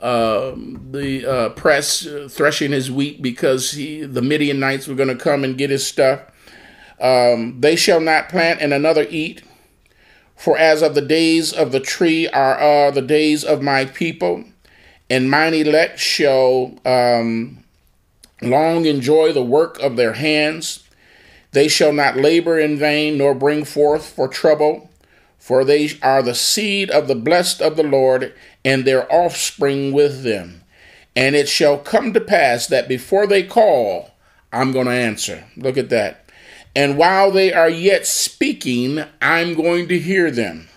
uh, 0.00 0.52
the 0.54 1.52
press 1.56 2.06
uh, 2.06 2.28
threshing 2.30 2.70
his 2.72 2.90
wheat 2.90 3.20
because 3.20 3.72
he, 3.72 4.02
the 4.04 4.22
Midianites 4.22 4.86
were 4.86 4.94
going 4.94 5.08
to 5.08 5.16
come 5.16 5.42
and 5.42 5.58
get 5.58 5.70
his 5.70 5.86
stuff. 5.86 6.20
Um, 7.00 7.60
they 7.60 7.76
shall 7.76 8.00
not 8.00 8.28
plant 8.28 8.60
and 8.60 8.72
another 8.72 9.06
eat. 9.10 9.42
For 10.36 10.56
as 10.58 10.82
of 10.82 10.94
the 10.94 11.02
days 11.02 11.52
of 11.52 11.72
the 11.72 11.80
tree 11.80 12.28
are 12.28 12.92
the 12.92 13.02
days 13.02 13.42
of 13.42 13.62
my 13.62 13.86
people, 13.86 14.44
and 15.08 15.30
mine 15.30 15.54
elect 15.54 15.98
shall 15.98 16.74
um, 16.84 17.58
long 18.42 18.86
enjoy 18.86 19.32
the 19.32 19.42
work 19.42 19.78
of 19.80 19.96
their 19.96 20.14
hands. 20.14 20.82
They 21.52 21.68
shall 21.68 21.92
not 21.92 22.16
labor 22.16 22.58
in 22.58 22.76
vain, 22.76 23.18
nor 23.18 23.34
bring 23.34 23.64
forth 23.64 24.08
for 24.08 24.28
trouble, 24.28 24.90
for 25.38 25.64
they 25.64 25.90
are 26.02 26.22
the 26.22 26.34
seed 26.34 26.90
of 26.90 27.08
the 27.08 27.14
blessed 27.14 27.62
of 27.62 27.76
the 27.76 27.84
Lord, 27.84 28.34
and 28.64 28.84
their 28.84 29.10
offspring 29.12 29.92
with 29.92 30.22
them. 30.22 30.62
And 31.14 31.34
it 31.34 31.48
shall 31.48 31.78
come 31.78 32.12
to 32.12 32.20
pass 32.20 32.66
that 32.66 32.88
before 32.88 33.26
they 33.26 33.42
call, 33.42 34.10
I'm 34.52 34.72
going 34.72 34.86
to 34.86 34.92
answer. 34.92 35.44
Look 35.56 35.78
at 35.78 35.88
that. 35.90 36.28
And 36.74 36.98
while 36.98 37.30
they 37.30 37.54
are 37.54 37.70
yet 37.70 38.06
speaking, 38.06 39.02
I'm 39.22 39.54
going 39.54 39.88
to 39.88 39.98
hear 39.98 40.30
them. 40.30 40.68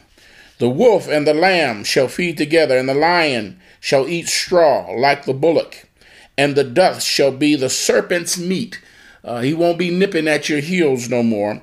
The 0.59 0.69
wolf 0.69 1.09
and 1.09 1.27
the 1.27 1.33
lamb 1.33 1.83
shall 1.83 2.07
feed 2.07 2.37
together, 2.37 2.77
and 2.77 2.87
the 2.87 2.93
lion 2.93 3.59
shall 3.79 4.07
eat 4.07 4.27
straw 4.27 4.91
like 4.91 5.25
the 5.25 5.33
bullock, 5.33 5.87
and 6.37 6.55
the 6.55 6.63
dust 6.63 7.07
shall 7.07 7.31
be 7.31 7.55
the 7.55 7.69
serpent's 7.69 8.37
meat. 8.37 8.81
Uh, 9.23 9.41
he 9.41 9.53
won't 9.53 9.77
be 9.77 9.89
nipping 9.89 10.27
at 10.27 10.49
your 10.49 10.59
heels 10.59 11.09
no 11.09 11.21
more 11.21 11.61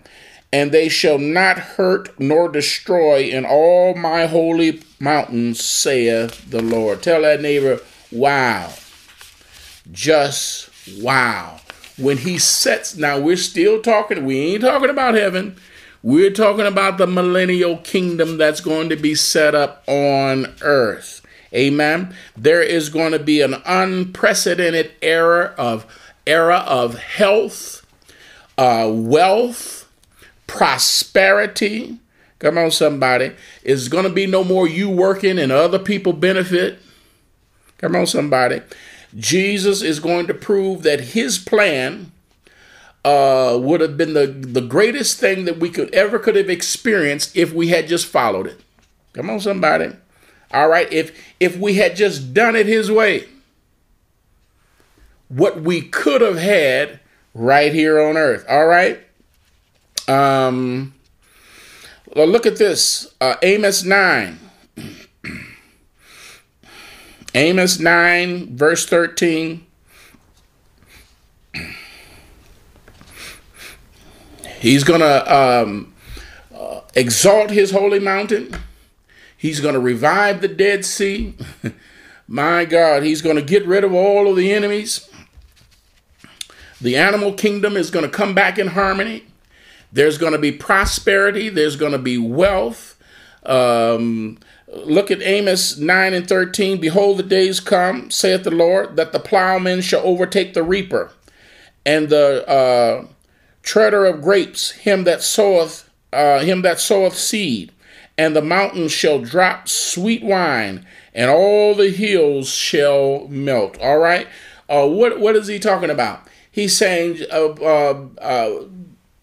and 0.52 0.72
they 0.72 0.88
shall 0.88 1.18
not 1.18 1.59
hurt 1.59 2.18
nor 2.18 2.48
destroy 2.48 3.24
in 3.24 3.44
all 3.44 3.94
my 3.94 4.26
holy 4.26 4.80
mountains, 4.98 5.62
saith 5.62 6.51
the 6.51 6.62
Lord. 6.62 7.02
Tell 7.02 7.22
that 7.22 7.43
neighbor, 7.43 7.80
wow. 8.12 8.72
Just 9.90 10.70
wow. 11.01 11.60
When 11.98 12.18
he 12.18 12.38
sets, 12.38 12.97
now 12.97 13.18
we're 13.18 13.36
still 13.36 13.82
talking, 13.82 14.24
we 14.24 14.38
ain't 14.38 14.62
talking 14.62 14.90
about 14.90 15.14
heaven. 15.14 15.56
We're 16.02 16.30
talking 16.30 16.66
about 16.66 16.98
the 16.98 17.06
millennial 17.06 17.78
kingdom 17.78 18.38
that's 18.38 18.60
going 18.60 18.88
to 18.90 18.97
be 18.97 19.14
set 19.14 19.55
up 19.55 19.82
on 19.86 20.55
earth. 20.60 21.20
Amen. 21.55 22.14
There 22.36 22.62
is 22.62 22.89
going 22.89 23.12
to 23.12 23.18
be 23.18 23.40
an 23.40 23.56
unprecedented 23.64 24.93
era 25.01 25.55
of 25.56 25.86
era 26.27 26.64
of 26.66 26.98
health, 26.98 27.86
uh, 28.59 28.90
wealth, 28.93 29.89
prosperity. 30.47 31.98
Come 32.39 32.59
on, 32.59 32.70
somebody. 32.70 33.32
It's 33.62 33.89
going 33.89 34.05
to 34.05 34.12
be 34.12 34.27
no 34.27 34.44
more 34.44 34.68
you 34.68 34.90
working 34.90 35.39
and 35.39 35.52
other 35.52 35.78
people 35.78 36.12
benefit. 36.12 36.78
Come 37.78 37.97
on, 37.97 38.06
somebody. 38.06 38.60
Jesus 39.14 39.82
is 39.82 40.01
going 40.01 40.27
to 40.27 40.35
prove 40.35 40.82
that 40.82 41.01
his 41.01 41.39
plan 41.39 42.12
uh, 43.05 43.56
would 43.60 43.81
have 43.81 43.97
been 43.97 44.14
the, 44.14 44.27
the 44.27 44.60
greatest 44.60 45.18
thing 45.20 45.44
that 45.44 45.59
we 45.59 45.70
could 45.70 45.94
ever 45.94 46.18
could 46.18 46.36
have 46.36 46.51
experienced 46.51 47.35
if 47.36 47.52
we 47.52 47.68
had 47.68 47.86
just 47.86 48.06
followed 48.06 48.47
it. 48.47 48.60
Come 49.12 49.31
on, 49.31 49.40
somebody. 49.40 49.93
All 50.52 50.68
right. 50.68 50.90
If 50.93 51.35
if 51.40 51.56
we 51.56 51.74
had 51.74 51.97
just 51.97 52.32
done 52.32 52.56
it 52.56 52.66
his 52.66 52.90
way, 52.90 53.27
what 55.28 55.60
we 55.60 55.82
could 55.82 56.20
have 56.20 56.39
had 56.39 57.01
right 57.35 57.73
here 57.73 58.01
on 58.01 58.16
earth. 58.16 58.44
All 58.48 58.66
right. 58.66 59.01
Um, 60.09 60.94
well, 62.14 62.27
look 62.27 62.47
at 62.47 62.56
this 62.56 63.14
uh, 63.20 63.36
Amos 63.43 63.85
9. 63.85 64.39
Amos 67.35 67.78
9, 67.78 68.56
verse 68.56 68.86
13. 68.86 69.66
He's 74.59 74.85
going 74.85 75.01
to 75.01 75.35
um, 75.35 75.94
uh, 76.55 76.81
exalt 76.94 77.51
his 77.51 77.73
holy 77.73 77.98
mountain. 78.01 78.56
He's 79.37 79.61
going 79.61 79.75
to 79.75 79.81
revive 79.81 80.41
the 80.41 80.49
Dead 80.49 80.85
Sea. 80.85 81.35
My 82.29 82.65
God, 82.65 83.03
he's 83.03 83.23
going 83.23 83.37
to 83.37 83.43
get 83.43 83.67
rid 83.67 83.85
of 83.85 83.95
all 83.95 84.29
of 84.29 84.37
the 84.37 84.53
enemies. 84.53 85.09
The 86.81 86.97
animal 86.97 87.33
kingdom 87.33 87.77
is 87.77 87.91
going 87.91 88.05
to 88.05 88.11
come 88.11 88.35
back 88.35 88.59
in 88.59 88.69
harmony. 88.69 89.25
There's 89.93 90.19
going 90.19 90.33
to 90.33 90.39
be 90.39 90.53
prosperity, 90.53 91.49
there's 91.49 91.77
going 91.77 91.93
to 91.93 91.99
be 91.99 92.19
wealth. 92.19 92.99
Um, 93.45 94.39
look 94.67 95.11
at 95.11 95.23
Amos 95.23 95.79
9 95.79 96.15
and 96.15 96.29
13. 96.29 96.81
Behold, 96.81 97.19
the 97.19 97.23
days 97.23 97.61
come, 97.61 98.11
saith 98.11 98.43
the 98.43 98.51
Lord, 98.51 98.97
that 98.97 99.13
the 99.13 99.21
plowman 99.21 99.81
shall 99.81 100.03
overtake 100.03 100.55
the 100.55 100.65
reaper, 100.65 101.13
and 101.85 102.09
the 102.09 102.47
uh, 102.49 103.07
treader 103.63 104.05
of 104.05 104.23
grapes, 104.23 104.73
him 104.73 105.05
that 105.05 105.23
soweth, 105.23 105.89
uh, 106.13 106.41
him 106.41 106.63
that 106.63 106.81
soweth 106.81 107.17
seed, 107.17 107.73
and 108.18 108.34
the 108.34 108.43
mountains 108.43 108.93
shall 108.93 109.20
drop 109.20 109.68
sweet 109.68 110.22
wine, 110.22 110.86
and 111.14 111.30
all 111.30 111.74
the 111.74 111.90
hills 111.90 112.48
shall 112.48 113.26
melt. 113.28 113.78
All 113.80 113.98
right. 113.98 114.26
Uh, 114.68 114.86
what 114.86 115.20
what 115.20 115.36
is 115.36 115.47
he 115.47 115.59
talking 115.59 115.90
about? 115.90 116.26
He's 116.51 116.76
saying 116.76 117.18
uh, 117.30 117.52
uh, 117.52 118.06
uh 118.20 118.64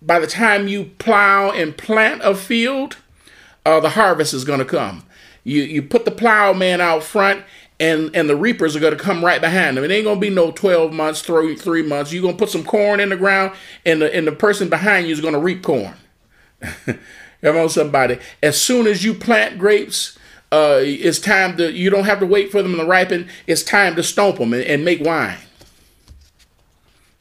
by 0.02 0.20
the 0.20 0.28
time 0.28 0.68
you 0.68 0.86
plow 1.00 1.52
and 1.52 1.76
plant 1.76 2.22
a 2.24 2.36
field, 2.36 2.98
uh, 3.66 3.80
the 3.80 3.90
harvest 3.90 4.34
is 4.34 4.46
going 4.46 4.60
to 4.60 4.66
come. 4.66 5.04
You 5.44 5.64
you 5.64 5.82
put 5.82 6.06
the 6.06 6.12
plowman 6.12 6.80
out 6.80 7.04
front, 7.04 7.44
and 7.80 8.16
and 8.16 8.30
the 8.30 8.36
reapers 8.36 8.76
are 8.76 8.80
going 8.80 8.96
to 8.96 9.04
come 9.04 9.26
right 9.26 9.42
behind 9.42 9.76
them. 9.76 9.84
It 9.84 9.92
ain't 9.92 10.06
going 10.06 10.18
to 10.18 10.22
be 10.22 10.30
no 10.30 10.52
12 10.52 10.94
months, 10.94 11.22
three, 11.22 11.56
three 11.56 11.84
months. 11.84 12.14
You're 12.14 12.22
going 12.22 12.36
to 12.36 12.40
put 12.40 12.50
some 12.50 12.64
corn 12.64 13.00
in 13.00 13.10
the 13.10 13.18
ground, 13.18 13.54
and 13.86 14.02
the, 14.02 14.14
and 14.16 14.28
the 14.28 14.32
person 14.32 14.70
behind 14.70 15.08
you 15.08 15.14
is 15.14 15.22
going 15.22 15.34
to 15.34 15.40
reap 15.40 15.64
corn. 15.64 15.96
Come 17.44 17.58
on, 17.58 17.70
somebody. 17.70 18.20
As 18.42 18.60
soon 18.60 18.88
as 18.88 19.04
you 19.04 19.14
plant 19.14 19.60
grapes, 19.60 20.18
uh, 20.52 20.80
it's 20.82 21.20
time 21.20 21.58
to, 21.58 21.72
you 21.72 21.90
don't 21.90 22.06
have 22.06 22.20
to 22.20 22.26
wait 22.26 22.52
for 22.52 22.62
them 22.62 22.78
to 22.78 22.86
ripen. 22.86 23.28
It's 23.48 23.64
time 23.64 23.96
to 23.96 24.04
stomp 24.04 24.38
them 24.38 24.54
and, 24.54 24.64
and 24.64 24.86
make 24.86 25.02
wine. 25.02 25.38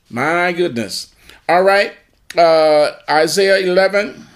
My 0.08 0.52
goodness. 0.52 1.12
All 1.48 1.62
right. 1.62 1.94
Uh, 2.38 2.92
Isaiah 3.10 3.58
11. 3.58 4.26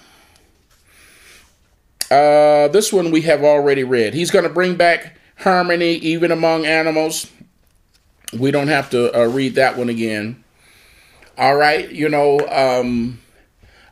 Uh, 2.11 2.67
this 2.69 2.91
one 2.91 3.11
we 3.11 3.21
have 3.21 3.43
already 3.43 3.83
read. 3.83 4.13
He's 4.13 4.31
going 4.31 4.43
to 4.43 4.49
bring 4.49 4.75
back 4.75 5.17
harmony 5.37 5.93
even 5.93 6.31
among 6.31 6.65
animals. 6.65 7.31
We 8.37 8.51
don't 8.51 8.67
have 8.67 8.89
to 8.89 9.17
uh, 9.17 9.27
read 9.27 9.55
that 9.55 9.77
one 9.77 9.87
again. 9.87 10.43
All 11.37 11.55
right. 11.55 11.89
You 11.89 12.09
know, 12.09 12.39
um, 12.49 13.19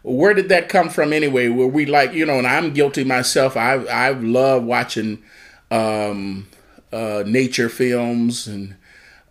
where 0.06 0.36
did 0.36 0.50
that 0.50 0.70
come 0.70 0.90
from 0.90 1.12
anyway? 1.12 1.50
Where 1.50 1.68
we 1.68 1.86
like, 1.88 2.14
you 2.14 2.26
know, 2.26 2.38
and 2.38 2.46
I'm 2.48 2.74
guilty 2.74 3.04
myself. 3.04 3.58
I 3.58 3.74
I 3.86 4.12
love 4.12 4.64
watching 4.64 5.24
um, 5.72 6.48
uh, 6.94 7.24
nature 7.26 7.70
films 7.70 8.48
and 8.48 8.76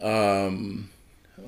um, 0.00 0.90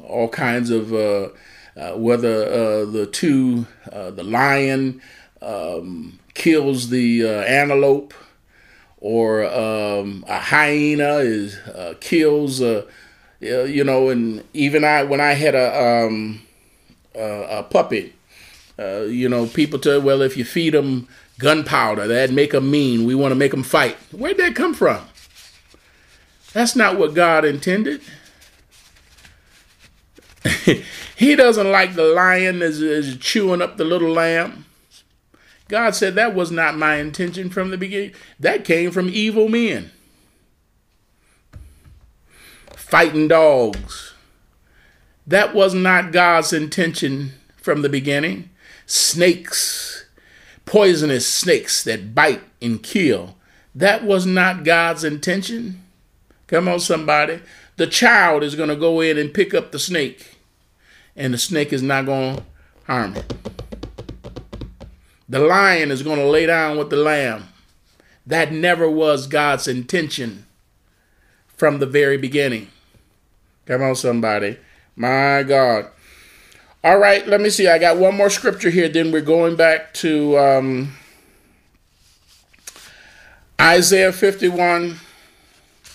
all 0.05 0.29
kinds 0.29 0.71
of 0.71 0.95
uh, 0.95 1.31
uh, 1.77 1.93
whether 1.97 2.45
uh, 2.45 2.85
the 2.85 3.09
two 3.11 3.67
uh, 3.93 4.13
the 4.13 4.23
lion 4.23 5.03
um, 5.43 6.21
kills 6.35 6.91
the 6.91 7.25
uh, 7.25 7.43
antelope 7.43 8.15
or 8.99 9.45
um, 9.45 10.25
a 10.29 10.39
hyena 10.39 11.17
is 11.17 11.59
kills 12.01 12.61
you 13.41 13.85
know 13.85 14.09
and 14.09 14.45
even 14.55 14.85
I 14.85 15.03
when 15.03 15.21
I 15.21 15.33
had 15.33 15.55
a 15.55 16.07
um, 16.07 16.43
a 17.15 17.63
puppy 17.65 18.16
uh, 18.79 19.03
you 19.03 19.29
know, 19.29 19.47
people 19.47 19.79
tell, 19.79 20.01
well, 20.01 20.23
if 20.23 20.37
you 20.37 20.45
feed 20.45 20.75
them 20.75 21.09
gunpowder, 21.39 22.07
that'd 22.07 22.35
make 22.35 22.53
them 22.53 22.71
mean. 22.71 23.07
We 23.07 23.15
want 23.15 23.33
to 23.33 23.37
make 23.37 23.53
them 23.53 23.63
fight. 23.63 23.97
Where'd 24.13 24.37
that 24.39 24.55
come 24.55 24.75
from? 24.75 25.03
That's 26.53 26.77
not 26.77 26.99
what 26.99 27.15
God 27.15 27.45
intended. 27.45 28.03
he 31.17 31.37
doesn't 31.37 31.71
like 31.71 31.95
the 31.95 32.05
lion 32.05 32.63
as, 32.63 32.83
as 32.83 33.17
chewing 33.17 33.63
up 33.63 33.77
the 33.77 33.85
little 33.85 34.11
lamb. 34.11 34.67
God 35.69 35.95
said 35.95 36.15
that 36.15 36.35
was 36.35 36.51
not 36.51 36.77
my 36.77 36.97
intention 36.97 37.51
from 37.51 37.71
the 37.71 37.79
beginning. 37.79 38.13
That 38.39 38.65
came 38.65 38.91
from 38.91 39.09
evil 39.09 39.49
men. 39.49 39.91
Fighting 42.77 43.27
dogs. 43.27 44.13
That 45.27 45.55
was 45.55 45.75
not 45.75 46.13
God's 46.13 46.53
intention 46.53 47.33
from 47.57 47.83
the 47.83 47.89
beginning 47.89 48.51
snakes, 48.87 50.07
poisonous 50.65 51.27
snakes 51.27 51.85
that 51.85 52.15
bite 52.15 52.43
and 52.63 52.83
kill. 52.83 53.37
That 53.75 54.05
was 54.05 54.25
not 54.25 54.65
God's 54.65 55.05
intention. 55.05 55.83
Come 56.47 56.69
on, 56.69 56.81
somebody. 56.81 57.41
The 57.77 57.87
child 57.87 58.43
is 58.43 58.55
going 58.55 58.71
to 58.71 58.77
go 58.77 59.01
in 59.01 59.19
and 59.19 59.35
pick 59.35 59.53
up 59.53 59.71
the 59.71 59.79
snake, 59.79 60.39
and 61.15 61.35
the 61.35 61.39
snake 61.39 61.73
is 61.73 61.83
not 61.83 62.07
going 62.07 62.37
to 62.37 62.43
harm 62.87 63.17
it. 63.17 63.35
The 65.29 65.41
lion 65.41 65.91
is 65.91 66.03
going 66.03 66.19
to 66.19 66.27
lay 66.27 66.47
down 66.47 66.79
with 66.79 66.89
the 66.89 66.97
lamb. 66.97 67.49
That 68.25 68.53
never 68.53 68.89
was 68.89 69.27
God's 69.27 69.69
intention 69.69 70.47
from 71.49 71.79
the 71.79 71.87
very 71.87 72.17
beginning. 72.17 72.69
Come 73.67 73.83
on, 73.83 73.97
somebody. 73.97 74.59
My 74.95 75.43
God. 75.43 75.91
All 76.87 76.99
right, 76.99 77.27
let 77.27 77.41
me 77.41 77.51
see. 77.51 77.67
I 77.67 77.79
got 77.79 77.97
one 77.97 78.15
more 78.15 78.31
scripture 78.31 78.71
here. 78.71 78.89
Then 78.89 79.11
we're 79.11 79.21
going 79.21 79.57
back 79.57 79.93
to 79.95 80.39
um, 80.39 80.95
Isaiah 83.61 84.13
51. 84.13 84.97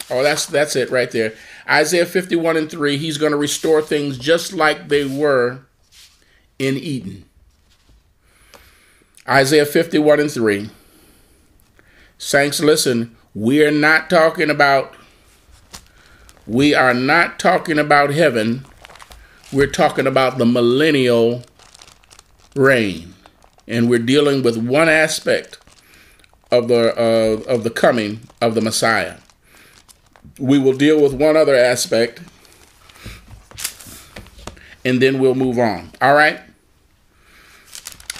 Oh, 0.09 0.21
that's 0.21 0.47
that's 0.47 0.75
it 0.75 0.89
right 0.89 1.09
there. 1.09 1.33
Isaiah 1.69 2.05
51 2.05 2.57
and 2.57 2.69
3. 2.69 2.97
He's 2.97 3.17
going 3.17 3.31
to 3.31 3.37
restore 3.37 3.81
things 3.81 4.17
just 4.17 4.51
like 4.51 4.89
they 4.89 5.05
were 5.05 5.61
in 6.59 6.75
Eden. 6.75 7.23
Isaiah 9.25 9.65
51 9.65 10.19
and 10.19 10.29
3. 10.29 10.69
Saints, 12.17 12.59
listen, 12.59 13.15
we 13.33 13.63
are 13.63 13.71
not 13.71 14.09
talking 14.09 14.49
about 14.49 14.93
we 16.45 16.75
are 16.75 16.93
not 16.93 17.39
talking 17.39 17.79
about 17.79 18.09
heaven 18.09 18.65
we're 19.51 19.67
talking 19.67 20.07
about 20.07 20.37
the 20.37 20.45
millennial 20.45 21.43
reign, 22.55 23.13
and 23.67 23.89
we're 23.89 23.99
dealing 23.99 24.43
with 24.43 24.57
one 24.57 24.87
aspect 24.87 25.57
of 26.51 26.67
the 26.67 26.93
uh, 26.97 27.51
of 27.51 27.63
the 27.63 27.69
coming 27.69 28.21
of 28.41 28.55
the 28.55 28.61
Messiah. 28.61 29.17
We 30.39 30.57
will 30.57 30.73
deal 30.73 31.01
with 31.01 31.13
one 31.13 31.35
other 31.35 31.55
aspect, 31.55 32.21
and 34.85 35.01
then 35.01 35.19
we'll 35.19 35.35
move 35.35 35.59
on. 35.59 35.91
All 36.01 36.13
right. 36.13 36.39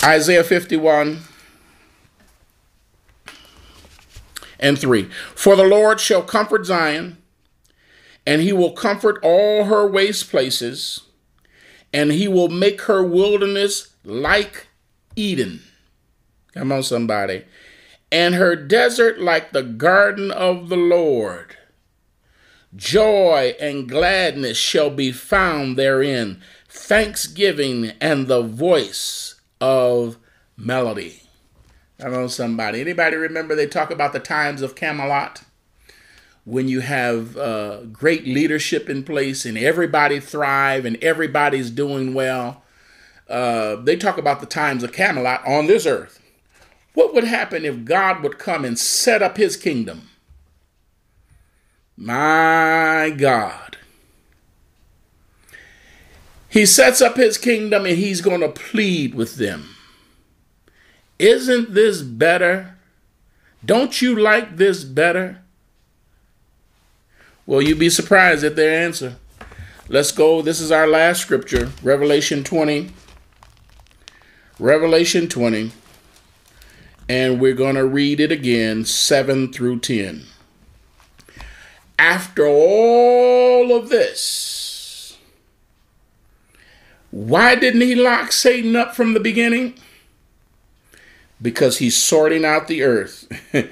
Isaiah 0.03 0.43
51 0.43 1.19
and 4.59 4.79
3. 4.79 5.03
For 5.35 5.55
the 5.55 5.63
Lord 5.63 5.99
shall 5.99 6.23
comfort 6.23 6.65
Zion, 6.65 7.17
and 8.25 8.41
he 8.41 8.51
will 8.51 8.71
comfort 8.71 9.19
all 9.21 9.65
her 9.65 9.85
waste 9.85 10.31
places 10.31 11.01
and 11.93 12.11
he 12.11 12.27
will 12.27 12.49
make 12.49 12.81
her 12.81 13.03
wilderness 13.03 13.93
like 14.03 14.68
Eden. 15.15 15.61
Come 16.53 16.72
on, 16.72 16.84
somebody. 16.84 17.45
And 18.11 18.35
her 18.35 18.55
desert 18.55 19.19
like 19.19 19.51
the 19.51 19.63
garden 19.63 20.31
of 20.31 20.69
the 20.69 20.77
Lord. 20.77 21.57
Joy 22.76 23.55
and 23.59 23.88
gladness 23.88 24.57
shall 24.57 24.89
be 24.89 25.11
found 25.11 25.77
therein, 25.77 26.41
thanksgiving 26.69 27.91
and 27.99 28.27
the 28.27 28.41
voice 28.41 29.35
of 29.59 30.18
melody. 30.55 31.23
Come 31.99 32.13
on, 32.13 32.30
somebody. 32.30 32.81
Anybody 32.81 33.15
remember 33.18 33.55
they 33.55 33.68
talk 33.68 33.91
about 33.91 34.13
the 34.13 34.19
times 34.19 34.61
of 34.61 34.76
Camelot? 34.76 35.43
When 36.43 36.68
you 36.68 36.80
have 36.80 37.38
uh, 37.38 37.84
great 37.85 38.26
leadership 38.26 38.89
in 38.89 39.03
place 39.03 39.45
and 39.45 39.57
everybody 39.57 40.19
thrive 40.19 40.85
and 40.85 41.01
everybody's 41.03 41.69
doing 41.69 42.13
well. 42.13 42.63
Uh, 43.30 43.76
they 43.76 43.95
talk 43.95 44.18
about 44.18 44.39
the 44.39 44.45
times 44.45 44.84
of 44.84 44.91
Camelot 44.91 45.45
on 45.45 45.68
this 45.68 45.85
earth. 45.85 46.22
What 46.93 47.13
would 47.13 47.23
happen 47.23 47.63
if 47.63 47.85
God 47.85 48.22
would 48.23 48.38
come 48.38 48.65
and 48.65 48.77
set 48.77 49.22
up 49.22 49.38
his 49.38 49.55
kingdom? 49.55 50.09
My 51.95 53.13
God. 53.15 53.77
He 56.49 56.65
sets 56.65 57.01
up 57.01 57.15
his 57.15 57.38
kingdom 57.38 57.85
and 57.85 57.97
he's 57.97 58.19
going 58.19 58.41
to 58.41 58.49
plead 58.49 59.15
with 59.15 59.35
them. 59.35 59.76
Isn't 61.18 61.73
this 61.73 62.01
better? 62.01 62.77
Don't 63.63 64.01
you 64.01 64.15
like 64.15 64.57
this 64.57 64.84
better? 64.84 65.40
Well, 67.51 67.61
you'd 67.61 67.79
be 67.79 67.89
surprised 67.89 68.45
at 68.45 68.55
their 68.55 68.81
answer. 68.81 69.17
Let's 69.89 70.13
go. 70.13 70.41
This 70.41 70.61
is 70.61 70.71
our 70.71 70.87
last 70.87 71.19
scripture, 71.19 71.71
Revelation 71.83 72.45
20. 72.45 72.91
Revelation 74.57 75.27
20. 75.27 75.73
And 77.09 77.41
we're 77.41 77.53
going 77.53 77.75
to 77.75 77.83
read 77.83 78.21
it 78.21 78.31
again, 78.31 78.85
7 78.85 79.51
through 79.51 79.79
10. 79.79 80.27
After 81.99 82.47
all 82.47 83.75
of 83.75 83.89
this, 83.89 85.17
why 87.09 87.55
didn't 87.55 87.81
he 87.81 87.95
lock 87.95 88.31
Satan 88.31 88.77
up 88.77 88.95
from 88.95 89.13
the 89.13 89.19
beginning? 89.19 89.73
Because 91.41 91.79
he's 91.79 92.01
sorting 92.01 92.45
out 92.45 92.69
the 92.69 92.81
earth. 92.83 93.27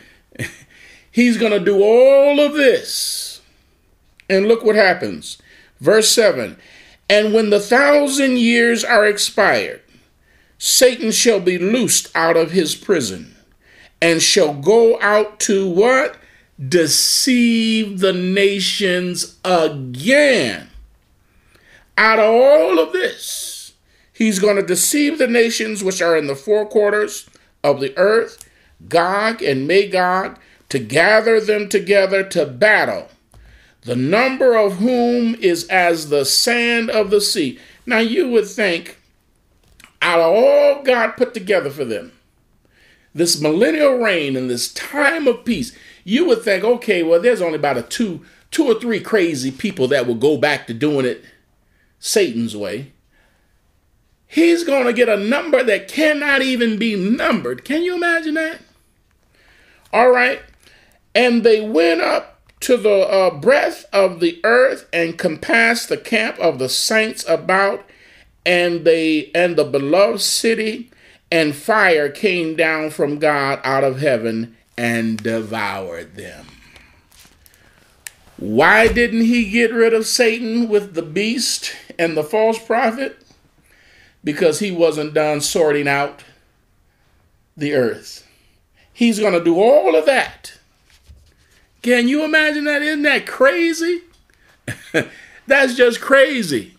he's 1.13 1.37
going 1.37 1.53
to 1.53 1.63
do 1.63 1.81
all 1.81 2.41
of 2.41 2.55
this 2.55 3.28
and 4.29 4.47
look 4.47 4.63
what 4.63 4.75
happens. 4.75 5.41
Verse 5.79 6.09
7 6.09 6.57
And 7.09 7.33
when 7.33 7.49
the 7.49 7.59
thousand 7.59 8.37
years 8.37 8.83
are 8.83 9.05
expired, 9.05 9.81
Satan 10.57 11.11
shall 11.11 11.39
be 11.39 11.57
loosed 11.57 12.09
out 12.15 12.37
of 12.37 12.51
his 12.51 12.75
prison 12.75 13.35
and 14.01 14.21
shall 14.21 14.53
go 14.53 14.99
out 15.01 15.39
to 15.41 15.69
what? 15.69 16.17
Deceive 16.67 17.99
the 17.99 18.13
nations 18.13 19.37
again. 19.45 20.69
Out 21.97 22.19
of 22.19 22.25
all 22.25 22.79
of 22.79 22.93
this, 22.93 23.73
he's 24.13 24.39
going 24.39 24.57
to 24.57 24.61
deceive 24.65 25.17
the 25.17 25.27
nations 25.27 25.83
which 25.83 26.01
are 26.01 26.17
in 26.17 26.27
the 26.27 26.35
four 26.35 26.65
quarters 26.65 27.29
of 27.63 27.79
the 27.79 27.97
earth, 27.97 28.49
Gog 28.87 29.41
and 29.41 29.67
Magog, 29.67 30.37
to 30.69 30.79
gather 30.79 31.39
them 31.39 31.67
together 31.67 32.23
to 32.23 32.45
battle 32.45 33.09
the 33.81 33.95
number 33.95 34.57
of 34.57 34.77
whom 34.77 35.35
is 35.35 35.65
as 35.67 36.09
the 36.09 36.25
sand 36.25 36.89
of 36.89 37.09
the 37.09 37.21
sea. 37.21 37.59
Now 37.85 37.99
you 37.99 38.29
would 38.29 38.47
think, 38.47 38.99
out 40.01 40.19
of 40.19 40.33
all 40.33 40.83
God 40.83 41.11
put 41.11 41.33
together 41.33 41.69
for 41.69 41.85
them, 41.85 42.11
this 43.13 43.41
millennial 43.41 43.97
reign 43.97 44.35
and 44.35 44.49
this 44.49 44.73
time 44.73 45.27
of 45.27 45.45
peace, 45.45 45.75
you 46.03 46.25
would 46.25 46.43
think, 46.43 46.63
okay, 46.63 47.03
well, 47.03 47.21
there's 47.21 47.41
only 47.41 47.55
about 47.55 47.77
a 47.77 47.81
two, 47.81 48.25
two 48.51 48.65
or 48.65 48.79
three 48.79 48.99
crazy 48.99 49.51
people 49.51 49.87
that 49.87 50.07
will 50.07 50.15
go 50.15 50.37
back 50.37 50.67
to 50.67 50.73
doing 50.73 51.05
it 51.05 51.23
Satan's 51.99 52.55
way. 52.55 52.91
He's 54.27 54.63
going 54.63 54.85
to 54.85 54.93
get 54.93 55.09
a 55.09 55.17
number 55.17 55.63
that 55.63 55.87
cannot 55.87 56.43
even 56.43 56.77
be 56.77 56.95
numbered. 56.95 57.65
Can 57.65 57.81
you 57.81 57.95
imagine 57.95 58.35
that? 58.35 58.59
All 59.91 60.11
right. 60.11 60.41
And 61.15 61.43
they 61.43 61.61
went 61.61 62.01
up 62.01 62.38
to 62.61 62.77
the 62.77 62.89
uh, 62.89 63.33
breadth 63.35 63.85
of 63.93 64.19
the 64.19 64.39
earth 64.43 64.87
and 64.91 65.17
compassed 65.17 65.89
the 65.89 65.97
camp 65.97 66.37
of 66.39 66.59
the 66.59 66.69
saints 66.69 67.25
about, 67.27 67.85
and 68.45 68.85
they 68.85 69.31
and 69.33 69.55
the 69.55 69.63
beloved 69.63 70.21
city, 70.21 70.91
and 71.31 71.55
fire 71.55 72.09
came 72.09 72.55
down 72.55 72.89
from 72.89 73.19
God 73.19 73.59
out 73.63 73.83
of 73.83 73.99
heaven 73.99 74.57
and 74.77 75.21
devoured 75.21 76.15
them. 76.15 76.45
Why 78.37 78.87
didn't 78.87 79.25
he 79.25 79.49
get 79.49 79.73
rid 79.73 79.93
of 79.93 80.07
Satan 80.07 80.69
with 80.69 80.93
the 80.93 81.01
beast 81.01 81.75
and 81.97 82.15
the 82.15 82.23
false 82.23 82.57
prophet? 82.57 83.21
Because 84.23 84.59
he 84.59 84.71
wasn't 84.71 85.13
done 85.13 85.41
sorting 85.41 85.87
out 85.87 86.23
the 87.57 87.73
earth. 87.73 88.25
He's 88.93 89.19
going 89.19 89.33
to 89.33 89.43
do 89.43 89.59
all 89.59 89.95
of 89.95 90.05
that. 90.05 90.58
Can 91.81 92.07
you 92.07 92.23
imagine 92.23 92.65
that? 92.65 92.81
Isn't 92.81 93.03
that 93.03 93.25
crazy? 93.25 94.01
That's 95.47 95.75
just 95.75 96.01
crazy. 96.01 96.75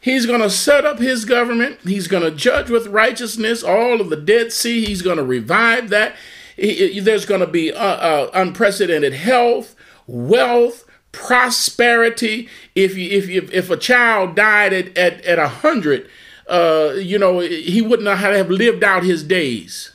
He's 0.00 0.24
going 0.26 0.40
to 0.40 0.50
set 0.50 0.86
up 0.86 0.98
his 0.98 1.24
government. 1.24 1.78
He's 1.84 2.08
going 2.08 2.22
to 2.22 2.30
judge 2.30 2.70
with 2.70 2.86
righteousness 2.86 3.62
all 3.62 4.00
of 4.00 4.08
the 4.08 4.16
Dead 4.16 4.52
Sea. 4.52 4.84
He's 4.84 5.02
going 5.02 5.18
to 5.18 5.24
revive 5.24 5.90
that. 5.90 6.16
There's 6.56 7.26
going 7.26 7.40
to 7.40 7.46
be 7.46 7.72
uh, 7.72 7.78
uh, 7.78 8.30
unprecedented 8.32 9.12
health, 9.12 9.76
wealth, 10.06 10.86
prosperity. 11.12 12.48
If 12.74 12.96
you, 12.96 13.10
if 13.10 13.28
you, 13.28 13.48
if 13.52 13.70
a 13.70 13.76
child 13.76 14.34
died 14.34 14.72
at 14.72 14.96
at 14.96 15.24
at 15.24 15.38
a 15.38 15.48
hundred, 15.48 16.08
uh, 16.48 16.94
you 16.96 17.18
know 17.18 17.40
he 17.40 17.80
wouldn't 17.82 18.08
have 18.08 18.50
lived 18.50 18.84
out 18.84 19.04
his 19.04 19.22
days. 19.22 19.92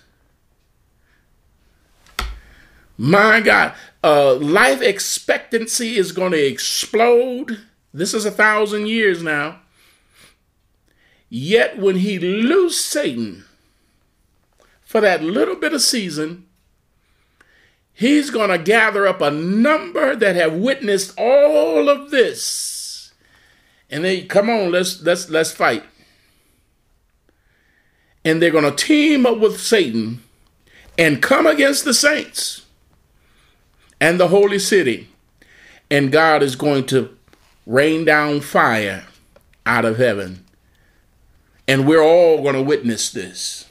My 2.97 3.41
God, 3.41 3.73
uh, 4.03 4.35
life 4.35 4.81
expectancy 4.81 5.97
is 5.97 6.11
going 6.11 6.31
to 6.31 6.45
explode. 6.45 7.59
This 7.93 8.13
is 8.13 8.25
a 8.25 8.31
thousand 8.31 8.87
years 8.87 9.21
now. 9.21 9.59
Yet 11.29 11.77
when 11.77 11.97
he 11.97 12.19
loosed 12.19 12.85
Satan 12.85 13.43
for 14.81 15.01
that 15.01 15.23
little 15.23 15.55
bit 15.55 15.73
of 15.73 15.81
season, 15.81 16.45
he's 17.93 18.29
going 18.29 18.49
to 18.49 18.57
gather 18.57 19.05
up 19.07 19.19
a 19.21 19.31
number 19.31 20.15
that 20.15 20.35
have 20.35 20.53
witnessed 20.53 21.13
all 21.17 21.89
of 21.89 22.11
this. 22.11 23.13
And 23.89 24.05
they 24.05 24.23
come 24.23 24.49
on, 24.49 24.71
let's 24.71 25.01
let's 25.01 25.29
let's 25.29 25.51
fight. 25.51 25.83
And 28.23 28.41
they're 28.41 28.51
going 28.51 28.63
to 28.63 28.71
team 28.71 29.25
up 29.25 29.39
with 29.39 29.59
Satan 29.59 30.23
and 30.97 31.21
come 31.21 31.45
against 31.45 31.85
the 31.85 31.93
saints 31.93 32.64
and 33.99 34.19
the 34.19 34.29
holy 34.29 34.59
city. 34.59 35.09
And 35.89 36.11
God 36.11 36.41
is 36.41 36.55
going 36.55 36.85
to 36.87 37.15
rain 37.65 38.05
down 38.05 38.41
fire 38.41 39.05
out 39.65 39.85
of 39.85 39.97
heaven 39.97 40.45
and 41.67 41.87
we're 41.87 42.03
all 42.03 42.41
going 42.41 42.55
to 42.55 42.61
witness 42.61 43.09
this. 43.09 43.67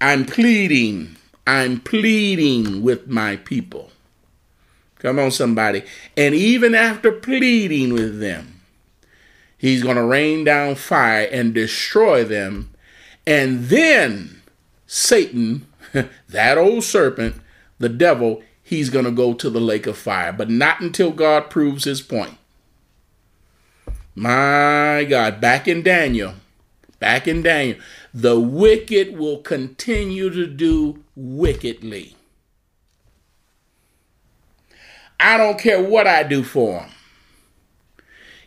I'm 0.00 0.26
pleading, 0.26 1.16
I'm 1.46 1.80
pleading 1.80 2.82
with 2.82 3.06
my 3.06 3.36
people. 3.36 3.90
Come 4.98 5.18
on, 5.18 5.30
somebody. 5.30 5.84
And 6.16 6.34
even 6.34 6.74
after 6.74 7.10
pleading 7.10 7.92
with 7.92 8.20
them, 8.20 8.60
he's 9.56 9.82
going 9.82 9.96
to 9.96 10.04
rain 10.04 10.44
down 10.44 10.74
fire 10.74 11.28
and 11.30 11.54
destroy 11.54 12.24
them. 12.24 12.70
And 13.26 13.66
then 13.66 14.42
Satan, 14.86 15.66
that 16.28 16.58
old 16.58 16.84
serpent, 16.84 17.36
the 17.78 17.88
devil, 17.88 18.42
he's 18.72 18.88
going 18.88 19.04
to 19.04 19.10
go 19.10 19.34
to 19.34 19.50
the 19.50 19.60
lake 19.60 19.86
of 19.86 19.98
fire, 19.98 20.32
but 20.32 20.48
not 20.48 20.80
until 20.80 21.10
God 21.10 21.50
proves 21.50 21.84
his 21.84 22.00
point. 22.00 22.38
My 24.14 25.06
God, 25.08 25.42
back 25.42 25.68
in 25.68 25.82
Daniel, 25.82 26.34
back 26.98 27.28
in 27.28 27.42
Daniel, 27.42 27.78
the 28.14 28.40
wicked 28.40 29.18
will 29.18 29.38
continue 29.38 30.30
to 30.30 30.46
do 30.46 31.04
wickedly. 31.14 32.16
I 35.20 35.36
don't 35.36 35.58
care 35.58 35.82
what 35.82 36.06
I 36.06 36.22
do 36.22 36.42
for 36.42 36.80
them. 36.80 36.90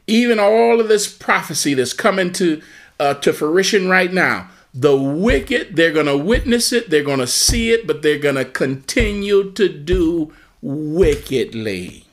Even 0.08 0.40
all 0.40 0.82
of 0.82 0.88
this 0.88 1.08
prophecy 1.08 1.76
that's 1.76 1.94
coming 1.94 2.34
to 2.34 2.64
uh, 3.00 3.14
to 3.16 3.32
fruition 3.32 3.90
right 3.90 4.12
now, 4.12 4.50
the 4.76 4.96
wicked, 4.96 5.78
they're 5.78 5.94
going 5.94 6.06
to 6.06 6.18
witness 6.18 6.74
it, 6.74 6.90
they're 6.90 7.02
going 7.02 7.20
to 7.20 7.28
see 7.28 7.72
it, 7.72 7.88
but 7.88 8.02
they're 8.02 8.20
going 8.20 8.36
to 8.36 8.44
continue 8.44 9.52
to 9.54 9.70
do 9.70 10.34
wickedly. 10.62 12.06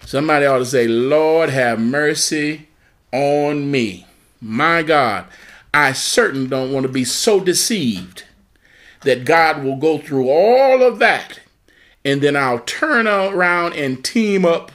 Somebody 0.00 0.46
ought 0.46 0.58
to 0.58 0.66
say, 0.66 0.88
Lord, 0.88 1.50
have 1.50 1.78
mercy 1.78 2.68
on 3.12 3.70
me. 3.70 4.06
My 4.40 4.82
God, 4.82 5.26
I 5.74 5.92
certainly 5.92 6.48
don't 6.48 6.72
want 6.72 6.86
to 6.86 6.92
be 6.92 7.04
so 7.04 7.38
deceived 7.38 8.24
that 9.02 9.26
God 9.26 9.62
will 9.62 9.76
go 9.76 9.98
through 9.98 10.30
all 10.30 10.82
of 10.82 10.98
that 11.00 11.40
and 12.06 12.20
then 12.20 12.36
I'll 12.36 12.60
turn 12.60 13.08
around 13.08 13.74
and 13.74 14.04
team 14.04 14.44
up 14.44 14.70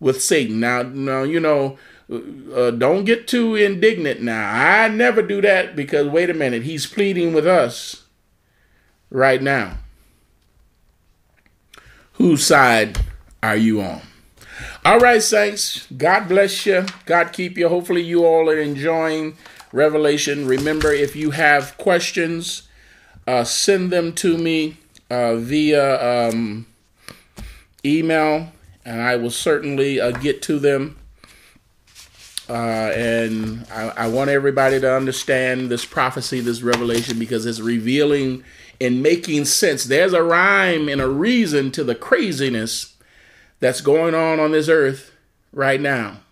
with 0.00 0.20
Satan. 0.20 0.58
Now, 0.58 0.82
now 0.82 1.22
you 1.22 1.38
know, 1.38 1.78
uh, 2.10 2.70
don't 2.72 3.04
get 3.04 3.28
too 3.28 3.54
indignant 3.54 4.20
now. 4.20 4.50
I 4.52 4.88
never 4.88 5.22
do 5.22 5.40
that 5.42 5.76
because, 5.76 6.08
wait 6.08 6.30
a 6.30 6.34
minute, 6.34 6.64
he's 6.64 6.86
pleading 6.86 7.32
with 7.32 7.46
us 7.46 8.04
right 9.10 9.40
now. 9.40 9.78
Whose 12.14 12.44
side 12.44 12.98
are 13.42 13.56
you 13.56 13.80
on? 13.80 14.02
All 14.84 14.98
right, 14.98 15.22
saints. 15.22 15.86
God 15.96 16.28
bless 16.28 16.66
you. 16.66 16.86
God 17.06 17.32
keep 17.32 17.56
you. 17.56 17.68
Hopefully, 17.68 18.02
you 18.02 18.24
all 18.24 18.48
are 18.50 18.58
enjoying 18.58 19.36
Revelation. 19.72 20.46
Remember, 20.46 20.92
if 20.92 21.14
you 21.14 21.30
have 21.30 21.76
questions, 21.78 22.68
uh, 23.26 23.44
send 23.44 23.90
them 23.90 24.12
to 24.14 24.36
me 24.36 24.76
uh, 25.10 25.36
via 25.36 26.28
um, 26.28 26.66
email, 27.84 28.52
and 28.84 29.00
I 29.00 29.16
will 29.16 29.30
certainly 29.30 30.00
uh, 30.00 30.10
get 30.10 30.42
to 30.42 30.58
them. 30.58 30.99
Uh, 32.50 32.90
and 32.96 33.64
I, 33.70 33.92
I, 33.96 34.08
want 34.08 34.28
everybody 34.28 34.80
to 34.80 34.92
understand 34.92 35.70
this 35.70 35.84
prophecy, 35.84 36.40
this 36.40 36.62
revelation, 36.62 37.16
because 37.16 37.46
it's 37.46 37.60
revealing 37.60 38.42
and 38.80 39.04
making 39.04 39.44
sense. 39.44 39.84
There's 39.84 40.12
a 40.12 40.22
rhyme 40.24 40.88
and 40.88 41.00
a 41.00 41.06
reason 41.06 41.70
to 41.70 41.84
the 41.84 41.94
craziness 41.94 42.96
that's 43.60 43.80
going 43.80 44.16
on 44.16 44.40
on 44.40 44.50
this 44.50 44.68
earth 44.68 45.12
right 45.52 45.80
now. 45.80 46.22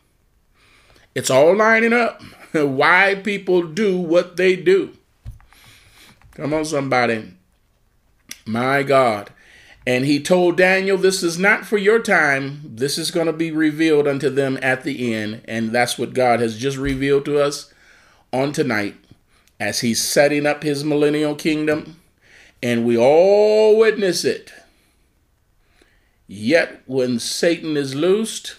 It's 1.15 1.31
all 1.31 1.55
lining 1.55 1.93
up. 1.93 2.21
Why 2.53 3.21
people 3.23 3.63
do 3.63 3.97
what 3.97 4.37
they 4.37 4.57
do. 4.57 4.97
Come 6.33 6.53
on, 6.53 6.65
somebody. 6.65 7.33
My 8.45 8.83
God. 8.83 9.31
And 9.89 10.05
he 10.05 10.21
told 10.21 10.59
Daniel, 10.59 10.99
This 10.99 11.23
is 11.23 11.39
not 11.39 11.65
for 11.65 11.79
your 11.79 11.99
time. 11.99 12.61
This 12.63 12.99
is 12.99 13.11
going 13.11 13.25
to 13.25 13.33
be 13.33 13.51
revealed 13.51 14.07
unto 14.07 14.29
them 14.29 14.59
at 14.61 14.85
the 14.85 15.15
end. 15.15 15.41
And 15.49 15.71
that's 15.71 15.97
what 15.99 16.13
God 16.13 16.41
has 16.41 16.59
just 16.59 16.77
revealed 16.77 17.25
to 17.25 17.41
us 17.41 17.73
on 18.31 18.53
tonight 18.53 18.97
as 19.59 19.81
he's 19.81 20.05
setting 20.05 20.45
up 20.45 20.63
his 20.63 20.85
millennial 20.85 21.35
kingdom. 21.35 21.97
And 22.63 22.85
we 22.85 22.99
all 22.99 23.79
witness 23.79 24.27
it. 24.27 24.53
Yet 26.27 26.83
when 26.85 27.19
Satan 27.19 27.79
is 27.79 27.95
loosed, 27.95 28.57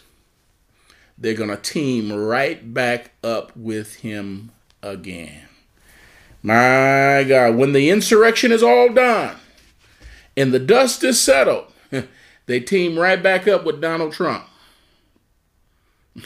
they're 1.15 1.35
going 1.35 1.51
to 1.51 1.57
team 1.57 2.11
right 2.11 2.73
back 2.73 3.11
up 3.23 3.56
with 3.56 3.97
him 3.97 4.49
again. 4.81 5.43
My 6.41 7.23
God, 7.27 7.56
when 7.56 7.73
the 7.73 7.91
insurrection 7.91 8.51
is 8.51 8.64
all 8.64 8.91
done 8.91 9.35
and 10.35 10.53
the 10.53 10.60
dust 10.60 11.03
is 11.03 11.19
settled, 11.19 11.72
they 12.45 12.60
team 12.60 12.97
right 12.97 13.22
back 13.22 13.47
up 13.47 13.64
with 13.64 13.81
Donald 13.81 14.14
Trump. 14.14 14.45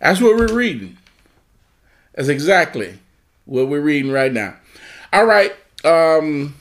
That's 0.00 0.20
what 0.20 0.36
we're 0.36 0.54
reading. 0.54 0.98
That's 2.14 2.28
exactly 2.28 2.98
what 3.44 3.68
we're 3.68 3.80
reading 3.80 4.12
right 4.12 4.32
now. 4.32 4.56
All 5.12 5.26
right, 5.26 5.54
um, 5.84 6.54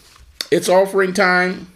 it's 0.51 0.69
offering 0.69 1.13
time. 1.13 1.67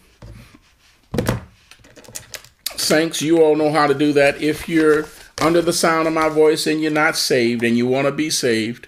Saints, 2.75 3.21
you 3.21 3.41
all 3.41 3.55
know 3.55 3.71
how 3.71 3.87
to 3.87 3.93
do 3.93 4.13
that. 4.13 4.41
If 4.41 4.69
you're 4.69 5.05
under 5.41 5.61
the 5.61 5.73
sound 5.73 6.07
of 6.07 6.13
my 6.13 6.29
voice 6.29 6.65
and 6.67 6.81
you're 6.81 6.91
not 6.91 7.15
saved 7.15 7.63
and 7.63 7.77
you 7.77 7.87
want 7.87 8.05
to 8.05 8.11
be 8.11 8.29
saved, 8.29 8.87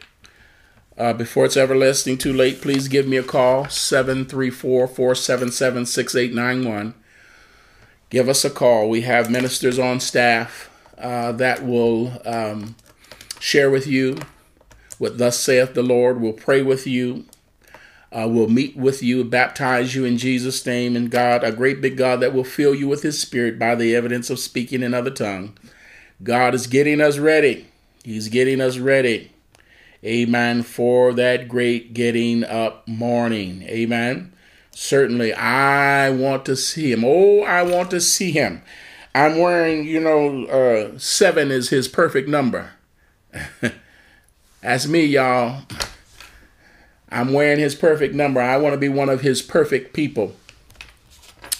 uh, 0.99 1.13
before 1.13 1.45
it's 1.45 1.55
everlasting 1.55 2.17
too 2.17 2.33
late, 2.33 2.61
please 2.61 2.89
give 2.89 3.07
me 3.07 3.15
a 3.15 3.23
call 3.23 3.69
734 3.69 4.87
477 4.87 5.85
6891. 5.85 6.93
Give 8.09 8.27
us 8.27 8.43
a 8.43 8.49
call. 8.49 8.89
We 8.89 9.01
have 9.01 9.31
ministers 9.31 9.79
on 9.79 10.01
staff 10.01 10.69
uh, 10.97 11.31
that 11.33 11.65
will 11.65 12.21
um, 12.25 12.75
share 13.39 13.69
with 13.69 13.87
you 13.87 14.17
what 14.97 15.17
thus 15.17 15.39
saith 15.39 15.73
the 15.73 15.83
Lord. 15.83 16.19
We'll 16.19 16.33
pray 16.33 16.61
with 16.61 16.85
you. 16.85 17.25
Uh, 18.11 18.27
we'll 18.27 18.49
meet 18.49 18.75
with 18.75 19.01
you, 19.01 19.23
baptize 19.23 19.95
you 19.95 20.03
in 20.03 20.17
Jesus' 20.17 20.65
name, 20.65 20.95
and 20.95 21.11
God, 21.11 21.43
a 21.43 21.51
great 21.51 21.79
big 21.79 21.95
God 21.95 22.19
that 22.21 22.33
will 22.33 22.43
fill 22.43 22.73
you 22.73 22.87
with 22.87 23.03
His 23.03 23.21
Spirit 23.21 23.59
by 23.59 23.75
the 23.75 23.95
evidence 23.95 24.31
of 24.31 24.39
speaking 24.39 24.81
in 24.81 24.95
other 24.95 25.11
tongue. 25.11 25.55
God 26.23 26.55
is 26.55 26.67
getting 26.67 26.99
us 26.99 27.19
ready. 27.19 27.67
He's 28.03 28.27
getting 28.27 28.59
us 28.59 28.79
ready. 28.79 29.31
Amen. 30.03 30.63
For 30.63 31.13
that 31.13 31.47
great 31.47 31.93
getting 31.93 32.43
up 32.43 32.87
morning. 32.87 33.63
Amen. 33.63 34.33
Certainly, 34.71 35.33
I 35.33 36.09
want 36.09 36.45
to 36.45 36.55
see 36.55 36.91
him. 36.91 37.03
Oh, 37.05 37.41
I 37.41 37.63
want 37.63 37.91
to 37.91 37.99
see 37.99 38.31
him. 38.31 38.61
I'm 39.13 39.37
wearing, 39.37 39.85
you 39.85 39.99
know, 39.99 40.45
uh, 40.45 40.97
seven 40.97 41.51
is 41.51 41.69
his 41.69 41.87
perfect 41.87 42.29
number. 42.29 42.71
That's 44.61 44.87
me, 44.87 45.05
y'all. 45.05 45.63
I'm 47.11 47.33
wearing 47.33 47.59
his 47.59 47.75
perfect 47.75 48.13
number. 48.13 48.39
I 48.39 48.57
want 48.57 48.73
to 48.73 48.79
be 48.79 48.89
one 48.89 49.09
of 49.09 49.21
his 49.21 49.41
perfect 49.41 49.93
people. 49.93 50.35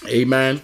Amen. 0.08 0.62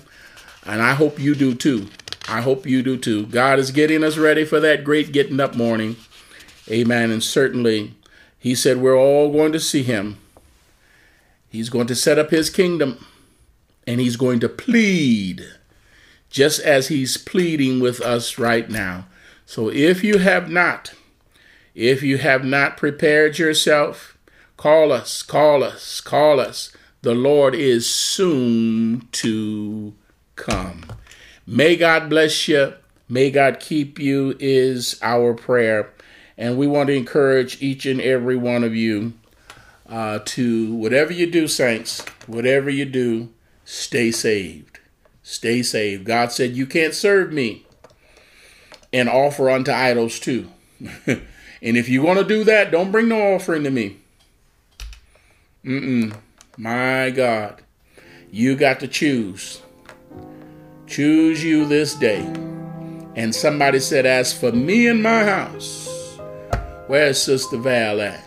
And 0.64 0.80
I 0.80 0.94
hope 0.94 1.18
you 1.18 1.34
do 1.34 1.54
too. 1.54 1.88
I 2.28 2.40
hope 2.40 2.66
you 2.66 2.82
do 2.82 2.96
too. 2.96 3.26
God 3.26 3.58
is 3.58 3.70
getting 3.70 4.02
us 4.02 4.16
ready 4.16 4.44
for 4.44 4.60
that 4.60 4.84
great 4.84 5.12
getting 5.12 5.40
up 5.40 5.54
morning. 5.54 5.96
Amen. 6.70 7.10
And 7.10 7.22
certainly, 7.22 7.94
he 8.38 8.54
said 8.54 8.78
we're 8.78 8.98
all 8.98 9.32
going 9.32 9.52
to 9.52 9.60
see 9.60 9.82
him. 9.82 10.18
He's 11.48 11.68
going 11.68 11.86
to 11.86 11.94
set 11.94 12.18
up 12.18 12.30
his 12.30 12.50
kingdom 12.50 13.04
and 13.86 14.00
he's 14.00 14.16
going 14.16 14.40
to 14.40 14.48
plead 14.48 15.46
just 16.28 16.60
as 16.60 16.88
he's 16.88 17.16
pleading 17.16 17.80
with 17.80 18.00
us 18.00 18.38
right 18.38 18.68
now. 18.68 19.06
So 19.46 19.70
if 19.70 20.02
you 20.02 20.18
have 20.18 20.50
not, 20.50 20.92
if 21.74 22.02
you 22.02 22.18
have 22.18 22.44
not 22.44 22.76
prepared 22.76 23.38
yourself, 23.38 24.18
call 24.56 24.92
us, 24.92 25.22
call 25.22 25.62
us, 25.62 26.00
call 26.00 26.40
us. 26.40 26.72
The 27.02 27.14
Lord 27.14 27.54
is 27.54 27.88
soon 27.88 29.08
to 29.12 29.94
come. 30.34 30.84
May 31.46 31.76
God 31.76 32.10
bless 32.10 32.48
you. 32.48 32.74
May 33.08 33.30
God 33.30 33.60
keep 33.60 34.00
you, 34.00 34.36
is 34.40 34.98
our 35.00 35.32
prayer. 35.32 35.92
And 36.38 36.58
we 36.58 36.66
want 36.66 36.88
to 36.88 36.94
encourage 36.94 37.62
each 37.62 37.86
and 37.86 38.00
every 38.00 38.36
one 38.36 38.62
of 38.62 38.74
you 38.74 39.14
uh, 39.88 40.20
to 40.24 40.74
whatever 40.74 41.12
you 41.12 41.30
do, 41.30 41.48
saints, 41.48 42.04
whatever 42.26 42.68
you 42.68 42.84
do, 42.84 43.30
stay 43.64 44.10
saved. 44.10 44.80
Stay 45.22 45.62
saved. 45.62 46.04
God 46.04 46.30
said, 46.32 46.56
You 46.56 46.66
can't 46.66 46.94
serve 46.94 47.32
me 47.32 47.66
and 48.92 49.08
offer 49.08 49.50
unto 49.50 49.72
idols 49.72 50.20
too. 50.20 50.48
and 51.06 51.20
if 51.60 51.88
you 51.88 52.02
want 52.02 52.18
to 52.18 52.24
do 52.24 52.44
that, 52.44 52.70
don't 52.70 52.92
bring 52.92 53.08
no 53.08 53.34
offering 53.34 53.64
to 53.64 53.70
me. 53.70 53.96
Mm-mm. 55.64 56.16
My 56.56 57.10
God. 57.10 57.62
You 58.30 58.56
got 58.56 58.80
to 58.80 58.88
choose. 58.88 59.62
Choose 60.86 61.42
you 61.42 61.64
this 61.64 61.94
day. 61.94 62.22
And 63.16 63.34
somebody 63.34 63.80
said, 63.80 64.06
As 64.06 64.32
for 64.32 64.52
me 64.52 64.86
and 64.86 65.02
my 65.02 65.24
house, 65.24 65.85
Where's 66.86 67.20
Sister 67.20 67.56
Val 67.56 68.00
at? 68.00 68.24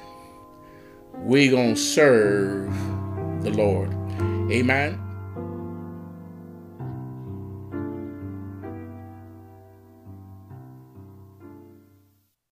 We 1.19 1.49
gonna 1.49 1.77
serve 1.77 2.73
the 3.41 3.51
Lord. 3.51 3.93
Amen. 4.51 5.08